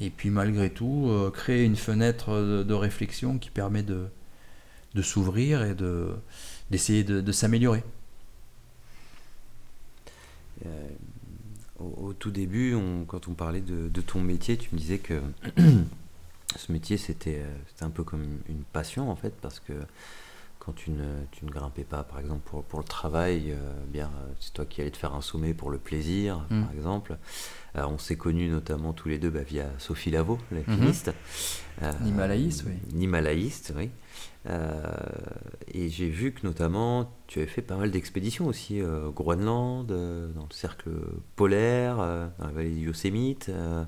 Et 0.00 0.10
puis 0.10 0.30
malgré 0.30 0.70
tout, 0.70 1.06
euh, 1.08 1.30
créer 1.30 1.64
une 1.64 1.76
fenêtre 1.76 2.64
de, 2.64 2.74
réflexion 2.74 3.38
qui 3.38 3.48
permet 3.48 3.82
de, 3.82 4.06
de 4.94 5.02
s'ouvrir 5.02 5.64
et 5.64 5.74
de, 5.74 6.14
d'essayer 6.70 7.04
de, 7.04 7.32
s'améliorer. 7.32 7.82
Euh, 10.66 10.88
au, 11.78 12.12
tout 12.12 12.30
début, 12.30 12.76
quand 13.06 13.28
on 13.28 13.34
parlait 13.34 13.60
de, 13.60 14.00
ton 14.02 14.20
métier, 14.20 14.58
tu 14.58 14.68
me 14.72 14.78
disais 14.78 14.98
que 14.98 15.22
ce 16.56 16.72
métier, 16.72 16.98
c'était 16.98 17.42
un 17.80 17.90
peu 17.90 18.04
comme 18.04 18.22
une 18.48 18.64
passion 18.72 19.10
en 19.10 19.16
fait, 19.16 19.32
parce 19.40 19.60
que 19.60 19.72
quand 20.64 20.72
tu 20.72 20.90
ne, 20.90 21.04
tu 21.30 21.44
ne 21.44 21.50
grimpais 21.50 21.84
pas, 21.84 22.02
par 22.04 22.18
exemple, 22.20 22.40
pour, 22.44 22.64
pour 22.64 22.78
le 22.80 22.84
travail, 22.86 23.52
euh, 23.52 23.56
bien, 23.88 24.10
c'est 24.40 24.52
toi 24.54 24.64
qui 24.64 24.80
allais 24.80 24.90
te 24.90 24.96
faire 24.96 25.14
un 25.14 25.20
sommet 25.20 25.52
pour 25.54 25.70
le 25.70 25.78
plaisir, 25.78 26.44
Mm. 26.50 26.62
par 26.62 26.72
exemple. 26.72 27.16
Euh, 27.76 27.84
on 27.86 27.98
s'est 27.98 28.16
connus 28.16 28.48
notamment 28.48 28.92
tous 28.92 29.08
les 29.08 29.18
deux 29.18 29.30
bah, 29.30 29.42
via 29.42 29.66
Sophie 29.78 30.10
Lavaux, 30.10 30.38
l'alpiniste. 30.52 31.12
Euh, 31.82 31.92
L'Himalayiste, 32.04 32.64
oui. 32.66 32.74
L'Himalayiste, 32.94 33.72
oui. 33.76 33.90
Euh, 34.46 34.82
et 35.72 35.88
j'ai 35.88 36.08
vu 36.08 36.32
que 36.32 36.46
notamment 36.46 37.10
tu 37.26 37.38
avais 37.40 37.48
fait 37.48 37.62
pas 37.62 37.76
mal 37.76 37.90
d'expéditions 37.90 38.46
aussi 38.46 38.80
euh, 38.80 39.06
au 39.08 39.10
Groenland, 39.10 39.90
euh, 39.90 40.28
dans 40.34 40.42
le 40.48 40.52
cercle 40.54 40.90
polaire, 41.34 41.96
euh, 42.00 42.26
dans 42.38 42.46
la 42.46 42.52
vallée 42.52 42.70
du 42.74 42.86
Yosemite. 42.86 43.48
euh. 43.48 43.84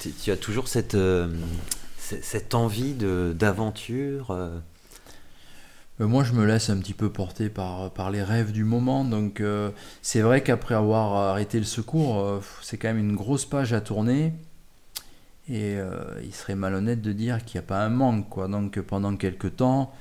Tu- 0.00 0.30
as 0.32 0.36
toujours 0.36 0.66
cette, 0.68 0.96
euh, 0.96 1.28
cette 1.98 2.54
envie 2.54 2.94
d'aventure. 2.94 4.32
Euh. 6.00 6.06
Moi, 6.06 6.24
je 6.24 6.32
me 6.32 6.44
laisse 6.44 6.70
un 6.70 6.78
petit 6.78 6.94
peu 6.94 7.10
porter 7.10 7.48
par, 7.48 7.90
par 7.92 8.10
les 8.10 8.22
rêves 8.22 8.52
du 8.52 8.64
moment. 8.64 9.04
Donc, 9.04 9.40
euh, 9.40 9.70
c'est 10.02 10.20
vrai 10.20 10.42
qu'après 10.42 10.74
avoir 10.74 11.14
arrêté 11.30 11.58
le 11.58 11.64
secours, 11.64 12.20
euh, 12.20 12.40
c'est 12.62 12.78
quand 12.78 12.88
même 12.88 12.98
une 12.98 13.16
grosse 13.16 13.44
page 13.46 13.72
à 13.72 13.80
tourner. 13.80 14.32
Et 15.50 15.78
il 16.22 16.34
serait 16.34 16.54
malhonnête 16.54 17.00
de 17.00 17.10
dire 17.10 17.42
qu'il 17.42 17.58
n'y 17.58 17.64
a 17.64 17.66
pas 17.66 17.82
un 17.82 17.88
manque. 17.88 18.28
Quoi. 18.28 18.48
Donc, 18.48 18.78
pendant 18.80 19.16
quelques 19.16 19.56
temps, 19.56 19.94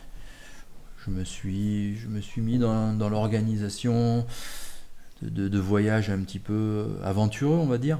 je 1.06 1.10
me 1.10 1.24
suis, 1.24 1.96
je 1.96 2.08
me 2.10 2.20
suis 2.20 2.42
mis 2.42 2.58
dans, 2.58 2.92
dans 2.92 3.08
l'organisation 3.08 4.26
de, 5.22 5.30
de- 5.30 5.48
de 5.48 5.58
voyages 5.60 6.10
un 6.10 6.20
petit 6.20 6.40
peu 6.40 6.88
aventureux, 7.02 7.56
on 7.56 7.66
va 7.66 7.78
dire. 7.78 8.00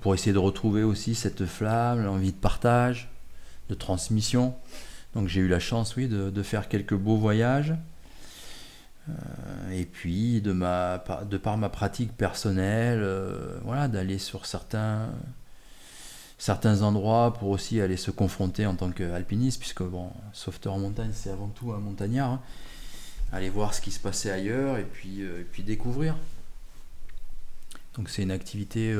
Pour 0.00 0.14
essayer 0.14 0.32
de 0.32 0.38
retrouver 0.38 0.82
aussi 0.82 1.14
cette 1.14 1.44
flamme, 1.44 2.04
l'envie 2.04 2.32
de 2.32 2.38
partage, 2.38 3.10
de 3.68 3.74
transmission. 3.74 4.54
Donc 5.14 5.28
j'ai 5.28 5.40
eu 5.40 5.48
la 5.48 5.58
chance, 5.58 5.96
oui, 5.96 6.08
de, 6.08 6.42
faire 6.42 6.68
quelques 6.68 6.94
beaux 6.94 7.16
voyages. 7.16 7.74
Euh, 9.08 9.72
et 9.72 9.84
puis, 9.84 10.40
de, 10.40 10.52
ma, 10.52 11.02
de 11.28 11.36
par 11.36 11.56
ma 11.56 11.68
pratique 11.68 12.16
personnelle, 12.16 13.00
euh, 13.02 13.58
voilà, 13.64 13.88
d'aller 13.88 14.18
sur 14.18 14.46
certains, 14.46 15.10
certains 16.38 16.82
endroits 16.82 17.34
pour 17.34 17.48
aussi 17.48 17.80
aller 17.80 17.96
se 17.96 18.10
confronter 18.10 18.66
en 18.66 18.76
tant 18.76 18.90
qu'alpiniste, 18.90 19.58
puisque, 19.58 19.82
bon, 19.82 20.10
sauveteur 20.32 20.74
en 20.74 20.78
montagne, 20.78 21.10
c'est 21.12 21.30
avant 21.30 21.48
tout 21.48 21.72
un 21.72 21.78
montagnard. 21.78 22.30
hein. 22.30 22.42
Aller 23.32 23.50
voir 23.50 23.74
ce 23.74 23.80
qui 23.80 23.90
se 23.90 24.00
passait 24.00 24.30
ailleurs 24.30 24.78
et 24.78 24.84
puis, 24.84 25.22
euh, 25.22 25.40
et 25.40 25.44
puis 25.44 25.62
découvrir. 25.62 26.16
Donc 27.94 28.08
c'est 28.08 28.22
une 28.22 28.30
activité 28.30 28.96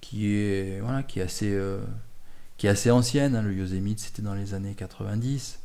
qui, 0.00 0.34
est, 0.34 0.80
voilà, 0.80 1.02
qui 1.02 1.20
est 1.20 1.22
assez... 1.22 1.54
euh, 2.62 2.66
qui 2.66 2.66
est 2.66 2.70
assez 2.70 2.90
ancienne. 2.90 3.34
hein. 3.36 3.42
Le 3.42 3.52
Yosemite, 3.52 4.00
c'était 4.00 4.22
dans 4.22 4.34
les 4.34 4.54
années 4.54 4.74
90. 4.74 5.58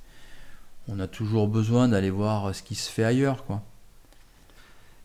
On 0.87 0.99
a 0.99 1.07
toujours 1.07 1.47
besoin 1.47 1.87
d'aller 1.87 2.09
voir 2.09 2.55
ce 2.55 2.63
qui 2.63 2.75
se 2.75 2.89
fait 2.89 3.03
ailleurs, 3.03 3.45
quoi. 3.45 3.61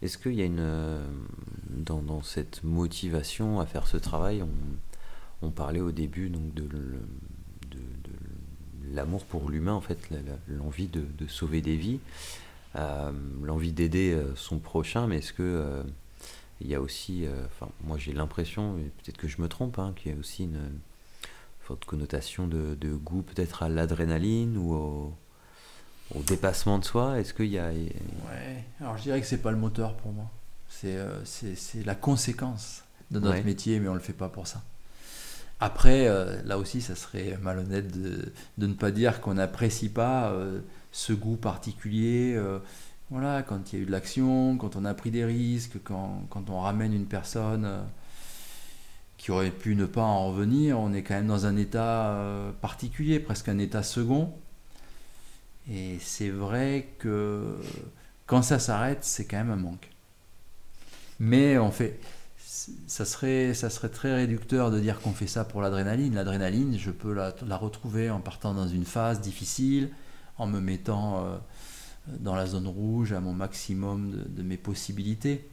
Est-ce 0.01 0.19
qu'il 0.19 0.35
y 0.35 0.43
a 0.43 0.47
une. 0.47 0.59
euh, 0.61 1.07
Dans, 1.69 2.23
cette 2.23 2.63
motivation 2.65 3.61
à 3.61 3.67
faire 3.67 3.87
ce 3.87 3.97
travail, 3.97 4.43
on, 5.43 5.51
parlait 5.51 5.81
au 5.81 5.93
début 5.93 6.29
donc, 6.31 6.55
de, 6.55 6.69
l'amour 8.93 9.25
pour 9.25 9.51
l'humain, 9.51 9.73
en 9.73 9.81
fait, 9.81 9.99
l'envie 10.49 10.89
de, 10.89 11.27
sauver 11.29 11.61
des 11.63 11.77
vies, 11.77 12.01
euh, 12.77 13.13
l'envie 13.43 13.73
d'aider 13.73 14.13
euh, 14.13 14.35
son 14.37 14.59
prochain, 14.59 15.07
mais 15.07 15.19
est-ce 15.19 15.33
que. 15.33 15.43
euh, 15.43 15.83
il 16.63 16.69
y 16.69 16.75
a 16.77 16.81
aussi, 16.81 17.27
euh, 17.27 17.45
enfin, 17.47 17.71
moi 17.85 17.99
j'ai 17.99 18.13
l'impression, 18.13 18.75
peut-être 19.03 19.17
que 19.17 19.29
je 19.29 19.41
me 19.43 19.49
trompe, 19.49 19.79
hein, 19.81 19.95
qu'il 19.97 20.13
y 20.13 20.15
a 20.15 20.19
aussi 20.19 20.45
une 20.45 20.79
forte 21.63 21.85
connotation 21.85 22.47
de, 22.47 22.77
de 22.81 22.93
goût 22.95 23.23
peut-être 23.23 23.63
à 23.63 23.69
l'adrénaline 23.69 24.57
ou 24.57 24.75
au, 24.75 25.15
au 26.15 26.21
dépassement 26.23 26.79
de 26.79 26.85
soi. 26.85 27.19
Est-ce 27.21 27.35
qu'il 27.35 27.47
y 27.47 27.59
a, 27.59 27.69
Ouais. 27.71 28.65
Alors 28.81 28.97
je 28.99 29.03
dirais 29.05 29.21
que 29.21 29.27
c'est 29.27 29.39
pas 29.43 29.51
le 29.51 29.57
moteur 29.59 29.97
pour 29.97 30.13
moi. 30.13 30.31
C'est 30.69 30.97
euh, 30.97 31.21
la 31.85 31.95
conséquence 31.95 32.83
de 33.11 33.21
notre 33.21 33.37
Ouais. 33.39 33.43
métier, 33.45 33.79
mais 33.81 33.89
on 33.89 33.95
le 33.95 34.01
fait 34.01 34.13
pas 34.15 34.29
pour 34.29 34.47
ça. 34.47 34.63
Après, 35.61 36.09
euh, 36.09 36.43
là 36.45 36.59
aussi, 36.59 36.81
ça 36.81 36.97
serait 36.97 37.39
malhonnête 37.41 37.87
de, 37.97 38.33
de 38.59 38.67
ne 38.67 38.75
pas 38.75 38.91
dire 38.91 39.21
qu'on 39.21 39.35
n'apprécie 39.35 39.89
pas 39.89 40.31
euh, 40.33 40.61
ce 40.91 41.13
goût 41.13 41.37
particulier. 41.37 42.35
euh, 42.37 42.59
voilà, 43.11 43.43
quand 43.43 43.73
il 43.73 43.77
y 43.77 43.79
a 43.79 43.83
eu 43.83 43.87
de 43.87 43.93
l'action, 43.93 44.57
quand 44.57 44.75
on 44.75 44.85
a 44.87 44.95
pris 44.95 45.11
des 45.11 45.25
risques, 45.25 45.79
quand, 45.85 46.27
quand 46.31 46.49
on 46.51 46.61
ramène 46.61 46.95
une 46.95 47.07
personne 47.07 47.69
qui 49.23 49.31
aurait 49.31 49.53
pu 49.53 49.77
ne 49.77 49.87
pas 49.87 50.03
en 50.03 50.27
revenir, 50.27 50.81
on 50.81 50.93
est 50.93 51.05
quand 51.05 51.15
même 51.15 51.29
dans 51.29 51.47
un 51.47 51.57
état 51.57 52.11
euh, 52.17 52.51
particulier, 52.61 53.21
presque 53.21 53.49
un 53.49 53.59
état 53.59 53.85
second. 53.85 54.35
Et 55.71 55.99
c'est 56.01 56.29
vrai 56.29 56.89
que 56.99 57.57
quand 58.27 58.43
ça 58.43 58.59
s'arrête, 58.59 59.05
c'est 59.05 59.25
quand 59.25 59.37
même 59.37 59.53
un 59.53 59.57
manque. 59.57 59.91
Mais 61.21 61.57
on 61.57 61.71
fait, 61.71 62.01
ça 62.89 63.05
serait, 63.05 63.55
ça 63.55 63.71
serait 63.71 63.91
très 63.91 64.13
réducteur 64.13 64.73
de 64.73 64.81
dire 64.81 65.01
qu'on 65.01 65.13
fait 65.13 65.29
ça 65.29 65.45
pour 65.45 65.63
l'adrénaline. 65.63 66.17
L'adrénaline, 66.17 66.77
je 66.77 66.91
peux 66.91 67.15
la, 67.15 67.57
retrouver 67.57 68.11
en 68.11 68.19
partant 68.19 68.55
dans 68.55 68.67
une 68.67 68.85
phase 68.85 69.21
difficile, 69.21 69.91
en 70.37 70.49
me 70.49 70.59
mettant 70.59 71.25
euh, 71.25 71.37
dans 72.09 72.35
la 72.35 72.47
zone 72.47 72.67
rouge 72.67 73.13
à 73.13 73.21
mon 73.21 73.35
maximum 73.35 74.25
de 74.27 74.43
mes 74.43 74.57
possibilités. 74.57 75.49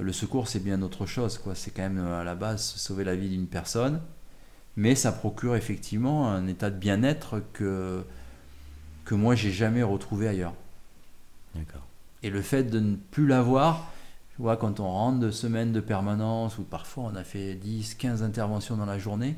Le 0.00 0.12
secours, 0.12 0.48
c'est 0.48 0.60
bien 0.60 0.82
autre 0.82 1.06
chose. 1.06 1.38
quoi. 1.38 1.54
C'est 1.54 1.70
quand 1.70 1.82
même 1.82 1.98
euh, 1.98 2.20
à 2.20 2.24
la 2.24 2.34
base 2.34 2.62
sauver 2.62 3.04
la 3.04 3.16
vie 3.16 3.28
d'une 3.28 3.46
personne. 3.46 4.00
Mais 4.76 4.94
ça 4.94 5.10
procure 5.10 5.56
effectivement 5.56 6.30
un 6.30 6.46
état 6.46 6.70
de 6.70 6.76
bien-être 6.76 7.42
que, 7.52 8.04
que 9.04 9.14
moi, 9.14 9.34
j'ai 9.34 9.50
jamais 9.50 9.82
retrouvé 9.82 10.28
ailleurs. 10.28 10.54
D'accord. 11.54 11.86
Et 12.22 12.30
le 12.30 12.42
fait 12.42 12.64
de 12.64 12.80
ne 12.80 12.96
plus 12.96 13.26
l'avoir, 13.26 13.90
tu 14.34 14.42
vois, 14.42 14.56
quand 14.56 14.80
on 14.80 14.90
rentre 14.90 15.18
de 15.18 15.30
semaines 15.30 15.72
de 15.72 15.80
permanence, 15.80 16.58
ou 16.58 16.62
parfois 16.62 17.04
on 17.04 17.16
a 17.16 17.24
fait 17.24 17.54
10, 17.54 17.94
15 17.94 18.22
interventions 18.22 18.76
dans 18.76 18.84
la 18.84 18.98
journée, 18.98 19.36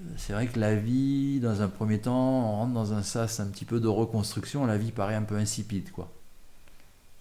euh, 0.00 0.04
c'est 0.16 0.32
vrai 0.32 0.46
que 0.46 0.58
la 0.58 0.74
vie, 0.74 1.40
dans 1.40 1.60
un 1.60 1.68
premier 1.68 2.00
temps, 2.00 2.48
on 2.48 2.52
rentre 2.56 2.72
dans 2.72 2.94
un 2.94 3.02
sas 3.02 3.40
un 3.40 3.46
petit 3.48 3.66
peu 3.66 3.80
de 3.80 3.88
reconstruction, 3.88 4.64
la 4.64 4.78
vie 4.78 4.92
paraît 4.92 5.14
un 5.16 5.22
peu 5.22 5.36
insipide, 5.36 5.90
quoi. 5.90 6.10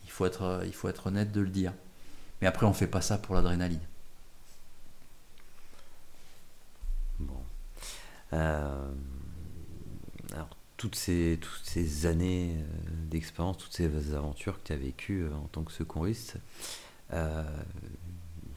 Il 0.06 0.12
faut 0.12 0.26
être, 0.26 0.44
euh, 0.44 0.64
il 0.66 0.74
faut 0.74 0.88
être 0.88 1.08
honnête 1.08 1.32
de 1.32 1.42
le 1.42 1.50
dire. 1.50 1.74
Mais 2.42 2.48
après, 2.48 2.66
on 2.66 2.74
fait 2.74 2.88
pas 2.88 3.02
ça 3.02 3.18
pour 3.18 3.36
l'adrénaline. 3.36 3.82
Bon. 7.20 7.44
Euh, 8.34 8.92
alors, 10.34 10.50
toutes 10.78 10.96
ces, 10.96 11.38
toutes 11.42 11.62
ces 11.64 12.06
années 12.06 12.56
euh, 12.56 12.64
d'expérience, 13.10 13.58
toutes 13.58 13.74
ces 13.74 14.14
aventures 14.14 14.58
que 14.62 14.68
tu 14.68 14.74
as 14.74 14.78
vécues 14.78 15.24
euh, 15.24 15.36
en 15.36 15.48
tant 15.52 15.64
que 15.64 15.72
secouriste, 15.72 16.38
euh, 17.12 17.44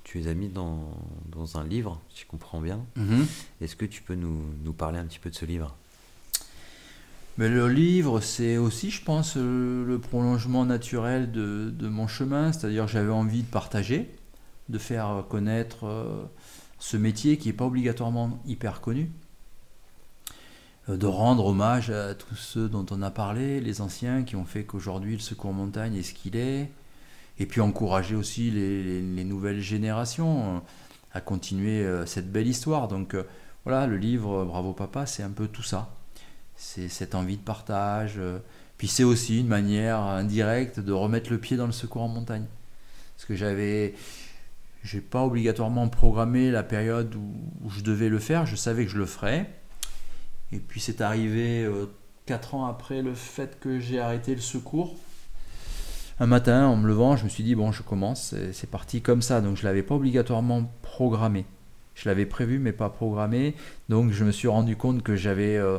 tu 0.05 0.19
les 0.19 0.29
as 0.29 0.35
mis 0.35 0.49
dans, 0.49 0.93
dans 1.27 1.59
un 1.59 1.65
livre, 1.65 2.01
si 2.11 2.23
je 2.23 2.27
comprends 2.27 2.61
bien. 2.61 2.85
Est-ce 3.61 3.75
que 3.75 3.87
tu 3.87 4.03
peux 4.03 4.15
nous, 4.15 4.45
nous 4.63 4.73
parler 4.73 4.99
un 4.99 5.07
petit 5.07 5.19
peu 5.19 5.31
de 5.31 5.35
ce 5.35 5.45
livre? 5.45 5.75
Mais 7.39 7.49
le 7.49 7.69
livre, 7.69 8.21
c'est 8.21 8.57
aussi, 8.59 8.91
je 8.91 9.03
pense, 9.03 9.35
euh, 9.37 9.85
le 9.87 9.99
prolongement 9.99 10.65
naturel 10.67 11.31
de, 11.33 11.73
mon 11.89 12.07
chemin. 12.07 12.53
C'est-à-dire, 12.53 12.87
j'avais 12.89 13.11
envie 13.13 13.43
de 13.43 13.49
partager, 13.51 14.11
de 14.69 14.79
faire 14.79 15.25
connaître 15.29 15.87
euh, 15.87 16.25
ce 16.79 16.97
métier 16.97 17.39
qui 17.39 17.49
n'est 17.49 17.55
pas 17.55 17.67
obligatoirement 17.67 18.39
hyper 18.47 18.81
connu, 18.81 19.11
Euh, 20.89 20.97
de 20.97 21.07
rendre 21.07 21.47
hommage 21.47 21.91
à 21.91 22.13
tous 22.15 22.35
ceux 22.35 22.69
dont 22.69 22.85
on 22.91 23.03
a 23.03 23.11
parlé, 23.13 23.61
les 23.61 23.81
anciens 23.81 24.25
qui 24.25 24.35
ont 24.35 24.45
fait 24.45 24.65
qu'aujourd'hui 24.65 25.13
le 25.15 25.21
secours 25.21 25.53
montagne 25.53 25.95
est 25.95 26.03
ce 26.03 26.13
qu'il 26.13 26.35
est, 26.37 26.69
et 27.39 27.47
puis 27.47 27.61
encourager 27.61 28.17
aussi 28.17 28.51
les, 28.51 28.83
les- 28.83 29.01
les 29.01 29.25
nouvelles 29.25 29.61
générations 29.61 30.61
à 31.15 31.21
continuer 31.21 31.87
cette 32.07 32.33
belle 32.33 32.49
histoire. 32.49 32.89
Donc 32.89 33.15
voilà, 33.65 33.87
le 33.87 33.97
livre 33.97 34.45
Bravo 34.45 34.73
Papa, 34.73 35.07
c'est 35.07 35.23
un 35.23 35.31
peu 35.31 35.47
tout 35.47 35.63
ça 35.63 35.89
c'est 36.63 36.89
cette 36.89 37.15
envie 37.15 37.37
de 37.37 37.43
partage. 37.43 38.15
euh, 38.19 38.39
Puis 38.79 38.87
c'est 38.87 39.03
aussi 39.05 39.41
une 39.41 39.49
manière 39.49 39.99
indirecte 39.99 40.79
de 40.81 40.93
remettre 40.93 41.31
le 41.31 41.39
pied 41.39 41.57
dans 41.57 41.67
le 41.67 41.73
secours 41.73 42.03
en 42.03 42.09
montagne. 42.09 42.47
Parce 43.17 43.27
que 43.27 43.35
j'avais, 43.35 43.95
j'ai 44.85 45.01
pas 45.01 45.25
obligatoirement 45.25 45.89
programmé 45.89 46.51
la 46.51 46.63
période 46.63 47.15
où, 47.17 47.71
je 47.71 47.83
devais 47.83 48.09
le 48.09 48.19
faire. 48.21 48.47
Je 48.47 48.57
savais 48.57 48.85
que 48.85 48.91
je 48.91 48.99
le 48.99 49.07
ferais. 49.07 49.51
Et 50.53 50.59
puis 50.59 50.81
c'est 50.81 51.01
arrivé 51.01 51.65
euh, 51.65 51.87
quatre 52.27 52.55
ans 52.55 52.67
après 52.67 53.03
le 53.03 53.15
fait 53.15 53.59
que 53.59 53.81
j'ai 53.81 53.99
arrêté 53.99 54.35
le 54.35 54.41
secours. 54.41 54.97
Un 56.21 56.27
matin, 56.27 56.67
en 56.67 56.77
me 56.77 56.87
levant, 56.87 57.17
je 57.17 57.25
me 57.25 57.29
suis 57.29 57.43
dit 57.43 57.57
bon, 57.57 57.73
je 57.73 57.83
commence. 57.83 58.29
C'est 58.31 58.53
c'est 58.53 58.71
parti 58.71 59.03
comme 59.03 59.21
ça. 59.21 59.41
Donc 59.41 59.57
je 59.57 59.65
l'avais 59.65 59.83
pas 59.83 59.97
obligatoirement 59.97 60.71
programmé. 60.83 61.45
Je 61.95 62.09
l'avais 62.09 62.27
prévu 62.27 62.61
mais 62.61 62.73
pas 62.73 62.89
programmé. 62.89 63.57
Donc 63.89 64.13
je 64.13 64.25
me 64.25 64.31
suis 64.31 64.49
rendu 64.49 64.77
compte 64.77 65.03
que 65.03 65.17
j'avais 65.17 65.57
euh, 65.57 65.79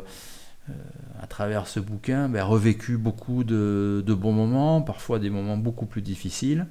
à 1.22 1.28
travers 1.28 1.68
ce 1.68 1.80
bouquin, 1.80 2.30
ben, 2.30 2.44
revécu 2.44 2.98
beaucoup 2.98 3.44
de, 3.44 4.04
de 4.06 4.14
bons 4.14 4.32
moments, 4.32 4.82
parfois 4.82 5.20
des 5.20 5.30
moments 5.30 5.58
beaucoup 5.58 5.86
plus 5.86 6.02
difficiles. 6.02 6.68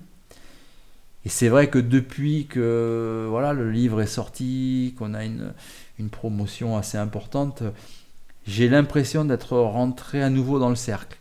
Et 1.25 1.29
c'est 1.29 1.49
vrai 1.49 1.69
que 1.69 1.79
depuis 1.79 2.47
que 2.47 3.27
voilà, 3.29 3.53
le 3.53 3.71
livre 3.71 4.01
est 4.01 4.07
sorti, 4.07 4.95
qu'on 4.99 5.15
a 5.15 5.25
une, 5.25 5.53
une 5.99 6.11
promotion 6.11 6.77
assez 6.77 6.99
importante, 6.99 7.63
j'ai 8.47 8.69
l'impression 8.69 9.25
d'être 9.25 9.57
rentré 9.57 10.23
à 10.23 10.31
nouveau 10.31 10.59
dans 10.59 10.71
le 10.71 10.77
cercle, 10.77 11.19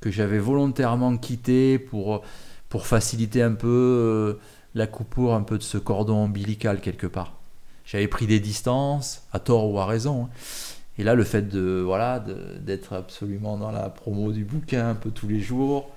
que 0.00 0.10
j'avais 0.10 0.38
volontairement 0.38 1.16
quitté 1.16 1.78
pour, 1.78 2.22
pour 2.68 2.86
faciliter 2.86 3.42
un 3.42 3.52
peu 3.52 3.68
euh, 3.68 4.40
la 4.74 4.88
coupure 4.88 5.34
un 5.34 5.42
peu 5.42 5.56
de 5.56 5.62
ce 5.62 5.78
cordon 5.78 6.24
ombilical 6.24 6.80
quelque 6.80 7.06
part. 7.06 7.34
J'avais 7.84 8.08
pris 8.08 8.26
des 8.26 8.40
distances, 8.40 9.22
à 9.32 9.38
tort 9.38 9.70
ou 9.70 9.78
à 9.78 9.86
raison. 9.86 10.24
Hein. 10.24 10.30
Et 11.02 11.04
là, 11.04 11.16
le 11.16 11.24
fait 11.24 11.48
de 11.48 11.82
voilà 11.84 12.24
d'être 12.60 12.92
absolument 12.92 13.56
dans 13.56 13.72
la 13.72 13.90
promo 13.90 14.30
du 14.30 14.44
bouquin 14.44 14.90
un 14.90 14.94
peu 14.94 15.10
tous 15.10 15.26
les 15.26 15.40
jours, 15.40 15.90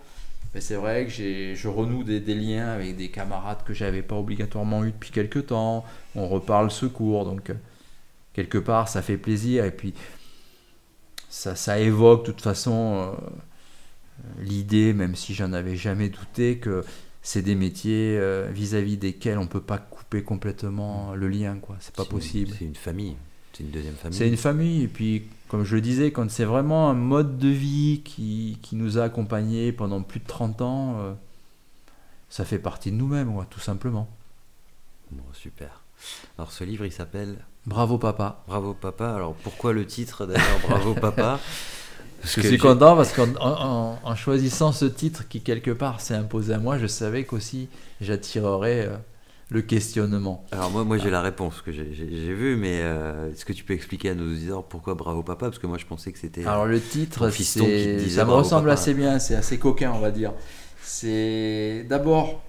ben 0.51 0.59
c'est 0.59 0.73
vrai 0.73 1.05
que 1.05 1.11
je 1.11 1.67
renoue 1.67 2.03
des, 2.03 2.19
liens 2.33 2.69
avec 2.69 2.95
des 2.95 3.09
camarades 3.09 3.59
que 3.63 3.75
j'avais 3.75 4.01
pas 4.01 4.15
obligatoirement 4.15 4.83
eu 4.83 4.89
depuis 4.89 5.11
quelques 5.11 5.45
temps. 5.45 5.85
On 6.15 6.27
reparle 6.27 6.71
secours, 6.71 7.23
donc 7.23 7.51
euh, 7.51 7.53
quelque 8.33 8.57
part, 8.57 8.89
ça 8.89 9.03
fait 9.03 9.17
plaisir. 9.17 9.63
Et 9.63 9.69
puis, 9.69 9.93
ça, 11.29 11.55
ça 11.55 11.77
évoque 11.77 12.25
de 12.25 12.31
toute 12.31 12.41
façon 12.41 13.13
euh, 13.13 13.29
l'idée, 14.39 14.93
même 14.93 15.15
si 15.15 15.35
j'en 15.35 15.53
avais 15.53 15.75
jamais 15.75 16.09
douté, 16.09 16.57
que 16.57 16.83
c'est 17.21 17.43
des 17.43 17.53
métiers 17.53 18.17
euh, 18.17 18.49
vis-à-vis 18.51 18.97
desquels 18.97 19.37
on 19.37 19.45
peut 19.45 19.61
pas 19.61 19.77
couper 19.77 20.23
complètement 20.23 21.13
le 21.13 21.27
lien, 21.27 21.57
quoi. 21.61 21.75
C'est 21.79 21.95
pas 21.95 22.05
possible. 22.05 22.55
C'est 22.57 22.65
une 22.65 22.73
famille. 22.73 23.17
C'est 23.55 23.63
une 23.63 23.71
deuxième 23.71 23.95
famille. 23.95 24.17
C'est 24.17 24.27
une 24.27 24.37
famille. 24.37 24.83
Et 24.83 24.87
puis, 24.87 25.27
comme 25.47 25.63
je 25.63 25.75
le 25.75 25.81
disais, 25.81 26.11
quand 26.11 26.29
c'est 26.29 26.43
vraiment 26.43 26.89
un 26.89 26.93
mode 26.93 27.37
de 27.37 27.47
vie 27.47 28.01
qui, 28.03 28.57
qui, 28.61 28.75
nous 28.75 28.97
a 28.97 29.03
accompagnés 29.03 29.71
pendant 29.71 30.01
plus 30.01 30.19
de 30.19 30.27
30 30.27 30.61
ans, 30.61 30.95
euh, 30.99 31.13
ça 32.29 32.43
fait 32.43 32.59
partie 32.59 32.91
de 32.91 32.97
nous-mêmes, 32.97 33.31
tout 33.49 33.61
simplement. 33.61 34.09
Bon, 35.11 35.23
super. 35.31 35.83
Alors, 36.37 36.51
ce 36.51 36.65
livre, 36.65 36.85
il 36.85 36.91
s'appelle 36.91 37.37
Bravo 37.65 37.97
Papa. 37.97 38.43
Bravo 38.47 38.73
Papa. 38.73 39.15
Alors, 39.15 39.35
pourquoi 39.35 39.71
le 39.71 39.85
titre 39.85 40.25
d'ailleurs 40.25 40.59
Bravo 40.67 40.93
Papa? 41.01 41.39
Je 42.23 42.41
suis 42.41 42.57
content 42.57 42.95
parce 42.95 43.13
qu'en 43.13 43.35
en, 43.39 44.15
choisissant 44.15 44.71
ce 44.71 44.85
titre 44.85 45.27
qui 45.27 45.41
quelque 45.41 45.71
part 45.71 46.01
s'est 46.01 46.15
imposé 46.15 46.53
à 46.53 46.57
moi, 46.57 46.77
je 46.77 46.87
savais 46.87 47.23
qu'aussi 47.23 47.69
j'attirerais 48.01 48.87
euh, 48.87 48.97
le 49.55 49.61
questionnement 49.61 50.45
Alors 50.51 50.69
moi, 50.69 50.83
moi 50.83 50.97
j'ai 50.97 51.09
la 51.09 51.21
réponse 51.21 51.61
que 51.61 51.71
j'ai 51.71 51.85
vu, 52.33 52.57
mais 52.57 52.81
euh, 52.81 53.31
est-ce 53.31 53.45
que 53.45 53.53
tu 53.53 53.63
peux 53.63 53.73
expliquer 53.73 54.09
à 54.09 54.13
nos 54.13 54.25
auditeurs 54.25 54.65
pourquoi 54.65 54.95
Bravo 54.95 55.23
Papa? 55.23 55.45
Parce 55.45 55.59
que 55.59 55.65
moi 55.65 55.77
je 55.77 55.85
pensais 55.85 56.11
que 56.11 56.19
c'était... 56.19 56.45
Alors 56.45 56.65
le 56.65 56.79
titre, 56.81 57.29
ça 57.29 58.25
me 58.25 58.31
ressemble 58.31 58.69
assez 58.69 58.93
bien, 58.93 59.17
c'est 59.17 59.35
assez 59.35 59.57
coquin 59.57 59.93
on 59.95 59.99
va 59.99 60.11
dire. 60.11 60.33
C'est 60.81 61.85
d'abord 61.87 62.43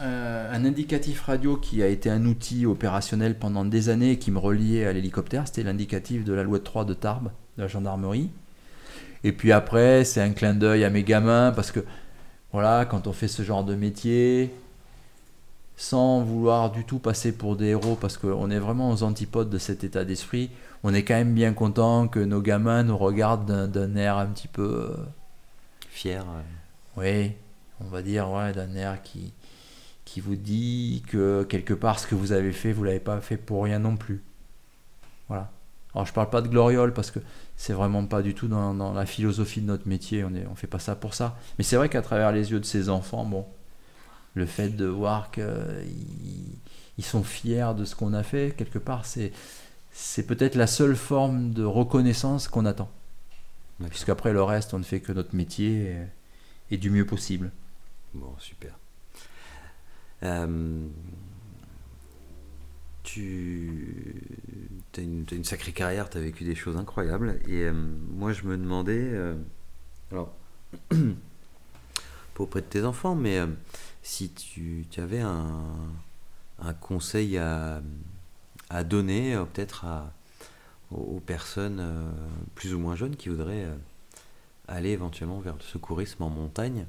euh, 0.00 0.50
un 0.50 0.64
indicatif 0.64 1.20
radio 1.20 1.58
qui 1.58 1.82
a 1.82 1.88
été 1.88 2.08
un 2.08 2.24
outil 2.24 2.64
opérationnel 2.64 3.38
pendant 3.38 3.66
des 3.66 3.90
années 3.90 4.12
et 4.12 4.18
qui 4.18 4.30
me 4.30 4.38
reliait 4.38 4.86
à 4.86 4.94
l'hélicoptère. 4.94 5.46
C'était 5.46 5.62
l'indicatif 5.62 6.24
de 6.24 6.32
la 6.32 6.42
loi 6.42 6.58
3 6.58 6.86
de 6.86 6.94
Tarbes, 6.94 7.32
de 7.58 7.62
la 7.62 7.68
gendarmerie. 7.68 8.30
Et 9.24 9.32
puis 9.32 9.52
après, 9.52 10.04
c'est 10.04 10.22
un 10.22 10.30
clin 10.30 10.54
d'œil 10.54 10.84
à 10.84 10.90
mes 10.90 11.02
gamins 11.02 11.52
parce 11.54 11.70
que 11.70 11.80
voilà, 12.52 12.86
quand 12.86 13.08
on 13.08 13.12
fait 13.12 13.28
ce 13.28 13.42
genre 13.42 13.64
de 13.64 13.74
métier, 13.74 14.50
sans 15.76 16.22
vouloir 16.22 16.70
du 16.70 16.84
tout 16.84 16.98
passer 16.98 17.32
pour 17.32 17.56
des 17.56 17.66
héros, 17.66 17.96
parce 17.96 18.16
qu'on 18.16 18.50
est 18.50 18.58
vraiment 18.58 18.90
aux 18.90 19.02
antipodes 19.02 19.50
de 19.50 19.58
cet 19.58 19.84
état 19.84 20.04
d'esprit, 20.04 20.50
on 20.82 20.94
est 20.94 21.02
quand 21.02 21.14
même 21.14 21.34
bien 21.34 21.52
content 21.52 22.08
que 22.08 22.20
nos 22.20 22.40
gamins 22.40 22.82
nous 22.82 22.96
regardent 22.96 23.70
d'un 23.70 23.96
air 23.96 24.18
un 24.18 24.26
petit 24.26 24.48
peu... 24.48 24.90
Euh, 24.90 24.96
Fier. 25.90 26.24
Oui, 26.96 27.32
on 27.80 27.86
va 27.86 28.02
dire, 28.02 28.30
ouais, 28.30 28.52
d'un 28.52 28.74
air 28.74 29.02
qui, 29.02 29.32
qui 30.04 30.20
vous 30.20 30.36
dit 30.36 31.02
que 31.08 31.44
quelque 31.44 31.74
part 31.74 31.98
ce 31.98 32.06
que 32.06 32.14
vous 32.14 32.32
avez 32.32 32.52
fait, 32.52 32.72
vous 32.72 32.84
l'avez 32.84 33.00
pas 33.00 33.20
fait 33.20 33.36
pour 33.36 33.64
rien 33.64 33.78
non 33.78 33.96
plus. 33.96 34.22
Voilà. 35.28 35.50
Alors 35.94 36.06
je 36.06 36.12
parle 36.12 36.30
pas 36.30 36.42
de 36.42 36.48
gloriole 36.48 36.92
parce 36.92 37.10
que 37.10 37.20
c'est 37.56 37.72
vraiment 37.72 38.04
pas 38.04 38.22
du 38.22 38.34
tout 38.34 38.48
dans, 38.48 38.74
dans, 38.74 38.92
la 38.92 39.06
philosophie 39.06 39.60
de 39.60 39.66
notre 39.66 39.86
métier, 39.88 40.24
on 40.24 40.30
ne 40.30 40.40
on 40.50 40.54
fait 40.56 40.66
pas 40.66 40.80
ça 40.80 40.96
pour 40.96 41.14
ça. 41.14 41.36
Mais 41.58 41.64
c'est 41.64 41.76
vrai 41.76 41.88
qu'à 41.88 42.02
travers 42.02 42.32
les 42.32 42.50
yeux 42.50 42.58
de 42.58 42.64
ces 42.64 42.88
enfants, 42.88 43.24
bon, 43.24 43.46
le 44.34 44.46
fait 44.46 44.70
de 44.70 44.86
voir 44.86 45.30
qu'ils 45.30 45.44
ils 46.98 47.04
sont 47.04 47.22
fiers 47.22 47.72
de 47.76 47.84
ce 47.84 47.94
qu'on 47.94 48.12
a 48.12 48.22
fait, 48.22 48.54
quelque 48.56 48.78
part, 48.78 49.06
c'est, 49.06 49.32
c'est 49.92 50.26
peut-être 50.26 50.54
la 50.54 50.66
seule 50.66 50.96
forme 50.96 51.52
de 51.52 51.64
reconnaissance 51.64 52.48
qu'on 52.48 52.66
attend. 52.66 52.90
Puisqu'après 53.88 54.32
le 54.32 54.42
reste, 54.42 54.74
on 54.74 54.78
ne 54.78 54.84
fait 54.84 55.00
que 55.00 55.12
notre 55.12 55.34
métier 55.34 55.96
et, 56.70 56.78
du 56.78 56.90
mieux 56.90 57.06
possible. 57.06 57.50
Bon, 58.14 58.34
super. 58.38 58.78
Euh, 60.22 60.86
tu 63.02 64.22
as 64.96 65.00
une, 65.00 65.44
sacrée 65.44 65.72
carrière, 65.72 66.08
tu 66.08 66.18
as 66.18 66.20
vécu 66.20 66.44
des 66.44 66.54
choses 66.54 66.76
incroyables. 66.76 67.38
Et 67.46 67.62
euh, 67.62 67.72
moi, 67.72 68.32
je 68.32 68.44
me 68.44 68.56
demandais, 68.56 69.10
euh, 69.12 69.34
alors, 70.10 70.34
pas 70.88 70.96
auprès 72.38 72.60
de 72.60 72.66
tes 72.66 72.84
enfants, 72.84 73.14
mais 73.14 73.40
si 74.04 74.28
tu, 74.28 74.86
avais 74.98 75.22
un, 75.22 75.64
conseil 76.80 77.38
à, 77.38 77.80
donner, 78.84 79.34
euh, 79.34 79.44
peut-être 79.44 79.86
aux, 80.90 81.20
personnes 81.20 81.80
euh, 81.80 82.10
plus 82.54 82.74
ou 82.74 82.78
moins 82.78 82.96
jeunes 82.96 83.16
qui 83.16 83.30
voudraient 83.30 83.64
euh, 83.64 83.74
aller 84.68 84.90
éventuellement 84.90 85.40
vers 85.40 85.54
le 85.54 85.62
secourisme 85.62 86.22
en 86.22 86.28
montagne, 86.28 86.86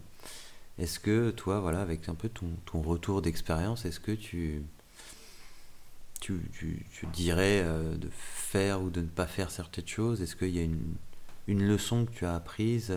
est-ce 0.78 1.00
que 1.00 1.32
toi, 1.32 1.62
voilà, 1.62 1.82
avec 1.82 2.10
un 2.10 2.16
peu 2.16 2.30
ton, 2.30 2.82
retour 2.82 3.22
d'expérience, 3.22 3.86
est-ce 3.86 4.02
que 4.02 4.12
tu, 4.12 4.64
dirais 7.14 7.64
de 7.64 8.10
faire 8.12 8.82
ou 8.82 8.90
de 8.90 9.00
ne 9.00 9.08
pas 9.08 9.28
faire 9.28 9.52
certaines 9.52 9.88
choses? 9.88 10.22
Est-ce 10.22 10.36
qu'il 10.36 10.50
y 10.50 10.60
a 10.60 10.64
une, 10.64 11.66
leçon 11.66 12.06
que 12.06 12.12
tu 12.12 12.26
as 12.26 12.36
apprise, 12.36 12.94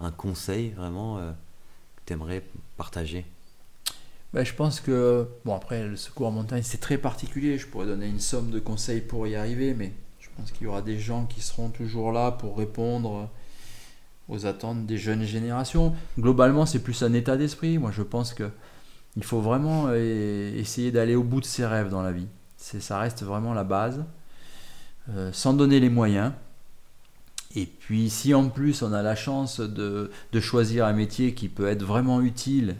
un 0.00 0.10
conseil 0.10 0.70
vraiment 0.70 1.18
que 1.18 2.02
tu 2.06 2.14
aimerais 2.14 2.42
partager? 2.78 3.26
Ben, 4.34 4.44
je 4.44 4.54
pense 4.54 4.80
que, 4.80 5.28
bon 5.44 5.54
après 5.54 5.86
le 5.86 5.96
secours 5.96 6.28
en 6.28 6.30
montagne 6.30 6.62
c'est 6.64 6.80
très 6.80 6.96
particulier, 6.96 7.58
je 7.58 7.66
pourrais 7.66 7.86
donner 7.86 8.06
une 8.06 8.20
somme 8.20 8.50
de 8.50 8.58
conseils 8.58 9.02
pour 9.02 9.26
y 9.26 9.36
arriver, 9.36 9.74
mais 9.74 9.92
je 10.20 10.28
pense 10.36 10.52
qu'il 10.52 10.64
y 10.64 10.66
aura 10.66 10.80
des 10.80 10.98
gens 10.98 11.26
qui 11.26 11.42
seront 11.42 11.68
toujours 11.68 12.12
là 12.12 12.32
pour 12.32 12.56
répondre 12.56 13.28
aux 14.28 14.46
attentes 14.46 14.86
des 14.86 14.96
jeunes 14.96 15.24
générations. 15.24 15.94
Globalement 16.18 16.64
c'est 16.64 16.78
plus 16.78 17.02
un 17.02 17.12
état 17.12 17.36
d'esprit, 17.36 17.76
moi 17.76 17.90
je 17.94 18.02
pense 18.02 18.32
que 18.32 18.50
il 19.16 19.24
faut 19.24 19.42
vraiment 19.42 19.88
euh, 19.88 20.56
essayer 20.56 20.90
d'aller 20.90 21.14
au 21.14 21.22
bout 21.22 21.42
de 21.42 21.44
ses 21.44 21.66
rêves 21.66 21.90
dans 21.90 22.00
la 22.00 22.12
vie. 22.12 22.28
Ça 22.56 22.98
reste 22.98 23.22
vraiment 23.24 23.52
la 23.52 23.64
base, 23.64 24.02
euh, 25.10 25.30
sans 25.34 25.52
donner 25.52 25.80
les 25.80 25.90
moyens. 25.90 26.32
Et 27.54 27.66
puis 27.66 28.08
si 28.08 28.32
en 28.32 28.48
plus 28.48 28.80
on 28.82 28.94
a 28.94 29.02
la 29.02 29.14
chance 29.14 29.60
de 29.60 30.10
choisir 30.40 30.86
un 30.86 30.94
métier 30.94 31.34
qui 31.34 31.50
peut 31.50 31.68
être 31.68 31.82
vraiment 31.82 32.22
utile 32.22 32.76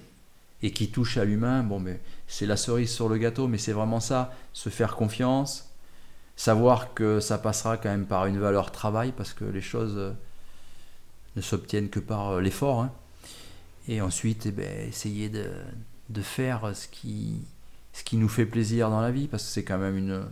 et 0.63 0.71
qui 0.71 0.91
touche 0.91 1.17
à 1.17 1.25
l'humain, 1.25 1.63
bon, 1.63 1.81
mais 1.81 2.01
c'est 2.29 2.47
la 2.47 2.57
cerise 2.57 2.93
sur 2.93 3.09
le 3.09 3.19
gâteau, 3.19 3.49
mais 3.49 3.59
c'est 3.59 3.73
vraiment 3.73 4.01
ça, 4.01 4.33
se 4.53 4.69
faire 4.69 4.95
confiance, 4.95 5.71
savoir 6.37 6.95
que 6.95 7.21
ça 7.21 7.39
passera 7.39 7.77
quand 7.77 7.91
même 7.91 8.07
par 8.07 8.27
une 8.27 8.39
valeur 8.39 8.71
travail, 8.71 9.13
parce 9.17 9.33
que 9.33 9.45
les 9.45 9.61
choses 9.61 9.95
euh, 9.97 10.13
ne 11.37 11.43
s'obtiennent 11.43 11.89
que 11.89 12.01
par 12.01 12.31
euh, 12.31 12.41
l'effort. 12.41 12.83
Hein. 12.83 12.93
Et 13.89 14.01
ensuite, 14.01 14.47
eh 14.47 14.53
ben, 14.53 14.89
essayer 14.89 15.29
de, 15.29 15.43
faire 16.23 16.71
ce 16.75 16.87
qui, 16.87 17.41
ce 17.93 18.05
qui 18.05 18.17
nous 18.17 18.29
fait 18.29 18.47
plaisir 18.47 18.91
dans 18.91 19.01
la 19.01 19.11
vie, 19.11 19.27
parce 19.27 19.45
que 19.45 19.51
c'est 19.51 19.65
quand 19.65 19.79
même 19.79 19.97
une, 19.97 20.25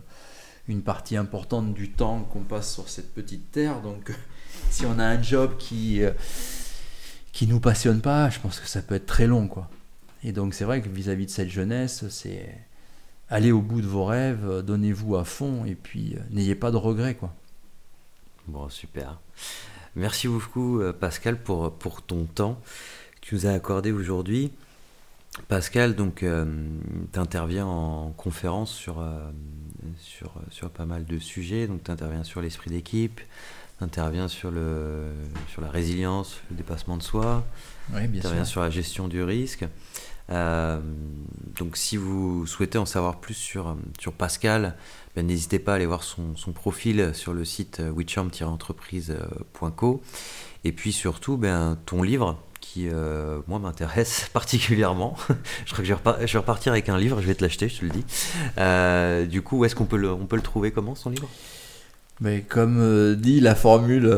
une 0.68 0.82
partie 0.82 1.16
importante 1.16 1.74
du 1.74 1.90
temps 1.90 2.20
qu'on 2.32 2.44
passe 2.44 2.72
sur 2.72 2.88
cette 2.88 3.12
petite 3.12 3.50
terre. 3.50 3.80
Donc, 3.80 4.12
si 4.70 4.86
on 4.86 4.98
a 5.00 5.04
un 5.04 5.20
job 5.20 5.56
qui 5.58 6.04
euh, 6.04 6.12
qui 7.32 7.46
nous 7.46 7.60
passionne 7.60 8.00
pas, 8.00 8.30
je 8.30 8.38
pense 8.38 8.60
que 8.60 8.68
ça 8.68 8.82
peut 8.82 8.94
être 8.94 9.06
très 9.06 9.26
long, 9.26 9.48
quoi. 9.48 9.68
Et 10.22 10.32
donc 10.32 10.54
c'est 10.54 10.64
vrai 10.64 10.82
que 10.82 10.88
vis-à-vis 10.88 11.26
de 11.26 11.30
cette 11.30 11.48
jeunesse, 11.48 12.08
c'est 12.08 12.54
aller 13.28 13.52
au 13.52 13.60
bout 13.60 13.80
de 13.80 13.86
vos 13.86 14.04
rêves, 14.04 14.62
donnez-vous 14.62 15.16
à 15.16 15.24
fond 15.24 15.64
et 15.64 15.74
puis 15.74 16.14
euh, 16.14 16.20
n'ayez 16.30 16.54
pas 16.54 16.70
de 16.70 16.76
regrets 16.76 17.14
quoi. 17.14 17.34
Bon 18.46 18.68
super. 18.68 19.20
Merci 19.96 20.28
beaucoup 20.28 20.80
euh, 20.80 20.92
Pascal 20.92 21.40
pour, 21.40 21.72
pour 21.72 22.02
ton 22.02 22.24
temps 22.24 22.60
que 23.20 23.20
tu 23.20 23.34
nous 23.34 23.46
as 23.46 23.52
accordé 23.52 23.92
aujourd'hui. 23.92 24.52
Pascal, 25.48 25.94
donc, 25.94 26.22
euh, 26.22 26.44
tu 27.12 27.18
interviens 27.18 27.64
en 27.64 28.10
conférence 28.10 28.72
sur, 28.72 29.04
sur, 29.98 30.34
sur 30.50 30.70
pas 30.70 30.86
mal 30.86 31.04
de 31.04 31.18
sujets. 31.18 31.68
Donc, 31.68 31.84
tu 31.84 31.90
interviens 31.90 32.24
sur 32.24 32.40
l'esprit 32.40 32.70
d'équipe, 32.70 33.20
tu 33.78 33.84
interviens 33.84 34.26
sur, 34.26 34.50
le, 34.50 35.12
sur 35.48 35.62
la 35.62 35.70
résilience, 35.70 36.40
le 36.50 36.56
dépassement 36.56 36.96
de 36.96 37.02
soi, 37.02 37.46
oui, 37.94 38.10
tu 38.10 38.18
interviens 38.18 38.44
sur 38.44 38.60
la 38.60 38.70
gestion 38.70 39.08
du 39.08 39.22
risque. 39.22 39.64
Euh, 40.30 40.80
donc 41.58 41.76
si 41.76 41.96
vous 41.96 42.46
souhaitez 42.46 42.78
en 42.78 42.86
savoir 42.86 43.20
plus 43.20 43.34
sur, 43.34 43.76
Pascal, 44.16 44.76
ben, 45.16 45.26
n'hésitez 45.26 45.58
pas 45.58 45.72
à 45.72 45.74
aller 45.76 45.86
voir 45.86 46.02
son, 46.02 46.34
profil 46.54 47.10
sur 47.14 47.34
le 47.34 47.44
site 47.44 47.82
witchamp-entreprise.co. 47.94 50.02
Et 50.64 50.72
puis 50.72 50.92
surtout, 50.92 51.36
ben, 51.36 51.78
ton 51.86 52.02
livre, 52.02 52.38
qui 52.60 52.88
euh, 52.88 53.40
moi 53.48 53.58
m'intéresse 53.58 54.28
particulièrement. 54.32 55.16
je 55.66 55.72
crois 55.72 55.84
que 55.84 55.84
je 55.84 56.32
vais, 56.32 56.38
repartir 56.38 56.72
avec 56.72 56.88
un 56.88 56.98
livre, 56.98 57.20
je 57.20 57.26
vais 57.26 57.34
te 57.34 57.42
l'acheter, 57.42 57.68
je 57.68 57.80
te 57.80 57.84
le 57.84 57.90
dis. 57.90 58.04
Euh, 58.58 59.26
du 59.26 59.42
coup, 59.42 59.58
où 59.58 59.64
est-ce 59.64 59.74
qu'on 59.74 59.86
peut 59.86 59.96
le, 59.96 60.14
peut 60.16 60.36
le 60.36 60.42
trouver? 60.42 60.70
Comment 60.70 60.94
son 60.94 61.10
livre? 61.10 61.28
Mais 62.20 62.42
comme 62.42 62.78
euh, 62.78 63.16
dit 63.16 63.40
la 63.40 63.54
formule 63.54 64.14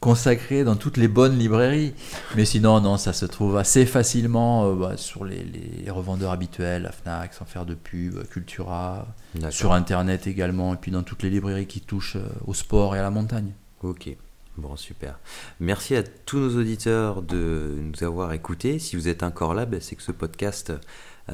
consacrée 0.00 0.64
dans 0.64 0.76
toutes 0.76 0.96
les 0.96 1.08
bonnes 1.08 1.36
librairies. 1.38 1.94
Mais 2.36 2.44
sinon, 2.44 2.80
non, 2.80 2.96
ça 2.96 3.12
se 3.12 3.26
trouve 3.26 3.56
assez 3.56 3.86
facilement 3.86 4.66
euh, 4.66 4.74
bah, 4.74 4.96
sur 4.96 5.24
les, 5.24 5.44
les 5.44 5.90
revendeurs 5.90 6.30
habituels, 6.30 6.82
la 6.82 6.92
Fnac, 6.92 7.34
sans 7.34 7.44
faire 7.44 7.66
de 7.66 7.74
pub, 7.74 8.22
Cultura, 8.28 9.06
sur 9.50 9.72
Internet 9.72 10.26
également, 10.26 10.74
et 10.74 10.76
puis 10.76 10.90
dans 10.90 11.02
toutes 11.02 11.22
les 11.22 11.30
librairies 11.30 11.66
qui 11.66 11.80
touchent 11.80 12.16
euh, 12.16 12.28
au 12.46 12.54
sport 12.54 12.94
et 12.94 12.98
à 12.98 13.02
la 13.02 13.10
montagne. 13.10 13.52
Ok, 13.82 14.08
bon 14.56 14.76
super. 14.76 15.18
Merci 15.60 15.96
à 15.96 16.02
tous 16.02 16.38
nos 16.38 16.60
auditeurs 16.60 17.22
de 17.22 17.76
nous 17.80 18.04
avoir 18.04 18.32
écoutés. 18.32 18.78
Si 18.78 18.96
vous 18.96 19.08
êtes 19.08 19.22
encore 19.22 19.54
là, 19.54 19.66
ben, 19.66 19.80
c'est 19.80 19.96
que 19.96 20.02
ce 20.02 20.12
podcast 20.12 20.72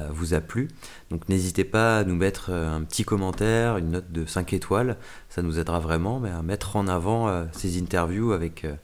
vous 0.09 0.33
a 0.33 0.41
plu. 0.41 0.67
Donc 1.11 1.27
n'hésitez 1.29 1.63
pas 1.63 1.99
à 1.99 2.03
nous 2.03 2.15
mettre 2.15 2.49
euh, 2.49 2.75
un 2.75 2.81
petit 2.83 3.03
commentaire, 3.03 3.77
une 3.77 3.91
note 3.91 4.11
de 4.11 4.25
5 4.25 4.53
étoiles. 4.53 4.97
Ça 5.29 5.41
nous 5.41 5.59
aidera 5.59 5.79
vraiment 5.79 6.19
mais 6.19 6.31
à 6.31 6.41
mettre 6.41 6.75
en 6.75 6.87
avant 6.87 7.27
euh, 7.27 7.45
ces 7.51 7.79
interviews 7.79 8.31
avec 8.31 8.65
euh, 8.65 8.75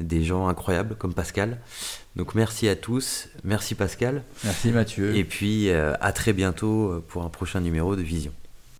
des 0.00 0.22
gens 0.22 0.48
incroyables 0.48 0.96
comme 0.96 1.14
Pascal. 1.14 1.58
Donc 2.16 2.34
merci 2.34 2.68
à 2.68 2.76
tous. 2.76 3.28
Merci 3.44 3.74
Pascal. 3.74 4.22
Merci 4.44 4.70
Mathieu. 4.70 5.14
Et 5.16 5.24
puis 5.24 5.70
euh, 5.70 5.94
à 6.00 6.12
très 6.12 6.32
bientôt 6.32 6.90
euh, 6.90 7.04
pour 7.06 7.24
un 7.24 7.28
prochain 7.28 7.60
numéro 7.60 7.96
de 7.96 8.02
Vision. 8.02 8.32